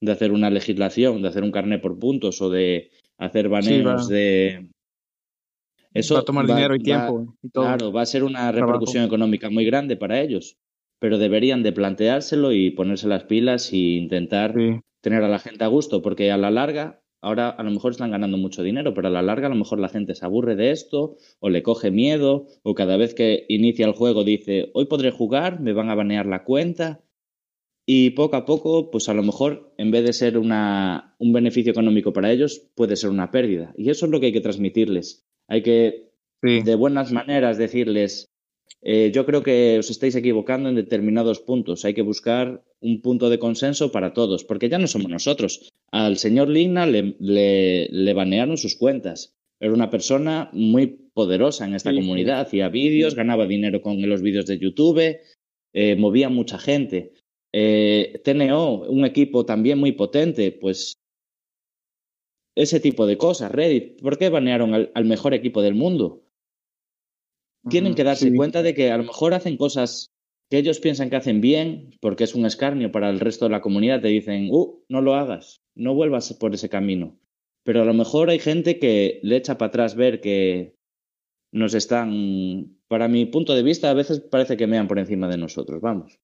de 0.00 0.12
hacer 0.12 0.32
una 0.32 0.48
legislación, 0.48 1.20
de 1.20 1.28
hacer 1.28 1.42
un 1.42 1.52
carnet 1.52 1.82
por 1.82 1.98
puntos 1.98 2.40
o 2.40 2.48
de 2.48 2.90
hacer 3.18 3.50
baneos 3.50 4.08
de... 4.08 4.70
Eso 5.92 6.14
va 6.14 6.20
a 6.20 6.24
tomar 6.24 6.46
dinero 6.46 6.76
y 6.76 6.78
tiempo. 6.78 7.36
y 7.42 7.50
todo. 7.50 7.64
Claro, 7.64 7.92
va 7.92 8.02
a 8.02 8.06
ser 8.06 8.22
una 8.22 8.52
repercusión 8.52 9.04
económica 9.04 9.50
muy 9.50 9.64
grande 9.64 9.96
para 9.96 10.20
ellos 10.20 10.56
pero 11.00 11.18
deberían 11.18 11.64
de 11.64 11.72
planteárselo 11.72 12.52
y 12.52 12.70
ponerse 12.70 13.08
las 13.08 13.24
pilas 13.24 13.72
e 13.72 13.76
intentar 13.76 14.54
tener 15.00 15.24
a 15.24 15.28
la 15.28 15.38
gente 15.38 15.64
a 15.64 15.68
gusto, 15.68 16.02
porque 16.02 16.30
a 16.30 16.36
la 16.36 16.50
larga, 16.50 17.02
ahora 17.22 17.48
a 17.48 17.62
lo 17.62 17.70
mejor 17.70 17.92
están 17.92 18.10
ganando 18.10 18.36
mucho 18.36 18.62
dinero, 18.62 18.94
pero 18.94 19.08
a 19.08 19.10
la 19.10 19.22
larga 19.22 19.46
a 19.46 19.50
lo 19.50 19.56
mejor 19.56 19.80
la 19.80 19.88
gente 19.88 20.14
se 20.14 20.24
aburre 20.24 20.56
de 20.56 20.70
esto 20.70 21.16
o 21.40 21.48
le 21.48 21.62
coge 21.62 21.90
miedo 21.90 22.46
o 22.62 22.74
cada 22.74 22.96
vez 22.98 23.14
que 23.14 23.46
inicia 23.48 23.86
el 23.86 23.92
juego 23.92 24.24
dice, 24.24 24.70
hoy 24.74 24.84
podré 24.84 25.10
jugar, 25.10 25.60
me 25.60 25.72
van 25.72 25.88
a 25.88 25.94
banear 25.94 26.26
la 26.26 26.44
cuenta. 26.44 27.02
Y 27.86 28.10
poco 28.10 28.36
a 28.36 28.44
poco, 28.44 28.90
pues 28.90 29.08
a 29.08 29.14
lo 29.14 29.22
mejor, 29.22 29.74
en 29.78 29.90
vez 29.90 30.04
de 30.04 30.12
ser 30.12 30.38
una, 30.38 31.16
un 31.18 31.32
beneficio 31.32 31.72
económico 31.72 32.12
para 32.12 32.30
ellos, 32.30 32.70
puede 32.76 32.94
ser 32.94 33.10
una 33.10 33.32
pérdida. 33.32 33.72
Y 33.76 33.90
eso 33.90 34.06
es 34.06 34.12
lo 34.12 34.20
que 34.20 34.26
hay 34.26 34.32
que 34.32 34.42
transmitirles. 34.42 35.26
Hay 35.48 35.62
que, 35.62 36.12
de 36.42 36.74
buenas 36.76 37.10
maneras, 37.10 37.58
decirles, 37.58 38.29
eh, 38.82 39.10
yo 39.12 39.26
creo 39.26 39.42
que 39.42 39.78
os 39.78 39.90
estáis 39.90 40.14
equivocando 40.16 40.68
en 40.68 40.74
determinados 40.74 41.40
puntos. 41.40 41.84
Hay 41.84 41.94
que 41.94 42.02
buscar 42.02 42.64
un 42.80 43.02
punto 43.02 43.28
de 43.28 43.38
consenso 43.38 43.92
para 43.92 44.14
todos, 44.14 44.44
porque 44.44 44.68
ya 44.68 44.78
no 44.78 44.86
somos 44.86 45.10
nosotros. 45.10 45.70
Al 45.92 46.16
señor 46.16 46.48
Ligna 46.48 46.86
le, 46.86 47.14
le, 47.18 48.12
banearon 48.14 48.56
sus 48.56 48.76
cuentas. 48.76 49.34
Era 49.60 49.74
una 49.74 49.90
persona 49.90 50.48
muy 50.52 50.86
poderosa 51.12 51.66
en 51.66 51.74
esta 51.74 51.92
comunidad, 51.92 52.40
hacía 52.40 52.70
vídeos, 52.70 53.14
ganaba 53.14 53.46
dinero 53.46 53.82
con 53.82 54.00
los 54.08 54.22
vídeos 54.22 54.46
de 54.46 54.58
YouTube, 54.58 55.18
eh, 55.74 55.96
movía 55.96 56.30
mucha 56.30 56.58
gente. 56.58 57.12
Eh, 57.52 58.22
TNO, 58.24 58.88
un 58.88 59.04
equipo 59.04 59.44
también 59.44 59.78
muy 59.78 59.92
potente, 59.92 60.52
pues 60.52 60.94
ese 62.56 62.80
tipo 62.80 63.06
de 63.06 63.18
cosas. 63.18 63.52
Reddit, 63.52 64.00
¿por 64.00 64.16
qué 64.16 64.30
banearon 64.30 64.90
al 64.94 65.04
mejor 65.04 65.34
equipo 65.34 65.60
del 65.60 65.74
mundo? 65.74 66.24
Tienen 67.68 67.94
que 67.94 68.04
darse 68.04 68.32
cuenta 68.34 68.62
de 68.62 68.74
que 68.74 68.90
a 68.90 68.96
lo 68.96 69.04
mejor 69.04 69.34
hacen 69.34 69.56
cosas 69.56 70.10
que 70.50 70.58
ellos 70.58 70.80
piensan 70.80 71.10
que 71.10 71.16
hacen 71.16 71.40
bien, 71.40 71.90
porque 72.00 72.24
es 72.24 72.34
un 72.34 72.44
escarnio 72.44 72.90
para 72.90 73.08
el 73.08 73.20
resto 73.20 73.44
de 73.44 73.52
la 73.52 73.60
comunidad, 73.60 74.00
te 74.00 74.08
dicen, 74.08 74.48
uh, 74.50 74.82
no 74.88 75.00
lo 75.00 75.14
hagas, 75.14 75.62
no 75.74 75.94
vuelvas 75.94 76.32
por 76.34 76.54
ese 76.54 76.68
camino. 76.68 77.18
Pero 77.62 77.82
a 77.82 77.84
lo 77.84 77.94
mejor 77.94 78.30
hay 78.30 78.40
gente 78.40 78.78
que 78.78 79.20
le 79.22 79.36
echa 79.36 79.58
para 79.58 79.68
atrás 79.68 79.94
ver 79.94 80.20
que 80.20 80.74
nos 81.52 81.74
están, 81.74 82.78
para 82.88 83.06
mi 83.06 83.26
punto 83.26 83.54
de 83.54 83.62
vista, 83.62 83.90
a 83.90 83.94
veces 83.94 84.20
parece 84.20 84.56
que 84.56 84.66
mean 84.66 84.88
por 84.88 84.98
encima 84.98 85.28
de 85.28 85.38
nosotros, 85.38 85.80
vamos. 85.80 86.18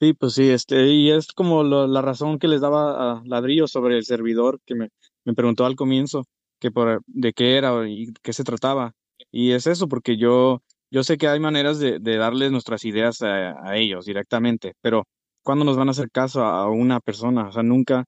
Sí, 0.00 0.12
pues 0.12 0.34
sí, 0.34 0.48
este, 0.50 0.86
y 0.86 1.10
es 1.10 1.32
como 1.32 1.64
la 1.64 2.02
razón 2.02 2.38
que 2.38 2.46
les 2.46 2.60
daba 2.60 3.18
a 3.18 3.22
Ladrillo 3.24 3.66
sobre 3.66 3.96
el 3.96 4.04
servidor 4.04 4.60
que 4.64 4.76
me, 4.76 4.90
me 5.24 5.34
preguntó 5.34 5.66
al 5.66 5.74
comienzo, 5.74 6.24
que 6.60 6.70
por, 6.70 7.02
de 7.06 7.32
qué 7.32 7.56
era 7.56 7.88
y 7.88 8.12
qué 8.22 8.32
se 8.32 8.44
trataba. 8.44 8.94
Y 9.30 9.52
es 9.52 9.66
eso, 9.66 9.88
porque 9.88 10.16
yo, 10.16 10.62
yo 10.90 11.02
sé 11.04 11.18
que 11.18 11.28
hay 11.28 11.40
maneras 11.40 11.78
de, 11.78 11.98
de 11.98 12.16
darles 12.16 12.50
nuestras 12.52 12.84
ideas 12.84 13.22
a, 13.22 13.76
ellos 13.76 14.06
directamente, 14.06 14.74
pero 14.80 15.06
¿cuándo 15.42 15.64
nos 15.64 15.76
van 15.76 15.88
a 15.88 15.92
hacer 15.92 16.10
caso 16.10 16.42
a, 16.44 16.68
una 16.70 17.00
persona? 17.00 17.48
O 17.48 17.52
sea, 17.52 17.62
nunca, 17.62 18.04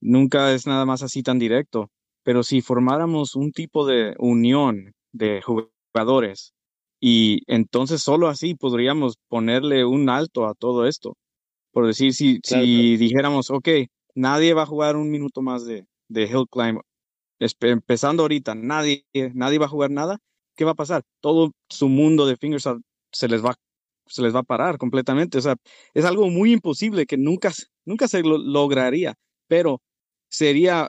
nunca 0.00 0.52
es 0.52 0.66
nada 0.66 0.84
más 0.86 1.02
así 1.02 1.22
tan 1.22 1.38
directo. 1.38 1.90
Pero 2.24 2.42
si 2.42 2.60
formáramos 2.60 3.36
un 3.36 3.52
tipo 3.52 3.86
de 3.86 4.14
unión 4.18 4.92
de 5.12 5.42
jugadores 5.42 6.54
y 7.00 7.42
entonces 7.46 8.02
solo 8.02 8.28
así 8.28 8.54
podríamos 8.54 9.16
ponerle 9.28 9.84
un 9.84 10.08
alto 10.08 10.46
a 10.46 10.54
todo 10.54 10.86
esto. 10.86 11.16
Por 11.72 11.86
decir, 11.86 12.14
si, 12.14 12.40
si 12.42 12.96
dijéramos, 12.96 13.50
ok, 13.50 13.68
nadie 14.14 14.54
va 14.54 14.62
a 14.62 14.66
jugar 14.66 14.96
un 14.96 15.10
minuto 15.10 15.42
más 15.42 15.66
de, 15.66 15.86
de 16.08 16.24
Hill 16.24 16.46
Climb, 16.50 16.80
empezando 17.38 18.22
ahorita, 18.22 18.54
nadie, 18.54 19.04
nadie 19.34 19.58
va 19.58 19.66
a 19.66 19.68
jugar 19.68 19.90
nada, 19.90 20.18
¿qué 20.56 20.64
va 20.64 20.72
a 20.72 20.76
pasar? 20.76 21.02
Todo 21.20 21.52
su 21.68 21.88
mundo 21.88 22.26
de 22.26 22.36
Fingersoft 22.36 22.82
se 23.12 23.28
les 23.28 23.44
va, 23.44 23.54
se 24.06 24.22
les 24.22 24.34
va 24.34 24.40
a 24.40 24.44
parar 24.44 24.78
completamente. 24.78 25.38
O 25.38 25.40
sea, 25.40 25.56
es 25.94 26.04
algo 26.04 26.28
muy 26.30 26.52
imposible 26.52 27.06
que 27.06 27.16
nunca, 27.16 27.52
nunca 27.84 28.08
se 28.08 28.22
lograría, 28.22 29.14
pero 29.46 29.80
sería 30.28 30.88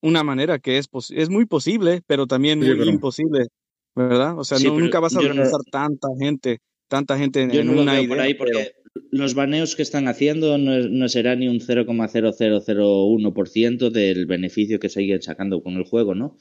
una 0.00 0.22
manera 0.22 0.58
que 0.58 0.78
es, 0.78 0.88
es 1.10 1.28
muy 1.28 1.46
posible, 1.46 2.02
pero 2.06 2.26
también 2.26 2.60
muy 2.60 2.88
imposible, 2.88 3.48
¿verdad? 3.94 4.38
O 4.38 4.44
sea, 4.44 4.58
nunca 4.58 5.00
vas 5.00 5.16
a 5.16 5.18
organizar 5.18 5.60
tanta 5.70 6.08
gente, 6.18 6.60
tanta 6.88 7.18
gente 7.18 7.42
en, 7.42 7.50
en 7.50 7.68
una 7.70 8.00
idea. 8.00 8.08
Por 8.08 8.20
ahí 8.20 8.34
porque 8.34 8.72
los 9.10 9.34
baneos 9.34 9.74
que 9.76 9.82
están 9.82 10.08
haciendo 10.08 10.56
no, 10.58 10.78
no 10.78 11.08
será 11.08 11.36
ni 11.36 11.48
un 11.48 11.60
0,0001% 11.60 13.90
del 13.90 14.26
beneficio 14.26 14.78
que 14.78 14.88
siguen 14.88 15.20
sacando 15.22 15.62
con 15.62 15.74
el 15.74 15.84
juego, 15.84 16.14
¿no? 16.14 16.36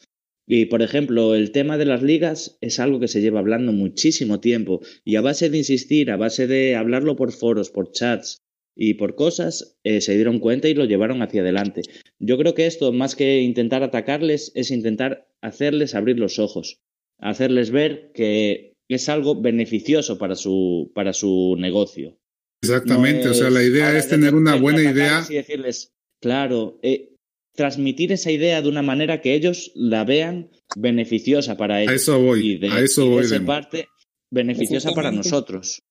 Y, 0.47 0.65
por 0.65 0.81
ejemplo, 0.81 1.35
el 1.35 1.51
tema 1.51 1.77
de 1.77 1.85
las 1.85 2.01
ligas 2.01 2.57
es 2.61 2.79
algo 2.79 3.01
que 3.01 3.09
se 3.09 3.19
lleva 3.19 3.39
hablando 3.39 3.73
muchísimo 3.73 4.39
tiempo 4.39 4.79
y 5.03 5.17
a 5.17 5.21
base 5.21 5.49
de 5.49 5.57
insistir, 5.57 6.09
a 6.09 6.15
base 6.15 6.47
de 6.47 6.75
hablarlo 6.75 7.17
por 7.17 7.33
foros, 7.33 7.69
por 7.69 7.91
chats 7.91 8.41
y 8.73 8.93
por 8.93 9.15
cosas, 9.15 9.77
eh, 9.83 9.99
se 9.99 10.15
dieron 10.15 10.39
cuenta 10.39 10.69
y 10.69 10.73
lo 10.73 10.85
llevaron 10.85 11.21
hacia 11.21 11.41
adelante. 11.41 11.81
Yo 12.19 12.37
creo 12.37 12.53
que 12.53 12.65
esto, 12.65 12.93
más 12.93 13.15
que 13.15 13.41
intentar 13.41 13.83
atacarles, 13.83 14.53
es 14.55 14.71
intentar 14.71 15.27
hacerles 15.41 15.95
abrir 15.95 16.17
los 16.17 16.39
ojos, 16.39 16.79
hacerles 17.19 17.71
ver 17.71 18.11
que 18.13 18.77
es 18.87 19.09
algo 19.09 19.41
beneficioso 19.41 20.17
para 20.17 20.35
su, 20.35 20.91
para 20.95 21.11
su 21.11 21.55
negocio. 21.57 22.19
Exactamente, 22.61 23.27
o 23.27 23.33
sea, 23.33 23.49
la 23.49 23.63
idea 23.63 23.97
es 23.97 24.07
tener 24.07 24.33
una 24.33 24.55
buena 24.55 24.81
idea. 24.81 25.25
Y 25.29 25.33
decirles, 25.33 25.93
claro, 26.21 26.79
eh, 26.83 27.16
transmitir 27.57 28.11
esa 28.11 28.31
idea 28.31 28.61
de 28.61 28.69
una 28.69 28.83
manera 28.83 29.19
que 29.19 29.33
ellos 29.33 29.71
la 29.73 30.05
vean 30.05 30.51
beneficiosa 30.75 31.57
para 31.57 31.81
ellos. 31.81 31.91
A 31.91 31.95
eso 31.95 32.21
voy, 32.21 32.59
a 32.71 32.81
eso 32.81 33.09
voy. 33.09 33.27
de 33.27 33.41
parte 33.41 33.87
beneficiosa 34.29 34.93
para 34.93 35.11
nosotros. 35.11 35.81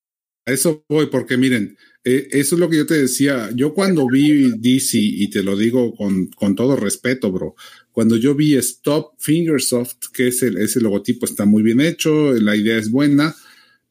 A 0.47 0.53
eso 0.53 0.85
voy, 0.89 1.07
porque 1.07 1.37
miren, 1.37 1.77
eh, 2.05 2.29
eso 2.31 2.55
es 2.55 2.61
lo 2.61 2.71
que 2.71 2.77
yo 2.77 2.87
te 2.87 2.95
decía. 2.95 3.51
Yo 3.53 3.75
cuando 3.75 4.07
vi 4.07 4.53
DC, 4.57 4.97
y 4.97 5.29
te 5.29 5.43
lo 5.43 5.57
digo 5.57 5.93
con, 5.97 6.29
con 6.29 6.55
todo 6.55 6.77
respeto, 6.77 7.33
bro, 7.33 7.57
cuando 7.91 8.17
yo 8.17 8.37
vi 8.37 8.55
Stop 8.55 9.15
Fingersoft, 9.19 10.13
que 10.13 10.29
es 10.29 10.45
el, 10.45 10.59
ese 10.59 10.81
logotipo 10.81 11.27
está 11.27 11.47
muy 11.47 11.65
bien 11.65 11.81
hecho, 11.81 12.33
la 12.35 12.55
idea 12.55 12.79
es 12.79 12.93
buena, 12.93 13.35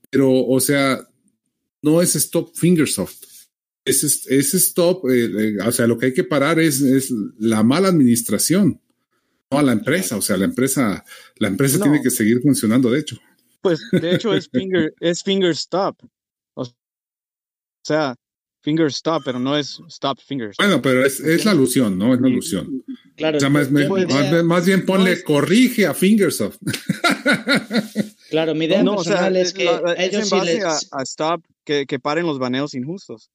pero, 0.09 0.31
o 0.31 0.61
sea, 0.61 1.05
no 1.81 2.01
es 2.01 2.15
Stop 2.15 2.55
Fingersoft 2.55 3.24
ese, 3.85 4.07
ese 4.35 4.57
stop, 4.57 5.07
eh, 5.09 5.25
eh, 5.25 5.57
o 5.65 5.71
sea, 5.71 5.85
lo 5.85 5.97
que 5.97 6.07
hay 6.07 6.13
que 6.13 6.23
parar 6.23 6.59
es, 6.59 6.81
es, 6.81 7.13
la 7.37 7.63
mala 7.63 7.87
administración, 7.87 8.81
no 9.51 9.59
a 9.59 9.63
la 9.63 9.71
empresa, 9.71 10.17
o 10.17 10.21
sea, 10.21 10.37
la 10.37 10.45
empresa, 10.45 11.05
la 11.37 11.47
empresa 11.47 11.79
tiene 11.79 12.01
que 12.01 12.09
seguir 12.09 12.41
funcionando, 12.41 12.89
de 12.89 12.99
hecho. 12.99 13.17
Pues, 13.61 13.79
de 13.91 14.15
hecho, 14.15 14.33
es 14.33 14.49
finger, 14.51 14.93
es 14.99 15.21
finger 15.23 15.51
stop. 15.51 15.97
O 16.55 16.65
sea, 17.83 18.15
finger 18.63 18.87
stop, 18.87 19.21
pero 19.23 19.37
no 19.37 19.55
es 19.55 19.79
stop 19.87 20.19
fingers. 20.19 20.57
Bueno, 20.57 20.81
pero 20.81 21.05
es, 21.05 21.19
es 21.19 21.45
la 21.45 21.51
alusión, 21.51 21.99
¿no? 21.99 22.15
Es 22.15 22.19
la 22.19 22.27
alusión. 22.27 22.83
Claro. 23.15 23.37
O 23.37 23.39
sea, 23.39 23.49
más, 23.49 23.69
más, 23.71 24.65
bien 24.65 24.85
ponle 24.85 25.23
corrige 25.23 25.85
a 25.85 25.93
Fingersoft. 25.93 26.57
Claro, 28.31 28.55
mi 28.55 28.65
idea 28.65 28.81
no, 28.81 28.95
personal 28.95 29.35
es 29.37 29.53
que 29.53 29.69
ellos 29.97 30.23
en 30.23 30.39
base 30.39 30.61
a, 30.63 30.77
a, 30.91 31.03
stop 31.03 31.45
que, 31.63 31.85
que 31.85 31.99
paren 31.99 32.25
los 32.25 32.39
baneos 32.39 32.73
injustos. 32.73 33.29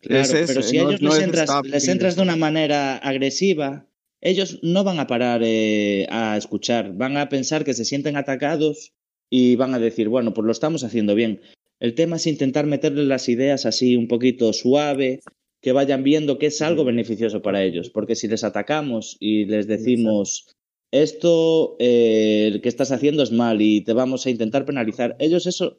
Claro, 0.00 0.28
pero 0.46 0.62
si 0.62 0.78
ellos 0.78 1.00
les, 1.02 1.88
entras, 1.88 2.16
de 2.16 2.22
una 2.22 2.36
manera 2.36 2.96
agresiva, 2.96 3.86
ellos 4.22 4.58
no 4.62 4.82
van 4.82 4.98
a 4.98 5.06
parar 5.06 5.42
eh, 5.44 6.06
a 6.10 6.36
escuchar, 6.36 6.94
van 6.94 7.16
a 7.16 7.28
pensar 7.28 7.64
que 7.64 7.74
se 7.74 7.84
sienten 7.84 8.16
atacados 8.16 8.92
y 9.28 9.56
van 9.56 9.74
a 9.74 9.78
decir, 9.78 10.08
bueno, 10.08 10.32
pues 10.32 10.46
lo 10.46 10.52
estamos 10.52 10.84
haciendo 10.84 11.14
bien. 11.14 11.42
El 11.80 11.94
tema 11.94 12.16
es 12.16 12.26
intentar 12.26 12.66
meterles 12.66 13.06
las 13.06 13.28
ideas 13.28 13.66
así 13.66 13.96
un 13.96 14.08
poquito 14.08 14.52
suave, 14.52 15.20
que 15.60 15.72
vayan 15.72 16.02
viendo 16.02 16.38
que 16.38 16.46
es 16.46 16.62
algo 16.62 16.84
beneficioso 16.84 17.42
para 17.42 17.62
ellos, 17.62 17.90
porque 17.90 18.16
si 18.16 18.28
les 18.28 18.44
atacamos 18.44 19.16
y 19.20 19.44
les 19.44 19.66
decimos, 19.66 20.56
esto 20.90 21.76
eh, 21.78 22.58
que 22.62 22.68
estás 22.68 22.90
haciendo 22.92 23.22
es 23.22 23.32
mal 23.32 23.60
y 23.60 23.82
te 23.82 23.92
vamos 23.92 24.26
a 24.26 24.30
intentar 24.30 24.64
penalizar, 24.64 25.16
ellos 25.18 25.46
eso 25.46 25.76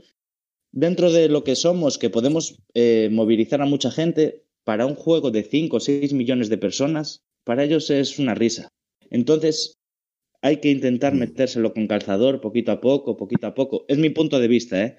dentro 0.72 1.12
de 1.12 1.30
lo 1.30 1.44
que 1.44 1.56
somos, 1.56 1.98
que 1.98 2.10
podemos 2.10 2.60
eh, 2.74 3.10
movilizar 3.12 3.62
a 3.62 3.66
mucha 3.66 3.92
gente, 3.92 4.44
para 4.64 4.86
un 4.86 4.96
juego 4.96 5.32
de 5.32 5.44
5 5.44 5.78
o 5.78 5.80
6 5.80 6.14
millones 6.14 6.50
de 6.50 6.58
personas, 6.58 7.24
para 7.44 7.64
ellos 7.64 7.90
es 7.90 8.20
una 8.20 8.36
risa. 8.36 8.70
Entonces, 9.10 9.80
hay 10.42 10.58
que 10.58 10.70
intentar 10.70 11.14
mm. 11.14 11.20
metérselo 11.20 11.74
con 11.74 11.88
calzador 11.88 12.42
poquito 12.42 12.72
a 12.72 12.82
poco, 12.82 13.18
poquito 13.18 13.48
a 13.48 13.54
poco. 13.54 13.86
Es 13.88 13.98
mi 13.98 14.10
punto 14.10 14.40
de 14.40 14.48
vista, 14.48 14.84
¿eh? 14.84 14.98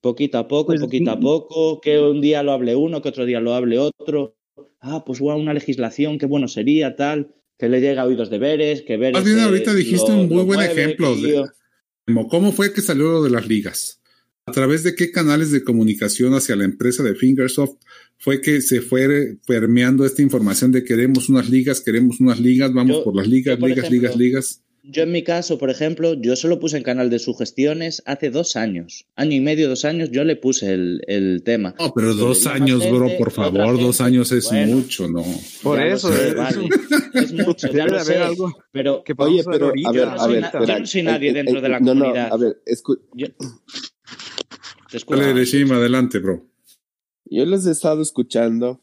Poquito 0.00 0.38
a 0.38 0.48
poco, 0.48 0.68
pues 0.68 0.80
poquito 0.80 1.12
a 1.12 1.20
poco, 1.20 1.80
que 1.80 2.00
un 2.00 2.20
día 2.20 2.42
lo 2.42 2.52
hable 2.52 2.74
uno, 2.74 3.02
que 3.02 3.08
otro 3.08 3.24
día 3.24 3.40
lo 3.40 3.54
hable 3.54 3.78
otro. 3.78 4.36
Ah, 4.80 5.04
pues 5.04 5.20
una 5.20 5.54
legislación, 5.54 6.18
qué 6.18 6.26
bueno 6.26 6.48
sería, 6.48 6.96
tal, 6.96 7.34
que 7.56 7.68
le 7.68 7.80
llegue 7.80 8.00
a 8.00 8.04
oídos 8.04 8.28
deberes, 8.28 8.82
que 8.82 8.96
ver. 8.96 9.14
Bien, 9.22 9.38
ahorita 9.38 9.72
dijiste 9.74 10.10
un 10.10 10.28
muy 10.28 10.42
buen 10.42 10.60
ejemplo 10.60 11.14
de 11.14 11.44
cómo 12.28 12.50
fue 12.50 12.72
que 12.72 12.80
salió 12.80 13.12
lo 13.12 13.22
de 13.22 13.30
las 13.30 13.46
ligas 13.46 14.01
a 14.46 14.52
través 14.52 14.82
de 14.82 14.94
qué 14.94 15.10
canales 15.10 15.50
de 15.52 15.62
comunicación 15.62 16.34
hacia 16.34 16.56
la 16.56 16.64
empresa 16.64 17.02
de 17.02 17.14
Fingersoft 17.14 17.76
fue 18.18 18.40
que 18.40 18.60
se 18.60 18.80
fue 18.80 19.36
permeando 19.46 20.04
esta 20.04 20.22
información 20.22 20.72
de 20.72 20.84
queremos 20.84 21.28
unas 21.28 21.48
ligas, 21.48 21.80
queremos 21.80 22.20
unas 22.20 22.40
ligas, 22.40 22.72
vamos 22.72 22.98
por 23.02 23.16
las 23.16 23.26
ligas, 23.26 23.58
ligas, 23.60 23.90
ligas, 23.90 24.16
ligas. 24.16 24.62
Yo 24.84 25.04
en 25.04 25.12
mi 25.12 25.22
caso, 25.22 25.58
por 25.58 25.70
ejemplo, 25.70 26.14
yo 26.14 26.34
solo 26.34 26.58
puse 26.58 26.76
en 26.76 26.82
canal 26.82 27.08
de 27.08 27.20
sugestiones 27.20 28.02
hace 28.04 28.30
dos 28.30 28.56
años, 28.56 29.06
año 29.14 29.36
y 29.36 29.40
medio, 29.40 29.68
dos 29.68 29.84
años, 29.84 30.10
yo 30.10 30.24
le 30.24 30.34
puse 30.34 30.72
el, 30.72 31.42
tema. 31.44 31.76
No, 31.78 31.92
pero 31.94 32.14
dos 32.14 32.48
años, 32.48 32.90
bro, 32.90 33.16
por 33.16 33.30
favor, 33.30 33.78
dos 33.78 34.00
años 34.00 34.32
es 34.32 34.50
mucho, 34.50 35.06
¿no? 35.06 35.24
Por 35.62 35.80
eso, 35.80 36.10
es 37.14 37.32
mucho, 37.32 37.68
ya 37.72 37.86
lo 37.86 38.00
sé, 38.00 38.16
algo 38.16 38.52
pero, 38.72 39.04
oye, 39.18 39.44
pero, 39.48 39.72
a 39.86 39.92
ver, 39.92 40.08
a 40.08 40.26
ver, 40.26 40.44
yo 40.66 40.78
no 40.80 40.86
soy 40.86 41.02
nadie 41.04 41.32
dentro 41.32 41.60
de 41.60 41.68
la 41.68 41.78
comunidad. 41.78 42.28
No, 42.30 42.34
a 42.34 42.38
ver, 42.38 42.56
Dale, 45.08 45.74
adelante, 45.74 46.18
bro. 46.18 46.46
Yo 47.24 47.46
les 47.46 47.66
he 47.66 47.70
estado 47.70 48.02
escuchando 48.02 48.80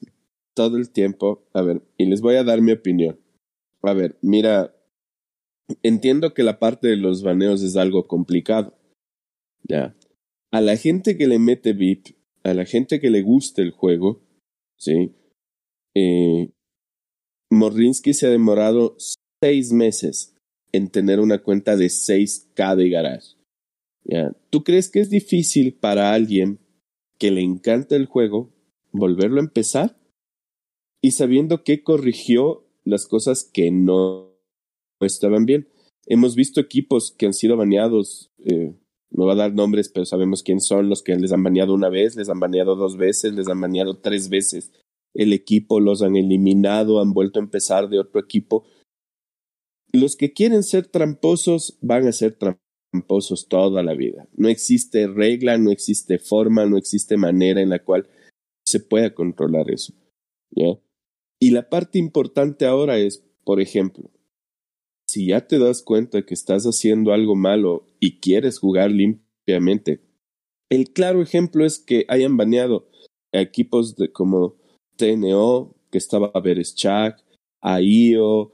todo 0.56 0.78
el 0.78 0.90
tiempo, 0.90 1.48
a 1.54 1.62
ver, 1.62 1.82
y 1.98 2.06
les 2.06 2.22
voy 2.22 2.36
a 2.36 2.44
dar 2.44 2.62
mi 2.62 2.72
opinión. 2.72 3.20
A 3.82 3.94
ver, 3.94 4.18
mira, 4.22 4.76
entiendo 5.84 6.34
que 6.34 6.44
la 6.44 6.60
parte 6.60 6.88
de 6.88 6.98
los 6.98 7.24
baneos 7.24 7.62
es 7.62 7.76
algo 7.76 8.08
complicado, 8.08 8.78
ya, 9.64 9.96
a 10.52 10.62
la 10.62 10.76
gente 10.78 11.18
que 11.18 11.28
le 11.28 11.40
mete 11.40 11.74
VIP, 11.74 12.16
a 12.44 12.54
la 12.54 12.66
gente 12.66 13.00
que 13.00 13.10
le 13.10 13.22
gusta 13.22 13.62
el 13.62 13.72
juego, 13.72 14.22
¿sí? 14.78 15.14
Eh, 15.96 16.50
Morrinsky 17.52 18.14
se 18.14 18.28
ha 18.28 18.30
demorado 18.30 18.96
seis 19.44 19.72
meses 19.72 20.36
en 20.72 20.90
tener 20.90 21.20
una 21.20 21.42
cuenta 21.42 21.76
de 21.76 21.88
6K 21.88 22.76
de 22.76 22.90
garage. 22.90 23.39
¿Tú 24.50 24.64
crees 24.64 24.90
que 24.90 25.00
es 25.00 25.10
difícil 25.10 25.74
para 25.74 26.14
alguien 26.14 26.60
que 27.20 27.32
le 27.32 27.42
encanta 27.42 27.96
el 27.96 28.06
juego 28.06 28.54
volverlo 28.92 29.38
a 29.38 29.44
empezar? 29.44 30.00
Y 31.02 31.12
sabiendo 31.12 31.64
que 31.64 31.84
corrigió 31.84 32.66
las 32.84 33.08
cosas 33.08 33.50
que 33.52 33.72
no 33.72 34.30
estaban 35.00 35.46
bien. 35.46 35.70
Hemos 36.06 36.36
visto 36.36 36.60
equipos 36.60 37.14
que 37.18 37.28
han 37.28 37.34
sido 37.34 37.56
baneados, 37.56 38.32
eh, 38.44 38.74
no 39.12 39.26
va 39.26 39.34
a 39.34 39.38
dar 39.38 39.54
nombres, 39.54 39.90
pero 39.90 40.06
sabemos 40.06 40.44
quién 40.44 40.60
son 40.60 40.90
los 40.90 41.04
que 41.04 41.16
les 41.16 41.32
han 41.32 41.44
baneado 41.44 41.74
una 41.74 41.90
vez, 41.90 42.16
les 42.16 42.30
han 42.30 42.40
baneado 42.40 42.76
dos 42.76 42.98
veces, 42.98 43.34
les 43.34 43.48
han 43.48 43.62
baneado 43.62 44.00
tres 44.00 44.30
veces. 44.30 44.72
El 45.14 45.34
equipo 45.34 45.80
los 45.80 46.02
han 46.02 46.16
eliminado, 46.16 47.00
han 47.00 47.14
vuelto 47.14 47.40
a 47.40 47.44
empezar 47.44 47.90
de 47.90 48.00
otro 48.00 48.20
equipo. 48.20 48.66
Los 49.92 50.16
que 50.16 50.34
quieren 50.34 50.64
ser 50.64 50.88
tramposos 50.88 51.78
van 51.82 52.08
a 52.08 52.12
ser 52.12 52.38
tramposos 52.38 52.69
toda 53.48 53.84
la 53.84 53.94
vida. 53.94 54.28
No 54.36 54.50
existe 54.50 55.08
regla, 55.08 55.58
no 55.58 55.72
existe 55.72 56.20
forma, 56.20 56.66
no 56.66 56.78
existe 56.78 57.18
manera 57.18 57.62
en 57.62 57.70
la 57.70 57.84
cual 57.84 58.08
se 58.66 58.80
pueda 58.80 59.14
controlar 59.14 59.70
eso. 59.72 59.94
Y 61.40 61.52
la 61.52 61.70
parte 61.70 62.00
importante 62.00 62.66
ahora 62.66 62.98
es, 62.98 63.24
por 63.44 63.62
ejemplo, 63.62 64.10
si 65.08 65.28
ya 65.28 65.48
te 65.48 65.58
das 65.58 65.82
cuenta 65.82 66.24
que 66.24 66.34
estás 66.34 66.66
haciendo 66.66 67.14
algo 67.14 67.36
malo 67.36 67.88
y 68.00 68.20
quieres 68.20 68.60
jugar 68.60 68.92
limpiamente, 68.92 70.02
el 70.70 70.92
claro 70.92 71.22
ejemplo 71.22 71.66
es 71.66 71.80
que 71.80 72.06
hayan 72.10 72.38
baneado 72.38 72.90
equipos 73.32 73.96
de, 73.96 74.12
como 74.12 74.56
TNO, 74.98 75.76
que 75.90 75.98
estaba 75.98 76.32
a 76.34 76.40
Bereschak, 76.42 77.24
a 77.62 77.82
IO, 77.82 78.52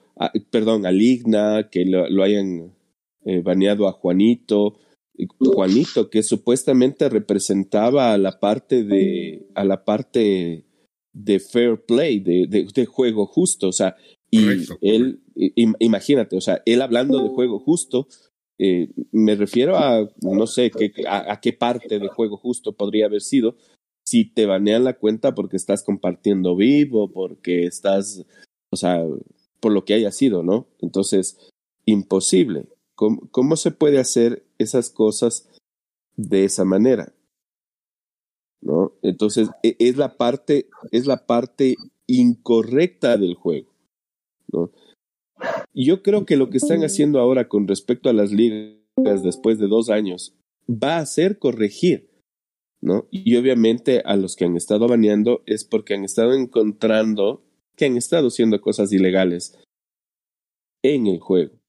perdón, 0.50 0.86
a 0.86 0.92
Ligna, 0.92 1.70
que 1.70 1.86
lo, 1.86 2.24
hayan 2.24 2.75
eh, 3.26 3.42
baneado 3.42 3.88
a 3.88 3.94
Juanito. 3.94 4.80
Juanito, 5.40 6.10
que 6.10 6.24
supuestamente 6.24 7.08
representaba 7.08 8.14
a 8.14 8.18
la 8.18 8.40
parte 8.40 8.84
de, 8.84 9.48
a 9.56 9.64
la 9.64 9.86
parte 9.86 10.66
de 11.14 11.40
fair 11.40 11.86
play, 11.86 12.20
de, 12.20 12.48
de 12.48 12.86
juego 12.86 13.26
justo. 13.26 13.70
O 13.70 13.72
sea, 13.72 13.96
y 14.30 14.48
él, 14.82 15.22
imagínate, 15.80 16.36
o 16.36 16.42
sea, 16.42 16.62
él 16.66 16.82
hablando 16.82 17.22
de 17.22 17.30
juego 17.30 17.60
justo, 17.60 18.08
eh, 18.58 18.90
me 19.12 19.36
refiero 19.36 19.78
a, 19.78 20.10
no 20.22 20.48
sé, 20.48 20.72
qué 20.72 20.92
a, 21.08 21.40
qué 21.42 21.54
parte 21.54 22.00
de 22.00 22.08
juego 22.08 22.38
justo 22.38 22.74
podría 22.74 23.06
haber 23.06 23.22
sido 23.22 23.56
si 24.06 24.26
te 24.26 24.46
banean 24.46 24.84
la 24.84 24.98
cuenta 24.98 25.34
porque 25.34 25.58
estás 25.58 25.84
compartiendo 25.84 26.56
vivo, 26.56 27.12
porque 27.12 27.66
estás, 27.66 28.26
o 28.72 28.76
sea, 28.76 29.04
por 29.60 29.72
lo 29.72 29.84
que 29.84 29.96
haya 29.96 30.12
sido, 30.12 30.44
¿no? 30.44 30.68
Entonces, 30.80 31.38
imposible. 31.86 32.68
¿Cómo, 32.96 33.30
cómo 33.32 33.56
se 33.56 33.72
puede 33.72 34.00
hacer 34.00 34.46
esas 34.58 34.90
cosas 34.90 35.50
de 36.16 36.46
esa 36.46 36.66
manera? 36.66 37.14
¿No? 38.62 38.94
Entonces, 39.02 39.50
e, 39.64 39.76
es 39.80 39.98
la 39.98 40.18
parte, 40.18 40.70
es 40.92 41.06
la 41.06 41.26
parte 41.26 41.76
incorrecta 42.08 43.18
del 43.18 43.36
juego. 43.36 43.72
¿no? 44.52 44.72
Y 45.74 45.86
yo 45.86 46.02
creo 46.02 46.26
que 46.26 46.38
lo 46.38 46.50
que 46.50 46.58
están 46.58 46.82
haciendo 46.82 47.20
ahora 47.20 47.50
con 47.50 47.68
respecto 47.68 48.10
a 48.10 48.14
las 48.14 48.32
ligas 48.32 49.24
después 49.24 49.60
de 49.60 49.68
dos 49.68 49.90
años 49.90 50.34
va 50.70 50.98
a 50.98 51.06
ser 51.06 51.38
corregir, 51.38 52.10
¿no? 52.82 53.08
Y 53.12 53.36
obviamente 53.36 54.02
a 54.06 54.16
los 54.16 54.36
que 54.36 54.46
han 54.46 54.56
estado 54.56 54.88
baneando 54.88 55.44
es 55.46 55.66
porque 55.66 55.94
han 55.94 56.06
estado 56.06 56.34
encontrando 56.34 57.44
que 57.76 57.86
han 57.86 57.98
estado 57.98 58.30
haciendo 58.30 58.62
cosas 58.62 58.94
ilegales 58.94 59.60
en 60.82 61.08
el 61.08 61.20
juego. 61.20 61.60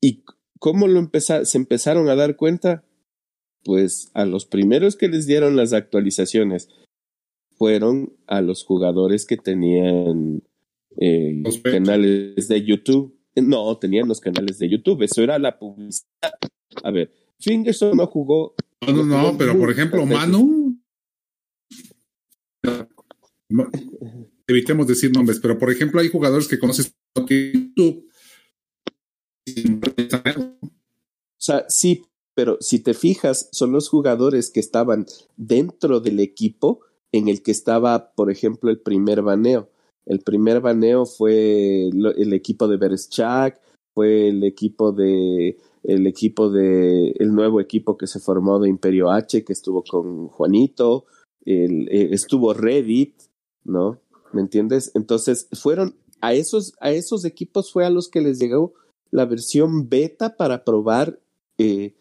¿Y 0.00 0.24
cómo 0.58 0.86
lo 0.86 1.08
se 1.20 1.58
empezaron 1.58 2.08
a 2.08 2.16
dar 2.16 2.36
cuenta? 2.36 2.84
Pues 3.64 4.10
a 4.14 4.24
los 4.24 4.46
primeros 4.46 4.96
que 4.96 5.08
les 5.08 5.26
dieron 5.26 5.56
las 5.56 5.72
actualizaciones 5.72 6.68
fueron 7.56 8.16
a 8.26 8.40
los 8.40 8.64
jugadores 8.64 9.26
que 9.26 9.36
tenían 9.36 10.42
eh, 10.98 11.42
los 11.44 11.58
canales 11.58 12.48
de 12.48 12.64
YouTube. 12.64 13.18
No, 13.34 13.76
tenían 13.78 14.08
los 14.08 14.20
canales 14.20 14.58
de 14.58 14.70
YouTube, 14.70 15.02
eso 15.02 15.22
era 15.22 15.38
la 15.38 15.58
publicidad. 15.58 16.06
A 16.82 16.90
ver, 16.90 17.12
Fingerson 17.38 17.96
no 17.96 18.06
jugó. 18.06 18.54
No, 18.86 18.92
no, 18.92 19.04
no, 19.04 19.38
pero 19.38 19.58
por 19.58 19.70
ejemplo, 19.70 20.06
Manu. 20.06 20.78
Evitemos 24.48 24.86
decir 24.86 25.10
nombres, 25.12 25.40
pero 25.40 25.58
por 25.58 25.70
ejemplo, 25.72 26.00
hay 26.00 26.08
jugadores 26.08 26.46
que 26.46 26.58
conoces 26.58 26.94
que 27.26 27.52
YouTube. 27.52 28.06
O 30.34 31.38
sea, 31.38 31.64
sí, 31.68 32.04
pero 32.34 32.58
si 32.60 32.80
te 32.80 32.94
fijas, 32.94 33.48
son 33.52 33.72
los 33.72 33.88
jugadores 33.88 34.50
que 34.50 34.60
estaban 34.60 35.06
dentro 35.36 36.00
del 36.00 36.20
equipo 36.20 36.80
en 37.12 37.28
el 37.28 37.42
que 37.42 37.50
estaba, 37.50 38.12
por 38.14 38.30
ejemplo, 38.30 38.70
el 38.70 38.80
primer 38.80 39.22
baneo. 39.22 39.70
El 40.04 40.20
primer 40.20 40.60
baneo 40.60 41.06
fue 41.06 41.88
el 41.88 42.32
equipo 42.32 42.68
de 42.68 42.76
Bereschak, 42.76 43.60
fue 43.96 44.28
el 44.28 44.44
equipo 44.44 44.92
de 44.92 45.56
el 45.82 46.06
equipo 46.06 46.50
de 46.50 47.12
el 47.18 47.34
nuevo 47.34 47.60
equipo 47.60 47.96
que 47.96 48.06
se 48.06 48.20
formó 48.20 48.58
de 48.58 48.68
Imperio 48.68 49.10
H 49.10 49.42
que 49.42 49.52
estuvo 49.54 49.82
con 49.82 50.28
Juanito, 50.28 51.06
eh, 51.46 52.08
estuvo 52.10 52.52
Reddit, 52.52 53.14
¿no? 53.64 54.00
¿Me 54.32 54.42
entiendes? 54.42 54.92
Entonces 54.94 55.48
fueron 55.52 55.96
a 56.20 56.34
esos 56.34 56.74
a 56.80 56.90
esos 56.90 57.24
equipos 57.24 57.72
fue 57.72 57.86
a 57.86 57.90
los 57.90 58.08
que 58.08 58.20
les 58.20 58.38
llegó 58.38 58.74
la 59.10 59.24
versión 59.24 59.88
beta 59.88 60.36
para 60.36 60.64
probar 60.64 61.20
eh, 61.58 61.94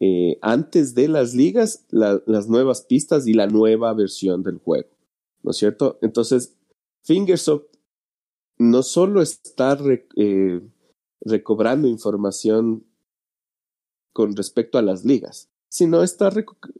eh, 0.00 0.38
antes 0.40 0.94
de 0.94 1.08
las 1.08 1.34
ligas 1.34 1.86
las 1.90 2.48
nuevas 2.48 2.82
pistas 2.82 3.26
y 3.26 3.34
la 3.34 3.46
nueva 3.46 3.92
versión 3.92 4.42
del 4.42 4.58
juego, 4.58 4.88
¿no 5.42 5.50
es 5.50 5.56
cierto? 5.56 5.98
Entonces 6.00 6.56
Fingersoft 7.02 7.66
no 8.58 8.82
solo 8.82 9.22
está 9.22 9.78
eh, 10.16 10.60
recobrando 11.22 11.88
información 11.88 12.84
con 14.12 14.36
respecto 14.36 14.78
a 14.78 14.82
las 14.82 15.04
ligas, 15.04 15.50
sino 15.70 16.02
está 16.02 16.30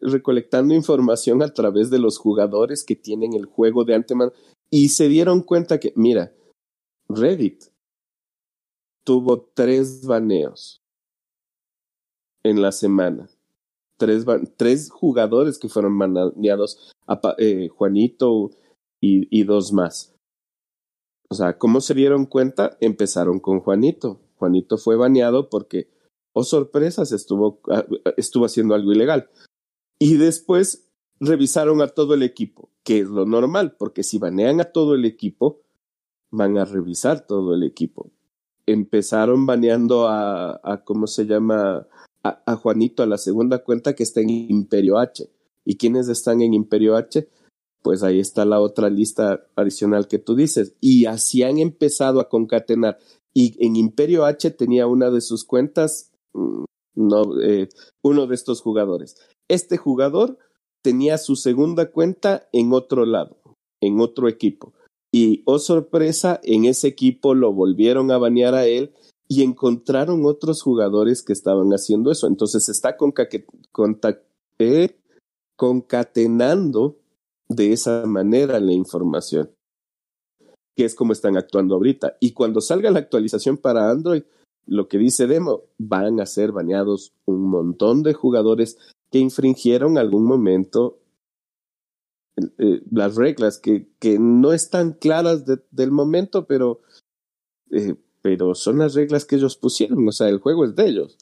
recolectando 0.01 0.75
información 0.75 1.43
a 1.43 1.53
través 1.55 1.91
de 1.91 1.99
los 1.99 2.19
jugadores 2.19 2.85
que 2.85 2.97
tienen 2.97 3.35
el 3.35 3.47
juego 3.47 3.85
de 3.85 3.95
antemano 3.95 4.33
y 4.71 4.91
se 4.91 5.09
dieron 5.09 5.43
cuenta 5.43 5.81
que, 5.81 5.93
mira, 5.97 6.33
Reddit 7.09 7.70
tuvo 9.11 9.51
tres 9.55 10.07
baneos 10.07 10.85
en 12.45 12.63
la 12.63 12.71
semana. 12.71 13.29
Tres, 13.99 14.89
jugadores 14.89 15.59
que 15.59 15.69
fueron 15.69 15.99
baneados, 15.99 16.93
eh, 17.39 17.67
Juanito 17.71 18.53
y 19.01 19.43
dos 19.43 19.73
más. 19.73 20.15
O 21.29 21.35
sea, 21.35 21.59
¿cómo 21.59 21.81
se 21.81 21.95
dieron 21.95 22.25
cuenta? 22.25 22.77
Empezaron 22.81 23.41
con 23.41 23.59
Juanito. 23.59 24.21
Juanito 24.37 24.79
fue 24.79 24.95
baneado 24.95 25.51
porque, 25.51 25.89
oh 26.33 26.45
sorpresas, 26.45 27.11
estuvo, 27.11 27.61
ah, 27.69 27.85
estuvo 28.17 28.45
haciendo 28.45 28.77
algo 28.77 28.93
ilegal. 28.93 29.29
Y 29.99 30.19
después 30.19 30.89
revisaron 31.19 31.83
a 31.83 31.89
todo 31.89 32.15
el 32.15 32.23
equipo, 32.23 32.71
que 32.85 33.01
es 33.01 33.09
lo 33.09 33.27
normal, 33.27 33.75
porque 33.77 34.05
si 34.05 34.19
banean 34.19 34.61
a 34.61 34.67
todo 34.67 34.95
el 34.95 35.05
equipo, 35.05 35.63
van 36.31 36.59
a 36.59 36.65
revisar 36.65 37.27
todo 37.27 37.57
el 37.57 37.65
equipo. 37.65 38.13
Empezaron 38.73 39.47
baneando 39.47 40.09
a, 40.09 40.83
¿cómo 40.85 41.07
se 41.07 41.27
llama? 41.27 41.87
A, 42.23 42.43
a, 42.47 42.57
Juanito, 42.57 43.03
a 43.03 43.07
la 43.07 43.19
segunda 43.19 43.65
cuenta 43.65 43.95
que 43.95 44.03
está 44.03 44.21
en 44.21 44.31
Imperio 44.31 44.99
H. 44.99 45.29
¿Y 45.65 45.77
quiénes 45.77 46.09
están 46.09 46.43
en 46.43 46.55
Imperio 46.55 46.97
H? 46.97 47.29
pues 47.83 48.03
ahí 48.03 48.21
está 48.21 48.45
la 48.45 48.61
otra 48.61 48.91
lista 48.91 49.47
adicional 49.57 50.09
que 50.09 50.19
tú 50.19 50.35
dices. 50.35 50.75
Y 50.81 51.07
así 51.07 51.43
han 51.43 51.59
empezado 51.59 52.21
a 52.21 52.29
concatenar. 52.29 52.99
Y 53.33 53.65
en 53.65 53.77
Imperio 53.77 54.25
H 54.25 54.51
tenía 54.51 54.87
una 54.87 55.11
de 55.11 55.21
sus 55.21 55.45
cuentas, 55.45 56.13
mm, 56.35 56.65
no, 56.97 57.41
eh, 57.43 57.69
uno 58.03 58.27
de 58.27 58.35
estos 58.35 58.61
jugadores. 58.61 59.17
Este 59.49 59.77
jugador 59.77 60.39
tenía 60.83 61.19
su 61.19 61.37
segunda 61.37 61.91
cuenta 61.91 62.49
en 62.53 62.73
otro 62.73 63.07
lado, 63.07 63.39
en 63.81 64.01
otro 64.01 64.29
equipo. 64.29 64.75
Y, 65.13 65.43
oh 65.45 65.59
sorpresa, 65.59 66.41
en 66.43 66.65
ese 66.67 66.89
equipo 66.89 67.35
lo 67.35 67.53
volvieron 67.53 68.11
a 68.11 68.19
banear 68.19 68.55
a 68.55 68.67
él 68.67 68.95
y 69.29 69.43
encontraron 69.43 70.25
otros 70.25 70.63
jugadores 70.63 71.23
que 71.23 71.33
estaban 71.33 71.71
haciendo 71.71 72.11
eso. 72.11 72.27
Entonces 72.27 72.69
está 72.69 72.97
concatenando 75.57 76.97
de 77.49 77.73
esa 77.73 78.07
manera 78.07 78.61
la 78.61 78.73
información, 78.73 79.51
que 80.77 80.85
es 80.85 80.95
como 80.95 81.13
están 81.13 81.37
actuando 81.37 81.75
ahorita. 81.75 82.17
Y 82.21 82.33
cuando 82.33 82.61
salga 82.61 82.91
la 82.91 83.01
actualización 83.01 83.57
para 83.57 83.91
Android, 83.91 84.23
lo 84.67 84.89
que 84.89 84.99
dice 84.99 85.27
Demo, 85.27 85.63
van 85.79 86.21
a 86.21 86.27
ser 86.27 86.53
baneados 86.53 87.13
un 87.25 87.51
montón 87.51 88.05
de 88.05 88.15
jugadores 88.15 88.79
que 89.11 89.19
infringieron 89.19 89.99
algún 89.99 90.25
momento 90.25 91.00
eh, 92.37 92.83
las 92.91 93.17
reglas, 93.17 93.59
que, 93.59 93.89
que, 93.99 94.19
no 94.19 94.53
están 94.53 94.93
claras 94.93 95.45
del 95.71 95.91
momento, 95.91 96.47
pero, 96.47 96.81
eh, 97.71 97.97
pero 98.23 98.55
son 98.55 98.79
las 98.79 98.95
reglas 98.95 99.25
que 99.25 99.37
ellos 99.37 99.57
pusieron, 99.57 100.07
o 100.09 100.13
sea, 100.13 100.29
el 100.29 100.39
juego 100.39 100.65
es 100.65 100.75
de 100.75 100.87
ellos. 100.87 101.19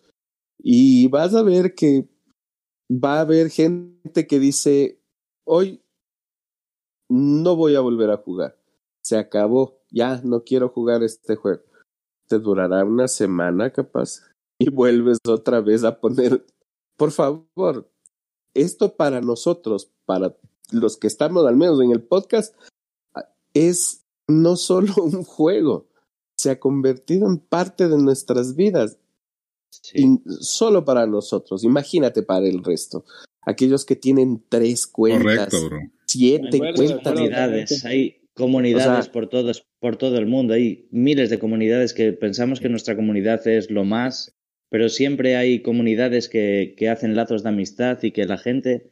Y 0.59 1.09
vas 1.09 1.35
a 1.35 1.43
ver 1.43 1.75
que 1.75 2.09
va 2.91 3.19
a 3.19 3.21
haber 3.21 3.51
gente 3.51 4.27
que 4.27 4.39
dice, 4.39 5.01
hoy 5.45 5.83
no 7.09 7.57
voy 7.57 7.75
a 7.75 7.81
volver 7.81 8.11
a 8.11 8.19
jugar, 8.19 8.59
se 9.03 9.17
acabó, 9.17 9.81
ya 9.91 10.21
no 10.23 10.45
quiero 10.45 10.69
jugar 10.69 11.03
este 11.03 11.37
juego. 11.37 11.63
Te 12.29 12.39
durará 12.39 12.85
una 12.85 13.09
semana 13.09 13.73
capaz 13.73 14.21
y 14.59 14.71
vuelves 14.71 15.19
otra 15.27 15.61
vez 15.61 15.85
a 15.85 16.01
poner, 16.01 16.45
por 16.97 17.13
favor, 17.13 17.91
esto 18.55 18.97
para 18.97 19.21
nosotros, 19.21 19.91
para 20.05 20.37
los 20.71 20.97
que 20.97 21.07
estamos 21.07 21.47
al 21.47 21.57
menos 21.57 21.81
en 21.81 21.93
el 21.93 22.03
podcast, 22.03 22.55
es 23.55 24.05
no 24.27 24.57
solo 24.57 24.95
un 25.03 25.25
juego, 25.25 25.89
se 26.37 26.51
ha 26.51 26.61
convertido 26.61 27.27
en 27.27 27.39
parte 27.39 27.89
de 27.89 27.99
nuestras 27.99 28.55
vidas. 28.55 28.99
Y 29.95 30.21
solo 30.41 30.85
para 30.85 31.07
nosotros, 31.07 31.65
imagínate 31.65 32.23
para 32.23 32.47
el 32.47 32.65
resto. 32.65 33.05
Aquellos 33.43 33.85
que 33.85 33.97
tienen 33.97 34.43
tres 34.49 34.87
cuentas, 34.87 35.55
siete 36.07 36.59
cuentas. 36.75 37.13
Comunidades, 37.13 37.85
hay 37.85 38.21
comunidades 38.35 39.09
por, 39.09 39.29
todos, 39.29 39.67
por 39.81 39.97
todo 39.97 40.19
el 40.19 40.27
mundo, 40.27 40.55
hay 40.55 40.89
miles 40.91 41.31
de 41.31 41.39
comunidades 41.39 41.95
que 41.95 42.13
pensamos 42.13 42.61
que 42.61 42.69
nuestra 42.69 42.97
comunidad 42.97 43.47
es 43.47 43.71
lo 43.71 43.85
más, 43.85 44.37
pero 44.71 44.89
siempre 44.89 45.37
hay 45.37 45.63
comunidades 45.63 46.29
que, 46.29 46.75
que 46.77 46.89
hacen 46.89 47.17
lazos 47.17 47.43
de 47.43 47.49
amistad 47.49 48.03
y 48.03 48.13
que 48.13 48.27
la 48.27 48.39
gente 48.39 48.91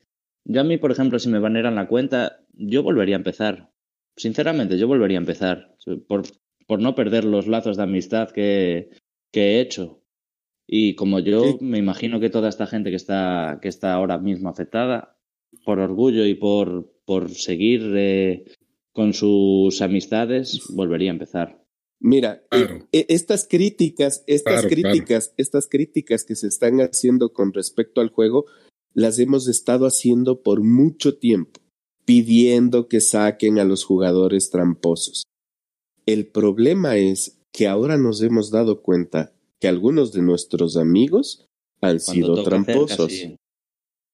yo 0.48 0.60
a 0.60 0.64
mí, 0.64 0.78
por 0.78 0.93
ejemplo, 0.93 1.18
si 1.18 1.28
me 1.28 1.40
baneran 1.40 1.74
la 1.74 1.89
cuenta, 1.89 2.44
yo 2.52 2.82
volvería 2.82 3.16
a 3.16 3.18
empezar. 3.18 3.73
Sinceramente, 4.16 4.78
yo 4.78 4.86
volvería 4.86 5.18
a 5.18 5.20
empezar. 5.20 5.77
Por, 6.06 6.23
por 6.66 6.81
no 6.81 6.94
perder 6.94 7.24
los 7.24 7.48
lazos 7.48 7.77
de 7.77 7.82
amistad 7.82 8.31
que, 8.31 8.90
que 9.32 9.40
he 9.40 9.60
hecho. 9.60 10.02
Y 10.68 10.94
como 10.94 11.18
yo 11.18 11.59
me 11.60 11.78
imagino 11.78 12.20
que 12.20 12.31
toda 12.31 12.48
esta 12.48 12.66
gente 12.66 12.90
que 12.90 12.97
está, 12.97 13.59
que 13.60 13.68
está 13.68 13.93
ahora 13.93 14.18
mismo 14.18 14.48
afectada, 14.48 15.18
por 15.64 15.81
orgullo 15.81 16.24
y 16.27 16.35
por, 16.35 16.93
por 17.05 17.31
seguir 17.31 17.93
eh, 17.97 18.44
con 18.93 19.14
sus 19.14 19.82
amistades, 19.82 20.62
volvería 20.70 21.10
a 21.10 21.14
empezar. 21.14 21.66
Mira, 21.98 22.44
eh, 22.52 22.85
eh, 22.93 23.06
estas 23.09 23.47
críticas, 23.48 24.23
estas 24.27 24.66
críticas, 24.66 25.35
estas 25.36 25.68
críticas 25.68 26.24
que 26.24 26.36
se 26.36 26.47
están 26.47 26.78
haciendo 26.81 27.32
con 27.32 27.52
respecto 27.52 28.01
al 28.01 28.10
juego, 28.10 28.47
las 28.97 29.18
hemos 29.18 29.47
estado 29.47 29.86
haciendo 29.86 30.40
por 30.40 30.62
mucho 30.62 31.18
tiempo, 31.18 31.60
pidiendo 32.06 32.89
que 32.89 33.02
saquen 33.02 33.59
a 33.59 33.64
los 33.64 33.85
jugadores 33.85 34.48
tramposos. 34.48 35.24
El 36.06 36.27
problema 36.28 36.97
es 36.97 37.39
que 37.52 37.68
ahora 37.68 37.98
nos 37.98 38.23
hemos 38.23 38.51
dado 38.51 38.81
cuenta 38.81 39.35
que 39.60 39.68
algunos 39.68 40.12
de 40.12 40.23
nuestros 40.23 40.78
amigos 40.78 41.47
han 41.82 42.01
sido 42.01 42.43
tramposos. 42.43 43.12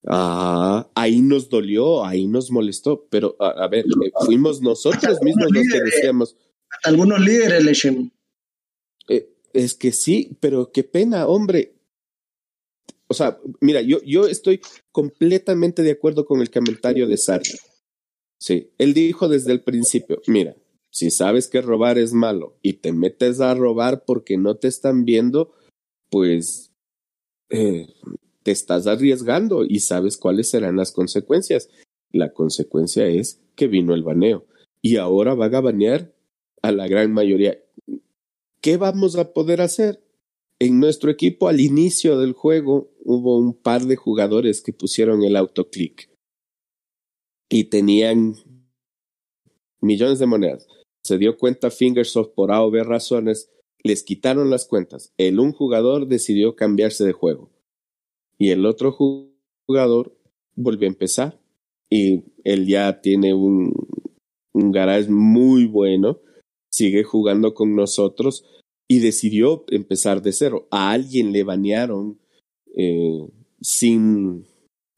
Ah, 0.09 0.91
ahí 0.97 1.23
nos 1.23 1.49
dolió, 1.49 2.05
ahí 2.05 2.27
nos 2.27 2.51
molestó, 2.51 3.07
pero 3.09 3.37
a, 3.39 3.69
ver, 3.69 3.85
eh, 3.85 4.11
fuimos 4.27 4.61
nosotros 4.63 5.23
mismos 5.23 5.47
los 5.53 5.63
que 5.73 5.81
decíamos. 5.81 6.37
Algunos 6.83 7.21
líderes, 7.21 7.85
eh, 9.09 9.33
es 9.53 9.75
que 9.75 9.93
sí, 9.93 10.37
pero 10.41 10.73
qué 10.73 10.83
pena, 10.83 11.29
hombre. 11.29 11.77
O 13.13 13.15
sea, 13.15 13.39
mira, 13.61 13.83
yo, 13.83 13.99
yo 14.07 14.27
estoy 14.27 14.63
completamente 14.91 15.83
de 15.83 15.91
acuerdo 15.91 16.25
con 16.25 16.41
el 16.41 16.51
comentario 16.51 17.07
de 17.07 17.19
Sartre. 17.19 17.59
Sí, 18.39 18.71
él 18.79 18.95
dijo 18.95 19.29
desde 19.29 19.53
el 19.53 19.63
principio, 19.63 20.23
mira, 20.27 20.57
si 20.89 21.11
sabes 21.11 21.47
que 21.47 21.61
robar 21.61 21.99
es 21.99 22.15
malo 22.15 22.57
y 22.63 22.73
te 22.79 22.95
metes 22.95 23.43
a 23.43 23.55
robar 23.55 24.07
porque 24.07 24.39
no 24.39 24.57
te 24.57 24.69
están 24.69 25.05
viendo, 25.05 25.53
pues 26.09 26.73
eh, 27.51 27.87
te 28.43 28.51
estás 28.51 28.87
arriesgando 28.87 29.67
y 29.69 29.81
sabes 29.81 30.17
cuáles 30.17 30.49
serán 30.49 30.77
las 30.77 30.91
consecuencias. 30.91 31.69
La 32.13 32.33
consecuencia 32.33 33.07
es 33.09 33.43
que 33.57 33.69
vino 33.69 33.93
el 33.93 34.05
baneo 34.05 34.47
y 34.81 34.97
ahora 34.97 35.35
van 35.35 35.55
a 35.55 35.61
banear 35.61 36.15
a 36.63 36.73
la 36.73 36.89
gran 36.89 37.13
mayoría. 37.13 37.59
¿Qué 38.63 38.79
vamos 38.79 39.17
a 39.17 39.35
poder 39.35 39.61
hacer? 39.61 40.03
En 40.65 40.79
nuestro 40.79 41.11
equipo 41.11 41.49
al 41.49 41.59
inicio 41.59 42.21
del 42.21 42.35
juego 42.35 42.93
hubo 43.05 43.37
un 43.37 43.53
par 43.53 43.83
de 43.83 43.97
jugadores 43.97 44.63
que 44.63 44.73
pusieron 44.73 45.25
el 45.25 45.35
autoclick. 45.35 46.09
Y 47.51 47.65
tenían 47.65 48.37
millones 49.81 50.21
de 50.21 50.27
monedas. 50.27 50.69
Se 51.03 51.19
dio 51.19 51.37
cuenta 51.37 51.73
Fingersoft 51.73 52.35
por 52.37 52.53
A 52.53 52.63
o 52.63 52.71
B 52.71 52.85
razones, 52.85 53.51
les 53.83 54.05
quitaron 54.05 54.51
las 54.51 54.65
cuentas. 54.65 55.13
El 55.19 55.41
un 55.41 55.51
jugador 55.51 56.07
decidió 56.07 56.55
cambiarse 56.55 57.05
de 57.05 57.13
juego. 57.13 57.51
Y 58.39 58.51
el 58.51 58.65
otro 58.65 58.97
jugador 59.67 60.17
volvió 60.55 60.87
a 60.87 60.93
empezar. 60.93 61.41
Y 61.91 62.23
él 62.45 62.69
ya 62.69 63.01
tiene 63.01 63.35
un, 63.35 63.75
un 64.53 64.71
garage 64.71 65.11
muy 65.11 65.67
bueno, 65.67 66.21
sigue 66.71 67.03
jugando 67.03 67.53
con 67.53 67.75
nosotros 67.75 68.45
y 68.93 68.99
decidió 68.99 69.65
empezar 69.69 70.21
de 70.21 70.35
cero. 70.35 70.69
A 70.71 70.91
alguien 70.91 71.33
le 71.33 71.45
banearon 71.45 72.19
eh, 72.77 73.27
sin 73.63 74.45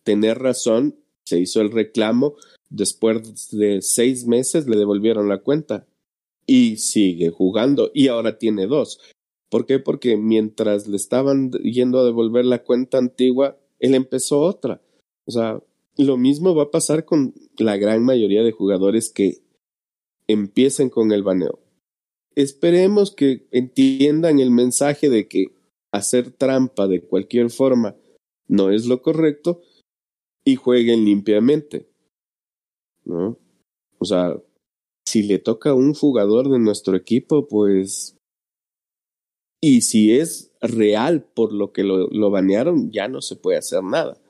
tener 0.03 0.41
razón, 0.41 0.97
se 1.25 1.39
hizo 1.39 1.61
el 1.61 1.71
reclamo, 1.71 2.35
después 2.71 3.53
de 3.53 3.83
seis 3.83 4.27
meses 4.27 4.67
le 4.67 4.77
devolvieron 4.77 5.29
la 5.29 5.39
cuenta 5.39 5.87
y 6.45 6.79
sigue 6.79 7.31
jugando 7.31 7.93
y 7.95 8.09
ahora 8.09 8.37
tiene 8.37 8.67
dos. 8.67 8.99
¿Por 9.49 9.65
qué? 9.65 9.79
Porque 9.79 10.17
mientras 10.17 10.89
le 10.89 10.97
estaban 10.97 11.53
yendo 11.53 12.01
a 12.01 12.05
devolver 12.05 12.45
la 12.47 12.65
cuenta 12.65 12.99
antigua, 12.99 13.61
él 13.79 13.95
empezó 13.95 14.41
otra. 14.41 14.83
O 15.25 15.31
sea, 15.31 15.63
lo 15.97 16.17
mismo 16.17 16.53
va 16.57 16.65
a 16.65 16.71
pasar 16.73 17.05
con 17.05 17.33
la 17.59 17.77
gran 17.77 18.05
mayoría 18.05 18.43
de 18.43 18.51
jugadores 18.51 19.09
que 19.09 19.39
empiecen 20.27 20.91
con 20.91 21.13
el 21.13 21.23
baneo 21.23 21.64
esperemos 22.37 23.15
que 23.15 23.47
entiendan 23.51 24.41
el 24.41 24.51
mensaje 24.51 25.09
de 25.09 25.29
que 25.29 25.47
hacer 25.93 26.31
trampa 26.31 26.89
de 26.89 27.03
cualquier 27.03 27.51
forma 27.51 27.97
no 28.49 28.71
es 28.71 28.87
lo 28.87 29.01
correcto 29.03 29.63
y 30.45 30.57
jueguen 30.57 31.05
limpiamente. 31.05 31.89
¿No? 33.05 33.39
O 33.99 34.05
sea, 34.05 34.37
si 35.07 35.23
le 35.23 35.39
toca 35.39 35.71
a 35.71 35.75
un 35.75 35.95
jugador 35.95 36.49
de 36.51 36.59
nuestro 36.59 36.97
equipo, 36.97 37.47
pues... 37.49 38.17
Y 39.63 39.81
si 39.81 40.13
es 40.13 40.53
real 40.61 41.25
por 41.25 41.53
lo 41.53 41.73
que 41.73 41.85
lo, 41.85 42.09
lo 42.09 42.31
banearon, 42.31 42.91
ya 42.91 43.09
no 43.09 43.23
se 43.23 43.37
puede 43.37 43.59
hacer 43.59 43.83
nada. 43.83 44.21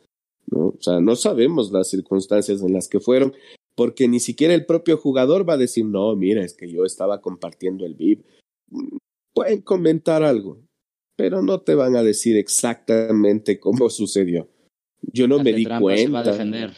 ¿no? 0.47 0.69
O 0.69 0.81
sea, 0.81 1.01
no 1.01 1.17
sabemos 1.17 1.73
las 1.73 1.91
circunstancias 1.91 2.63
en 2.63 2.73
las 2.73 2.89
que 2.89 3.01
fueron 3.01 3.35
porque 3.75 4.09
ni 4.09 4.21
siquiera 4.21 4.55
el 4.55 4.67
propio 4.67 4.97
jugador 4.97 5.49
va 5.49 5.55
a 5.55 5.59
decir, 5.59 5.85
no, 5.85 6.15
mira, 6.17 6.45
es 6.45 6.55
que 6.55 6.71
yo 6.71 6.85
estaba 6.85 7.21
compartiendo 7.21 7.85
el 7.85 7.95
VIP. 7.95 8.25
Pueden 9.33 9.63
comentar 9.63 10.23
algo, 10.23 10.63
pero 11.17 11.43
no 11.43 11.61
te 11.61 11.75
van 11.75 11.97
a 11.97 12.03
decir 12.03 12.37
exactamente 12.37 13.59
cómo 13.59 13.91
sucedió. 13.91 14.49
Yo 15.13 15.29
no 15.29 15.43
me 15.43 15.53
di 15.53 15.65
cuenta. 15.65 16.03
Se 16.03 16.09
va 16.09 16.21
a 16.21 16.23
defender. 16.23 16.73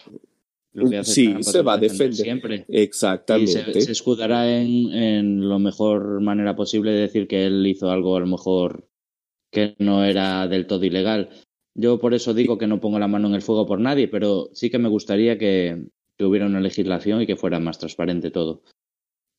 sí, 1.04 1.34
se 1.42 1.62
va 1.62 1.74
a 1.74 1.78
defender. 1.78 2.14
Siempre. 2.14 2.64
Exactamente. 2.68 3.78
Y 3.78 3.80
se, 3.82 3.92
escudará 3.92 4.60
en, 4.60 4.92
en 4.92 5.48
la 5.48 5.58
mejor 5.58 6.20
manera 6.22 6.56
posible 6.56 6.92
de 6.92 7.02
decir 7.02 7.28
que 7.28 7.46
él 7.46 7.66
hizo 7.66 7.90
algo 7.90 8.16
a 8.16 8.20
lo 8.20 8.26
mejor 8.26 8.88
que 9.52 9.76
no 9.78 10.04
era 10.04 10.48
del 10.48 10.66
todo 10.66 10.84
ilegal. 10.84 11.30
Yo 11.74 11.98
por 11.98 12.14
eso 12.14 12.32
digo 12.32 12.56
que 12.56 12.66
no 12.66 12.80
pongo 12.80 12.98
la 12.98 13.06
mano 13.06 13.28
en 13.28 13.34
el 13.34 13.42
fuego 13.42 13.66
por 13.66 13.80
nadie, 13.80 14.08
pero 14.08 14.48
sí 14.54 14.70
que 14.70 14.78
me 14.78 14.88
gustaría 14.88 15.36
que, 15.36 15.86
que 16.16 16.24
hubiera 16.24 16.46
una 16.46 16.60
legislación 16.60 17.22
y 17.22 17.26
que 17.26 17.36
fuera 17.36 17.60
más 17.60 17.78
transparente 17.78 18.30
todo. 18.30 18.62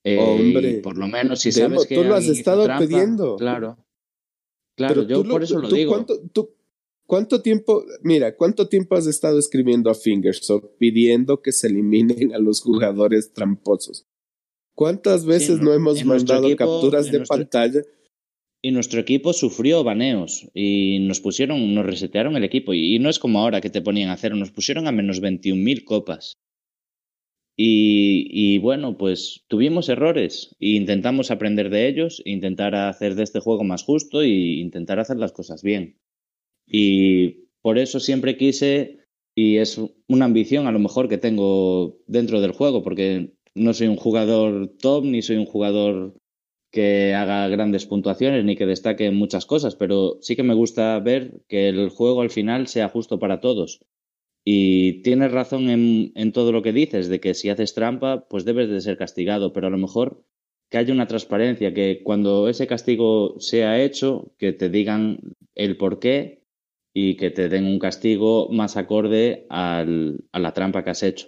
Eh, 0.04 0.18
Hombre, 0.20 0.80
por 0.84 0.98
lo 0.98 1.08
menos 1.08 1.40
si 1.40 1.52
sabes 1.52 1.86
que 1.86 1.96
tú 1.96 2.04
lo 2.04 2.16
has 2.16 2.28
estado 2.28 2.68
pidiendo. 2.80 3.36
Claro. 3.36 3.78
Claro, 4.76 5.04
yo 5.04 5.24
por 5.24 5.44
eso 5.44 5.60
lo 5.60 5.70
digo. 5.70 6.06
¿cuánto, 7.08 7.42
tiempo, 7.42 7.84
mira, 8.04 8.36
cuánto 8.36 8.68
tiempo 8.68 8.96
has 8.96 9.08
estado 9.08 9.40
escribiendo 9.40 9.90
a 9.90 9.96
Fingersoft 9.96 10.66
pidiendo 10.78 11.42
que 11.42 11.52
se 11.52 11.68
eliminen 11.68 12.34
a 12.34 12.38
los 12.38 12.62
jugadores 12.62 13.34
tramposos? 13.34 14.06
¿Cuántas 14.76 15.26
veces 15.26 15.60
no 15.60 15.74
hemos 15.74 16.06
mandado 16.06 16.56
capturas 16.56 17.12
de 17.12 17.22
pantalla? 17.22 17.82
Y 18.62 18.72
nuestro 18.72 19.00
equipo 19.00 19.34
sufrió 19.34 19.84
baneos 19.84 20.48
y 20.54 21.00
nos 21.00 21.20
pusieron, 21.20 21.74
nos 21.74 21.86
resetearon 21.86 22.36
el 22.36 22.44
equipo. 22.44 22.74
Y, 22.74 23.00
no 23.00 23.10
es 23.10 23.18
como 23.18 23.40
ahora 23.40 23.62
que 23.62 23.70
te 23.70 23.82
ponían 23.82 24.10
a 24.10 24.18
cero, 24.18 24.36
nos 24.36 24.52
pusieron 24.52 24.88
a 24.88 24.92
menos 24.92 25.22
21.000 25.22 25.84
copas. 25.84 26.38
Y, 27.60 28.60
bueno, 28.60 28.98
pues 28.98 29.44
tuvimos 29.48 29.90
errores 29.90 30.56
e 30.60 30.70
intentamos 30.70 31.32
aprender 31.32 31.72
de 31.72 31.88
ellos, 31.88 32.22
intentar 32.24 32.76
hacer 32.76 33.16
de 33.16 33.24
este 33.24 33.40
juego 33.40 33.64
más 33.64 33.84
justo 33.84 34.22
e 34.22 34.28
intentar 34.30 35.00
hacer 35.00 35.18
las 35.18 35.32
cosas 35.32 35.64
bien. 35.64 35.98
Y 36.68 37.48
por 37.62 37.80
eso 37.80 38.00
siempre 38.00 38.38
quise 38.38 39.00
y 39.36 39.58
es 39.58 39.80
una 40.08 40.26
ambición 40.26 40.68
a 40.68 40.72
lo 40.72 40.80
mejor 40.80 41.10
que 41.10 41.18
tengo 41.18 42.00
dentro 42.08 42.42
del 42.42 42.52
juego, 42.52 42.84
porque 42.84 43.34
no 43.56 43.74
soy 43.74 43.88
un 43.88 43.96
jugador 43.96 44.76
top 44.80 45.06
ni 45.06 45.22
soy 45.24 45.38
un 45.38 45.46
jugador 45.46 46.16
que 46.72 47.14
haga 47.16 47.48
grandes 47.48 47.86
puntuaciones 47.88 48.46
ni 48.46 48.56
que 48.56 48.66
destaque 48.66 49.06
en 49.06 49.16
muchas 49.16 49.46
cosas, 49.48 49.76
pero 49.76 50.18
sí 50.22 50.36
que 50.36 50.44
me 50.44 50.54
gusta 50.54 51.00
ver 51.00 51.42
que 51.48 51.70
el 51.70 51.90
juego 51.90 52.22
al 52.22 52.30
final 52.30 52.68
sea 52.68 52.90
justo 52.90 53.20
para 53.20 53.40
todos. 53.40 53.80
Y 54.50 55.02
tienes 55.02 55.34
razón 55.34 55.70
en, 55.70 56.14
en, 56.16 56.32
todo 56.32 56.54
lo 56.54 56.62
que 56.62 56.72
dices, 56.72 57.10
de 57.10 57.20
que 57.20 57.34
si 57.34 57.50
haces 57.50 57.74
trampa, 57.74 58.30
pues 58.30 58.46
debes 58.46 58.70
de 58.70 58.80
ser 58.80 58.98
castigado, 58.98 59.52
pero 59.52 59.68
a 59.68 59.70
lo 59.70 59.78
mejor 59.78 60.24
que 60.70 60.78
haya 60.78 60.94
una 60.94 61.06
transparencia, 61.06 61.74
que 61.74 62.02
cuando 62.02 62.48
ese 62.48 62.66
castigo 62.66 63.36
sea 63.40 63.84
hecho, 63.84 64.32
que 64.38 64.54
te 64.54 64.70
digan 64.70 65.20
el 65.54 65.76
por 65.76 66.00
qué 66.00 66.46
y 66.94 67.18
que 67.18 67.30
te 67.30 67.50
den 67.50 67.66
un 67.66 67.78
castigo 67.78 68.48
más 68.50 68.78
acorde 68.78 69.48
al, 69.50 70.24
a 70.32 70.40
la 70.40 70.54
trampa 70.54 70.82
que 70.86 70.92
has 70.92 71.04
hecho. 71.04 71.28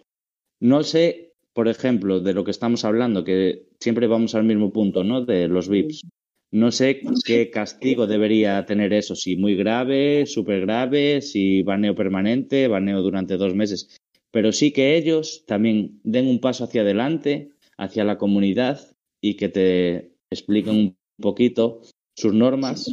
No 0.62 0.84
sé, 0.84 1.34
por 1.52 1.68
ejemplo, 1.68 2.22
de 2.22 2.34
lo 2.34 2.46
que 2.46 2.52
estamos 2.52 2.86
hablando, 2.86 3.26
que 3.26 3.68
siempre 3.82 4.08
vamos 4.08 4.34
al 4.34 4.46
mismo 4.46 4.72
punto, 4.72 5.04
¿no? 5.04 5.26
De 5.26 5.50
los 5.50 5.68
VIPs. 5.68 6.04
No 6.52 6.72
sé 6.72 7.02
qué 7.26 7.52
castigo 7.52 8.08
debería 8.08 8.66
tener 8.66 8.92
eso, 8.94 9.16
si 9.16 9.36
muy 9.36 9.56
grave, 9.56 10.26
súper 10.26 10.62
grave, 10.62 11.22
si 11.22 11.62
baneo 11.62 11.94
permanente, 11.94 12.68
baneo 12.68 13.02
durante 13.02 13.38
dos 13.38 13.54
meses. 13.54 13.96
Pero 14.32 14.52
sí 14.52 14.72
que 14.72 14.98
ellos 14.98 15.44
también 15.46 16.00
den 16.04 16.28
un 16.28 16.40
paso 16.40 16.64
hacia 16.64 16.82
adelante, 16.82 17.52
hacia 17.78 18.04
la 18.04 18.18
comunidad 18.18 18.80
y 19.22 19.36
que 19.36 19.50
te 19.50 20.16
expliquen 20.32 20.76
un 20.76 20.98
poquito 21.22 21.82
sus 22.16 22.34
normas 22.34 22.92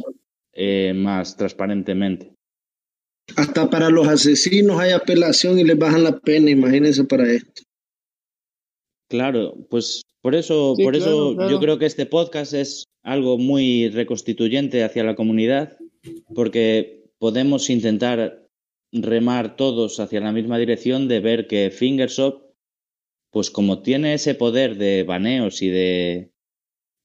eh, 0.53 0.93
más 0.95 1.35
transparentemente. 1.35 2.33
Hasta 3.35 3.69
para 3.69 3.89
los 3.89 4.07
asesinos 4.07 4.79
hay 4.79 4.91
apelación 4.91 5.59
y 5.59 5.63
les 5.63 5.77
bajan 5.77 6.03
la 6.03 6.17
pena, 6.19 6.49
imagínense 6.49 7.03
para 7.03 7.29
esto. 7.31 7.63
Claro, 9.09 9.55
pues 9.69 10.01
por 10.21 10.35
eso, 10.35 10.75
por 10.81 10.95
eso 10.95 11.49
yo 11.49 11.59
creo 11.59 11.77
que 11.77 11.85
este 11.85 12.05
podcast 12.05 12.53
es 12.53 12.85
algo 13.07 13.37
muy 13.37 13.87
reconstituyente 13.87 14.83
hacia 14.83 15.05
la 15.05 15.15
comunidad, 15.15 15.77
porque 16.35 17.05
podemos 17.19 17.69
intentar 17.69 18.49
remar 18.91 19.55
todos 19.55 20.01
hacia 20.01 20.19
la 20.19 20.33
misma 20.33 20.57
dirección 20.57 21.07
de 21.07 21.21
ver 21.21 21.47
que 21.47 21.71
Fingersoft, 21.71 22.43
pues 23.31 23.49
como 23.49 23.81
tiene 23.81 24.13
ese 24.13 24.35
poder 24.35 24.75
de 24.75 25.03
baneos 25.03 25.61
y 25.61 25.69
de, 25.69 26.33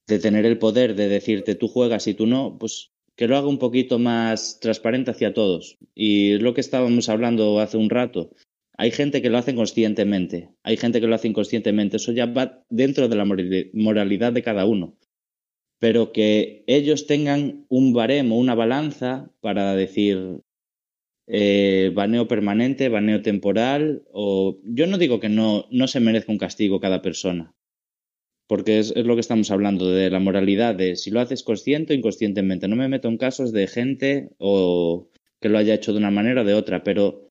de 0.08 0.18
tener 0.18 0.44
el 0.44 0.58
poder 0.58 0.96
de 0.96 1.08
decirte 1.08 1.54
tú 1.54 1.68
juegas 1.68 2.08
y 2.08 2.14
tú 2.14 2.26
no, 2.26 2.58
pues 2.58 2.90
que 3.14 3.28
lo 3.28 3.36
haga 3.36 3.46
un 3.46 3.58
poquito 3.58 4.00
más 4.00 4.58
transparente 4.58 5.12
hacia 5.12 5.32
todos. 5.32 5.78
Y 5.94 6.32
es 6.32 6.42
lo 6.42 6.52
que 6.52 6.62
estábamos 6.62 7.08
hablando 7.10 7.60
hace 7.60 7.76
un 7.76 7.90
rato. 7.90 8.30
Hay 8.76 8.90
gente 8.90 9.22
que 9.22 9.30
lo 9.30 9.38
hace 9.38 9.54
conscientemente, 9.54 10.50
hay 10.64 10.76
gente 10.76 11.00
que 11.00 11.06
lo 11.06 11.14
hace 11.14 11.28
inconscientemente, 11.28 11.98
eso 11.98 12.10
ya 12.10 12.26
va 12.26 12.64
dentro 12.70 13.06
de 13.08 13.14
la 13.14 13.24
moralidad 13.24 14.32
de 14.32 14.42
cada 14.42 14.66
uno. 14.66 14.96
Pero 15.82 16.12
que 16.12 16.62
ellos 16.68 17.08
tengan 17.08 17.66
un 17.68 17.92
baremo, 17.92 18.38
una 18.38 18.54
balanza 18.54 19.32
para 19.40 19.74
decir 19.74 20.40
eh, 21.26 21.90
baneo 21.92 22.28
permanente, 22.28 22.88
baneo 22.88 23.20
temporal, 23.22 24.04
o 24.12 24.60
yo 24.62 24.86
no 24.86 24.96
digo 24.96 25.18
que 25.18 25.28
no, 25.28 25.66
no 25.72 25.88
se 25.88 25.98
merezca 25.98 26.30
un 26.30 26.38
castigo 26.38 26.78
cada 26.78 27.02
persona, 27.02 27.52
porque 28.46 28.78
es, 28.78 28.94
lo 28.94 29.16
que 29.16 29.22
estamos 29.22 29.50
hablando 29.50 29.90
de 29.90 30.08
la 30.08 30.20
moralidad, 30.20 30.76
de 30.76 30.94
si 30.94 31.10
lo 31.10 31.18
haces 31.18 31.42
consciente 31.42 31.94
o 31.94 31.96
inconscientemente. 31.96 32.68
No 32.68 32.76
me 32.76 32.86
meto 32.86 33.08
en 33.08 33.18
casos 33.18 33.50
de 33.50 33.66
gente 33.66 34.30
o 34.38 35.08
que 35.40 35.48
lo 35.48 35.58
haya 35.58 35.74
hecho 35.74 35.90
de 35.90 35.98
una 35.98 36.12
manera 36.12 36.42
o 36.42 36.44
de 36.44 36.54
otra, 36.54 36.84
pero 36.84 37.28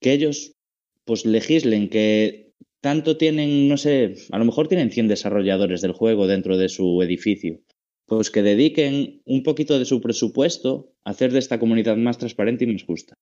que 0.00 0.12
ellos 0.12 0.56
pues 1.04 1.24
legislen 1.24 1.88
que 1.88 2.50
tanto 2.80 3.16
tienen, 3.16 3.68
no 3.68 3.76
sé, 3.76 4.16
a 4.32 4.38
lo 4.38 4.44
mejor 4.44 4.66
tienen 4.66 4.90
100 4.90 5.06
desarrolladores 5.06 5.82
del 5.82 5.92
juego 5.92 6.26
dentro 6.26 6.56
de 6.56 6.68
su 6.68 7.00
edificio, 7.00 7.60
pues 8.06 8.30
que 8.30 8.42
dediquen 8.42 9.22
un 9.24 9.42
poquito 9.42 9.78
de 9.78 9.84
su 9.84 10.00
presupuesto 10.00 10.92
a 11.04 11.10
hacer 11.10 11.32
de 11.32 11.40
esta 11.40 11.58
comunidad 11.58 11.96
más 11.96 12.18
transparente 12.18 12.64
y 12.64 12.72
más 12.72 12.84
justa. 12.84 13.14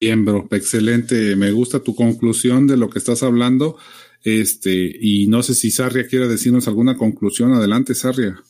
Bien, 0.00 0.24
bro, 0.24 0.48
excelente. 0.50 1.36
Me 1.36 1.50
gusta 1.50 1.82
tu 1.82 1.94
conclusión 1.94 2.66
de 2.66 2.76
lo 2.76 2.90
que 2.90 2.98
estás 2.98 3.22
hablando. 3.22 3.78
Este, 4.22 4.90
y 5.00 5.26
no 5.28 5.42
sé 5.42 5.54
si 5.54 5.70
Sarria 5.70 6.06
quiere 6.06 6.28
decirnos 6.28 6.66
alguna 6.66 6.96
conclusión. 6.96 7.52
Adelante, 7.52 7.94
Sarria. 7.94 8.42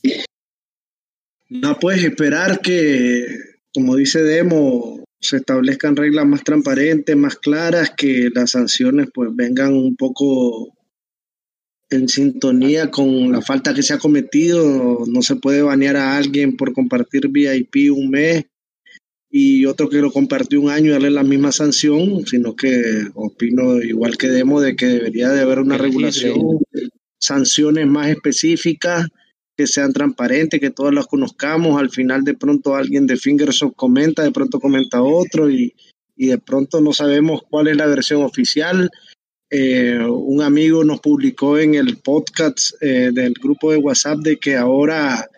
No 1.50 1.78
puedes 1.78 2.02
esperar 2.04 2.60
que, 2.60 3.26
como 3.72 3.94
dice 3.96 4.22
Demo, 4.22 5.04
se 5.20 5.36
establezcan 5.36 5.96
reglas 5.96 6.26
más 6.26 6.44
transparentes, 6.44 7.16
más 7.16 7.36
claras, 7.36 7.92
que 7.96 8.30
las 8.34 8.52
sanciones 8.52 9.08
pues 9.12 9.30
vengan 9.34 9.74
un 9.74 9.96
poco 9.96 10.73
en 11.94 12.08
sintonía 12.08 12.90
con 12.90 13.32
la 13.32 13.40
falta 13.40 13.74
que 13.74 13.82
se 13.82 13.94
ha 13.94 13.98
cometido. 13.98 15.04
No 15.06 15.22
se 15.22 15.36
puede 15.36 15.62
banear 15.62 15.96
a 15.96 16.16
alguien 16.16 16.56
por 16.56 16.72
compartir 16.72 17.28
VIP 17.28 17.92
un 17.92 18.10
mes 18.10 18.44
y 19.36 19.66
otro 19.66 19.88
que 19.88 19.96
lo 19.96 20.12
compartió 20.12 20.60
un 20.60 20.70
año 20.70 20.86
y 20.86 20.90
darle 20.90 21.10
la 21.10 21.24
misma 21.24 21.50
sanción, 21.50 22.24
sino 22.24 22.54
que 22.54 23.08
opino 23.14 23.82
igual 23.82 24.16
que 24.16 24.28
Demo 24.28 24.60
de 24.60 24.76
que 24.76 24.86
debería 24.86 25.30
de 25.30 25.40
haber 25.40 25.58
una 25.58 25.76
regulación, 25.76 26.38
sanciones 27.20 27.86
más 27.88 28.10
específicas 28.10 29.08
que 29.56 29.66
sean 29.66 29.92
transparentes, 29.92 30.60
que 30.60 30.70
todos 30.70 30.94
las 30.94 31.06
conozcamos. 31.06 31.80
Al 31.80 31.90
final 31.90 32.22
de 32.22 32.34
pronto 32.34 32.76
alguien 32.76 33.08
de 33.08 33.16
Fingersoft 33.16 33.74
comenta, 33.74 34.22
de 34.22 34.30
pronto 34.30 34.60
comenta 34.60 35.02
otro 35.02 35.50
y, 35.50 35.74
y 36.16 36.28
de 36.28 36.38
pronto 36.38 36.80
no 36.80 36.92
sabemos 36.92 37.42
cuál 37.50 37.66
es 37.66 37.76
la 37.76 37.86
versión 37.86 38.22
oficial. 38.22 38.88
Eh, 39.50 39.98
un 40.04 40.42
amigo 40.42 40.84
nos 40.84 41.00
publicó 41.00 41.58
en 41.58 41.74
el 41.74 41.98
podcast 41.98 42.74
eh, 42.80 43.10
del 43.12 43.34
grupo 43.34 43.70
de 43.70 43.78
WhatsApp 43.78 44.18
de 44.18 44.36
que 44.36 44.56
ahora 44.56 45.28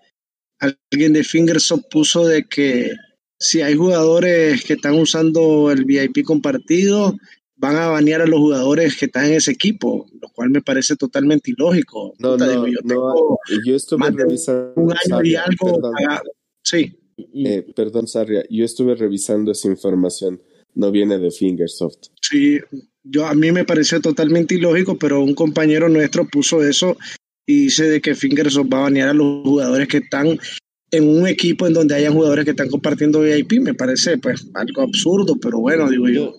alguien 0.59 1.12
de 1.12 1.24
Fingersoft 1.24 1.85
puso 1.91 2.27
de 2.27 2.45
que 2.45 2.93
si 3.39 3.61
hay 3.61 3.74
jugadores 3.74 4.65
que 4.65 4.74
están 4.74 4.99
usando 4.99 5.70
el 5.70 5.85
VIP 5.85 6.24
compartido, 6.24 7.15
van 7.57 7.77
a 7.77 7.89
banear 7.89 8.23
a 8.23 8.27
los 8.27 8.39
jugadores 8.39 8.97
que 8.97 9.07
están 9.07 9.27
en 9.27 9.35
ese 9.35 9.53
equipo, 9.53 10.07
lo 10.20 10.28
cual 10.31 10.51
me 10.51 10.62
parece 10.62 10.97
totalmente 10.97 11.51
ilógico. 11.51 12.15
No, 12.19 12.37
no, 12.37 12.66
yo, 12.66 12.78
no, 12.85 13.39
yo 13.65 13.77
estuve 13.77 14.11
revisando. 14.11 14.73
Un 14.77 14.93
año 14.93 15.24
y 15.24 15.35
algo. 15.35 15.81
Perdón, 15.81 15.95
sí. 16.62 16.99
Eh, 17.35 17.66
perdón, 17.74 18.07
Sarria, 18.07 18.45
yo 18.51 18.65
estuve 18.65 18.95
revisando 18.95 19.53
esa 19.53 19.69
información. 19.69 20.41
No 20.74 20.91
viene 20.91 21.19
de 21.19 21.31
Fingersoft. 21.31 22.09
Sí, 22.20 22.61
yo 23.09 23.27
a 23.27 23.35
mí 23.35 23.53
me 23.53 23.65
pareció 23.65 24.01
totalmente 24.01 24.55
ilógico, 24.55 24.99
pero 24.99 25.23
un 25.23 25.35
compañero 25.35 25.89
nuestro 25.89 26.27
puso 26.27 26.62
eso 26.62 26.97
y 27.47 27.65
dice 27.65 27.89
de 27.89 28.01
que 28.01 28.15
Fingersoft 28.15 28.73
va 28.73 28.78
a 28.78 28.83
banear 28.83 29.11
a 29.11 29.15
los 29.15 29.45
jugadores 29.45 29.89
que 29.89 29.99
están 29.99 30.39
en 30.91 31.09
un 31.09 31.27
equipo 31.27 31.66
en 31.66 31.74
donde 31.74 31.95
hayan 31.95 32.15
jugadores 32.15 32.45
que 32.45 32.51
están 32.53 32.69
compartiendo 32.69 33.20
VIP. 33.20 33.61
Me 33.61 33.74
parece 33.74 34.19
pues 34.19 34.49
algo 34.55 34.83
absurdo, 34.83 35.37
pero 35.41 35.61
bueno, 35.61 35.89
digo 35.89 36.09
yo. 36.09 36.35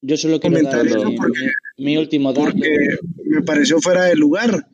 Yo 0.00 0.16
solo 0.16 0.40
quiero 0.40 0.62
dar 0.62 0.84
mi, 0.84 1.16
porque, 1.16 1.52
mi, 1.78 1.96
último 1.96 2.32
dato. 2.32 2.46
Porque 2.46 2.68
me 3.24 3.42
pareció 3.42 3.80
fuera 3.80 4.04
de 4.04 4.16
lugar. 4.16 4.66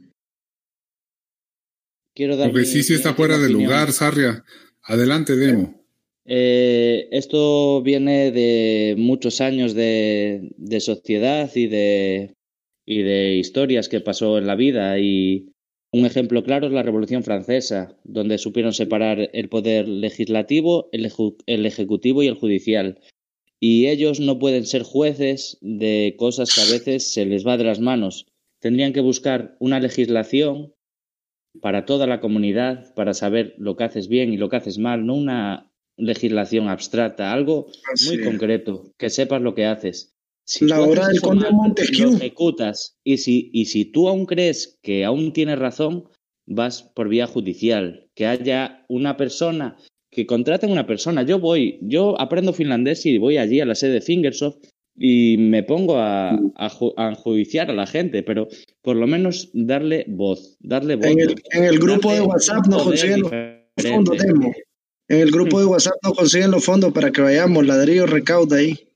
Quiero 2.15 2.37
dar 2.37 2.51
porque 2.51 2.67
mi, 2.67 2.73
sí, 2.73 2.83
sí 2.83 2.95
está 2.95 3.13
fuera 3.15 3.37
de 3.39 3.51
lugar, 3.51 3.93
Sarria. 3.93 4.45
Adelante, 4.85 5.37
Demo. 5.37 5.78
Eh, 6.31 7.09
esto 7.11 7.83
viene 7.83 8.31
de 8.31 8.95
muchos 8.99 9.41
años 9.41 9.75
de, 9.75 10.53
sociedad 10.81 11.51
y 11.55 11.67
de, 11.67 12.35
y 12.87 13.03
de 13.03 13.37
historias 13.37 13.89
que 13.89 14.01
pasó 14.01 14.39
en 14.39 14.47
la 14.47 14.55
vida. 14.55 14.99
Y 14.99 15.49
un 15.91 16.05
ejemplo 16.05 16.45
claro 16.45 16.67
es 16.67 16.73
la 16.73 16.83
Revolución 16.83 17.25
Francesa, 17.25 17.97
donde 18.05 18.39
supieron 18.39 18.75
separar 18.75 19.31
el 19.33 19.49
poder 19.49 19.89
legislativo, 19.89 20.91
el 20.93 21.67
ejecutivo 21.67 22.23
y 22.23 22.27
el 22.29 22.35
judicial 22.35 23.01
y 23.61 23.89
ellos 23.89 24.21
no 24.21 24.39
pueden 24.39 24.67
ser 24.67 24.83
jueces 24.83 25.59
de 25.61 26.15
cosas 26.17 26.55
que 26.55 26.61
a 26.61 26.79
veces 26.79 27.13
se 27.13 27.27
les 27.27 27.47
va 27.47 27.57
de 27.57 27.65
las 27.65 27.81
manos. 27.81 28.27
Tendrían 28.61 28.93
que 28.93 29.01
buscar 29.01 29.57
una 29.59 29.81
legislación 29.81 30.75
para 31.61 31.85
toda 31.85 32.07
la 32.07 32.21
comunidad, 32.21 32.95
para 32.95 33.15
saber 33.15 33.55
lo 33.59 33.77
que 33.77 33.85
haces 33.85 34.09
bien 34.09 34.33
y 34.33 34.37
lo 34.37 34.49
que 34.49 34.57
haces 34.57 34.79
mal, 34.79 35.07
no 35.07 35.15
una 35.15 35.68
legislación 35.99 36.69
abstracta, 36.69 37.33
algo 37.33 37.67
Así 37.93 38.09
muy 38.17 38.25
concreto, 38.25 38.93
que 38.97 39.11
sepas 39.11 39.43
lo 39.43 39.55
que 39.55 39.67
haces. 39.67 40.15
Si 40.45 40.65
la 40.65 40.81
hora 40.81 41.09
del 41.09 41.21
conde 41.21 41.51
Montesquieu. 41.51 42.11
Lo 42.11 42.17
ejecutas 42.17 42.97
y 43.05 43.19
si, 43.19 43.51
y 43.53 43.67
si 43.67 43.85
tú 43.85 44.09
aún 44.09 44.25
crees 44.25 44.79
que 44.83 45.05
aún 45.05 45.35
tienes 45.35 45.59
razón, 45.59 46.09
vas 46.47 46.83
por 46.83 47.09
vía 47.11 47.27
judicial. 47.27 48.09
Que 48.15 48.27
haya 48.27 48.87
una 48.89 49.19
persona 49.19 49.77
que 50.11 50.25
contraten 50.25 50.71
una 50.71 50.87
persona. 50.87 51.23
Yo 51.23 51.39
voy, 51.39 51.79
yo 51.83 52.19
aprendo 52.19 52.55
finlandés 52.55 53.05
y 53.05 53.19
voy 53.19 53.37
allí 53.37 53.61
a 53.61 53.67
la 53.67 53.75
sede 53.75 53.95
de 53.95 54.01
Fingersoft 54.01 54.57
y 54.97 55.37
me 55.39 55.63
pongo 55.63 55.99
a, 55.99 56.31
a, 56.31 56.71
a 56.97 57.09
enjuiciar 57.11 57.71
a 57.71 57.75
la 57.75 57.87
gente, 57.87 58.23
pero 58.23 58.49
por 58.83 58.97
lo 58.97 59.07
menos 59.07 59.51
darle 59.53 60.05
voz, 60.09 60.57
darle 60.61 60.97
voz. 60.97 61.07
En 61.07 61.21
el, 61.21 61.35
en 61.53 61.65
el 61.65 61.79
grupo 61.79 62.13
de 62.13 62.23
WhatsApp 62.23 62.67
no 62.69 62.83
consiguen 62.85 63.21
los 63.21 63.31
fondos, 63.87 64.19
Demo. 64.19 64.53
En 65.09 65.21
el 65.21 65.31
grupo 65.31 65.59
de 65.59 65.67
WhatsApp 65.67 65.95
no 66.03 66.13
consiguen 66.13 66.51
los 66.51 66.65
fondos 66.65 66.93
para 66.93 67.11
que 67.11 67.23
vayamos, 67.23 67.67
ladrillo 67.67 68.07
recauda 68.07 68.59
ahí. 68.59 68.89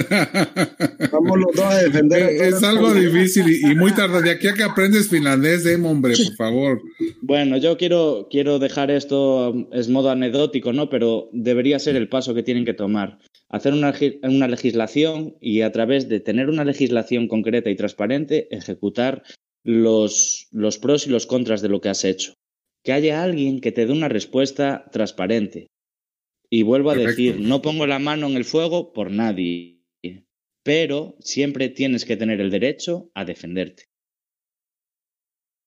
Vamos 1.12 1.38
los 1.38 1.54
dos 1.54 1.64
a 1.66 1.82
defender. 1.82 2.22
es 2.42 2.62
algo 2.62 2.92
difícil 2.94 3.44
y, 3.48 3.74
muy 3.74 3.92
tarde. 3.92 4.22
De 4.22 4.30
aquí 4.30 4.48
a 4.48 4.54
que 4.54 4.62
aprendes 4.62 5.08
finlandés, 5.08 5.62
de 5.62 5.76
hombre, 5.76 6.14
por 6.16 6.36
favor. 6.36 6.82
Bueno, 7.20 7.58
yo 7.58 7.76
quiero, 7.76 8.28
quiero 8.30 8.58
dejar 8.58 8.90
esto, 8.90 9.68
es 9.72 9.88
modo 9.88 10.10
anecdótico, 10.10 10.72
¿no? 10.72 10.88
Pero 10.88 11.28
debería 11.32 11.78
ser 11.78 11.96
el 11.96 12.08
paso 12.08 12.34
que 12.34 12.42
tienen 12.42 12.64
que 12.64 12.74
tomar. 12.74 13.18
Hacer 13.48 13.72
una, 13.72 13.92
una 14.22 14.48
legislación 14.48 15.36
y 15.40 15.60
a 15.60 15.70
través 15.70 16.08
de 16.08 16.20
tener 16.20 16.48
una 16.48 16.64
legislación 16.64 17.28
concreta 17.28 17.70
y 17.70 17.76
transparente, 17.76 18.48
ejecutar 18.50 19.22
los, 19.64 20.48
los 20.50 20.78
pros 20.78 21.06
y 21.06 21.10
los 21.10 21.26
contras 21.26 21.60
de 21.62 21.68
lo 21.68 21.80
que 21.80 21.90
has 21.90 22.04
hecho. 22.04 22.34
Que 22.84 22.92
haya 22.92 23.22
alguien 23.22 23.60
que 23.60 23.72
te 23.72 23.86
dé 23.86 23.92
una 23.92 24.08
respuesta 24.08 24.86
transparente. 24.92 25.68
Y 26.48 26.62
vuelvo 26.62 26.90
a 26.90 26.96
decir, 26.96 27.38
no 27.38 27.62
pongo 27.62 27.86
la 27.86 27.98
mano 27.98 28.26
en 28.26 28.36
el 28.36 28.44
fuego 28.44 28.92
por 28.92 29.10
nadie 29.10 29.80
pero 30.62 31.16
siempre 31.20 31.68
tienes 31.68 32.04
que 32.04 32.16
tener 32.16 32.40
el 32.40 32.50
derecho 32.50 33.10
a 33.14 33.24
defenderte. 33.24 33.84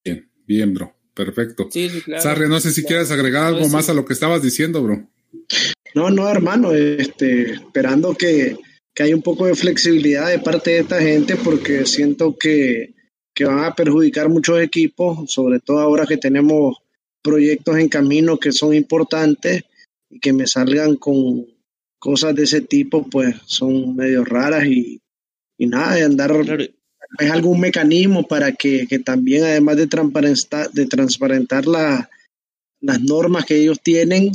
Bien, 0.04 0.30
bien, 0.46 0.74
bro. 0.74 0.96
Perfecto. 1.14 1.68
Sí, 1.70 1.90
Sarri, 2.20 2.50
no 2.50 2.60
sé 2.60 2.72
si 2.72 2.84
quieres 2.84 3.12
agregar 3.12 3.46
algo 3.46 3.70
más 3.70 3.88
a 3.90 3.94
lo 3.94 4.04
que 4.04 4.14
estabas 4.14 4.42
diciendo, 4.42 4.82
bro. 4.82 5.08
No, 5.94 6.10
no, 6.10 6.28
hermano, 6.28 6.74
este, 6.74 7.52
esperando 7.52 8.16
que, 8.16 8.58
que 8.96 9.04
haya 9.04 9.16
un 9.16 9.22
poco 9.22 9.46
de 9.46 9.54
flexibilidad 9.54 10.30
de 10.30 10.40
parte 10.40 10.72
de 10.72 10.80
esta 10.80 11.00
gente, 11.00 11.36
porque 11.36 11.86
siento 11.86 12.36
que, 12.36 12.96
que 13.36 13.46
van 13.46 13.64
a 13.64 13.76
perjudicar 13.76 14.28
muchos 14.28 14.60
equipos, 14.60 15.32
sobre 15.32 15.60
todo 15.60 15.82
ahora 15.82 16.08
que 16.08 16.18
tenemos 16.18 16.78
proyectos 17.24 17.78
en 17.78 17.90
camino 17.90 18.38
que 18.38 18.52
son 18.52 18.76
importantes 18.76 19.64
y 20.10 20.20
que 20.20 20.34
me 20.34 20.46
salgan 20.46 20.96
con, 20.98 21.48
cosas 22.04 22.36
de 22.36 22.44
ese 22.44 22.60
tipo 22.60 23.08
pues 23.10 23.34
son 23.46 23.96
medio 23.96 24.26
raras 24.26 24.66
y, 24.66 25.00
y 25.58 25.68
nada, 25.68 25.96
de 25.96 26.04
andar 26.04 26.34
es 27.20 27.32
algún 27.32 27.62
mecanismo 27.62 28.28
para 28.28 28.52
que, 28.52 28.88
que, 28.88 29.00
también 29.00 29.46
además 29.46 29.78
de 29.78 29.88
transparentar, 29.88 30.70
de 30.72 30.86
transparentar 30.86 31.66
la, 31.66 32.10
las 32.82 33.00
normas 33.00 33.46
que 33.46 33.56
ellos 33.56 33.80
tienen, 33.82 34.32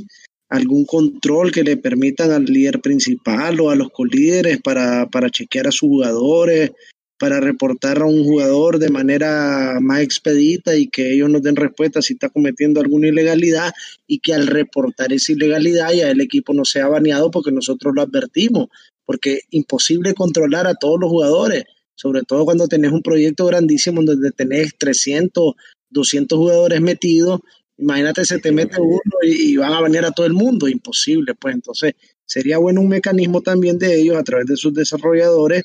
algún 0.49 0.87
control 0.87 1.53
que 1.53 1.63
le 1.63 1.77
permitan 1.77 2.31
al 2.31 2.47
líder 2.47 2.81
principal 2.81 3.61
o 3.61 3.69
a 3.69 3.77
los 3.77 3.91
colíderes 3.91 4.63
para, 4.63 5.07
para 5.07 5.29
chequear 5.29 5.67
a 5.67 5.73
sus 5.73 5.91
jugadores, 5.91 6.73
para 7.19 7.41
reportar 7.41 7.99
a 7.99 8.07
un 8.07 8.23
jugador 8.23 8.79
de 8.79 8.91
manera 8.91 9.79
más 9.81 10.01
expedita 10.01 10.77
y 10.77 10.87
que 10.87 11.13
ellos 11.13 11.29
nos 11.29 11.43
den 11.43 11.57
respuesta 11.57 12.01
si 12.01 12.15
está 12.15 12.29
cometiendo 12.29 12.81
alguna 12.81 13.09
ilegalidad 13.09 13.73
y 14.07 14.21
que 14.21 14.35
al 14.35 14.47
reportar 14.47 15.13
esa 15.13 15.33
ilegalidad 15.33 15.93
ya 15.93 16.11
el 16.11 16.21
equipo 16.21 16.55
no 16.55 16.65
sea 16.65 16.87
baneado 16.87 17.31
porque 17.31 17.51
nosotros 17.51 17.93
lo 17.95 18.03
advertimos, 18.03 18.69
porque 19.05 19.41
imposible 19.51 20.15
controlar 20.15 20.67
a 20.69 20.75
todos 20.75 21.01
los 21.01 21.11
jugadores, 21.11 21.65
sobre 21.97 22.23
todo 22.23 22.45
cuando 22.45 22.69
tenés 22.69 22.93
un 22.93 23.03
proyecto 23.03 23.47
grandísimo 23.47 24.01
donde 24.03 24.31
tenés 24.31 24.79
300, 24.79 25.55
200 25.91 26.39
jugadores 26.39 26.81
metidos, 26.81 27.41
imagínate 27.77 28.25
se 28.25 28.39
te 28.39 28.53
mete 28.53 28.81
uno 28.81 29.01
y, 29.23 29.53
y 29.53 29.57
van 29.57 29.73
a 29.73 29.81
banear 29.81 30.05
a 30.05 30.13
todo 30.13 30.27
el 30.27 30.35
mundo, 30.35 30.69
imposible, 30.69 31.35
pues. 31.35 31.57
Entonces 31.57 31.95
sería 32.27 32.59
bueno 32.59 32.81
un 32.81 32.89
mecanismo 32.89 33.41
también 33.41 33.79
de 33.79 34.01
ellos 34.01 34.17
a 34.17 34.23
través 34.23 34.47
de 34.47 34.57
sus 34.57 34.73
desarrolladores 34.73 35.65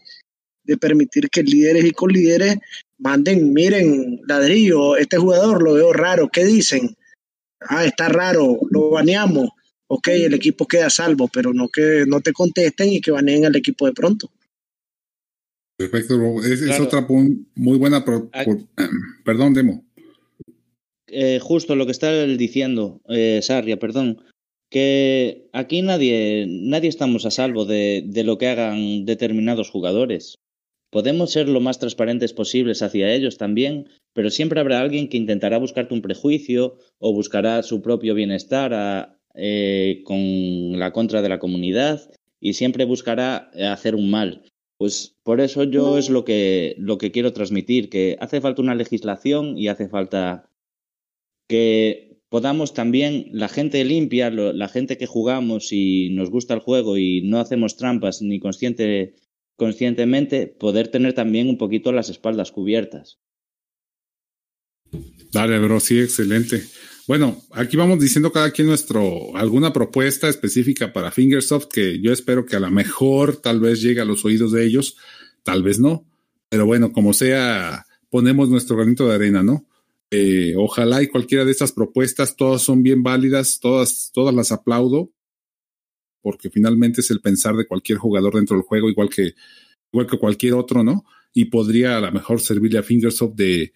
de 0.63 0.77
permitir 0.77 1.29
que 1.29 1.43
líderes 1.43 1.85
y 1.85 1.91
colíderes 1.91 2.57
manden, 2.97 3.53
miren, 3.53 4.21
ladrillo, 4.27 4.97
este 4.97 5.17
jugador 5.17 5.61
lo 5.61 5.73
veo 5.73 5.93
raro, 5.93 6.29
¿qué 6.29 6.45
dicen? 6.45 6.95
Ah, 7.61 7.85
está 7.85 8.09
raro, 8.09 8.59
lo 8.69 8.91
baneamos. 8.91 9.49
Ok, 9.87 10.07
el 10.07 10.33
equipo 10.33 10.65
queda 10.65 10.89
salvo, 10.89 11.29
pero 11.31 11.53
no 11.53 11.67
que 11.69 12.05
no 12.07 12.21
te 12.21 12.33
contesten 12.33 12.93
y 12.93 13.01
que 13.01 13.11
baneen 13.11 13.45
al 13.45 13.55
equipo 13.55 13.85
de 13.85 13.93
pronto. 13.93 14.31
Perfecto, 15.77 16.41
es, 16.43 16.79
otra 16.79 17.05
muy 17.55 17.77
buena. 17.77 18.03
perdón, 19.25 19.53
Demo. 19.53 19.85
Eh, 21.07 21.39
justo 21.41 21.75
lo 21.75 21.85
que 21.85 21.91
está 21.91 22.25
diciendo, 22.25 23.01
eh, 23.07 23.39
Sarria, 23.43 23.77
perdón 23.77 24.23
que 24.73 25.49
aquí 25.53 25.83
nadie, 25.83 26.47
nadie 26.49 26.89
estamos 26.89 27.27
a 27.27 27.31
salvo 27.31 27.63
de, 27.63 28.03
de, 28.07 28.23
lo 28.23 28.39
que 28.39 28.47
hagan 28.47 29.05
determinados 29.05 29.69
jugadores. 29.69 30.39
Podemos 30.93 31.31
ser 31.31 31.49
lo 31.49 31.59
más 31.59 31.79
transparentes 31.79 32.33
posibles 32.33 32.83
hacia 32.83 33.11
ellos 33.11 33.39
también, 33.39 33.89
pero 34.13 34.29
siempre 34.29 34.59
habrá 34.59 34.79
alguien 34.79 35.09
que 35.09 35.17
intentará 35.17 35.57
buscarte 35.57 35.95
un 35.95 36.03
prejuicio 36.03 36.77
o 36.99 37.13
buscará 37.13 37.63
su 37.63 37.81
propio 37.81 38.13
bienestar 38.13 39.17
eh, 39.33 40.03
con 40.05 40.77
la 40.77 40.93
contra 40.93 41.23
de 41.23 41.29
la 41.29 41.39
comunidad 41.39 42.11
y 42.39 42.53
siempre 42.53 42.85
buscará 42.85 43.49
hacer 43.71 43.95
un 43.95 44.11
mal. 44.11 44.43
Pues 44.77 45.15
por 45.23 45.41
eso 45.41 45.63
yo 45.63 45.97
es 45.97 46.11
lo 46.11 46.25
que, 46.25 46.75
lo 46.77 46.99
que 46.99 47.11
quiero 47.11 47.33
transmitir, 47.33 47.89
que 47.89 48.15
hace 48.19 48.39
falta 48.39 48.61
una 48.61 48.75
legislación 48.75 49.57
y 49.57 49.69
hace 49.69 49.89
falta 49.89 50.47
que 51.47 52.19
podamos 52.29 52.75
también, 52.75 53.29
la 53.31 53.47
gente 53.47 53.83
limpia, 53.83 54.29
la 54.29 54.67
gente 54.67 54.99
que 54.99 55.07
jugamos 55.07 55.71
y 55.71 56.11
nos 56.11 56.29
gusta 56.29 56.53
el 56.53 56.59
juego 56.59 56.99
y 56.99 57.21
no 57.23 57.39
hacemos 57.39 57.77
trampas 57.77 58.21
ni 58.21 58.39
consciente 58.39 59.15
conscientemente 59.55 60.47
poder 60.47 60.87
tener 60.89 61.13
también 61.13 61.49
un 61.49 61.57
poquito 61.57 61.91
las 61.91 62.09
espaldas 62.09 62.51
cubiertas. 62.51 63.19
Dale, 65.31 65.59
bro, 65.59 65.79
sí, 65.79 65.99
excelente. 65.99 66.63
Bueno, 67.07 67.41
aquí 67.51 67.75
vamos 67.75 67.99
diciendo 67.99 68.31
cada 68.31 68.51
quien 68.51 68.67
nuestro, 68.67 69.35
alguna 69.35 69.73
propuesta 69.73 70.29
específica 70.29 70.93
para 70.93 71.11
Fingersoft 71.11 71.67
que 71.67 71.99
yo 71.99 72.13
espero 72.13 72.45
que 72.45 72.55
a 72.55 72.59
lo 72.59 72.71
mejor 72.71 73.37
tal 73.37 73.59
vez 73.59 73.81
llegue 73.81 73.99
a 73.99 74.05
los 74.05 74.23
oídos 74.23 74.51
de 74.51 74.65
ellos, 74.65 74.95
tal 75.43 75.63
vez 75.63 75.79
no, 75.79 76.05
pero 76.47 76.65
bueno, 76.65 76.93
como 76.93 77.13
sea, 77.13 77.85
ponemos 78.09 78.47
nuestro 78.47 78.77
granito 78.77 79.07
de 79.07 79.15
arena, 79.15 79.43
¿no? 79.43 79.67
Eh, 80.11 80.53
ojalá 80.55 81.01
y 81.01 81.07
cualquiera 81.07 81.43
de 81.43 81.51
estas 81.51 81.71
propuestas, 81.71 82.35
todas 82.37 82.61
son 82.61 82.83
bien 82.83 83.03
válidas, 83.03 83.59
todas, 83.59 84.11
todas 84.13 84.33
las 84.33 84.51
aplaudo 84.51 85.11
porque 86.23 86.49
finalmente 86.49 87.01
es 87.01 87.11
el 87.11 87.21
pensar 87.21 87.55
de 87.55 87.67
cualquier 87.67 87.99
jugador 87.99 88.33
dentro 88.35 88.55
del 88.55 88.65
juego, 88.65 88.89
igual 88.89 89.09
que, 89.09 89.35
igual 89.91 90.07
que 90.07 90.17
cualquier 90.17 90.53
otro, 90.53 90.83
¿no? 90.83 91.05
Y 91.33 91.45
podría 91.45 91.97
a 91.97 92.01
lo 92.01 92.11
mejor 92.11 92.41
servirle 92.41 92.79
a 92.79 92.83
Fingersoft 92.83 93.35
de, 93.35 93.73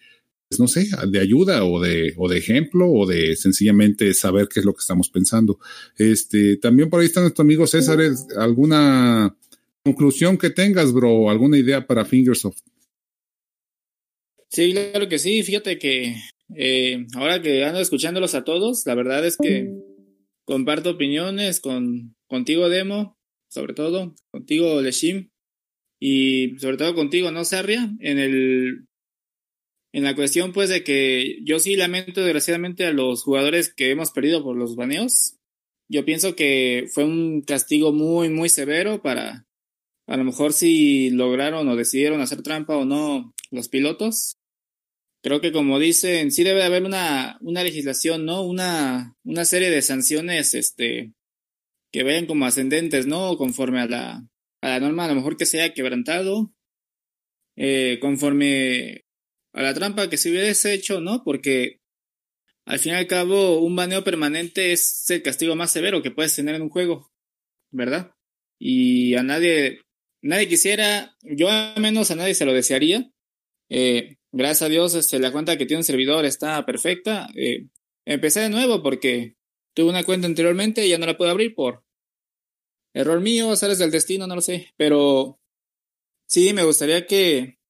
pues 0.48 0.58
no 0.58 0.66
sé, 0.66 0.88
de 1.08 1.20
ayuda 1.20 1.64
o 1.64 1.80
de, 1.80 2.14
o 2.16 2.28
de 2.28 2.38
ejemplo 2.38 2.90
o 2.90 3.06
de 3.06 3.36
sencillamente 3.36 4.14
saber 4.14 4.48
qué 4.48 4.60
es 4.60 4.66
lo 4.66 4.72
que 4.72 4.80
estamos 4.80 5.10
pensando. 5.10 5.60
Este, 5.96 6.56
también 6.56 6.88
por 6.88 7.00
ahí 7.00 7.06
está 7.06 7.20
nuestro 7.20 7.42
amigo 7.42 7.66
César, 7.66 8.00
¿alguna 8.38 9.36
conclusión 9.84 10.38
que 10.38 10.50
tengas, 10.50 10.92
bro? 10.92 11.28
¿Alguna 11.30 11.58
idea 11.58 11.86
para 11.86 12.04
Fingersoft? 12.04 12.62
Sí, 14.48 14.72
claro 14.72 15.08
que 15.08 15.18
sí. 15.18 15.42
Fíjate 15.42 15.78
que 15.78 16.16
eh, 16.56 17.06
ahora 17.14 17.42
que 17.42 17.64
ando 17.64 17.80
escuchándolos 17.80 18.34
a 18.34 18.44
todos, 18.44 18.86
la 18.86 18.94
verdad 18.94 19.26
es 19.26 19.36
que 19.36 19.70
comparto 20.44 20.90
opiniones 20.90 21.60
con, 21.60 22.16
contigo, 22.28 22.68
Demo, 22.68 23.18
sobre 23.48 23.74
todo, 23.74 24.14
contigo, 24.30 24.80
Leshim, 24.80 25.30
y 26.00 26.56
sobre 26.58 26.76
todo 26.76 26.94
contigo, 26.94 27.30
¿no, 27.30 27.44
Sarria? 27.44 27.90
En 28.00 28.18
el 28.18 28.84
en 29.92 30.04
la 30.04 30.14
cuestión, 30.14 30.52
pues, 30.52 30.68
de 30.68 30.84
que 30.84 31.38
yo 31.44 31.58
sí 31.58 31.74
lamento 31.74 32.20
desgraciadamente 32.22 32.84
a 32.84 32.92
los 32.92 33.22
jugadores 33.22 33.72
que 33.72 33.90
hemos 33.90 34.10
perdido 34.10 34.44
por 34.44 34.56
los 34.56 34.76
baneos. 34.76 35.36
Yo 35.90 36.04
pienso 36.04 36.36
que 36.36 36.86
fue 36.92 37.04
un 37.04 37.40
castigo 37.40 37.92
muy, 37.92 38.28
muy 38.28 38.50
severo 38.50 39.02
para, 39.02 39.46
a 40.06 40.16
lo 40.18 40.24
mejor 40.24 40.52
si 40.52 41.10
lograron 41.10 41.66
o 41.68 41.76
decidieron 41.76 42.20
hacer 42.20 42.42
trampa 42.42 42.76
o 42.76 42.84
no 42.84 43.34
los 43.50 43.70
pilotos 43.70 44.38
creo 45.22 45.40
que 45.40 45.52
como 45.52 45.78
dicen, 45.78 46.30
sí 46.30 46.44
debe 46.44 46.64
haber 46.64 46.84
una, 46.84 47.38
una 47.40 47.62
legislación, 47.62 48.24
¿no? 48.24 48.42
Una, 48.42 49.16
una 49.24 49.44
serie 49.44 49.70
de 49.70 49.82
sanciones, 49.82 50.54
este, 50.54 51.12
que 51.92 52.02
vayan 52.02 52.26
como 52.26 52.46
ascendentes, 52.46 53.06
¿no? 53.06 53.36
Conforme 53.36 53.80
a 53.80 53.86
la, 53.86 54.28
a 54.60 54.68
la 54.68 54.80
norma, 54.80 55.04
a 55.04 55.08
lo 55.08 55.14
mejor 55.14 55.36
que 55.36 55.46
sea 55.46 55.72
quebrantado, 55.72 56.52
eh, 57.56 57.98
conforme 58.00 59.04
a 59.52 59.62
la 59.62 59.74
trampa 59.74 60.08
que 60.10 60.16
se 60.16 60.30
hubiese 60.30 60.74
hecho, 60.74 61.00
¿no? 61.00 61.22
Porque 61.24 61.80
al 62.66 62.78
fin 62.78 62.92
y 62.92 62.96
al 62.96 63.06
cabo, 63.06 63.60
un 63.60 63.74
baneo 63.76 64.04
permanente 64.04 64.72
es 64.72 65.08
el 65.10 65.22
castigo 65.22 65.56
más 65.56 65.72
severo 65.72 66.02
que 66.02 66.10
puedes 66.10 66.36
tener 66.36 66.54
en 66.54 66.62
un 66.62 66.68
juego, 66.68 67.10
¿verdad? 67.70 68.12
Y 68.60 69.14
a 69.14 69.22
nadie, 69.22 69.80
nadie 70.22 70.48
quisiera, 70.48 71.16
yo 71.22 71.50
al 71.50 71.80
menos 71.80 72.10
a 72.10 72.16
nadie 72.16 72.34
se 72.34 72.44
lo 72.44 72.52
desearía, 72.52 73.10
eh, 73.70 74.16
gracias 74.32 74.62
a 74.62 74.68
Dios, 74.68 74.94
este, 74.94 75.18
la 75.18 75.32
cuenta 75.32 75.56
que 75.56 75.66
tiene 75.66 75.80
un 75.80 75.84
servidor 75.84 76.24
está 76.24 76.64
perfecta. 76.66 77.28
Eh, 77.34 77.66
empecé 78.04 78.40
de 78.40 78.50
nuevo 78.50 78.82
porque 78.82 79.36
tuve 79.78 79.90
una 79.90 80.02
cuenta 80.02 80.26
anteriormente 80.26 80.84
y 80.84 80.88
ya 80.88 80.98
no 80.98 81.06
la 81.06 81.16
puedo 81.16 81.30
abrir 81.30 81.54
por 81.54 81.84
error 82.92 83.20
mío, 83.20 83.54
sales 83.54 83.78
del 83.78 83.92
destino, 83.92 84.26
no 84.26 84.34
lo 84.34 84.40
sé. 84.40 84.74
Pero 84.76 85.38
sí, 86.26 86.52
me 86.52 86.64
gustaría 86.64 87.06
que 87.06 87.60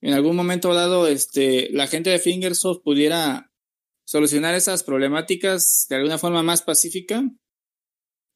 en 0.00 0.12
algún 0.12 0.36
momento 0.36 0.72
dado 0.72 1.08
este, 1.08 1.68
la 1.72 1.88
gente 1.88 2.10
de 2.10 2.20
Fingersoft 2.20 2.84
pudiera 2.84 3.50
solucionar 4.04 4.54
esas 4.54 4.84
problemáticas 4.84 5.86
de 5.88 5.96
alguna 5.96 6.16
forma 6.16 6.44
más 6.44 6.62
pacífica 6.62 7.28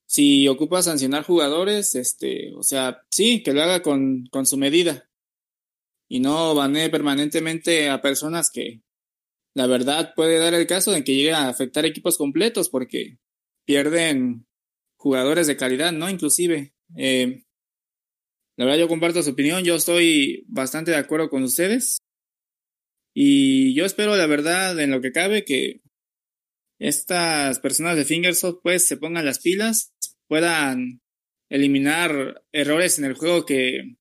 si 0.07 0.49
ocupa 0.49 0.83
sancionar 0.83 1.23
jugadores, 1.23 1.95
este, 1.95 2.55
o 2.57 2.65
sea, 2.65 3.03
sí, 3.13 3.45
que 3.45 3.53
lo 3.53 3.63
haga 3.63 3.83
con, 3.83 4.27
con 4.33 4.47
su 4.47 4.57
medida. 4.57 5.09
Y 6.09 6.19
no 6.19 6.57
banee 6.57 6.89
permanentemente 6.89 7.89
a 7.89 8.03
personas 8.03 8.51
que, 8.51 8.83
la 9.57 9.67
verdad, 9.67 10.13
puede 10.15 10.39
dar 10.39 10.53
el 10.53 10.67
caso 10.67 10.93
de 10.93 11.03
que 11.03 11.15
llegue 11.15 11.33
a 11.33 11.49
afectar 11.49 11.87
equipos 11.87 12.19
completos 12.19 12.69
porque 12.69 13.17
pierden 13.65 14.47
jugadores 14.99 15.47
de 15.47 15.57
calidad, 15.57 15.93
¿no? 15.93 16.11
Inclusive. 16.11 16.75
Eh, 16.95 17.43
la 18.59 18.67
verdad, 18.67 18.81
yo 18.81 18.87
comparto 18.87 19.23
su 19.23 19.31
opinión, 19.31 19.65
yo 19.65 19.77
estoy 19.77 20.45
bastante 20.47 20.91
de 20.91 20.99
acuerdo 20.99 21.31
con 21.31 21.43
ustedes. 21.43 21.97
Y 23.15 23.75
yo 23.75 23.87
espero, 23.87 24.15
la 24.15 24.27
verdad, 24.27 24.79
en 24.79 24.91
lo 24.91 25.01
que 25.01 25.11
cabe, 25.11 25.47
que 25.47 25.81
estas 26.79 27.59
personas 27.59 27.97
de 27.97 28.05
Fingersoft 28.05 28.61
pues 28.63 28.87
se 28.87 28.99
pongan 28.99 29.25
las 29.25 29.39
pilas, 29.39 29.95
puedan 30.29 31.01
eliminar 31.49 32.43
errores 32.53 32.99
en 32.99 33.07
el 33.07 33.15
juego 33.15 33.47
que 33.47 33.97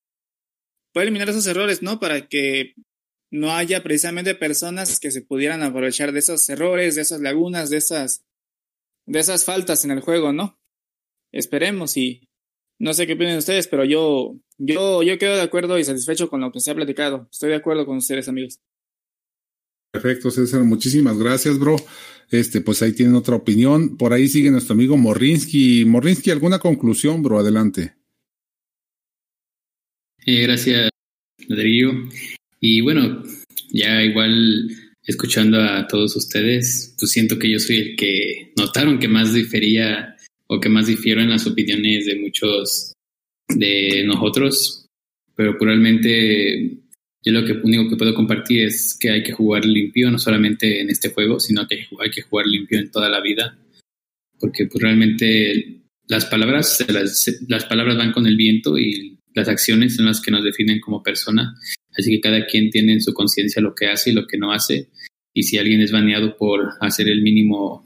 pueden 0.91 1.07
eliminar 1.07 1.29
esos 1.29 1.47
errores, 1.47 1.81
¿no? 1.81 1.97
Para 2.01 2.27
que 2.27 2.73
no 3.35 3.51
haya 3.51 3.83
precisamente 3.83 4.33
personas 4.33 4.99
que 4.99 5.11
se 5.11 5.21
pudieran 5.21 5.61
aprovechar 5.61 6.11
de 6.11 6.19
esos 6.19 6.47
errores, 6.49 6.95
de 6.95 7.01
esas 7.01 7.21
lagunas, 7.21 7.69
de 7.69 7.77
esas 7.77 8.25
de 9.05 9.19
esas 9.19 9.45
faltas 9.45 9.85
en 9.85 9.91
el 9.91 9.99
juego, 9.99 10.33
¿no? 10.33 10.59
Esperemos 11.31 11.97
y 11.97 12.27
no 12.79 12.93
sé 12.93 13.05
qué 13.05 13.13
opinan 13.13 13.37
ustedes, 13.37 13.67
pero 13.67 13.83
yo 13.83 14.35
yo 14.57 15.03
yo 15.03 15.17
quedo 15.17 15.35
de 15.35 15.41
acuerdo 15.41 15.77
y 15.77 15.83
satisfecho 15.83 16.29
con 16.29 16.41
lo 16.41 16.51
que 16.51 16.61
se 16.61 16.71
ha 16.71 16.75
platicado. 16.75 17.27
Estoy 17.31 17.49
de 17.49 17.55
acuerdo 17.55 17.85
con 17.85 17.97
ustedes, 17.97 18.27
amigos. 18.29 18.59
Perfecto, 19.91 20.31
César, 20.31 20.63
muchísimas 20.63 21.17
gracias, 21.17 21.59
bro. 21.59 21.75
Este, 22.31 22.61
pues 22.61 22.81
ahí 22.81 22.93
tienen 22.93 23.15
otra 23.15 23.35
opinión. 23.35 23.97
Por 23.97 24.13
ahí 24.13 24.27
sigue 24.27 24.49
nuestro 24.49 24.73
amigo 24.73 24.97
Morrinsky. 24.97 25.85
Morrinsky, 25.85 26.31
¿alguna 26.31 26.59
conclusión, 26.59 27.21
bro? 27.21 27.39
Adelante. 27.39 27.95
Eh, 30.25 30.41
gracias, 30.41 30.89
Rodrigo. 31.47 31.93
Y 32.67 32.81
bueno, 32.81 33.21
ya 33.69 34.01
igual 34.01 34.67
escuchando 35.03 35.61
a 35.61 35.85
todos 35.85 36.15
ustedes, 36.15 36.95
pues 36.97 37.11
siento 37.11 37.37
que 37.37 37.51
yo 37.51 37.59
soy 37.59 37.75
el 37.77 37.95
que 37.95 38.53
notaron 38.57 38.97
que 38.97 39.07
más 39.07 39.35
difería 39.35 40.15
o 40.47 40.59
que 40.59 40.67
más 40.67 40.87
difiero 40.87 41.21
en 41.21 41.29
las 41.29 41.45
opiniones 41.45 42.07
de 42.07 42.15
muchos 42.15 42.93
de 43.49 44.03
nosotros, 44.07 44.87
pero 45.35 45.55
probablemente 45.59 46.79
yo 47.23 47.33
lo 47.33 47.45
que 47.45 47.51
único 47.51 47.87
que 47.87 47.97
puedo 47.97 48.15
compartir 48.15 48.65
es 48.65 48.97
que 48.99 49.11
hay 49.11 49.21
que 49.21 49.33
jugar 49.33 49.63
limpio, 49.63 50.09
no 50.09 50.17
solamente 50.17 50.81
en 50.81 50.89
este 50.89 51.09
juego, 51.09 51.39
sino 51.39 51.67
que 51.67 51.85
hay 51.99 52.09
que 52.09 52.23
jugar 52.23 52.47
limpio 52.47 52.79
en 52.79 52.89
toda 52.89 53.09
la 53.09 53.21
vida, 53.21 53.55
porque 54.39 54.65
pues 54.65 54.81
realmente 54.81 55.83
las 56.07 56.25
palabras, 56.25 56.83
las 57.47 57.65
palabras 57.65 57.95
van 57.95 58.11
con 58.11 58.25
el 58.25 58.35
viento 58.37 58.75
y 58.75 59.19
las 59.35 59.49
acciones 59.49 59.95
son 59.95 60.07
las 60.07 60.19
que 60.19 60.31
nos 60.31 60.43
definen 60.43 60.79
como 60.79 61.03
persona, 61.03 61.53
así 61.97 62.11
que 62.11 62.21
cada 62.21 62.45
quien 62.45 62.69
tiene 62.69 62.93
en 62.93 63.01
su 63.01 63.13
conciencia 63.13 63.61
lo 63.61 63.75
que 63.75 63.87
hace 63.87 64.11
y 64.11 64.13
lo 64.13 64.27
que 64.27 64.37
no 64.37 64.51
hace, 64.51 64.89
y 65.33 65.43
si 65.43 65.57
alguien 65.57 65.81
es 65.81 65.91
baneado 65.91 66.37
por 66.37 66.71
hacer 66.79 67.09
el 67.09 67.21
mínimo 67.21 67.85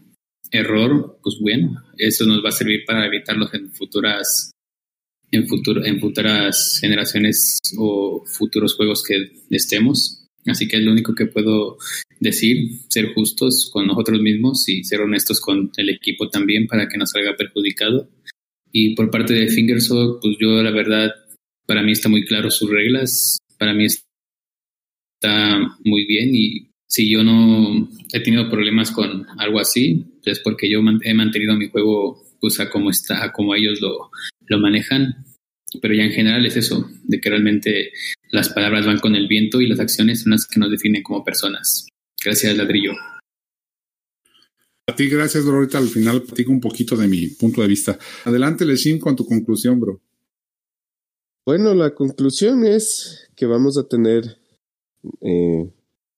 error, 0.51 1.19
pues 1.23 1.37
bueno, 1.39 1.83
eso 1.97 2.25
nos 2.25 2.43
va 2.43 2.49
a 2.49 2.53
servir 2.53 2.81
para 2.85 3.05
evitarlos 3.05 3.53
en 3.53 3.71
futuras 3.71 4.51
en, 5.31 5.47
futuro, 5.47 5.85
en 5.85 5.99
futuras 5.99 6.79
generaciones 6.81 7.59
o 7.77 8.23
futuros 8.25 8.75
juegos 8.75 9.03
que 9.03 9.31
estemos. 9.49 10.25
Así 10.45 10.67
que 10.67 10.77
es 10.77 10.83
lo 10.83 10.91
único 10.91 11.13
que 11.13 11.25
puedo 11.25 11.77
decir, 12.19 12.69
ser 12.87 13.13
justos 13.13 13.69
con 13.71 13.87
nosotros 13.87 14.21
mismos 14.21 14.67
y 14.67 14.83
ser 14.83 15.01
honestos 15.01 15.39
con 15.39 15.71
el 15.77 15.89
equipo 15.89 16.29
también 16.29 16.67
para 16.67 16.87
que 16.87 16.97
no 16.97 17.05
salga 17.05 17.35
perjudicado. 17.35 18.09
Y 18.71 18.95
por 18.95 19.09
parte 19.09 19.33
de 19.33 19.47
Fingersoft, 19.47 20.21
pues 20.21 20.37
yo 20.39 20.61
la 20.63 20.71
verdad, 20.71 21.11
para 21.65 21.83
mí 21.83 21.91
está 21.91 22.09
muy 22.09 22.25
claro 22.25 22.49
sus 22.51 22.69
reglas, 22.69 23.37
para 23.59 23.73
mí 23.73 23.85
está 23.85 25.59
muy 25.83 26.05
bien 26.05 26.29
y 26.33 26.71
si 26.87 27.11
yo 27.11 27.23
no 27.23 27.87
he 28.13 28.19
tenido 28.21 28.49
problemas 28.49 28.89
con 28.89 29.27
algo 29.37 29.59
así, 29.59 30.05
es 30.25 30.39
porque 30.39 30.69
yo 30.69 30.79
he 30.79 31.13
mantenido 31.13 31.55
mi 31.55 31.69
juego 31.69 32.23
pues 32.39 32.59
a 32.59 32.69
como 32.69 32.89
está, 32.89 33.23
a 33.23 33.31
como 33.31 33.53
ellos 33.53 33.79
lo, 33.81 34.09
lo 34.47 34.59
manejan, 34.59 35.25
pero 35.81 35.93
ya 35.93 36.03
en 36.03 36.11
general 36.11 36.45
es 36.45 36.55
eso, 36.55 36.89
de 37.03 37.19
que 37.19 37.29
realmente 37.29 37.91
las 38.31 38.49
palabras 38.49 38.85
van 38.85 38.99
con 38.99 39.15
el 39.15 39.27
viento 39.27 39.61
y 39.61 39.67
las 39.67 39.79
acciones 39.79 40.21
son 40.21 40.31
las 40.31 40.47
que 40.47 40.59
nos 40.59 40.71
definen 40.71 41.03
como 41.03 41.23
personas. 41.23 41.87
Gracias, 42.23 42.57
ladrillo. 42.57 42.93
A 44.87 44.95
ti, 44.95 45.07
gracias, 45.07 45.45
bro. 45.45 45.67
Al 45.71 45.87
final 45.87 46.23
platico 46.23 46.51
un 46.51 46.59
poquito 46.59 46.97
de 46.97 47.07
mi 47.07 47.27
punto 47.27 47.61
de 47.61 47.67
vista. 47.67 47.99
Adelante, 48.25 48.65
Leshim, 48.65 48.97
con 48.97 49.15
tu 49.15 49.25
conclusión, 49.25 49.79
bro. 49.79 50.01
Bueno, 51.49 51.73
la 51.73 51.95
conclusión 51.95 52.63
es 52.63 53.27
que 53.35 53.47
vamos 53.47 53.75
a 53.79 53.87
tener, 53.87 54.37
eh, 55.19 55.67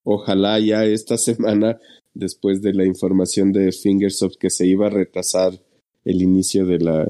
ojalá 0.03 0.59
ya 0.59 0.83
esta 0.83 1.17
semana, 1.17 1.79
después 2.13 2.61
de 2.61 2.73
la 2.73 2.85
información 2.85 3.53
de 3.53 3.71
Fingersoft 3.71 4.35
que 4.35 4.49
se 4.49 4.67
iba 4.67 4.87
a 4.87 4.89
retrasar 4.89 5.57
el 6.03 6.21
inicio 6.21 6.65
de 6.65 6.79
la 6.79 7.07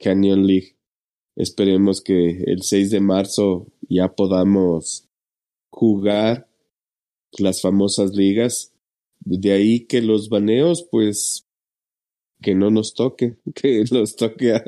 Canyon 0.00 0.44
League. 0.44 0.74
Esperemos 1.36 2.00
que 2.00 2.30
el 2.48 2.62
6 2.62 2.90
de 2.90 2.98
marzo 2.98 3.68
ya 3.88 4.12
podamos 4.16 5.06
jugar 5.70 6.48
las 7.38 7.62
famosas 7.62 8.16
ligas. 8.16 8.72
De 9.20 9.52
ahí 9.52 9.86
que 9.86 10.02
los 10.02 10.28
baneos, 10.30 10.82
pues, 10.90 11.46
que 12.42 12.56
no 12.56 12.72
nos 12.72 12.94
toque, 12.94 13.36
que 13.54 13.84
nos 13.92 14.16
toque 14.16 14.60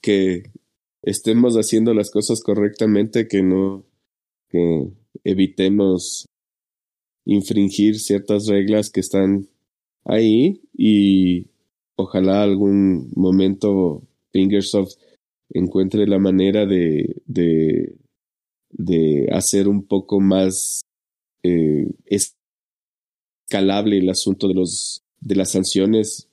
que 0.00 0.44
estemos 1.02 1.54
haciendo 1.56 1.94
las 1.94 2.10
cosas 2.10 2.42
correctamente, 2.42 3.28
que 3.28 3.42
no, 3.42 3.84
que 4.48 4.88
evitemos 5.24 6.26
infringir 7.24 7.98
ciertas 7.98 8.46
reglas 8.46 8.90
que 8.90 9.00
están 9.00 9.48
ahí 10.04 10.62
y 10.76 11.46
ojalá 11.96 12.42
algún 12.42 13.10
momento 13.14 14.02
Fingersoft 14.32 14.96
encuentre 15.50 16.06
la 16.06 16.18
manera 16.18 16.66
de, 16.66 17.22
de, 17.26 17.94
de 18.70 19.28
hacer 19.32 19.68
un 19.68 19.86
poco 19.86 20.20
más 20.20 20.82
eh, 21.42 21.90
escalable 22.06 23.98
el 23.98 24.08
asunto 24.08 24.48
de 24.48 24.54
los 24.54 25.02
de 25.20 25.36
las 25.36 25.52
sanciones. 25.52 26.28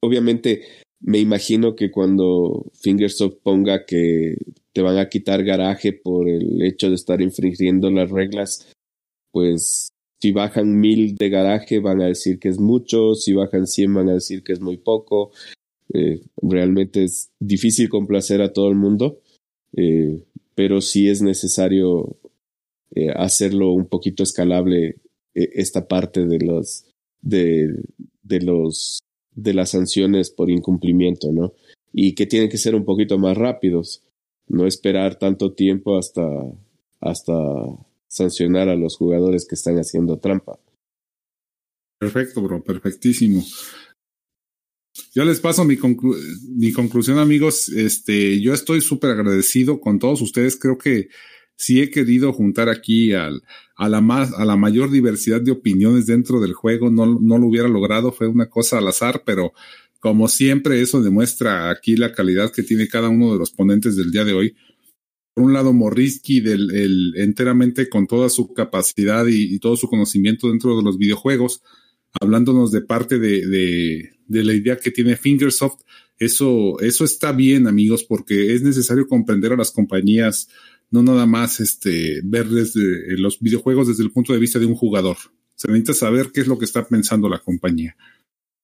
Obviamente, 0.00 0.62
me 1.02 1.18
imagino 1.18 1.74
que 1.74 1.90
cuando 1.90 2.70
Fingersoft 2.80 3.38
ponga 3.42 3.84
que 3.84 4.36
te 4.72 4.82
van 4.82 4.98
a 4.98 5.08
quitar 5.08 5.42
garaje 5.44 5.92
por 5.92 6.28
el 6.28 6.62
hecho 6.62 6.88
de 6.88 6.94
estar 6.94 7.20
infringiendo 7.20 7.90
las 7.90 8.10
reglas, 8.10 8.72
pues 9.32 9.88
si 10.20 10.30
bajan 10.30 10.78
mil 10.78 11.16
de 11.16 11.28
garaje 11.28 11.80
van 11.80 12.00
a 12.00 12.06
decir 12.06 12.38
que 12.38 12.48
es 12.48 12.60
mucho, 12.60 13.14
si 13.14 13.32
bajan 13.32 13.66
cien 13.66 13.92
van 13.92 14.08
a 14.08 14.14
decir 14.14 14.44
que 14.44 14.52
es 14.52 14.60
muy 14.60 14.76
poco. 14.76 15.32
Eh, 15.92 16.22
realmente 16.40 17.04
es 17.04 17.30
difícil 17.40 17.88
complacer 17.88 18.40
a 18.40 18.52
todo 18.52 18.68
el 18.68 18.76
mundo, 18.76 19.20
eh, 19.76 20.22
pero 20.54 20.80
sí 20.80 21.08
es 21.08 21.20
necesario 21.20 22.16
eh, 22.94 23.10
hacerlo 23.10 23.72
un 23.72 23.86
poquito 23.86 24.22
escalable 24.22 24.96
esta 25.34 25.88
parte 25.88 26.26
de 26.26 26.38
los 26.38 26.84
de, 27.22 27.74
de 28.22 28.40
los 28.42 29.00
de 29.34 29.54
las 29.54 29.70
sanciones 29.70 30.30
por 30.30 30.50
incumplimiento, 30.50 31.32
¿no? 31.32 31.52
Y 31.92 32.14
que 32.14 32.26
tienen 32.26 32.48
que 32.48 32.58
ser 32.58 32.74
un 32.74 32.84
poquito 32.84 33.18
más 33.18 33.36
rápidos, 33.36 34.02
no 34.48 34.66
esperar 34.66 35.18
tanto 35.18 35.52
tiempo 35.52 35.96
hasta 35.96 36.22
hasta 37.00 37.34
sancionar 38.06 38.68
a 38.68 38.76
los 38.76 38.96
jugadores 38.96 39.46
que 39.46 39.56
están 39.56 39.76
haciendo 39.76 40.18
trampa. 40.18 40.58
Perfecto, 41.98 42.40
bro, 42.42 42.62
perfectísimo. 42.62 43.44
Yo 45.14 45.24
les 45.24 45.40
paso 45.40 45.64
mi, 45.64 45.76
mi 46.48 46.72
conclusión, 46.72 47.18
amigos. 47.18 47.68
Este, 47.68 48.40
yo 48.40 48.54
estoy 48.54 48.80
súper 48.80 49.10
agradecido 49.10 49.80
con 49.80 49.98
todos 49.98 50.20
ustedes. 50.20 50.56
Creo 50.56 50.78
que 50.78 51.08
sí 51.56 51.80
he 51.80 51.90
querido 51.90 52.32
juntar 52.32 52.68
aquí 52.68 53.12
a, 53.12 53.30
la 53.78 54.00
más, 54.00 54.32
a 54.34 54.44
la 54.44 54.56
mayor 54.56 54.90
diversidad 54.90 55.40
de 55.40 55.52
opiniones 55.52 56.06
dentro 56.06 56.40
del 56.40 56.54
juego. 56.54 56.90
No, 56.90 57.06
no 57.20 57.38
lo 57.38 57.46
hubiera 57.46 57.68
logrado, 57.68 58.12
fue 58.12 58.28
una 58.28 58.48
cosa 58.48 58.78
al 58.78 58.88
azar, 58.88 59.22
pero 59.24 59.52
como 60.00 60.28
siempre, 60.28 60.80
eso 60.80 61.00
demuestra 61.00 61.70
aquí 61.70 61.96
la 61.96 62.12
calidad 62.12 62.50
que 62.50 62.62
tiene 62.62 62.88
cada 62.88 63.08
uno 63.08 63.32
de 63.32 63.38
los 63.38 63.52
ponentes 63.52 63.96
del 63.96 64.10
día 64.10 64.24
de 64.24 64.32
hoy 64.32 64.56
por 65.34 65.44
un 65.44 65.52
lado 65.52 65.72
Morrisky 65.72 66.40
del, 66.40 66.70
el, 66.74 67.14
enteramente 67.16 67.88
con 67.88 68.06
toda 68.06 68.28
su 68.28 68.52
capacidad 68.52 69.26
y, 69.26 69.58
todo 69.58 69.76
su 69.76 69.88
conocimiento 69.88 70.48
dentro 70.48 70.76
de 70.76 70.82
los 70.82 70.98
videojuegos, 70.98 71.62
hablándonos 72.20 72.70
de 72.70 72.82
parte 72.82 73.18
de, 73.18 73.46
de, 73.46 74.10
de, 74.26 74.44
la 74.44 74.54
idea 74.54 74.76
que 74.76 74.90
tiene 74.90 75.16
Fingersoft. 75.16 75.80
Eso, 76.18 76.78
eso 76.80 77.04
está 77.04 77.32
bien, 77.32 77.66
amigos, 77.66 78.04
porque 78.04 78.54
es 78.54 78.62
necesario 78.62 79.06
comprender 79.08 79.52
a 79.52 79.56
las 79.56 79.70
compañías, 79.70 80.48
no 80.92 81.02
nada 81.02 81.26
más 81.26 81.58
este, 81.58 82.20
ver 82.22 82.48
desde 82.48 83.16
los 83.18 83.40
videojuegos 83.40 83.88
desde 83.88 84.04
el 84.04 84.12
punto 84.12 84.32
de 84.32 84.38
vista 84.38 84.58
de 84.58 84.66
un 84.66 84.76
jugador. 84.76 85.16
Se 85.56 85.68
necesita 85.68 85.94
saber 85.94 86.30
qué 86.32 86.42
es 86.42 86.46
lo 86.46 86.58
que 86.58 86.66
está 86.66 86.86
pensando 86.86 87.28
la 87.28 87.38
compañía. 87.38 87.96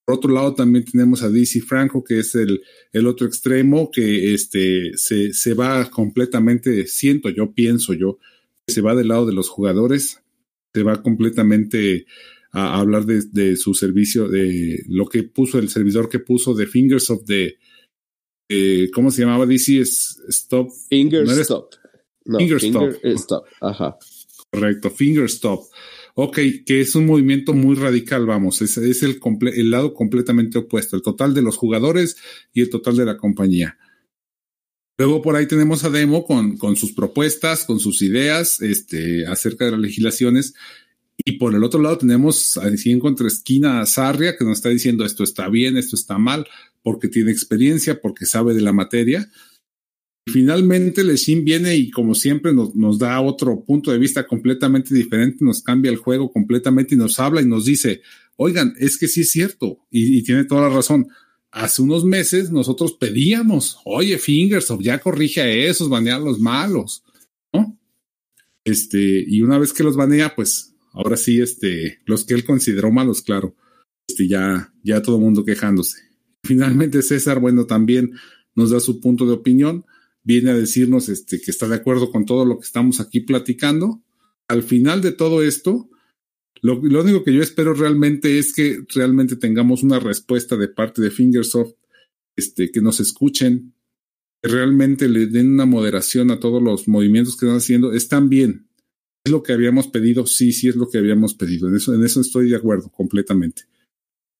Por 0.05 0.15
otro 0.15 0.31
lado, 0.31 0.53
también 0.53 0.85
tenemos 0.85 1.23
a 1.23 1.29
DC 1.29 1.61
Franco, 1.61 2.03
que 2.03 2.19
es 2.19 2.35
el, 2.35 2.61
el 2.93 3.07
otro 3.07 3.27
extremo, 3.27 3.91
que 3.91 4.33
este, 4.33 4.97
se, 4.97 5.33
se 5.33 5.53
va 5.53 5.89
completamente, 5.89 6.87
siento 6.87 7.29
yo, 7.29 7.51
pienso 7.51 7.93
yo, 7.93 8.17
que 8.65 8.73
se 8.73 8.81
va 8.81 8.95
del 8.95 9.09
lado 9.09 9.25
de 9.25 9.33
los 9.33 9.49
jugadores, 9.49 10.21
se 10.73 10.83
va 10.83 11.01
completamente 11.01 12.05
a, 12.51 12.79
hablar 12.79 13.05
de, 13.05 13.23
de, 13.31 13.55
su 13.55 13.73
servicio, 13.73 14.27
de 14.27 14.83
lo 14.87 15.07
que 15.07 15.23
puso 15.23 15.59
el 15.59 15.69
servidor 15.69 16.09
que 16.09 16.19
puso 16.19 16.53
de 16.53 16.67
Fingers 16.67 17.09
of 17.09 17.25
the, 17.25 17.57
eh, 18.49 18.89
¿cómo 18.93 19.11
se 19.11 19.21
llamaba? 19.21 19.45
DC 19.45 19.79
es 19.79 20.21
Stop. 20.27 20.71
Finger 20.89 21.27
Stop. 21.29 21.73
Finger, 22.37 22.57
Stop. 22.61 22.93
Stop. 23.03 23.45
Ajá. 23.61 23.97
Correcto, 24.51 24.89
Finger 24.89 25.25
Stop. 25.25 25.65
Ok, 26.15 26.39
que 26.65 26.81
es 26.81 26.95
un 26.95 27.05
movimiento 27.05 27.53
muy 27.53 27.75
radical, 27.75 28.25
vamos, 28.25 28.61
es, 28.61 28.77
es 28.77 29.03
el, 29.03 29.19
el 29.53 29.71
lado 29.71 29.93
completamente 29.93 30.57
opuesto, 30.57 30.95
el 30.95 31.01
total 31.01 31.33
de 31.33 31.41
los 31.41 31.55
jugadores 31.55 32.17
y 32.53 32.61
el 32.61 32.69
total 32.69 32.97
de 32.97 33.05
la 33.05 33.17
compañía. 33.17 33.77
Luego 34.97 35.21
por 35.21 35.37
ahí 35.37 35.47
tenemos 35.47 35.85
a 35.85 35.89
Demo 35.89 36.25
con, 36.25 36.57
con 36.57 36.75
sus 36.75 36.91
propuestas, 36.91 37.63
con 37.63 37.79
sus 37.79 38.01
ideas 38.01 38.59
este, 38.61 39.25
acerca 39.27 39.63
de 39.63 39.71
las 39.71 39.79
legislaciones. 39.79 40.55
Y 41.23 41.33
por 41.33 41.55
el 41.55 41.63
otro 41.63 41.81
lado 41.81 41.97
tenemos 41.97 42.57
así 42.57 42.91
en 42.91 43.01
esquina 43.25 43.79
a 43.79 43.85
Sarria 43.85 44.35
que 44.35 44.43
nos 44.43 44.57
está 44.57 44.67
diciendo 44.67 45.05
esto 45.05 45.23
está 45.23 45.47
bien, 45.47 45.77
esto 45.77 45.95
está 45.95 46.17
mal, 46.17 46.47
porque 46.83 47.07
tiene 47.07 47.31
experiencia, 47.31 48.01
porque 48.01 48.25
sabe 48.25 48.53
de 48.53 48.59
la 48.59 48.73
materia. 48.73 49.29
Finalmente, 50.31 51.03
Leshim 51.03 51.43
viene 51.43 51.75
y 51.75 51.89
como 51.91 52.15
siempre 52.15 52.53
nos, 52.53 52.99
da 52.99 53.19
otro 53.21 53.63
punto 53.63 53.91
de 53.91 53.97
vista 53.97 54.25
completamente 54.25 54.93
diferente, 54.93 55.43
nos 55.43 55.61
cambia 55.61 55.91
el 55.91 55.97
juego 55.97 56.31
completamente 56.31 56.95
y 56.95 56.97
nos 56.97 57.19
habla 57.19 57.41
y 57.41 57.45
nos 57.45 57.65
dice, 57.65 58.01
oigan, 58.35 58.73
es 58.79 58.97
que 58.97 59.07
sí 59.07 59.21
es 59.21 59.31
cierto 59.31 59.79
y, 59.89 60.17
y 60.17 60.23
tiene 60.23 60.45
toda 60.45 60.69
la 60.69 60.75
razón. 60.75 61.07
Hace 61.51 61.81
unos 61.81 62.05
meses 62.05 62.51
nosotros 62.51 62.93
pedíamos, 62.93 63.79
oye, 63.85 64.17
Fingersoft, 64.17 64.83
ya 64.83 64.99
corrige 64.99 65.41
a 65.41 65.49
esos, 65.49 65.89
banea 65.89 66.15
a 66.15 66.19
los 66.19 66.39
malos, 66.39 67.03
¿no? 67.51 67.77
Este, 68.63 69.23
y 69.27 69.41
una 69.41 69.57
vez 69.57 69.73
que 69.73 69.83
los 69.83 69.95
banea, 69.95 70.35
pues 70.35 70.75
ahora 70.91 71.17
sí, 71.17 71.41
este, 71.41 71.99
los 72.05 72.23
que 72.23 72.35
él 72.35 72.45
consideró 72.45 72.91
malos, 72.91 73.21
claro, 73.21 73.55
este, 74.07 74.27
ya, 74.27 74.73
ya 74.83 75.01
todo 75.01 75.15
el 75.15 75.23
mundo 75.23 75.43
quejándose. 75.43 75.97
Finalmente 76.43 77.01
César, 77.01 77.39
bueno, 77.39 77.65
también 77.65 78.11
nos 78.55 78.71
da 78.71 78.79
su 78.79 78.99
punto 78.99 79.25
de 79.25 79.33
opinión 79.33 79.85
viene 80.29 80.51
a 80.51 80.53
decirnos 80.55 81.09
este, 81.09 81.41
que 81.41 81.49
está 81.49 81.67
de 81.67 81.73
acuerdo 81.73 82.11
con 82.11 82.23
todo 82.23 82.45
lo 82.45 82.59
que 82.59 82.65
estamos 82.65 82.99
aquí 82.99 83.21
platicando. 83.21 84.03
Al 84.47 84.61
final 84.61 85.01
de 85.01 85.11
todo 85.11 85.41
esto, 85.41 85.89
lo, 86.61 86.79
lo, 86.83 87.01
único 87.01 87.23
que 87.23 87.33
yo 87.33 87.41
espero 87.41 87.73
realmente 87.73 88.37
es 88.37 88.53
que 88.53 88.85
realmente 88.93 89.37
tengamos 89.37 89.81
una 89.81 89.99
respuesta 89.99 90.55
de 90.55 90.67
parte 90.67 91.01
de 91.01 91.09
Fingersoft, 91.09 91.73
este, 92.35 92.69
que 92.69 92.79
nos 92.79 92.99
escuchen, 92.99 93.73
que 94.43 94.49
realmente 94.49 95.09
le 95.09 95.25
den 95.25 95.51
una 95.51 95.65
moderación 95.65 96.29
a 96.29 96.39
todos 96.39 96.61
los 96.61 96.87
movimientos 96.87 97.35
que 97.35 97.47
están 97.47 97.57
haciendo. 97.57 97.93
Están 97.93 98.29
bien. 98.29 98.67
¿Es 99.23 99.31
lo 99.31 99.41
que 99.41 99.53
habíamos 99.53 99.87
pedido? 99.87 100.27
Sí, 100.27 100.51
sí 100.51 100.67
es 100.67 100.75
lo 100.75 100.91
que 100.91 100.99
habíamos 100.99 101.33
pedido. 101.33 101.69
En 101.69 101.75
eso, 101.75 101.95
en 101.95 102.05
eso 102.05 102.21
estoy 102.21 102.51
de 102.51 102.55
acuerdo 102.55 102.91
completamente 102.91 103.63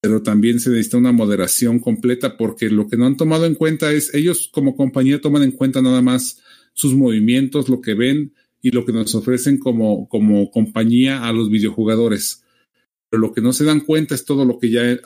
pero 0.01 0.21
también 0.21 0.59
se 0.59 0.69
necesita 0.69 0.97
una 0.97 1.11
moderación 1.11 1.79
completa 1.79 2.37
porque 2.37 2.69
lo 2.69 2.87
que 2.87 2.97
no 2.97 3.05
han 3.05 3.17
tomado 3.17 3.45
en 3.45 3.55
cuenta 3.55 3.91
es, 3.91 4.13
ellos 4.13 4.49
como 4.51 4.75
compañía 4.75 5.19
toman 5.19 5.43
en 5.43 5.51
cuenta 5.51 5.81
nada 5.81 6.01
más 6.01 6.41
sus 6.73 6.95
movimientos, 6.95 7.67
lo 7.67 7.81
que 7.81 7.93
ven 7.93 8.33
y 8.61 8.71
lo 8.71 8.85
que 8.85 8.93
nos 8.93 9.13
ofrecen 9.15 9.57
como, 9.57 10.07
como 10.07 10.49
compañía 10.51 11.25
a 11.27 11.33
los 11.33 11.49
videojugadores. 11.49 12.43
Pero 13.09 13.21
lo 13.21 13.33
que 13.33 13.41
no 13.41 13.51
se 13.53 13.65
dan 13.65 13.81
cuenta 13.81 14.15
es 14.15 14.23
todo 14.23 14.45
lo 14.45 14.59
que 14.59 14.69
ya 14.69 14.99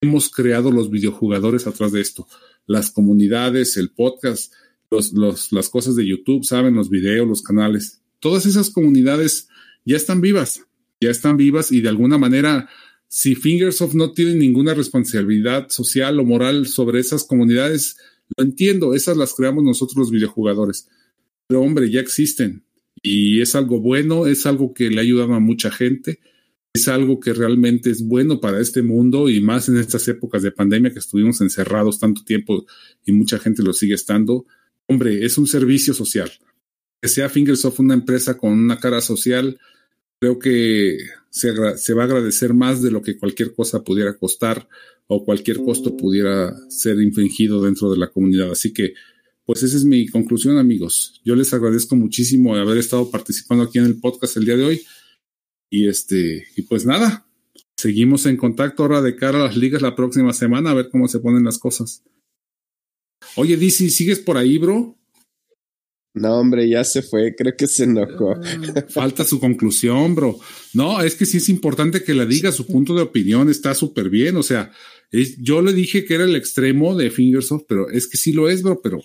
hemos 0.00 0.30
creado 0.30 0.70
los 0.70 0.90
videojugadores 0.90 1.66
atrás 1.66 1.92
de 1.92 2.00
esto. 2.00 2.26
Las 2.66 2.90
comunidades, 2.90 3.76
el 3.76 3.90
podcast, 3.90 4.52
los, 4.90 5.52
las 5.52 5.68
cosas 5.68 5.96
de 5.96 6.06
YouTube, 6.06 6.44
saben, 6.44 6.74
los 6.74 6.88
videos, 6.88 7.28
los 7.28 7.42
canales. 7.42 8.00
Todas 8.20 8.46
esas 8.46 8.70
comunidades 8.70 9.48
ya 9.84 9.96
están 9.96 10.20
vivas, 10.20 10.64
ya 11.00 11.10
están 11.10 11.36
vivas 11.36 11.72
y 11.72 11.80
de 11.80 11.88
alguna 11.88 12.18
manera 12.18 12.68
si 13.08 13.34
Fingersoft 13.34 13.94
no 13.94 14.12
tiene 14.12 14.34
ninguna 14.34 14.74
responsabilidad 14.74 15.70
social 15.70 16.20
o 16.20 16.24
moral 16.24 16.66
sobre 16.66 17.00
esas 17.00 17.24
comunidades, 17.24 17.96
lo 18.36 18.44
entiendo, 18.44 18.94
esas 18.94 19.16
las 19.16 19.34
creamos 19.34 19.64
nosotros 19.64 19.96
los 19.96 20.10
videojugadores. 20.10 20.88
Pero 21.46 21.62
hombre, 21.62 21.90
ya 21.90 22.00
existen 22.00 22.64
y 23.02 23.40
es 23.40 23.54
algo 23.54 23.80
bueno, 23.80 24.26
es 24.26 24.44
algo 24.44 24.74
que 24.74 24.90
le 24.90 24.98
ha 24.98 25.02
ayudado 25.02 25.32
a 25.32 25.40
mucha 25.40 25.70
gente, 25.70 26.20
es 26.74 26.86
algo 26.88 27.18
que 27.18 27.32
realmente 27.32 27.90
es 27.90 28.06
bueno 28.06 28.40
para 28.40 28.60
este 28.60 28.82
mundo 28.82 29.30
y 29.30 29.40
más 29.40 29.70
en 29.70 29.78
estas 29.78 30.06
épocas 30.08 30.42
de 30.42 30.52
pandemia 30.52 30.92
que 30.92 30.98
estuvimos 30.98 31.40
encerrados 31.40 31.98
tanto 31.98 32.24
tiempo 32.24 32.66
y 33.06 33.12
mucha 33.12 33.38
gente 33.38 33.62
lo 33.62 33.72
sigue 33.72 33.94
estando. 33.94 34.44
Hombre, 34.86 35.24
es 35.24 35.38
un 35.38 35.46
servicio 35.46 35.94
social. 35.94 36.30
Que 37.00 37.08
sea 37.08 37.28
Fingersoft 37.28 37.78
una 37.80 37.94
empresa 37.94 38.36
con 38.36 38.52
una 38.52 38.78
cara 38.78 39.00
social, 39.00 39.58
creo 40.20 40.38
que 40.38 40.98
se, 41.30 41.52
va 41.94 42.02
a 42.02 42.04
agradecer 42.04 42.54
más 42.54 42.82
de 42.82 42.90
lo 42.90 43.02
que 43.02 43.18
cualquier 43.18 43.54
cosa 43.54 43.82
pudiera 43.84 44.16
costar 44.16 44.68
o 45.06 45.24
cualquier 45.24 45.58
costo 45.58 45.96
pudiera 45.96 46.54
ser 46.68 47.00
infringido 47.00 47.62
dentro 47.62 47.90
de 47.90 47.98
la 47.98 48.10
comunidad. 48.10 48.50
Así 48.50 48.72
que, 48.72 48.94
pues 49.44 49.62
esa 49.62 49.76
es 49.76 49.84
mi 49.84 50.06
conclusión, 50.08 50.58
amigos. 50.58 51.20
Yo 51.24 51.34
les 51.34 51.52
agradezco 51.54 51.96
muchísimo 51.96 52.54
haber 52.54 52.78
estado 52.78 53.10
participando 53.10 53.64
aquí 53.64 53.78
en 53.78 53.86
el 53.86 54.00
podcast 54.00 54.36
el 54.36 54.44
día 54.44 54.56
de 54.56 54.64
hoy. 54.64 54.82
Y 55.70 55.88
este, 55.88 56.46
y 56.56 56.62
pues 56.62 56.84
nada, 56.84 57.26
seguimos 57.76 58.26
en 58.26 58.36
contacto 58.36 58.82
ahora 58.82 59.00
de 59.00 59.16
cara 59.16 59.40
a 59.40 59.44
las 59.46 59.56
ligas 59.56 59.82
la 59.82 59.94
próxima 59.94 60.32
semana 60.32 60.70
a 60.70 60.74
ver 60.74 60.88
cómo 60.90 61.08
se 61.08 61.20
ponen 61.20 61.44
las 61.44 61.58
cosas. 61.58 62.02
Oye, 63.36 63.56
DC, 63.56 63.90
¿sigues 63.90 64.18
por 64.18 64.36
ahí, 64.36 64.58
bro? 64.58 64.97
No, 66.14 66.38
hombre, 66.38 66.68
ya 66.68 66.84
se 66.84 67.02
fue, 67.02 67.34
creo 67.36 67.54
que 67.56 67.66
se 67.66 67.84
enojó. 67.84 68.32
Ah. 68.32 68.84
Falta 68.88 69.24
su 69.24 69.38
conclusión, 69.38 70.14
bro. 70.14 70.38
No, 70.74 71.00
es 71.02 71.14
que 71.14 71.26
sí 71.26 71.36
es 71.36 71.48
importante 71.48 72.02
que 72.02 72.14
le 72.14 72.26
diga 72.26 72.50
su 72.50 72.66
punto 72.66 72.94
de 72.94 73.02
opinión, 73.02 73.48
está 73.48 73.74
súper 73.74 74.10
bien. 74.10 74.36
O 74.36 74.42
sea, 74.42 74.72
yo 75.38 75.62
le 75.62 75.72
dije 75.72 76.04
que 76.04 76.14
era 76.14 76.24
el 76.24 76.36
extremo 76.36 76.96
de 76.96 77.10
Fingersoft, 77.10 77.64
pero 77.68 77.88
es 77.90 78.06
que 78.06 78.16
sí 78.16 78.32
lo 78.32 78.48
es, 78.48 78.62
bro, 78.62 78.80
pero 78.82 79.00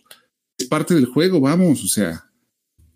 es 0.58 0.68
parte 0.68 0.96
del 0.96 1.06
juego, 1.06 1.40
vamos, 1.40 1.84
o 1.84 1.88
sea. 1.88 2.30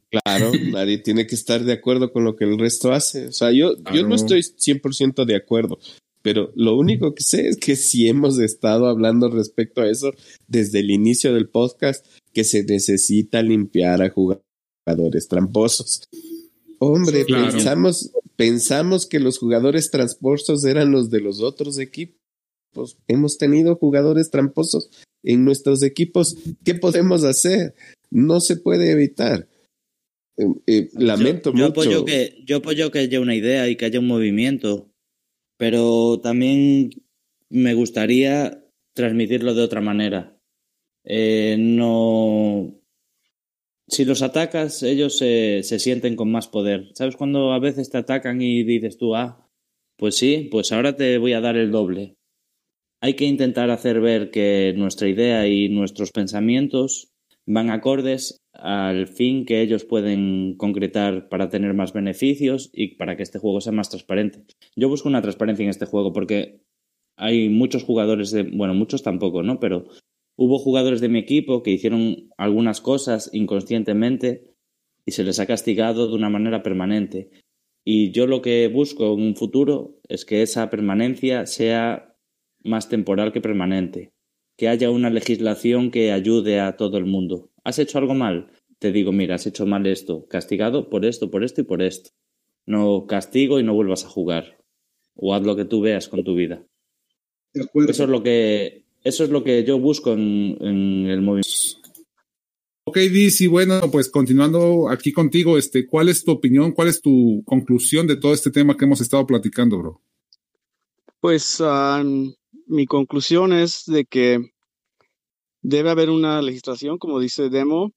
Claro, 0.09 0.51
nadie 0.71 0.97
tiene 0.99 1.27
que 1.27 1.35
estar 1.35 1.63
de 1.63 1.73
acuerdo 1.73 2.11
con 2.11 2.23
lo 2.23 2.35
que 2.35 2.45
el 2.45 2.57
resto 2.57 2.93
hace. 2.93 3.27
O 3.27 3.31
sea, 3.33 3.51
yo, 3.51 3.75
yo 3.93 4.07
no 4.07 4.15
estoy 4.15 4.41
100% 4.41 5.25
de 5.25 5.35
acuerdo, 5.35 5.79
pero 6.21 6.51
lo 6.55 6.75
único 6.75 7.13
que 7.13 7.23
sé 7.23 7.47
es 7.47 7.57
que 7.57 7.75
sí 7.75 8.07
hemos 8.07 8.39
estado 8.39 8.87
hablando 8.87 9.29
respecto 9.29 9.81
a 9.81 9.89
eso 9.89 10.13
desde 10.47 10.79
el 10.79 10.91
inicio 10.91 11.33
del 11.33 11.49
podcast 11.49 12.05
que 12.37 12.43
se 12.43 12.63
necesita 12.63 13.41
limpiar 13.41 14.03
a 14.03 14.11
jugadores 14.11 15.27
tramposos. 15.27 16.03
Hombre, 16.77 17.25
pensamos, 17.25 18.11
pensamos 18.35 19.07
que 19.07 19.19
los 19.19 19.39
jugadores 19.39 19.89
tramposos 19.89 20.63
eran 20.63 20.91
los 20.91 21.09
de 21.09 21.19
los 21.19 21.41
otros 21.41 21.79
equipos. 21.79 22.95
Hemos 23.07 23.39
tenido 23.39 23.75
jugadores 23.75 24.29
tramposos 24.29 24.91
en 25.23 25.45
nuestros 25.45 25.81
equipos. 25.81 26.37
¿Qué 26.63 26.75
podemos 26.75 27.23
hacer? 27.23 27.73
No 28.11 28.39
se 28.39 28.55
puede 28.55 28.91
evitar. 28.91 29.47
Eh, 30.37 30.45
eh, 30.67 30.89
lamento 30.93 31.51
yo, 31.55 31.69
mucho. 31.69 31.81
Apoyo 31.81 32.05
que, 32.05 32.43
yo 32.45 32.57
apoyo 32.57 32.91
que 32.91 32.99
haya 32.99 33.19
una 33.19 33.33
idea 33.33 33.67
y 33.67 33.77
que 33.77 33.85
haya 33.85 33.99
un 33.99 34.05
movimiento, 34.05 34.91
pero 35.57 36.19
también 36.21 36.91
me 37.49 37.73
gustaría 37.73 38.63
transmitirlo 38.93 39.55
de 39.55 39.63
otra 39.63 39.81
manera. 39.81 40.36
Eh, 41.09 41.55
no. 41.57 42.73
Si 43.87 44.03
los 44.03 44.21
atacas, 44.21 44.83
ellos 44.83 45.17
se, 45.17 45.63
se 45.63 45.79
sienten 45.79 46.17
con 46.17 46.29
más 46.29 46.49
poder. 46.49 46.89
¿Sabes 46.93 47.15
cuando 47.15 47.53
a 47.53 47.59
veces 47.59 47.89
te 47.89 47.97
atacan 47.97 48.41
y 48.41 48.63
dices 48.63 48.97
tú, 48.97 49.15
ah, 49.15 49.49
pues 49.97 50.15
sí, 50.15 50.49
pues 50.51 50.71
ahora 50.73 50.97
te 50.97 51.17
voy 51.17 51.31
a 51.31 51.41
dar 51.41 51.55
el 51.55 51.71
doble? 51.71 52.17
Hay 53.01 53.13
que 53.13 53.25
intentar 53.25 53.69
hacer 53.69 54.01
ver 54.01 54.31
que 54.31 54.73
nuestra 54.75 55.07
idea 55.07 55.47
y 55.47 55.69
nuestros 55.69 56.11
pensamientos 56.11 57.13
van 57.45 57.69
acordes 57.69 58.41
al 58.53 59.07
fin 59.07 59.45
que 59.45 59.61
ellos 59.61 59.85
pueden 59.85 60.55
concretar 60.57 61.29
para 61.29 61.47
tener 61.49 61.73
más 61.73 61.93
beneficios 61.93 62.69
y 62.73 62.95
para 62.95 63.15
que 63.15 63.23
este 63.23 63.39
juego 63.39 63.61
sea 63.61 63.71
más 63.71 63.89
transparente. 63.89 64.43
Yo 64.75 64.89
busco 64.89 65.07
una 65.07 65.21
transparencia 65.21 65.63
en 65.63 65.69
este 65.69 65.85
juego 65.85 66.11
porque 66.11 66.59
hay 67.15 67.47
muchos 67.47 67.83
jugadores 67.83 68.31
de, 68.31 68.43
bueno, 68.43 68.73
muchos 68.73 69.03
tampoco, 69.03 69.43
¿no? 69.43 69.59
Pero 69.59 69.85
Hubo 70.39 70.59
jugadores 70.59 71.01
de 71.01 71.09
mi 71.09 71.17
equipo 71.17 71.63
que 71.63 71.71
hicieron 71.71 72.29
algunas 72.37 72.79
cosas 72.79 73.31
inconscientemente 73.33 74.53
y 75.03 75.13
se 75.13 75.23
les 75.23 75.39
ha 75.39 75.47
castigado 75.47 76.07
de 76.07 76.13
una 76.13 76.29
manera 76.29 76.61
permanente. 76.61 77.31
Y 77.83 78.11
yo 78.11 78.27
lo 78.27 78.43
que 78.43 78.67
busco 78.67 79.13
en 79.15 79.21
un 79.21 79.35
futuro 79.35 79.99
es 80.07 80.25
que 80.25 80.43
esa 80.43 80.69
permanencia 80.69 81.47
sea 81.47 82.15
más 82.63 82.87
temporal 82.87 83.31
que 83.31 83.41
permanente, 83.41 84.13
que 84.57 84.67
haya 84.67 84.91
una 84.91 85.09
legislación 85.09 85.89
que 85.89 86.11
ayude 86.11 86.59
a 86.59 86.77
todo 86.77 86.97
el 86.99 87.05
mundo. 87.05 87.49
¿Has 87.63 87.79
hecho 87.79 87.97
algo 87.97 88.13
mal? 88.13 88.51
Te 88.77 88.91
digo, 88.91 89.11
mira, 89.11 89.35
has 89.35 89.47
hecho 89.47 89.65
mal 89.65 89.87
esto, 89.87 90.27
castigado 90.27 90.89
por 90.89 91.03
esto, 91.03 91.31
por 91.31 91.43
esto 91.43 91.61
y 91.61 91.63
por 91.63 91.81
esto. 91.81 92.11
No 92.67 93.07
castigo 93.07 93.59
y 93.59 93.63
no 93.63 93.73
vuelvas 93.73 94.05
a 94.05 94.09
jugar. 94.09 94.57
O 95.15 95.33
haz 95.33 95.41
lo 95.41 95.55
que 95.55 95.65
tú 95.65 95.81
veas 95.81 96.09
con 96.09 96.23
tu 96.23 96.35
vida. 96.35 96.63
Eso 97.53 98.03
es 98.03 98.09
lo 98.09 98.21
que 98.21 98.86
eso 99.07 99.23
es 99.23 99.29
lo 99.29 99.43
que 99.43 99.63
yo 99.63 99.79
busco 99.79 100.13
en, 100.13 101.07
el 101.07 101.21
movimiento. 101.21 101.49
Ok, 102.83 102.97
Diz, 102.97 103.47
bueno, 103.49 103.81
pues 103.91 104.09
continuando 104.09 104.89
aquí 104.89 105.11
contigo, 105.11 105.57
este, 105.57 105.87
¿cuál 105.87 106.09
es 106.09 106.23
tu 106.23 106.31
opinión, 106.31 106.71
cuál 106.71 106.87
es 106.87 107.01
tu 107.01 107.43
conclusión 107.45 108.07
de 108.07 108.17
todo 108.17 108.33
este 108.33 108.51
tema 108.51 108.75
que 108.75 108.85
hemos 108.85 109.01
estado 109.01 109.25
platicando, 109.25 109.77
bro? 109.77 110.01
Pues 111.19 111.61
mi 112.67 112.85
conclusión 112.85 113.53
es 113.53 113.83
de 113.85 114.05
que 114.05 114.39
debe 115.61 115.89
haber 115.89 116.09
una 116.09 116.41
legislación, 116.41 116.97
como 116.97 117.19
dice 117.19 117.49
Demo, 117.49 117.91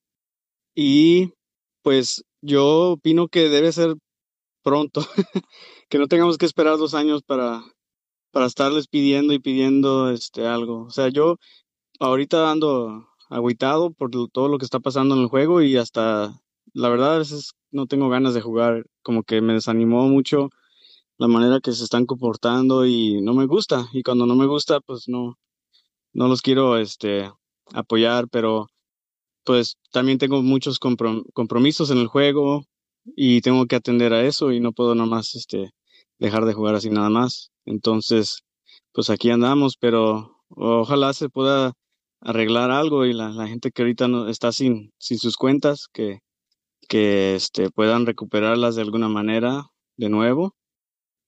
y 0.75 1.33
pues 1.83 2.25
yo 2.41 2.93
opino 2.93 3.29
que 3.29 3.49
debe 3.49 3.73
ser 3.73 3.95
pronto, 4.63 5.07
que 5.89 5.99
no 5.99 6.07
tengamos 6.07 6.39
que 6.39 6.47
esperar 6.47 6.79
dos 6.79 6.95
años 6.95 7.23
para, 7.23 7.63
para 8.31 8.47
estarles 8.47 8.89
pidiendo 8.89 9.33
y 9.33 9.39
pidiendo 9.39 10.11
este 10.11 10.47
algo. 10.47 10.85
O 10.85 10.91
sea, 10.91 11.09
yo 11.09 11.37
ahorita 12.01 12.51
ando 12.51 13.09
agüitado 13.31 13.93
por 13.93 14.11
todo 14.11 14.49
lo 14.49 14.59
que 14.59 14.65
está 14.65 14.81
pasando 14.81 15.15
en 15.15 15.23
el 15.23 15.29
juego 15.29 15.63
y 15.63 15.77
hasta 15.77 16.41
la 16.75 16.89
verdad 16.89 17.17
a 17.17 17.19
veces 17.19 17.53
no 17.71 17.87
tengo 17.87 18.09
ganas 18.09 18.35
de 18.35 18.41
jugar, 18.41 18.85
como 19.03 19.23
que 19.23 19.41
me 19.41 19.55
desanimó 19.55 20.09
mucho 20.09 20.51
la 21.19 21.29
manera 21.29 21.61
que 21.61 21.73
se 21.73 21.85
están 21.85 22.07
comportando 22.07 22.87
y 22.87 23.21
no 23.23 23.35
me 23.35 23.47
gusta 23.47 23.89
y 23.93 24.03
cuando 24.03 24.27
no 24.27 24.37
me 24.37 24.47
gusta 24.47 24.81
pues 24.81 25.09
no 25.09 25.37
no 26.13 26.29
los 26.29 26.43
quiero 26.43 26.79
este 26.79 27.31
apoyar, 27.73 28.29
pero 28.29 28.69
pues 29.45 29.77
también 29.93 30.19
tengo 30.19 30.43
muchos 30.43 30.79
compromisos 30.79 31.91
en 31.91 31.99
el 31.99 32.09
juego 32.09 32.65
y 33.17 33.41
tengo 33.43 33.67
que 33.67 33.77
atender 33.77 34.13
a 34.13 34.25
eso 34.25 34.53
y 34.53 34.61
no 34.61 34.73
puedo 34.73 34.95
nomás 34.95 35.35
este 35.35 35.71
dejar 36.21 36.45
de 36.45 36.55
jugar 36.55 36.77
así 36.77 36.91
nada 36.91 37.11
más. 37.11 37.51
Entonces, 37.65 38.43
pues 38.93 39.11
aquí 39.11 39.31
andamos, 39.31 39.77
pero 39.79 40.37
ojalá 40.51 41.13
se 41.15 41.29
pueda 41.29 41.73
arreglar 42.21 42.71
algo 42.71 43.07
y 43.07 43.13
la, 43.15 43.33
gente 43.49 43.71
que 43.73 43.83
ahorita 43.83 44.09
no 44.09 44.29
está 44.29 44.53
sin, 44.53 44.93
sin 44.99 45.19
sus 45.19 45.37
cuentas, 45.37 45.89
que, 45.93 46.21
que 46.89 47.35
este, 47.35 47.71
puedan 47.71 48.07
recuperarlas 48.07 48.77
de 48.77 48.83
alguna 48.83 49.09
manera 49.09 49.65
de 49.97 50.11
nuevo 50.11 50.55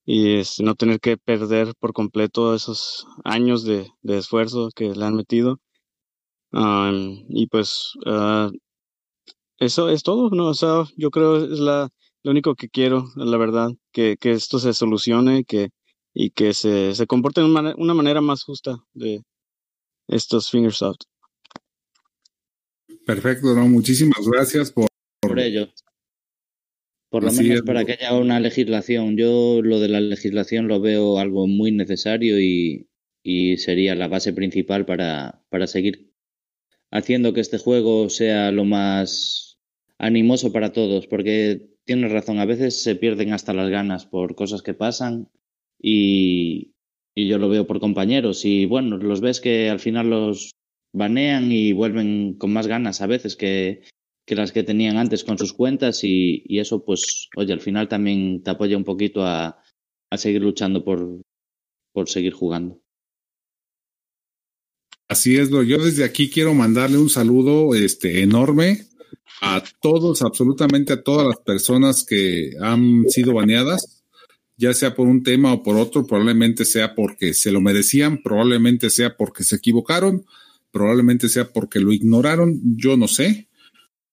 y 0.05 0.37
este, 0.37 0.63
no 0.65 0.75
tener 0.75 1.01
que 1.01 1.17
perder 1.17 1.75
por 1.79 1.93
completo 1.93 2.55
esos 2.55 3.07
años 3.25 3.65
de, 3.65 3.89
de 4.03 4.19
esfuerzo 4.19 4.71
que 4.75 4.95
le 4.95 5.05
han 5.05 5.15
metido. 5.17 5.61
y 7.29 7.47
pues 7.49 7.93
ah, 8.07 8.51
eso 9.59 9.89
es 9.89 10.03
todo, 10.03 10.31
¿no? 10.31 10.49
O 10.49 10.55
sea, 10.55 10.85
yo 10.97 11.11
creo 11.11 11.37
es 11.37 11.61
la, 11.61 11.89
lo 12.23 12.31
único 12.31 12.55
que 12.55 12.69
quiero, 12.69 13.05
la 13.17 13.37
verdad, 13.37 13.71
que, 13.93 14.17
que 14.19 14.33
esto 14.33 14.59
se 14.59 14.73
solucione 14.75 15.45
que, 15.45 15.71
y 16.15 16.31
que 16.31 16.55
se, 16.55 16.95
se 16.95 17.07
comporte 17.07 17.41
de 17.41 17.47
una, 17.47 17.75
una 17.77 17.95
manera 17.95 18.21
más 18.21 18.45
justa 18.45 18.77
de 18.93 19.23
estos 20.09 20.51
Fingersoft. 20.51 21.01
Perfecto, 23.05 23.55
¿no? 23.55 23.67
muchísimas 23.67 24.27
gracias 24.27 24.71
por, 24.71 24.87
por 25.21 25.41
ello. 25.41 25.69
Por 27.11 27.25
lo 27.25 27.33
menos 27.33 27.63
para 27.63 27.85
que 27.85 27.93
haya 27.93 28.17
una 28.17 28.41
legislación. 28.41 29.19
Yo 29.19 29.61
lo 29.63 29.81
de 29.81 29.89
la 29.89 30.01
legislación 30.01 30.67
lo 30.67 30.81
veo 30.81 31.19
algo 31.19 31.47
muy 31.47 31.71
necesario 31.71 32.41
y, 32.41 32.89
y 33.23 33.59
sería 33.59 33.95
la 33.95 34.09
base 34.09 34.33
principal 34.33 34.87
para, 34.87 35.45
para 35.51 35.67
seguir 35.67 36.11
haciendo 36.91 37.35
que 37.35 37.41
este 37.41 37.59
juego 37.59 38.09
sea 38.09 38.51
lo 38.51 38.65
más 38.65 39.59
animoso 39.99 40.53
para 40.53 40.73
todos, 40.73 41.07
porque 41.07 41.72
tienes 41.85 42.13
razón, 42.13 42.39
a 42.39 42.45
veces 42.45 42.83
se 42.83 42.97
pierden 42.97 43.33
hasta 43.33 43.55
las 43.55 43.71
ganas 43.71 44.07
por 44.07 44.35
cosas 44.35 44.63
que 44.63 44.75
pasan 44.75 45.29
y, 45.81 46.75
y 47.15 47.29
yo 47.29 47.39
lo 47.39 47.49
veo 47.49 47.67
por 47.67 47.81
compañeros 47.81 48.45
y 48.45 48.67
bueno, 48.67 48.97
los 48.99 49.21
ves 49.21 49.41
que 49.41 49.71
al 49.71 49.81
final 49.81 50.11
los 50.11 50.53
banean 50.93 51.51
y 51.51 51.73
vuelven 51.73 52.35
con 52.35 52.53
más 52.53 52.67
ganas 52.67 53.01
a 53.01 53.07
veces 53.07 53.37
que, 53.37 53.83
que 54.27 54.35
las 54.35 54.53
que 54.53 54.63
tenían 54.63 54.97
antes 54.97 55.25
con 55.25 55.39
sus 55.39 55.53
cuentas 55.53 56.05
y, 56.05 56.43
y, 56.47 56.59
eso 56.59 56.85
pues, 56.85 57.29
oye, 57.37 57.53
al 57.53 57.61
final 57.61 57.89
también 57.89 58.43
te 58.43 58.51
apoya 58.51 58.77
un 58.77 58.85
poquito 58.85 59.25
a, 59.25 59.63
a 60.11 60.19
seguir 60.19 60.43
luchando 60.43 60.85
por, 60.85 61.23
por 61.93 62.09
seguir 62.09 62.33
jugando. 62.33 62.81
Así 65.09 65.37
es, 65.37 65.51
yo 65.51 65.85
desde 65.85 66.05
aquí 66.05 66.31
quiero 66.31 66.55
mandarle 66.55 66.97
un 66.97 67.11
saludo 67.11 67.75
este, 67.75 68.23
enorme 68.23 68.87
a 69.41 69.63
todos, 69.81 70.23
absolutamente 70.23 70.93
a 70.93 71.03
todas 71.03 71.27
las 71.27 71.39
personas 71.39 72.05
que 72.05 72.53
han 72.61 73.09
sido 73.09 73.35
baneadas, 73.35 74.03
ya 74.57 74.73
sea 74.75 74.95
por 74.95 75.09
un 75.09 75.23
tema 75.23 75.53
o 75.53 75.63
por 75.63 75.77
otro, 75.77 76.07
probablemente 76.07 76.65
sea 76.65 76.95
porque 76.95 77.35
se 77.35 77.51
lo 77.51 77.61
merecían, 77.61 78.23
probablemente 78.23 78.91
sea 78.91 79.17
porque 79.17 79.45
se 79.45 79.57
equivocaron, 79.57 80.25
probablemente 80.71 81.29
sea 81.29 81.53
porque 81.53 81.81
lo 81.81 81.93
ignoraron, 81.93 82.61
yo 82.77 82.97
no 82.97 83.09
sé. 83.09 83.49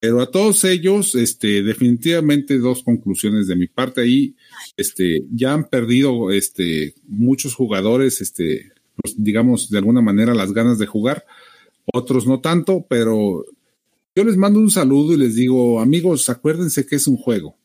Pero 0.01 0.21
a 0.21 0.31
todos 0.31 0.63
ellos, 0.63 1.13
este, 1.15 1.61
definitivamente 1.61 2.57
dos 2.57 2.83
conclusiones 2.83 3.47
de 3.47 3.57
mi 3.57 3.67
parte 3.67 4.01
ahí, 4.01 4.35
este, 4.77 5.23
ya 5.29 5.53
han 5.53 5.67
perdido, 5.67 6.31
este, 6.31 6.95
muchos 7.05 7.53
jugadores, 7.53 8.21
este, 8.21 8.71
pues, 8.95 9.15
digamos, 9.21 9.69
de 9.69 9.77
alguna 9.77 10.01
manera 10.01 10.33
las 10.33 10.53
ganas 10.53 10.79
de 10.79 10.87
jugar, 10.87 11.25
otros 11.93 12.25
no 12.27 12.39
tanto, 12.39 12.85
pero 12.89 13.43
yo 14.15 14.23
les 14.23 14.37
mando 14.37 14.59
un 14.59 14.71
saludo 14.71 15.13
y 15.13 15.17
les 15.17 15.35
digo, 15.35 15.79
amigos, 15.79 16.29
acuérdense 16.29 16.85
que 16.85 16.95
es 16.95 17.07
un 17.07 17.17
juego. 17.17 17.57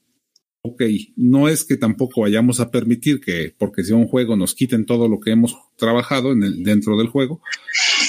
Ok, 0.63 0.83
no 1.17 1.49
es 1.49 1.63
que 1.65 1.77
tampoco 1.77 2.23
vayamos 2.23 2.59
a 2.59 2.71
permitir 2.71 3.21
que, 3.21 3.55
porque 3.59 3.85
sea 3.85 3.97
un 3.97 4.09
juego, 4.09 4.35
nos 4.35 4.55
quiten 4.55 4.87
todo 4.87 5.09
lo 5.09 5.21
que 5.21 5.31
hemos 5.31 5.55
trabajado 5.77 6.33
en 6.33 6.43
el, 6.43 6.63
dentro 6.63 6.97
del 6.97 7.09
juego, 7.09 7.43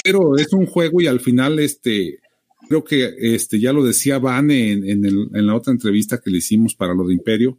pero 0.02 0.36
es 0.36 0.52
un 0.54 0.64
juego 0.64 1.02
y 1.02 1.06
al 1.06 1.20
final, 1.20 1.58
este, 1.58 2.20
creo 2.66 2.82
que 2.82 3.14
este, 3.18 3.60
ya 3.60 3.74
lo 3.74 3.84
decía 3.84 4.18
Van 4.18 4.50
en, 4.50 4.84
el, 5.04 5.28
en 5.34 5.46
la 5.46 5.54
otra 5.54 5.72
entrevista 5.72 6.18
que 6.18 6.30
le 6.30 6.38
hicimos 6.38 6.74
para 6.74 6.94
lo 6.94 7.06
de 7.06 7.12
Imperio, 7.12 7.58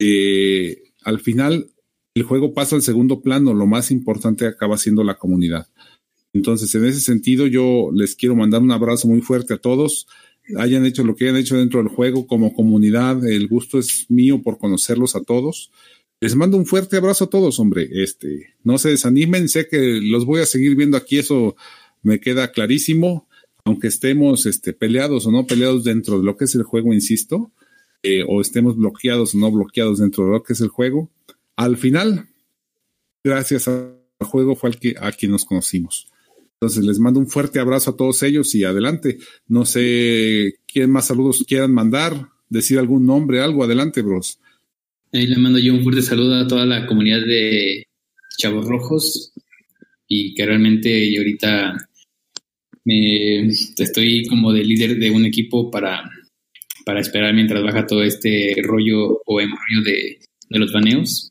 eh, 0.00 0.82
al 1.04 1.20
final 1.20 1.70
el 2.14 2.22
juego 2.22 2.54
pasa 2.54 2.76
al 2.76 2.82
segundo 2.82 3.20
plano, 3.22 3.54
lo 3.54 3.66
más 3.66 3.90
importante 3.90 4.46
acaba 4.46 4.78
siendo 4.78 5.04
la 5.04 5.16
comunidad. 5.16 5.68
Entonces, 6.34 6.74
en 6.74 6.84
ese 6.84 7.00
sentido, 7.00 7.46
yo 7.46 7.90
les 7.94 8.16
quiero 8.16 8.34
mandar 8.34 8.60
un 8.60 8.72
abrazo 8.72 9.08
muy 9.08 9.22
fuerte 9.22 9.54
a 9.54 9.58
todos. 9.58 10.06
Hayan 10.58 10.84
hecho 10.84 11.04
lo 11.04 11.14
que 11.14 11.24
hayan 11.24 11.36
hecho 11.36 11.56
dentro 11.56 11.78
del 11.78 11.88
juego 11.88 12.26
como 12.26 12.52
comunidad. 12.52 13.24
El 13.26 13.46
gusto 13.48 13.78
es 13.78 14.06
mío 14.10 14.42
por 14.42 14.58
conocerlos 14.58 15.14
a 15.14 15.22
todos. 15.22 15.70
Les 16.20 16.34
mando 16.34 16.56
un 16.56 16.66
fuerte 16.66 16.96
abrazo 16.96 17.24
a 17.24 17.30
todos, 17.30 17.60
hombre. 17.60 17.88
Este, 17.92 18.54
no 18.64 18.78
se 18.78 18.90
desanimen. 18.90 19.48
Sé 19.48 19.68
que 19.68 20.00
los 20.02 20.26
voy 20.26 20.40
a 20.40 20.46
seguir 20.46 20.74
viendo 20.74 20.96
aquí. 20.96 21.18
Eso 21.18 21.56
me 22.02 22.18
queda 22.18 22.50
clarísimo. 22.50 23.28
Aunque 23.64 23.86
estemos 23.86 24.44
este, 24.44 24.72
peleados 24.72 25.26
o 25.26 25.30
no 25.30 25.46
peleados 25.46 25.84
dentro 25.84 26.18
de 26.18 26.24
lo 26.24 26.36
que 26.36 26.44
es 26.44 26.54
el 26.54 26.64
juego, 26.64 26.92
insisto, 26.92 27.50
eh, 28.02 28.22
o 28.28 28.42
estemos 28.42 28.76
bloqueados 28.76 29.34
o 29.34 29.38
no 29.38 29.50
bloqueados 29.50 30.00
dentro 30.00 30.26
de 30.26 30.32
lo 30.32 30.42
que 30.42 30.52
es 30.52 30.60
el 30.60 30.68
juego, 30.68 31.10
al 31.56 31.78
final, 31.78 32.28
gracias 33.22 33.66
al 33.68 33.96
juego 34.20 34.56
fue 34.56 34.68
al 34.68 34.78
que, 34.78 34.94
a 35.00 35.10
quien 35.12 35.32
nos 35.32 35.46
conocimos. 35.46 36.08
Entonces 36.64 36.86
les 36.86 36.98
mando 36.98 37.20
un 37.20 37.26
fuerte 37.26 37.60
abrazo 37.60 37.90
a 37.90 37.96
todos 37.98 38.22
ellos 38.22 38.54
y 38.54 38.64
adelante. 38.64 39.18
No 39.46 39.66
sé 39.66 40.54
quién 40.66 40.90
más 40.90 41.08
saludos 41.08 41.44
quieran 41.46 41.74
mandar, 41.74 42.28
decir 42.48 42.78
algún 42.78 43.04
nombre, 43.04 43.42
algo, 43.42 43.64
adelante, 43.64 44.00
bros. 44.00 44.40
Ahí 45.12 45.26
le 45.26 45.36
mando 45.36 45.58
yo 45.58 45.74
un 45.74 45.82
fuerte 45.82 46.00
saludo 46.00 46.36
a 46.36 46.48
toda 46.48 46.64
la 46.64 46.86
comunidad 46.86 47.20
de 47.20 47.86
Chavos 48.38 48.64
Rojos 48.64 49.34
y 50.08 50.34
que 50.34 50.46
realmente 50.46 51.12
yo 51.12 51.20
ahorita 51.20 51.76
me, 52.86 53.46
estoy 53.48 54.24
como 54.24 54.50
de 54.54 54.64
líder 54.64 54.96
de 54.96 55.10
un 55.10 55.26
equipo 55.26 55.70
para, 55.70 56.02
para 56.86 57.00
esperar 57.00 57.34
mientras 57.34 57.62
baja 57.62 57.86
todo 57.86 58.02
este 58.02 58.54
rollo 58.62 59.20
o 59.26 59.38
hemorrollo 59.38 59.82
de, 59.84 60.18
de 60.48 60.58
los 60.58 60.72
baneos. 60.72 61.30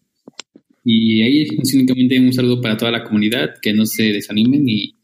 Y 0.85 1.23
ahí 1.23 1.47
únicamente 1.73 2.19
un 2.19 2.33
saludo 2.33 2.61
para 2.61 2.77
toda 2.77 2.91
la 2.91 3.03
comunidad, 3.03 3.55
que 3.59 3.73
no 3.73 3.87
se 3.87 4.03
desanimen 4.13 4.69
y 4.69 4.95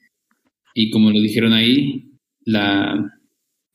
y 0.81 0.91
como 0.91 1.11
lo 1.11 1.19
dijeron 1.19 1.51
ahí, 1.51 2.09
la, 2.45 3.19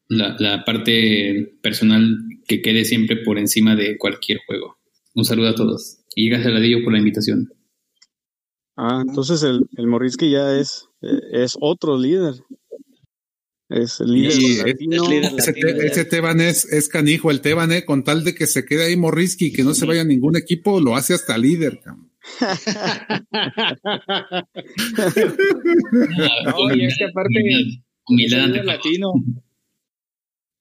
la, 0.09 0.64
parte 0.64 1.55
personal 1.60 2.16
que 2.48 2.62
quede 2.62 2.86
siempre 2.86 3.18
por 3.18 3.39
encima 3.39 3.76
de 3.76 3.98
cualquier 3.98 4.39
juego. 4.47 4.78
Un 5.14 5.26
saludo 5.26 5.48
a 5.51 5.55
todos 5.55 5.98
y 6.16 6.31
gracias 6.31 6.48
a 6.48 6.55
Ladillo 6.55 6.82
por 6.82 6.94
la 6.94 7.01
invitación. 7.01 7.52
Ah, 8.78 9.02
entonces 9.06 9.43
el, 9.43 9.68
el 9.76 9.86
Morrisky 9.86 10.31
ya 10.31 10.59
es, 10.59 10.89
es 11.31 11.59
otro 11.60 11.98
líder. 11.98 12.36
Es 13.68 14.01
el 14.01 14.10
líder, 14.10 14.66
latino. 14.66 15.05
ese, 15.36 16.06
Teban 16.06 16.40
es, 16.40 16.64
es, 16.72 16.89
canijo, 16.89 17.31
el 17.31 17.43
Teban, 17.43 17.70
eh, 17.72 17.85
con 17.85 18.02
tal 18.02 18.24
de 18.24 18.35
que 18.35 18.47
se 18.47 18.64
quede 18.64 18.86
ahí 18.86 18.97
Morrisky 18.97 19.47
y 19.47 19.52
que 19.52 19.62
no 19.62 19.74
se 19.74 19.85
vaya 19.85 20.02
a 20.02 20.06
ningún 20.06 20.36
equipo, 20.36 20.81
lo 20.81 20.97
hace 20.97 21.12
hasta 21.12 21.36
líder. 21.36 21.82
Oye, 26.57 26.87
es 26.87 26.97
que 26.99 27.05
aparte 27.05 27.39
es 28.09 28.33
latino. 28.65 29.13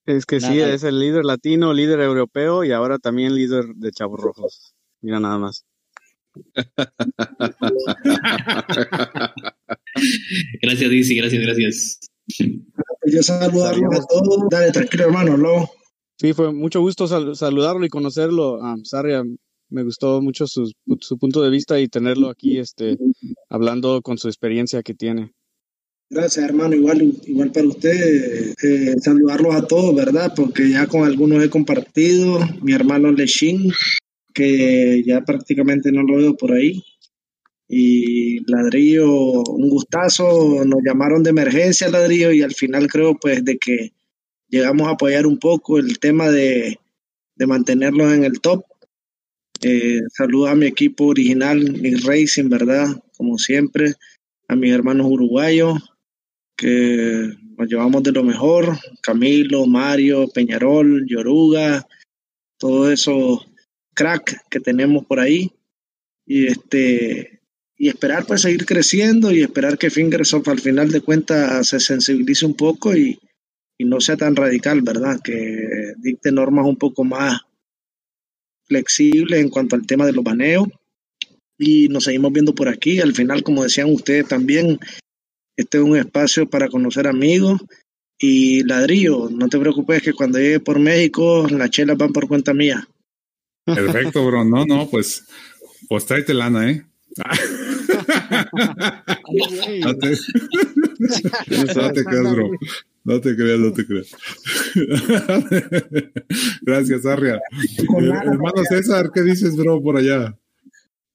Es 0.05 0.25
que 0.25 0.41
sí, 0.41 0.59
es 0.59 0.83
el 0.83 0.99
líder 0.99 1.23
latino, 1.23 1.73
líder 1.73 2.01
europeo 2.01 2.65
y 2.65 2.73
ahora 2.73 2.99
también 2.99 3.33
líder 3.35 3.67
de 3.75 3.91
Chavos 3.91 4.19
Rojos. 4.19 4.75
Mira 5.01 5.21
nada 5.21 5.37
más. 5.37 5.65
gracias, 10.61 10.89
Dizzy, 10.89 11.15
gracias, 11.15 11.43
gracias. 11.43 11.99
Yo 13.05 13.23
saludarlo 13.23 13.93
a 13.93 14.05
todos. 14.05 14.49
Dale, 14.49 14.71
tranquilo, 14.71 15.05
hermano, 15.05 15.37
lo. 15.37 15.69
Sí, 16.17 16.33
fue 16.33 16.51
mucho 16.51 16.81
gusto 16.81 17.07
saludarlo 17.35 17.85
y 17.85 17.89
conocerlo. 17.89 18.61
a 18.63 18.75
Sarria, 18.83 19.23
me 19.73 19.83
gustó 19.83 20.21
mucho 20.21 20.45
su, 20.45 20.71
su, 20.99 21.17
punto 21.17 21.41
de 21.41 21.49
vista 21.49 21.79
y 21.79 21.87
tenerlo 21.87 22.29
aquí 22.29 22.59
este, 22.59 22.97
hablando 23.49 24.01
con 24.01 24.17
su 24.17 24.27
experiencia 24.27 24.83
que 24.83 24.93
tiene. 24.93 25.33
Gracias, 26.09 26.45
hermano. 26.45 26.75
Igual, 26.75 27.01
igual 27.25 27.51
para 27.51 27.67
usted, 27.67 28.53
eh, 28.63 28.95
saludarlos 29.01 29.55
a 29.55 29.65
todos, 29.65 29.95
¿verdad? 29.95 30.31
Porque 30.35 30.69
ya 30.69 30.85
con 30.85 31.05
algunos 31.05 31.43
he 31.43 31.49
compartido. 31.49 32.39
Mi 32.61 32.73
hermano 32.73 33.11
Leshin, 33.11 33.71
que 34.33 35.03
ya 35.05 35.21
prácticamente 35.21 35.91
no 35.91 36.03
lo 36.03 36.17
veo 36.17 36.35
por 36.35 36.51
ahí. 36.51 36.83
Y 37.67 38.39
Ladrillo, 38.51 39.41
un 39.41 39.69
gustazo. 39.69 40.63
Nos 40.65 40.81
llamaron 40.85 41.23
de 41.23 41.31
emergencia, 41.31 41.89
Ladrillo, 41.89 42.31
y 42.31 42.43
al 42.43 42.53
final 42.53 42.87
creo, 42.87 43.17
pues, 43.19 43.43
de 43.43 43.57
que 43.57 43.93
llegamos 44.49 44.87
a 44.87 44.91
apoyar 44.91 45.25
un 45.25 45.39
poco 45.39 45.79
el 45.79 45.97
tema 45.97 46.29
de, 46.29 46.77
de 47.35 47.47
mantenerlos 47.47 48.13
en 48.13 48.23
el 48.23 48.39
top. 48.39 48.63
Eh, 49.65 50.01
a 50.47 50.55
mi 50.55 50.65
equipo 50.65 51.05
original, 51.05 51.57
mi 51.79 51.95
Racing, 51.95 52.49
¿verdad? 52.49 52.87
Como 53.15 53.37
siempre, 53.37 53.93
a 54.49 54.55
mis 54.55 54.73
hermanos 54.73 55.07
uruguayos, 55.09 55.79
que 56.57 57.29
nos 57.57 57.69
llevamos 57.69 58.03
de 58.03 58.11
lo 58.11 58.23
mejor, 58.23 58.77
Camilo, 59.01 59.65
Mario, 59.65 60.27
Peñarol, 60.27 61.05
Yoruga, 61.07 61.87
todos 62.57 62.91
esos 62.91 63.47
crack 63.93 64.49
que 64.49 64.59
tenemos 64.59 65.05
por 65.05 65.19
ahí. 65.19 65.51
Y 66.25 66.47
este 66.47 67.41
y 67.77 67.89
esperar 67.89 68.25
pues 68.25 68.41
seguir 68.41 68.65
creciendo 68.65 69.31
y 69.31 69.41
esperar 69.41 69.77
que 69.77 69.89
Fingersoft 69.89 70.47
al 70.47 70.59
final 70.59 70.89
de 70.89 71.01
cuentas 71.01 71.67
se 71.67 71.79
sensibilice 71.79 72.45
un 72.45 72.53
poco 72.53 72.95
y, 72.95 73.19
y 73.77 73.85
no 73.85 73.99
sea 73.99 74.15
tan 74.15 74.35
radical, 74.35 74.81
¿verdad? 74.81 75.19
Que 75.21 75.93
dicte 75.97 76.31
normas 76.31 76.65
un 76.65 76.77
poco 76.77 77.03
más 77.03 77.41
flexibles 78.65 79.39
en 79.39 79.49
cuanto 79.49 79.75
al 79.75 79.85
tema 79.85 80.05
de 80.05 80.13
los 80.13 80.23
baneos. 80.23 80.67
Y 81.57 81.87
nos 81.87 82.05
seguimos 82.05 82.33
viendo 82.33 82.55
por 82.55 82.67
aquí. 82.67 82.99
Al 82.99 83.13
final, 83.13 83.43
como 83.43 83.63
decían 83.63 83.91
ustedes 83.91 84.27
también, 84.27 84.79
este 85.55 85.77
es 85.77 85.83
un 85.83 85.97
espacio 85.97 86.49
para 86.49 86.67
conocer 86.67 87.07
amigos. 87.07 87.61
Y 88.19 88.63
ladrillo, 88.63 89.29
no 89.29 89.49
te 89.49 89.59
preocupes 89.59 90.01
que 90.01 90.13
cuando 90.13 90.39
llegue 90.39 90.59
por 90.59 90.79
México, 90.79 91.47
las 91.49 91.69
chelas 91.69 91.97
van 91.97 92.13
por 92.13 92.27
cuenta 92.27 92.53
mía. 92.53 92.87
Perfecto, 93.65 94.25
bro. 94.25 94.45
No, 94.45 94.65
no, 94.65 94.89
pues, 94.89 95.25
pues 95.87 96.05
tráete 96.05 96.33
lana, 96.33 96.69
¿eh? 96.69 96.85
no, 99.81 99.97
te, 99.97 100.09
no 101.75 101.91
te 101.91 102.03
creas, 102.03 102.31
bro. 102.31 102.49
No 103.03 103.19
te 103.19 103.35
creas, 103.35 103.59
no 103.59 103.73
te 103.73 103.85
creas. 103.85 104.11
Gracias, 106.61 107.05
Arria. 107.05 107.41
hermano 108.25 108.63
César, 108.69 109.11
¿qué 109.13 109.21
dices, 109.21 109.57
bro, 109.57 109.81
por 109.81 109.97
allá? 109.97 110.37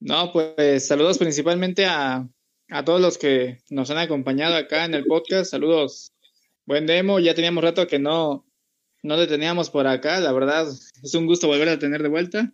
No, 0.00 0.30
pues 0.32 0.86
saludos 0.86 1.18
principalmente 1.18 1.86
a, 1.86 2.28
a 2.68 2.84
todos 2.84 3.00
los 3.00 3.16
que 3.16 3.58
nos 3.70 3.90
han 3.90 3.98
acompañado 3.98 4.54
acá 4.56 4.84
en 4.84 4.94
el 4.94 5.06
podcast. 5.06 5.50
Saludos. 5.50 6.12
Buen 6.66 6.86
demo. 6.86 7.18
Ya 7.20 7.34
teníamos 7.34 7.64
rato 7.64 7.86
que 7.86 7.98
no, 7.98 8.46
no 9.02 9.16
le 9.16 9.26
teníamos 9.26 9.70
por 9.70 9.86
acá. 9.86 10.20
La 10.20 10.32
verdad, 10.32 10.68
es 10.68 11.14
un 11.14 11.26
gusto 11.26 11.46
volver 11.46 11.70
a 11.70 11.78
tener 11.78 12.02
de 12.02 12.10
vuelta. 12.10 12.52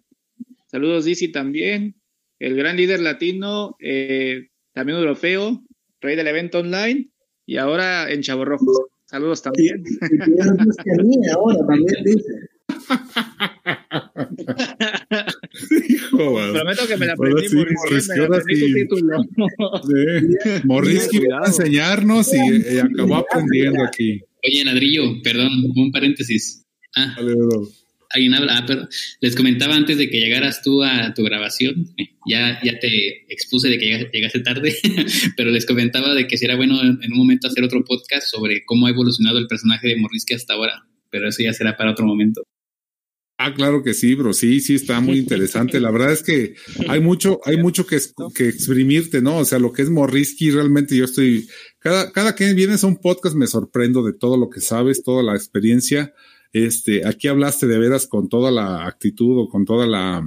Saludos, 0.66 1.04
Dizzy, 1.04 1.32
también. 1.32 1.96
El 2.38 2.56
gran 2.56 2.76
líder 2.76 3.00
latino, 3.00 3.76
eh, 3.80 4.48
también 4.72 4.98
europeo, 4.98 5.62
rey 6.00 6.14
del 6.14 6.28
evento 6.28 6.60
online 6.60 7.10
y 7.46 7.56
ahora 7.56 8.10
en 8.10 8.22
Chavo 8.22 8.44
Rojo. 8.44 8.90
Saludos 9.06 9.42
también. 9.42 9.82
Y, 9.84 11.28
ahora 11.30 11.58
también 11.66 12.04
dice. 12.04 12.32
Prometo 16.10 16.86
que 16.88 16.96
me 16.96 17.06
la 17.06 17.12
aprendí, 17.12 17.48
sí, 17.48 17.56
Morrisky, 20.64 21.20
me 21.20 21.34
a 21.34 21.46
enseñarnos 21.46 22.32
y, 22.34 22.78
acabó 22.78 23.16
aprendiendo 23.16 23.84
aquí. 23.84 24.22
Oye, 24.42 24.64
Ladrillo, 24.64 25.02
perdón, 25.22 25.50
un 25.76 25.90
paréntesis. 25.92 26.64
Ah. 26.96 27.16
Alguien 28.14 28.34
habla. 28.34 28.58
Ah, 28.58 28.64
pero 28.66 28.88
les 29.20 29.36
comentaba 29.36 29.74
antes 29.74 29.98
de 29.98 30.08
que 30.08 30.20
llegaras 30.20 30.62
tú 30.62 30.82
a 30.82 31.12
tu 31.14 31.22
grabación, 31.22 31.88
eh, 31.96 32.10
ya, 32.26 32.60
ya 32.64 32.78
te 32.78 33.24
expuse 33.32 33.68
de 33.68 33.78
que 33.78 34.08
llegaste 34.12 34.40
tarde, 34.40 34.76
pero 35.36 35.50
les 35.50 35.66
comentaba 35.66 36.14
de 36.14 36.26
que 36.26 36.38
si 36.38 36.44
era 36.44 36.56
bueno 36.56 36.80
en, 36.80 37.12
un 37.12 37.18
momento 37.18 37.48
hacer 37.48 37.64
otro 37.64 37.84
podcast 37.84 38.26
sobre 38.26 38.64
cómo 38.64 38.86
ha 38.86 38.90
evolucionado 38.90 39.38
el 39.38 39.46
personaje 39.46 39.88
de 39.88 39.96
Morrisky 39.96 40.34
hasta 40.34 40.54
ahora, 40.54 40.86
pero 41.10 41.28
eso 41.28 41.42
ya 41.42 41.52
será 41.52 41.76
para 41.76 41.90
otro 41.90 42.06
momento. 42.06 42.42
Ah, 43.36 43.52
claro 43.52 43.82
que 43.82 43.94
sí, 43.94 44.14
bro. 44.14 44.32
Sí, 44.32 44.60
sí, 44.60 44.76
está 44.76 45.00
muy 45.00 45.18
interesante. 45.18 45.80
La 45.80 45.90
verdad 45.90 46.12
es 46.12 46.22
que 46.22 46.54
hay 46.88 47.00
mucho, 47.00 47.40
hay 47.44 47.56
mucho 47.56 47.84
que, 47.84 47.98
que 48.32 48.48
exprimirte, 48.48 49.22
¿no? 49.22 49.38
O 49.38 49.44
sea, 49.44 49.58
lo 49.58 49.72
que 49.72 49.82
es 49.82 49.90
Morrisky, 49.90 50.52
realmente 50.52 50.96
yo 50.96 51.04
estoy, 51.04 51.48
cada, 51.80 52.12
cada 52.12 52.36
que 52.36 52.54
vienes 52.54 52.84
a 52.84 52.86
un 52.86 52.96
podcast 52.96 53.34
me 53.34 53.48
sorprendo 53.48 54.04
de 54.04 54.12
todo 54.12 54.36
lo 54.36 54.50
que 54.50 54.60
sabes, 54.60 55.02
toda 55.02 55.24
la 55.24 55.34
experiencia. 55.34 56.14
Este, 56.54 57.04
aquí 57.04 57.26
hablaste 57.26 57.66
de 57.66 57.78
veras 57.78 58.06
con 58.06 58.28
toda 58.28 58.52
la 58.52 58.86
actitud 58.86 59.40
o 59.40 59.48
con 59.48 59.64
toda 59.64 59.88
la, 59.88 60.24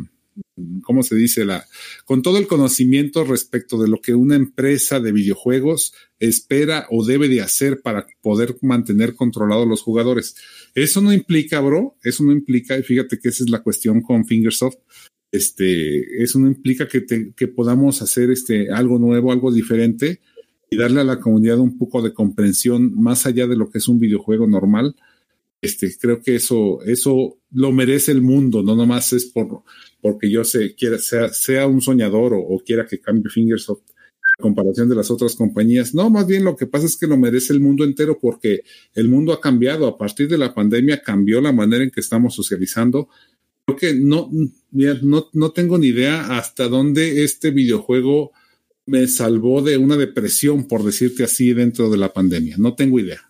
¿cómo 0.83 1.01
se 1.01 1.15
dice? 1.15 1.45
La, 1.45 1.65
con 2.03 2.21
todo 2.21 2.37
el 2.37 2.47
conocimiento 2.47 3.23
respecto 3.23 3.81
de 3.81 3.87
lo 3.87 4.01
que 4.01 4.13
una 4.13 4.35
empresa 4.35 4.99
de 4.99 5.13
videojuegos 5.13 5.93
espera 6.19 6.85
o 6.91 7.05
debe 7.05 7.29
de 7.29 7.39
hacer 7.39 7.81
para 7.81 8.05
poder 8.21 8.57
mantener 8.61 9.15
controlados 9.15 9.65
los 9.65 9.81
jugadores. 9.81 10.35
Eso 10.75 10.99
no 11.01 11.13
implica, 11.13 11.61
bro, 11.61 11.95
eso 12.03 12.25
no 12.25 12.33
implica, 12.33 12.77
y 12.77 12.83
fíjate 12.83 13.19
que 13.19 13.29
esa 13.29 13.45
es 13.45 13.49
la 13.49 13.63
cuestión 13.63 14.01
con 14.01 14.25
Fingersoft, 14.25 14.79
este, 15.31 16.21
eso 16.21 16.39
no 16.39 16.47
implica 16.47 16.89
que, 16.89 17.05
que 17.33 17.47
podamos 17.47 18.01
hacer 18.01 18.31
este, 18.31 18.69
algo 18.69 18.99
nuevo, 18.99 19.31
algo 19.31 19.53
diferente 19.53 20.19
y 20.69 20.75
darle 20.75 20.99
a 20.99 21.05
la 21.05 21.21
comunidad 21.21 21.59
un 21.59 21.77
poco 21.77 22.01
de 22.01 22.13
comprensión 22.13 22.93
más 23.01 23.25
allá 23.25 23.47
de 23.47 23.55
lo 23.55 23.69
que 23.69 23.77
es 23.77 23.87
un 23.87 23.99
videojuego 23.99 24.45
normal. 24.45 24.95
Este, 25.68 25.94
creo 25.99 26.22
que 26.22 26.35
eso, 26.35 26.81
eso 26.84 27.39
lo 27.52 27.73
merece 27.73 28.14
el 28.14 28.22
mundo, 28.22 28.64
no 28.64 28.73
nomás 28.73 29.11
es 29.11 29.26
por, 29.26 29.64
porque 30.02 30.31
yo 30.31 30.45
sé, 30.45 30.76
quiera, 30.76 30.98
sea, 30.98 31.27
sea 31.27 31.68
un 31.68 31.81
soñador 31.81 32.34
o, 32.34 32.57
quiera 32.65 32.85
que 32.85 33.02
cambie 33.02 33.30
Fingersoft 33.30 33.81
en 33.81 34.41
comparación 34.41 34.88
de 34.88 34.95
las 34.95 35.11
otras 35.11 35.35
compañías. 35.35 35.94
No, 35.94 36.10
más 36.10 36.26
bien 36.26 36.45
lo 36.45 36.56
que 36.56 36.68
pasa 36.68 36.85
es 36.85 36.95
que 36.95 37.06
lo 37.06 37.18
merece 37.18 37.52
el 37.52 37.60
mundo 37.60 37.84
entero 37.84 38.18
porque 38.18 38.61
el 38.94 39.10
mundo 39.10 39.34
ha 39.34 39.41
cambiado. 39.41 39.88
A 39.88 39.98
partir 39.98 40.30
de 40.30 40.38
la 40.38 40.53
pandemia 40.53 41.02
cambió 41.02 41.41
la 41.41 41.52
manera 41.52 41.84
en 41.84 41.91
que 41.91 41.99
estamos 41.99 42.34
socializando. 42.34 43.10
Creo 43.65 43.77
que 43.77 43.94
no, 43.94 44.30
no, 44.72 45.30
no 45.34 45.52
tengo 45.52 45.77
ni 45.77 45.88
idea 45.88 46.38
hasta 46.38 46.69
dónde 46.69 47.26
este 47.26 47.52
videojuego 47.52 48.31
me 48.85 49.06
salvó 49.07 49.61
de 49.61 49.77
una 49.77 49.98
depresión, 49.98 50.65
por 50.65 50.84
decirte 50.84 51.26
así, 51.26 51.53
dentro 51.53 51.89
de 51.89 51.98
la 51.98 52.14
pandemia. 52.14 52.56
No 52.57 52.73
tengo 52.73 52.99
idea. 52.99 53.30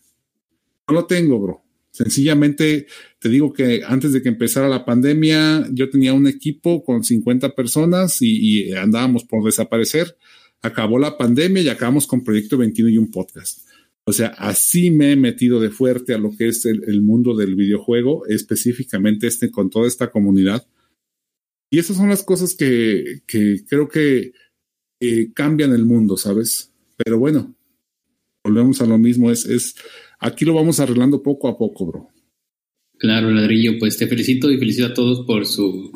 No 0.87 0.93
lo 0.93 1.05
tengo, 1.07 1.39
bro. 1.39 1.66
Sencillamente 1.97 2.85
te 3.17 3.27
digo 3.27 3.51
que 3.51 3.81
antes 3.83 4.13
de 4.13 4.21
que 4.21 4.29
empezara 4.29 4.69
la 4.69 4.85
pandemia, 4.85 5.67
yo 5.71 5.89
tenía 5.89 6.13
un 6.13 6.27
equipo 6.27 6.83
con 6.83 7.03
50 7.03 7.55
personas 7.55 8.21
y, 8.21 8.71
andábamos 8.73 9.23
por 9.23 9.43
desaparecer. 9.43 10.15
Acabó 10.61 10.99
la 10.99 11.17
pandemia 11.17 11.63
y 11.63 11.69
acabamos 11.69 12.05
con 12.05 12.23
Proyecto 12.23 12.55
21 12.55 12.91
y 12.91 12.97
un 12.99 13.09
podcast. 13.09 13.67
O 14.03 14.13
sea, 14.13 14.27
así 14.37 14.91
me 14.91 15.13
he 15.13 15.15
metido 15.15 15.59
de 15.59 15.71
fuerte 15.71 16.13
a 16.13 16.19
lo 16.19 16.37
que 16.37 16.49
es 16.49 16.67
el, 16.67 17.01
mundo 17.01 17.35
del 17.35 17.55
videojuego, 17.55 18.27
específicamente 18.27 19.25
este 19.25 19.49
con 19.49 19.71
toda 19.71 19.87
esta 19.87 20.11
comunidad. 20.11 20.67
Y 21.71 21.79
esas 21.79 21.97
son 21.97 22.09
las 22.09 22.21
cosas 22.21 22.53
que, 22.53 23.23
creo 23.25 23.89
que 23.89 24.33
cambian 25.33 25.73
el 25.73 25.85
mundo, 25.85 26.15
¿sabes? 26.15 26.71
Pero 26.95 27.17
bueno, 27.17 27.55
volvemos 28.43 28.81
a 28.81 28.85
lo 28.85 28.99
mismo, 28.99 29.31
es 29.31 29.73
Aquí 30.19 30.45
lo 30.45 30.53
vamos 30.53 30.79
arreglando 30.79 31.21
poco 31.21 31.47
a 31.47 31.57
poco, 31.57 31.85
bro. 31.85 32.09
Claro, 32.97 33.29
ladrillo, 33.29 33.77
pues 33.77 33.97
te 33.97 34.07
felicito 34.07 34.51
y 34.51 34.57
felicito 34.57 34.87
a 34.87 34.93
todos 34.93 35.25
por 35.25 35.45
su, 35.45 35.91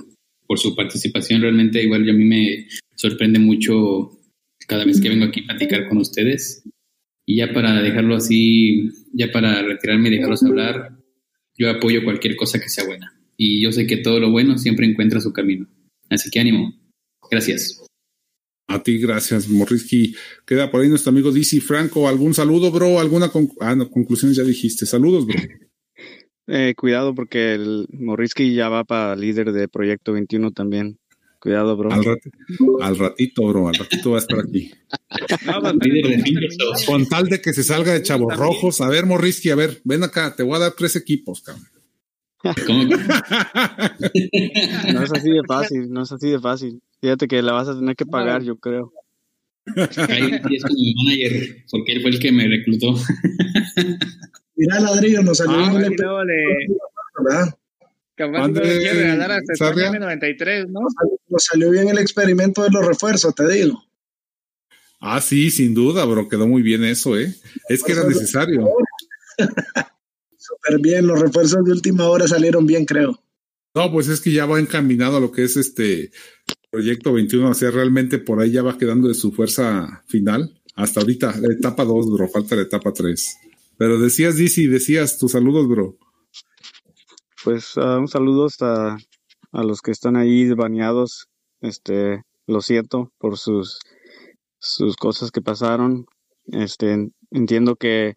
por 0.46 0.60
su 0.60 0.76
participación. 0.76 1.42
Realmente 1.42 1.82
igual 1.82 2.08
a 2.08 2.14
mí 2.14 2.24
me 2.24 2.68
sorprende 2.96 3.40
mucho 3.40 4.12
cada 4.68 4.86
vez 4.86 5.02
que 5.02 5.10
vengo 5.10 5.26
aquí 5.26 5.42
a 5.42 5.48
platicar 5.48 5.90
con 5.90 5.98
ustedes. 5.98 6.64
Y 7.26 7.38
ya 7.38 7.52
para 7.54 7.82
dejarlo 7.82 8.16
así, 8.16 8.90
ya 9.14 9.32
para 9.32 9.62
retirarme 9.64 10.10
y 10.10 10.12
dejarlos 10.14 10.44
hablar, 10.44 10.98
yo 11.58 11.70
apoyo 11.70 12.04
cualquier 12.04 12.36
cosa 12.36 12.60
que 12.60 12.70
sea 12.70 12.86
buena. 12.86 13.14
Y 13.38 13.64
yo 13.64 13.72
sé 13.72 13.88
que 13.88 13.98
todo 13.98 14.20
lo 14.20 14.30
bueno 14.30 14.58
siempre 14.58 14.86
encuentra 14.86 15.20
su 15.22 15.34
camino. 15.34 15.68
Así 16.10 16.30
que 16.30 16.40
ánimo. 16.40 16.74
Gracias. 17.30 17.82
A 18.72 18.82
ti, 18.82 18.98
gracias, 18.98 19.50
Morrisky. 19.50 20.16
Queda 20.46 20.72
por 20.72 20.82
ahí 20.82 20.90
nuestro 20.90 21.12
amigo 21.12 21.32
DC 21.32 21.60
Franco. 21.62 22.08
¿Algún 22.08 22.34
saludo, 22.34 22.72
bro? 22.72 23.00
¿Alguna 23.00 23.32
ah, 23.60 23.76
conclusión? 23.92 24.34
Ya 24.34 24.44
dijiste. 24.44 24.86
Saludos, 24.86 25.26
bro. 25.26 25.38
Eh, 26.48 26.74
cuidado 26.76 27.16
porque 27.16 27.54
el 27.54 27.88
Morrisky 27.94 28.54
ya 28.54 28.68
va 28.68 28.84
para 28.84 29.16
líder 29.16 29.54
de 29.54 29.70
Proyecto 29.70 30.12
21 30.12 30.52
también. 30.52 30.98
Cuidado, 31.40 31.78
bro. 31.78 31.92
Al, 31.94 32.04
ratito, 32.98 33.48
bro. 33.48 33.70
Al 33.70 33.76
ratito 33.76 34.12
va 34.12 34.18
a 34.18 34.20
estar 34.20 34.40
aquí. 34.40 34.70
Con 36.88 37.08
tal 37.08 37.28
de 37.30 37.42
que 37.42 37.54
se 37.54 37.64
salga 37.64 37.94
de 37.94 38.04
chavos 38.04 38.36
rojos. 38.36 38.82
A 38.82 38.90
ver, 38.90 39.06
Morrisky, 39.06 39.50
a 39.50 39.56
ver, 39.56 39.82
ven 39.86 40.04
acá. 40.04 40.36
Te 40.36 40.44
voy 40.44 40.58
a 40.58 40.60
dar 40.60 40.74
tres 40.74 40.98
equipos, 40.98 41.42
cabrón. 41.42 41.66
no 44.94 45.04
es 45.04 45.12
así 45.12 45.30
de 45.30 45.42
fácil, 45.48 45.92
no 45.92 46.02
es 46.04 46.12
así 46.12 46.32
de 46.32 46.40
fácil. 46.40 46.82
Fíjate 47.00 47.28
que 47.28 47.42
la 47.42 47.54
vas 47.54 47.68
a 47.68 47.76
tener 47.78 47.96
que 47.96 48.06
pagar, 48.06 48.44
yo 48.44 48.58
creo. 48.58 48.94
Ahí 49.76 50.42
es 50.52 50.64
como 50.64 50.80
manager, 51.04 51.66
porque 51.70 51.92
él 51.94 52.02
fue 52.02 52.10
el 52.12 52.20
que 52.20 52.32
me 52.32 52.48
reclutó. 52.48 52.96
Mira, 54.56 54.80
ladrillo, 54.80 55.22
nos 55.22 55.38
salió 55.38 55.58
ah, 55.58 55.78
bien. 55.78 55.94
¿verdad? 57.18 57.56
Capaz 58.16 58.48
que 58.48 58.62
quiere 58.62 58.94
regalar 58.94 59.32
hasta 59.32 60.00
93, 60.00 60.68
¿no? 60.70 60.82
Nos 61.28 61.44
salió 61.44 61.70
bien 61.72 61.90
el 61.90 62.00
experimento 62.00 62.64
de 62.64 62.70
los 62.72 62.86
refuerzos, 62.86 63.36
te 63.36 63.48
digo. 63.48 63.84
Ah, 65.00 65.22
sí, 65.22 65.50
sin 65.50 65.74
duda, 65.74 66.06
bro, 66.06 66.30
quedó 66.30 66.48
muy 66.48 66.62
bien 66.62 66.84
eso, 66.84 67.18
¿eh? 67.18 67.34
Es 67.70 67.84
que 67.84 67.94
era 67.94 68.04
necesario. 68.04 68.70
Súper 70.42 70.80
bien, 70.80 71.06
los 71.06 71.20
refuerzos 71.20 71.64
de 71.64 71.72
última 71.72 72.10
hora 72.10 72.28
salieron 72.28 72.66
bien, 72.66 72.86
creo. 72.86 73.24
No, 73.76 73.92
pues 73.92 74.08
es 74.08 74.22
que 74.22 74.32
ya 74.32 74.48
va 74.48 74.60
encaminado 74.60 75.18
a 75.18 75.20
lo 75.20 75.32
que 75.32 75.44
es 75.44 75.56
este 75.56 76.12
proyecto 76.72 77.14
21, 77.14 77.48
o 77.48 77.54
sea, 77.54 77.70
realmente 77.70 78.18
por 78.18 78.42
ahí 78.42 78.50
ya 78.50 78.64
va 78.64 78.80
quedando 78.80 79.08
de 79.08 79.14
su 79.14 79.32
fuerza 79.32 80.04
final. 80.08 80.60
Hasta 80.74 81.02
ahorita, 81.02 81.38
la 81.40 81.54
etapa 81.54 81.86
2, 81.86 82.12
bro, 82.12 82.28
falta 82.28 82.56
la 82.56 82.64
etapa 82.64 82.92
3. 82.92 83.38
Pero 83.78 84.00
decías, 84.00 84.36
Dizzy, 84.36 84.66
decías 84.66 85.20
tus 85.20 85.34
saludos, 85.34 85.68
bro. 85.68 85.96
Pues 87.44 87.78
uh, 87.78 88.00
un 88.00 88.08
saludo 88.08 88.48
hasta 88.48 88.98
a 89.52 89.64
los 89.64 89.82
que 89.82 89.92
están 89.92 90.16
ahí 90.16 90.50
bañados. 90.54 91.28
Este, 91.60 92.24
lo 92.48 92.62
siento 92.62 93.12
por 93.20 93.38
sus, 93.38 93.78
sus 94.58 94.96
cosas 94.96 95.30
que 95.30 95.42
pasaron. 95.42 96.08
Este, 96.48 97.12
entiendo 97.30 97.76
que, 97.76 98.16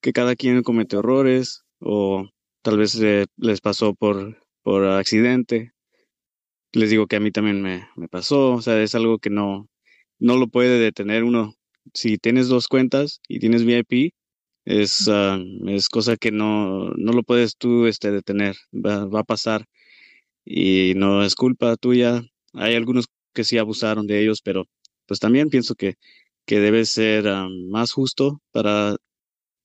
que 0.00 0.12
cada 0.12 0.36
quien 0.36 0.62
comete 0.62 0.96
errores 0.96 1.64
o 1.80 2.28
tal 2.62 2.78
vez 2.78 2.98
les 3.36 3.60
pasó 3.60 3.94
por, 3.94 4.44
por 4.62 4.84
accidente. 4.84 5.72
Les 6.72 6.90
digo 6.90 7.06
que 7.06 7.16
a 7.16 7.20
mí 7.20 7.30
también 7.30 7.62
me, 7.62 7.88
me 7.96 8.08
pasó. 8.08 8.52
O 8.54 8.62
sea, 8.62 8.80
es 8.82 8.94
algo 8.94 9.18
que 9.18 9.30
no, 9.30 9.68
no 10.18 10.36
lo 10.36 10.48
puede 10.48 10.78
detener 10.78 11.24
uno. 11.24 11.54
Si 11.94 12.18
tienes 12.18 12.48
dos 12.48 12.68
cuentas 12.68 13.20
y 13.28 13.38
tienes 13.38 13.64
VIP, 13.64 14.12
es, 14.64 15.08
ah, 15.08 15.40
es 15.66 15.88
cosa 15.88 16.16
que 16.16 16.30
no, 16.30 16.90
no 16.90 17.12
lo 17.12 17.22
puedes 17.22 17.56
tú 17.56 17.86
este, 17.86 18.10
detener, 18.10 18.56
va, 18.72 19.06
va, 19.06 19.20
a 19.20 19.24
pasar 19.24 19.64
y 20.44 20.92
no 20.96 21.22
es 21.24 21.34
culpa 21.34 21.76
tuya. 21.76 22.22
Hay 22.54 22.74
algunos 22.74 23.06
que 23.34 23.44
sí 23.44 23.58
abusaron 23.58 24.06
de 24.06 24.20
ellos, 24.22 24.42
pero 24.42 24.66
pues 25.06 25.20
también 25.20 25.48
pienso 25.48 25.74
que, 25.74 25.94
que 26.46 26.60
debe 26.60 26.84
ser 26.84 27.28
ah, 27.28 27.48
más 27.70 27.92
justo 27.92 28.42
para, 28.52 28.96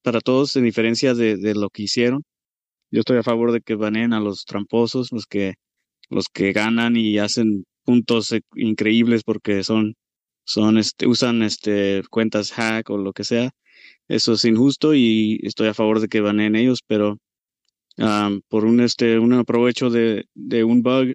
para 0.03 0.21
todos 0.21 0.55
en 0.57 0.65
diferencia 0.65 1.13
de, 1.15 1.37
de, 1.37 1.55
lo 1.55 1.69
que 1.69 1.83
hicieron. 1.83 2.23
Yo 2.91 3.01
estoy 3.01 3.17
a 3.17 3.23
favor 3.23 3.51
de 3.51 3.61
que 3.61 3.75
banen 3.75 4.13
a 4.13 4.19
los 4.19 4.45
tramposos, 4.45 5.11
los 5.11 5.25
que, 5.27 5.55
los 6.09 6.27
que 6.33 6.53
ganan 6.53 6.97
y 6.97 7.19
hacen 7.19 7.65
puntos 7.83 8.31
e, 8.33 8.41
increíbles 8.55 9.23
porque 9.23 9.63
son, 9.63 9.95
son 10.45 10.77
este, 10.77 11.07
usan 11.07 11.43
este, 11.43 12.03
cuentas 12.09 12.51
hack 12.53 12.89
o 12.89 12.97
lo 12.97 13.13
que 13.13 13.23
sea 13.23 13.51
eso 14.07 14.33
es 14.33 14.45
injusto 14.45 14.93
y 14.93 15.39
estoy 15.43 15.67
a 15.67 15.73
favor 15.73 15.99
de 15.99 16.07
que 16.07 16.21
baneen 16.21 16.55
ellos, 16.55 16.79
pero 16.85 17.17
por 18.49 18.65
un 18.65 18.81
este 18.81 19.19
un 19.19 19.33
aprovecho 19.33 19.89
de, 19.89 20.25
de 20.33 20.63
un 20.63 20.81
bug 20.83 21.13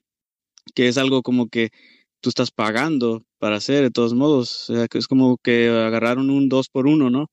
que 0.74 0.88
es 0.88 0.98
algo 0.98 1.22
como 1.22 1.48
que 1.48 1.70
tú 2.20 2.30
estás 2.30 2.50
pagando 2.50 3.24
para 3.38 3.56
hacer 3.56 3.82
de 3.84 3.90
todos 3.90 4.14
modos, 4.14 4.70
o 4.70 4.74
sea, 4.76 4.88
que 4.88 4.98
es 4.98 5.08
como 5.08 5.38
que 5.38 5.68
agarraron 5.68 6.30
un 6.30 6.48
dos 6.48 6.68
por 6.68 6.86
uno, 6.86 7.10
¿no? 7.10 7.28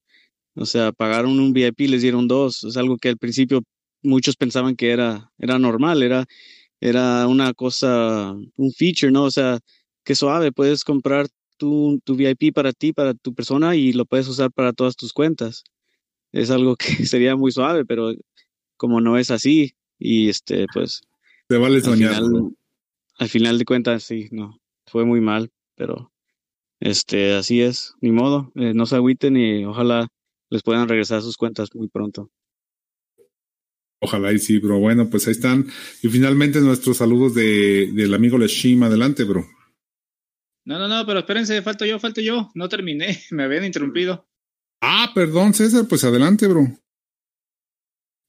O 0.56 0.66
sea, 0.66 0.92
pagaron 0.92 1.40
un 1.40 1.54
VIP 1.54 1.82
y 1.82 1.88
les 1.88 2.02
dieron 2.02 2.28
dos, 2.28 2.64
es 2.64 2.78
algo 2.78 2.98
que 2.98 3.10
al 3.10 3.18
principio 3.18 3.62
muchos 4.04 4.36
pensaban 4.36 4.76
que 4.76 4.92
era 4.92 5.32
era 5.38 5.60
normal, 5.60 6.04
era 6.04 6.26
era 6.80 7.28
una 7.28 7.54
cosa, 7.54 8.32
un 8.32 8.72
feature, 8.74 9.12
¿no? 9.12 9.24
O 9.24 9.32
sea, 9.32 9.60
que 10.04 10.16
suave, 10.16 10.52
puedes 10.52 10.84
comprar 10.84 11.28
tu, 11.58 12.00
tu 12.04 12.16
VIP 12.16 12.54
para 12.54 12.74
ti, 12.74 12.94
para 12.94 13.14
tu 13.14 13.34
persona 13.34 13.76
y 13.76 13.94
lo 13.94 14.06
puedes 14.06 14.28
usar 14.28 14.52
para 14.52 14.74
todas 14.74 14.96
tus 14.96 15.14
cuentas. 15.14 15.64
Es 16.32 16.52
algo 16.52 16.76
que 16.78 17.06
sería 17.06 17.36
muy 17.36 17.52
suave, 17.52 17.86
pero 17.86 18.14
como 18.78 19.02
no 19.02 19.18
es 19.18 19.32
así 19.32 19.76
y 19.98 20.30
este, 20.30 20.66
pues... 20.74 21.02
Te 21.48 21.58
vale 21.58 21.82
soñar. 21.82 22.16
Al 22.16 22.24
final, 22.26 22.58
al 23.18 23.30
final 23.30 23.58
de 23.58 23.66
cuentas, 23.66 24.04
sí, 24.04 24.28
no, 24.32 24.60
fue 24.86 25.06
muy 25.06 25.22
mal, 25.22 25.52
pero 25.76 26.12
este, 26.80 27.34
así 27.34 27.62
es, 27.62 27.96
ni 28.02 28.12
modo, 28.12 28.52
eh, 28.56 28.74
no 28.74 28.86
se 28.86 28.96
agüiten 28.96 29.38
y 29.38 29.66
ojalá 29.66 30.08
les 30.50 30.64
puedan 30.64 30.88
regresar 30.88 31.22
sus 31.22 31.38
cuentas 31.38 31.70
muy 31.74 31.88
pronto. 31.88 32.32
Ojalá 34.02 34.32
y 34.34 34.40
sí, 34.40 34.60
bro. 34.60 34.80
Bueno, 34.80 35.10
pues 35.10 35.28
ahí 35.28 35.32
están. 35.32 35.66
Y 36.04 36.10
finalmente 36.10 36.60
nuestros 36.62 36.98
saludos 36.98 37.34
de, 37.34 37.92
del 37.92 38.14
amigo 38.14 38.38
Leshim. 38.38 38.84
Adelante, 38.84 39.24
bro. 39.24 39.46
No, 40.66 40.80
no, 40.80 40.88
no, 40.88 41.06
pero 41.06 41.20
espérense, 41.20 41.62
falto 41.62 41.86
yo, 41.86 42.00
falto 42.00 42.22
yo. 42.22 42.52
No 42.56 42.68
terminé, 42.68 43.20
me 43.32 43.44
habían 43.44 43.66
interrumpido. 43.66 44.28
Ah, 44.82 45.12
perdón, 45.14 45.54
César, 45.54 45.86
pues 45.88 46.04
adelante, 46.04 46.48
bro. 46.48 46.68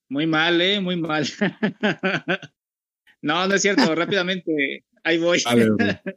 Muy 0.08 0.26
mal, 0.26 0.60
eh, 0.60 0.80
muy 0.80 0.96
mal. 0.96 1.26
no, 3.22 3.48
no 3.48 3.54
es 3.54 3.62
cierto, 3.62 3.94
rápidamente, 3.94 4.84
ahí 5.02 5.18
voy. 5.18 5.42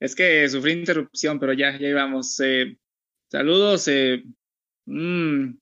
es 0.00 0.14
que 0.14 0.48
sufrí 0.48 0.72
interrupción, 0.72 1.38
pero 1.38 1.52
ya, 1.52 1.78
ya 1.78 1.88
íbamos. 1.88 2.40
Eh, 2.40 2.76
saludos, 3.30 3.86
eh, 3.88 4.24
mmm, 4.88 5.58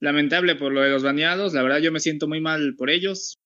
lamentable 0.00 0.56
por 0.56 0.72
lo 0.72 0.82
de 0.82 0.90
los 0.90 1.02
baneados, 1.02 1.54
la 1.54 1.62
verdad 1.62 1.80
yo 1.80 1.92
me 1.92 2.00
siento 2.00 2.28
muy 2.28 2.40
mal 2.40 2.74
por 2.76 2.90
ellos. 2.90 3.38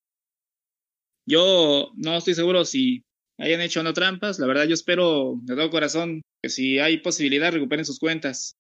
Yo 1.29 1.93
no 1.97 2.17
estoy 2.17 2.35
seguro 2.35 2.65
si 2.65 3.05
hayan 3.39 3.61
hecho 3.61 3.83
no 3.83 3.93
trampas. 3.93 4.39
La 4.39 4.47
verdad, 4.47 4.65
yo 4.67 4.75
espero 4.75 5.35
de 5.43 5.57
todo 5.57 5.71
corazón 5.71 6.23
que 6.43 6.49
si 6.49 6.79
hay 6.79 6.99
posibilidad 6.99 7.53
recuperen 7.53 7.85
sus 7.85 7.99
cuentas. 7.99 8.57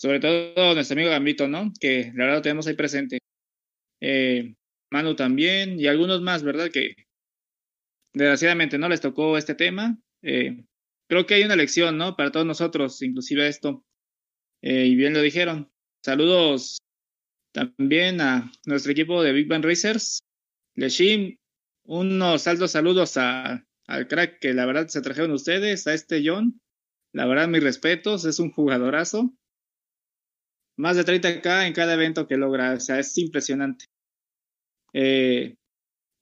Sobre 0.00 0.20
todo 0.20 0.74
nuestro 0.74 0.94
amigo 0.94 1.10
Gambito, 1.10 1.48
¿no? 1.48 1.72
Que 1.80 2.12
la 2.14 2.24
verdad 2.24 2.36
lo 2.36 2.42
tenemos 2.42 2.66
ahí 2.66 2.74
presente. 2.74 3.18
Eh, 4.00 4.54
Manu 4.90 5.14
también 5.16 5.78
y 5.78 5.86
algunos 5.86 6.22
más, 6.22 6.42
¿verdad? 6.42 6.70
Que 6.70 6.94
desgraciadamente 8.14 8.78
no 8.78 8.88
les 8.88 9.00
tocó 9.00 9.36
este 9.38 9.54
tema. 9.54 9.98
Eh, 10.22 10.64
creo 11.08 11.26
que 11.26 11.34
hay 11.34 11.44
una 11.44 11.56
lección, 11.56 11.98
¿no? 11.98 12.16
Para 12.16 12.32
todos 12.32 12.46
nosotros, 12.46 13.00
inclusive 13.02 13.46
esto. 13.48 13.84
Eh, 14.62 14.86
y 14.86 14.94
bien 14.94 15.12
lo 15.12 15.20
dijeron. 15.20 15.70
Saludos 16.04 16.78
también 17.52 18.20
a 18.20 18.50
nuestro 18.64 18.92
equipo 18.92 19.22
de 19.22 19.32
Big 19.32 19.48
Bang 19.48 19.64
Racers. 19.64 20.20
Leshim, 20.74 21.36
unos 21.84 22.46
altos 22.46 22.70
saludos 22.70 23.16
a 23.16 23.66
al 23.86 24.08
crack 24.08 24.38
que 24.40 24.54
la 24.54 24.64
verdad 24.64 24.88
se 24.88 25.02
trajeron 25.02 25.32
ustedes, 25.32 25.86
a 25.86 25.94
este 25.94 26.22
John. 26.24 26.60
La 27.12 27.26
verdad, 27.26 27.48
mis 27.48 27.62
respetos, 27.62 28.24
es 28.24 28.38
un 28.38 28.50
jugadorazo. 28.50 29.34
Más 30.78 30.96
de 30.96 31.04
30k 31.04 31.66
en 31.66 31.74
cada 31.74 31.94
evento 31.94 32.26
que 32.26 32.38
logra, 32.38 32.72
o 32.72 32.80
sea, 32.80 32.98
es 32.98 33.16
impresionante. 33.18 33.84
Eh, 34.94 35.56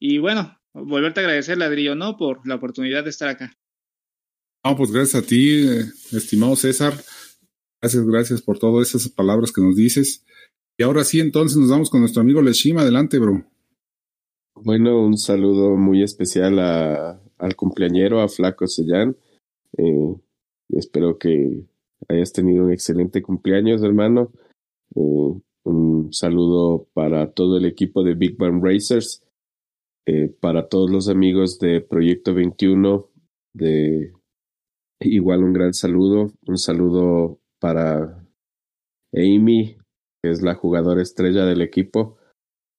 y 0.00 0.18
bueno, 0.18 0.58
volverte 0.72 1.20
a 1.20 1.24
agradecer, 1.24 1.58
Ladrillo, 1.58 1.94
¿no? 1.94 2.16
Por 2.16 2.46
la 2.46 2.56
oportunidad 2.56 3.04
de 3.04 3.10
estar 3.10 3.28
acá. 3.28 3.56
No, 4.64 4.76
pues 4.76 4.90
gracias 4.90 5.22
a 5.22 5.26
ti, 5.26 5.68
eh, 5.68 5.84
estimado 6.12 6.56
César. 6.56 6.94
Gracias, 7.82 8.06
gracias 8.06 8.42
por 8.42 8.58
todas 8.58 8.94
esas 8.94 9.10
palabras 9.10 9.52
que 9.52 9.62
nos 9.62 9.74
dices. 9.74 10.24
Y 10.78 10.82
ahora 10.82 11.02
sí, 11.04 11.20
entonces 11.20 11.56
nos 11.56 11.70
vamos 11.70 11.88
con 11.88 12.00
nuestro 12.00 12.20
amigo 12.20 12.42
Leshima. 12.42 12.82
Adelante, 12.82 13.18
bro. 13.18 13.44
Bueno, 14.54 15.02
un 15.02 15.16
saludo 15.16 15.76
muy 15.76 16.02
especial 16.02 16.58
a, 16.58 17.22
al 17.38 17.56
cumpleañero, 17.56 18.20
a 18.20 18.28
Flaco 18.28 18.66
Sellán. 18.66 19.16
Eh, 19.78 20.14
espero 20.70 21.18
que 21.18 21.64
hayas 22.08 22.32
tenido 22.32 22.64
un 22.64 22.72
excelente 22.72 23.22
cumpleaños, 23.22 23.82
hermano. 23.82 24.30
Eh, 24.94 25.40
un 25.64 26.12
saludo 26.12 26.86
para 26.92 27.32
todo 27.32 27.56
el 27.56 27.64
equipo 27.64 28.02
de 28.02 28.14
Big 28.14 28.36
Bang 28.36 28.62
Racers, 28.62 29.22
eh, 30.06 30.28
para 30.40 30.68
todos 30.68 30.90
los 30.90 31.08
amigos 31.08 31.58
de 31.58 31.80
Proyecto 31.80 32.34
21, 32.34 33.08
de 33.54 34.12
igual 35.00 35.44
un 35.44 35.52
gran 35.52 35.72
saludo, 35.72 36.32
un 36.46 36.58
saludo 36.58 37.40
para 37.60 38.26
Amy, 39.12 39.76
que 40.22 40.30
es 40.30 40.42
la 40.42 40.54
jugadora 40.54 41.02
estrella 41.02 41.44
del 41.44 41.62
equipo. 41.62 42.18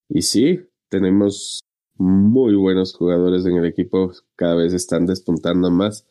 Y 0.09 0.23
sí, 0.23 0.59
tenemos 0.89 1.61
muy 1.97 2.55
buenos 2.55 2.93
jugadores 2.93 3.45
en 3.45 3.55
el 3.55 3.65
equipo, 3.65 4.11
cada 4.35 4.55
vez 4.55 4.73
están 4.73 5.05
despuntando 5.05 5.71
más. 5.71 6.05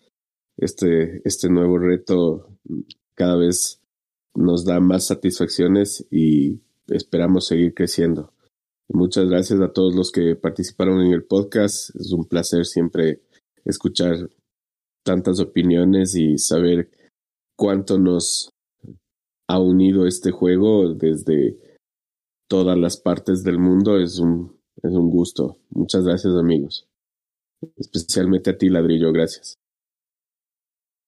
Este, 0.57 1.21
este 1.27 1.49
nuevo 1.49 1.79
reto 1.79 2.49
cada 3.15 3.37
vez 3.37 3.81
nos 4.35 4.65
da 4.65 4.81
más 4.81 5.07
satisfacciones 5.07 6.07
y 6.11 6.61
esperamos 6.89 7.47
seguir 7.47 7.75
creciendo. 7.75 8.33
Muchas 8.89 9.29
gracias 9.29 9.61
a 9.61 9.73
todos 9.73 9.95
los 9.95 10.11
que 10.11 10.37
participaron 10.37 11.01
en 11.01 11.13
el 11.13 11.25
podcast. 11.25 11.95
Es 11.97 12.13
un 12.13 12.25
placer 12.25 12.67
siempre 12.67 13.23
escuchar 13.65 14.31
tantas 15.05 15.41
opiniones 15.41 16.15
y 16.15 16.39
saber 16.39 16.91
cuánto 17.57 17.99
nos 17.99 18.51
ha 19.51 19.59
unido 19.59 20.07
este 20.07 20.31
juego 20.31 20.95
desde 20.95 21.59
todas 22.49 22.79
las 22.79 22.97
partes 22.97 23.43
del 23.43 23.59
mundo 23.59 24.01
es 24.01 24.19
un, 24.21 24.57
es 24.81 24.93
un 24.93 25.11
gusto. 25.11 25.59
Muchas 25.71 26.05
gracias 26.05 26.35
amigos. 26.35 26.87
Especialmente 27.77 28.51
a 28.51 28.59
ti, 28.59 28.69
Ladrillo, 28.69 29.13
gracias. 29.13 29.59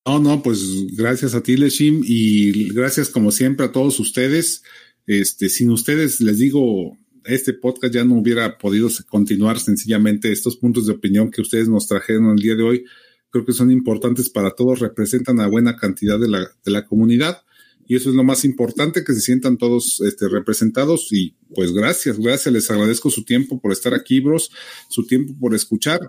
No, 0.05 0.19
no, 0.19 0.43
pues 0.43 0.89
gracias 0.97 1.37
a 1.37 1.43
ti, 1.43 1.57
Leshim, 1.57 2.03
y 2.05 2.73
gracias 2.75 3.11
como 3.11 3.31
siempre 3.31 3.67
a 3.67 3.73
todos 3.73 4.01
ustedes. 4.01 4.65
Este, 5.07 5.49
sin 5.49 5.71
ustedes, 5.71 6.21
les 6.21 6.39
digo, 6.39 6.99
este 7.25 7.53
podcast 7.53 7.95
ya 7.95 8.05
no 8.05 8.17
hubiera 8.17 8.59
podido 8.59 8.89
continuar 9.09 9.61
sencillamente 9.61 10.33
estos 10.33 10.57
puntos 10.57 10.87
de 10.87 10.95
opinión 10.95 11.31
que 11.31 11.43
ustedes 11.43 11.69
nos 11.69 11.87
trajeron 11.87 12.31
el 12.31 12.43
día 12.43 12.57
de 12.57 12.65
hoy. 12.65 12.85
Creo 13.31 13.45
que 13.45 13.53
son 13.53 13.71
importantes 13.71 14.29
para 14.29 14.51
todos, 14.51 14.81
representan 14.81 15.39
a 15.39 15.47
buena 15.47 15.77
cantidad 15.77 16.19
de 16.19 16.29
la, 16.29 16.41
de 16.41 16.71
la 16.73 16.85
comunidad 16.85 17.45
y 17.87 17.97
eso 17.97 18.11
es 18.11 18.15
lo 18.15 18.25
más 18.25 18.45
importante, 18.45 19.05
que 19.05 19.13
se 19.13 19.21
sientan 19.21 19.59
todos 19.59 20.01
este, 20.01 20.29
representados 20.29 21.13
y 21.13 21.35
pues 21.55 21.73
gracias, 21.73 22.19
gracias, 22.19 22.53
les 22.53 22.71
agradezco 22.71 23.11
su 23.11 23.25
tiempo 23.25 23.61
por 23.61 23.73
estar 23.73 23.95
aquí, 23.95 24.21
bros, 24.21 24.51
su 24.89 25.07
tiempo 25.07 25.35
por 25.39 25.55
escuchar. 25.55 26.01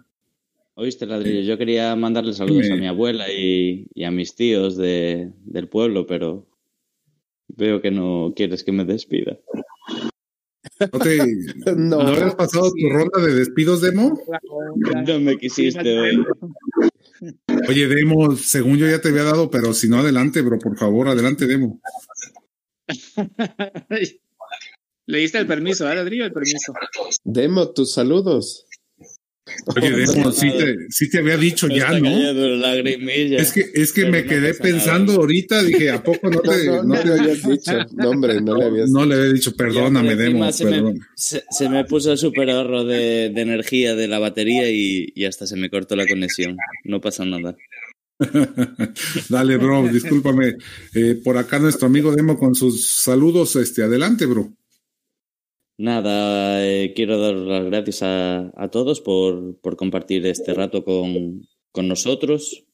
Oíste, 0.76 1.06
Ladrillo, 1.06 1.42
yo 1.42 1.58
quería 1.58 1.96
mandarle 1.96 2.34
saludos 2.34 2.70
a 2.72 2.76
mi 2.76 2.88
abuela 2.88 3.32
y, 3.32 3.88
a 4.04 4.12
mis 4.12 4.36
tíos 4.36 4.76
de, 4.76 5.32
del 5.46 5.68
pueblo, 5.68 6.08
pero 6.08 6.48
veo 7.48 7.82
que 7.82 7.92
no 7.92 8.34
quieres 8.36 8.64
que 8.64 8.72
me 8.72 8.84
despida. 8.86 9.40
¿No, 10.94 11.00
te, 11.00 11.76
no. 11.76 12.00
has 12.02 12.36
pasado 12.36 12.72
tu 12.72 12.90
ronda 12.90 13.20
de 13.22 13.36
despidos, 13.36 13.82
Demo? 13.82 14.18
No 15.06 15.20
me 15.20 15.38
quisiste 15.38 16.00
hoy. 16.00 16.26
Oye, 17.70 17.88
Demo, 17.88 18.36
según 18.36 18.78
yo 18.78 18.88
ya 18.88 19.02
te 19.02 19.10
había 19.10 19.24
dado, 19.24 19.50
pero 19.50 19.74
si 19.74 19.90
no, 19.90 20.00
adelante, 20.00 20.42
bro, 20.42 20.60
por 20.60 20.78
favor, 20.78 21.08
adelante, 21.08 21.48
Demo. 21.48 21.80
Le 25.06 25.18
diste 25.18 25.38
el 25.38 25.48
permiso, 25.48 25.90
¿eh, 25.92 25.96
Ladrillo? 25.96 26.26
El 26.26 26.32
permiso. 26.32 26.74
Demo, 27.24 27.70
tus 27.70 27.94
saludos. 27.94 28.66
Oye, 29.76 29.92
Demo, 29.92 30.32
sí 30.32 30.50
te, 30.52 30.76
sí 30.90 31.10
te 31.10 31.18
había 31.18 31.36
dicho 31.36 31.68
ya, 31.68 32.00
¿no? 32.00 32.08
Es 32.08 33.52
que, 33.52 33.66
es 33.74 33.92
que 33.92 34.06
me 34.06 34.24
quedé 34.24 34.54
pensando 34.54 35.14
ahorita, 35.14 35.64
dije, 35.64 35.90
¿a 35.90 36.02
poco 36.02 36.30
no 36.30 36.40
te, 36.40 36.66
no, 36.66 36.84
no, 36.84 37.04
le 37.04 37.20
habías 37.20 37.44
dicho? 37.44 37.72
No, 37.92 38.10
hombre, 38.12 38.40
no 38.40 38.56
le 38.56 38.66
habías 38.66 38.90
No 38.92 39.06
le 39.06 39.16
había 39.16 39.34
dicho, 39.34 39.54
perdóname, 39.56 40.16
Demo, 40.16 40.50
se 40.52 40.66
Me, 40.66 40.94
se, 41.16 41.70
me 41.70 41.84
puso 41.84 42.14
el 42.14 42.18
super 42.18 42.50
ahorro 42.50 42.86
de, 42.86 43.32
de, 43.34 43.42
energía 43.42 43.96
de 43.96 44.08
la 44.08 44.20
batería 44.20 44.70
y, 44.70 45.12
y 45.14 45.26
hasta 45.26 45.46
se 45.46 45.58
me 45.58 45.70
cortó 45.70 45.98
la 45.98 46.08
conexión. 46.08 46.56
No 46.86 47.02
pasa 47.02 47.26
nada. 47.26 47.56
Dale, 49.30 49.58
bro, 49.58 49.88
discúlpame. 49.88 50.56
Eh, 50.94 51.20
por 51.24 51.38
acá 51.38 51.60
nuestro 51.60 51.88
amigo 51.88 52.14
Demo 52.16 52.38
con 52.38 52.56
sus 52.56 52.86
saludos, 52.86 53.56
este, 53.56 53.84
adelante, 53.84 54.26
bro. 54.26 54.54
Nada, 55.78 56.64
eh, 56.66 56.94
quiero 56.96 57.18
dar 57.18 57.34
las 57.34 57.66
gracias 57.66 58.04
a, 58.04 58.52
a 58.56 58.70
todos 58.70 59.02
por, 59.02 59.60
por, 59.60 59.76
compartir 59.76 60.26
este 60.28 60.54
rato 60.54 60.84
con, 60.86 61.48
con, 61.72 61.88
nosotros. 61.88 62.66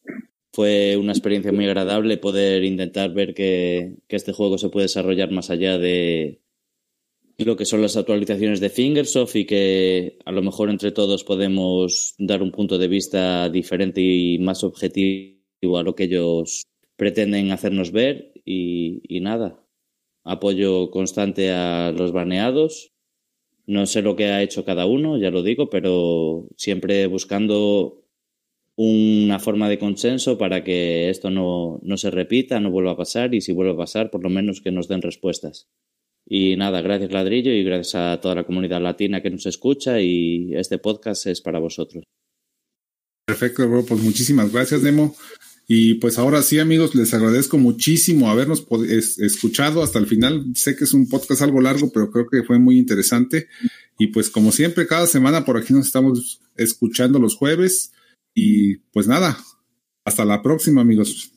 Fue 0.51 0.97
una 0.97 1.13
experiencia 1.13 1.53
muy 1.53 1.65
agradable 1.65 2.17
poder 2.17 2.63
intentar 2.65 3.13
ver 3.13 3.34
que, 3.34 3.95
que, 4.07 4.15
este 4.17 4.34
juego 4.34 4.57
se 4.57 4.69
puede 4.69 4.85
desarrollar 4.85 5.31
más 5.31 5.49
allá 5.49 5.77
de 5.77 6.41
lo 7.38 7.55
que 7.55 7.65
son 7.65 7.81
las 7.81 7.95
actualizaciones 7.95 8.59
de 8.59 8.69
Fingersoft 8.69 9.35
y 9.38 9.45
que 9.45 10.17
a 10.26 10.34
lo 10.34 10.41
mejor 10.41 10.69
entre 10.69 10.91
todos 10.91 11.23
podemos 11.23 12.15
dar 12.17 12.43
un 12.43 12.51
punto 12.51 12.77
de 12.77 12.89
vista 12.89 13.47
diferente 13.49 14.01
y 14.01 14.39
más 14.39 14.63
objetivo 14.65 15.77
a 15.77 15.84
lo 15.84 15.95
que 15.95 16.03
ellos 16.03 16.63
pretenden 16.97 17.51
hacernos 17.51 17.91
ver. 17.93 18.34
Y, 18.43 19.01
y 19.07 19.21
nada, 19.21 19.63
apoyo 20.23 20.91
constante 20.91 21.51
a 21.51 21.91
los 21.91 22.11
baneados. 22.11 22.91
No 23.65 23.85
sé 23.85 24.01
lo 24.01 24.15
que 24.15 24.25
ha 24.25 24.41
hecho 24.41 24.65
cada 24.65 24.85
uno, 24.85 25.17
ya 25.17 25.31
lo 25.31 25.43
digo, 25.43 25.69
pero 25.69 26.47
siempre 26.57 27.05
buscando 27.07 28.03
una 28.75 29.39
forma 29.39 29.67
de 29.69 29.77
consenso 29.77 30.37
para 30.37 30.63
que 30.63 31.09
esto 31.09 31.29
no, 31.29 31.79
no 31.83 31.97
se 31.97 32.09
repita, 32.11 32.59
no 32.59 32.71
vuelva 32.71 32.91
a 32.91 32.97
pasar 32.97 33.35
y 33.35 33.41
si 33.41 33.51
vuelve 33.51 33.73
a 33.73 33.77
pasar, 33.77 34.09
por 34.09 34.23
lo 34.23 34.29
menos 34.29 34.61
que 34.61 34.71
nos 34.71 34.87
den 34.87 35.01
respuestas. 35.01 35.67
Y 36.25 36.55
nada, 36.55 36.81
gracias 36.81 37.11
Ladrillo 37.11 37.51
y 37.51 37.63
gracias 37.63 37.95
a 37.95 38.21
toda 38.21 38.35
la 38.35 38.45
comunidad 38.45 38.81
latina 38.81 39.21
que 39.21 39.31
nos 39.31 39.45
escucha 39.45 39.99
y 39.99 40.55
este 40.55 40.77
podcast 40.77 41.27
es 41.27 41.41
para 41.41 41.59
vosotros. 41.59 42.03
Perfecto, 43.25 43.69
bro. 43.69 43.83
Pues 43.85 44.01
muchísimas 44.01 44.51
gracias, 44.51 44.81
Demo. 44.81 45.15
Y 45.71 45.93
pues 45.95 46.17
ahora 46.17 46.41
sí, 46.41 46.57
amigos, 46.57 46.95
les 46.95 47.13
agradezco 47.13 47.59
muchísimo 47.59 48.31
habernos 48.31 48.65
escuchado 49.19 49.83
hasta 49.83 49.99
el 49.99 50.07
final. 50.07 50.47
Sé 50.55 50.75
que 50.75 50.85
es 50.85 50.95
un 50.95 51.07
podcast 51.07 51.43
algo 51.43 51.61
largo, 51.61 51.91
pero 51.93 52.09
creo 52.09 52.27
que 52.27 52.41
fue 52.41 52.57
muy 52.57 52.79
interesante. 52.79 53.47
Y 53.99 54.07
pues 54.07 54.31
como 54.31 54.51
siempre, 54.51 54.87
cada 54.87 55.05
semana 55.05 55.45
por 55.45 55.57
aquí 55.57 55.71
nos 55.71 55.85
estamos 55.85 56.41
escuchando 56.55 57.19
los 57.19 57.35
jueves. 57.35 57.91
Y 58.33 58.77
pues 58.91 59.05
nada, 59.05 59.37
hasta 60.05 60.25
la 60.25 60.41
próxima, 60.41 60.81
amigos. 60.81 61.33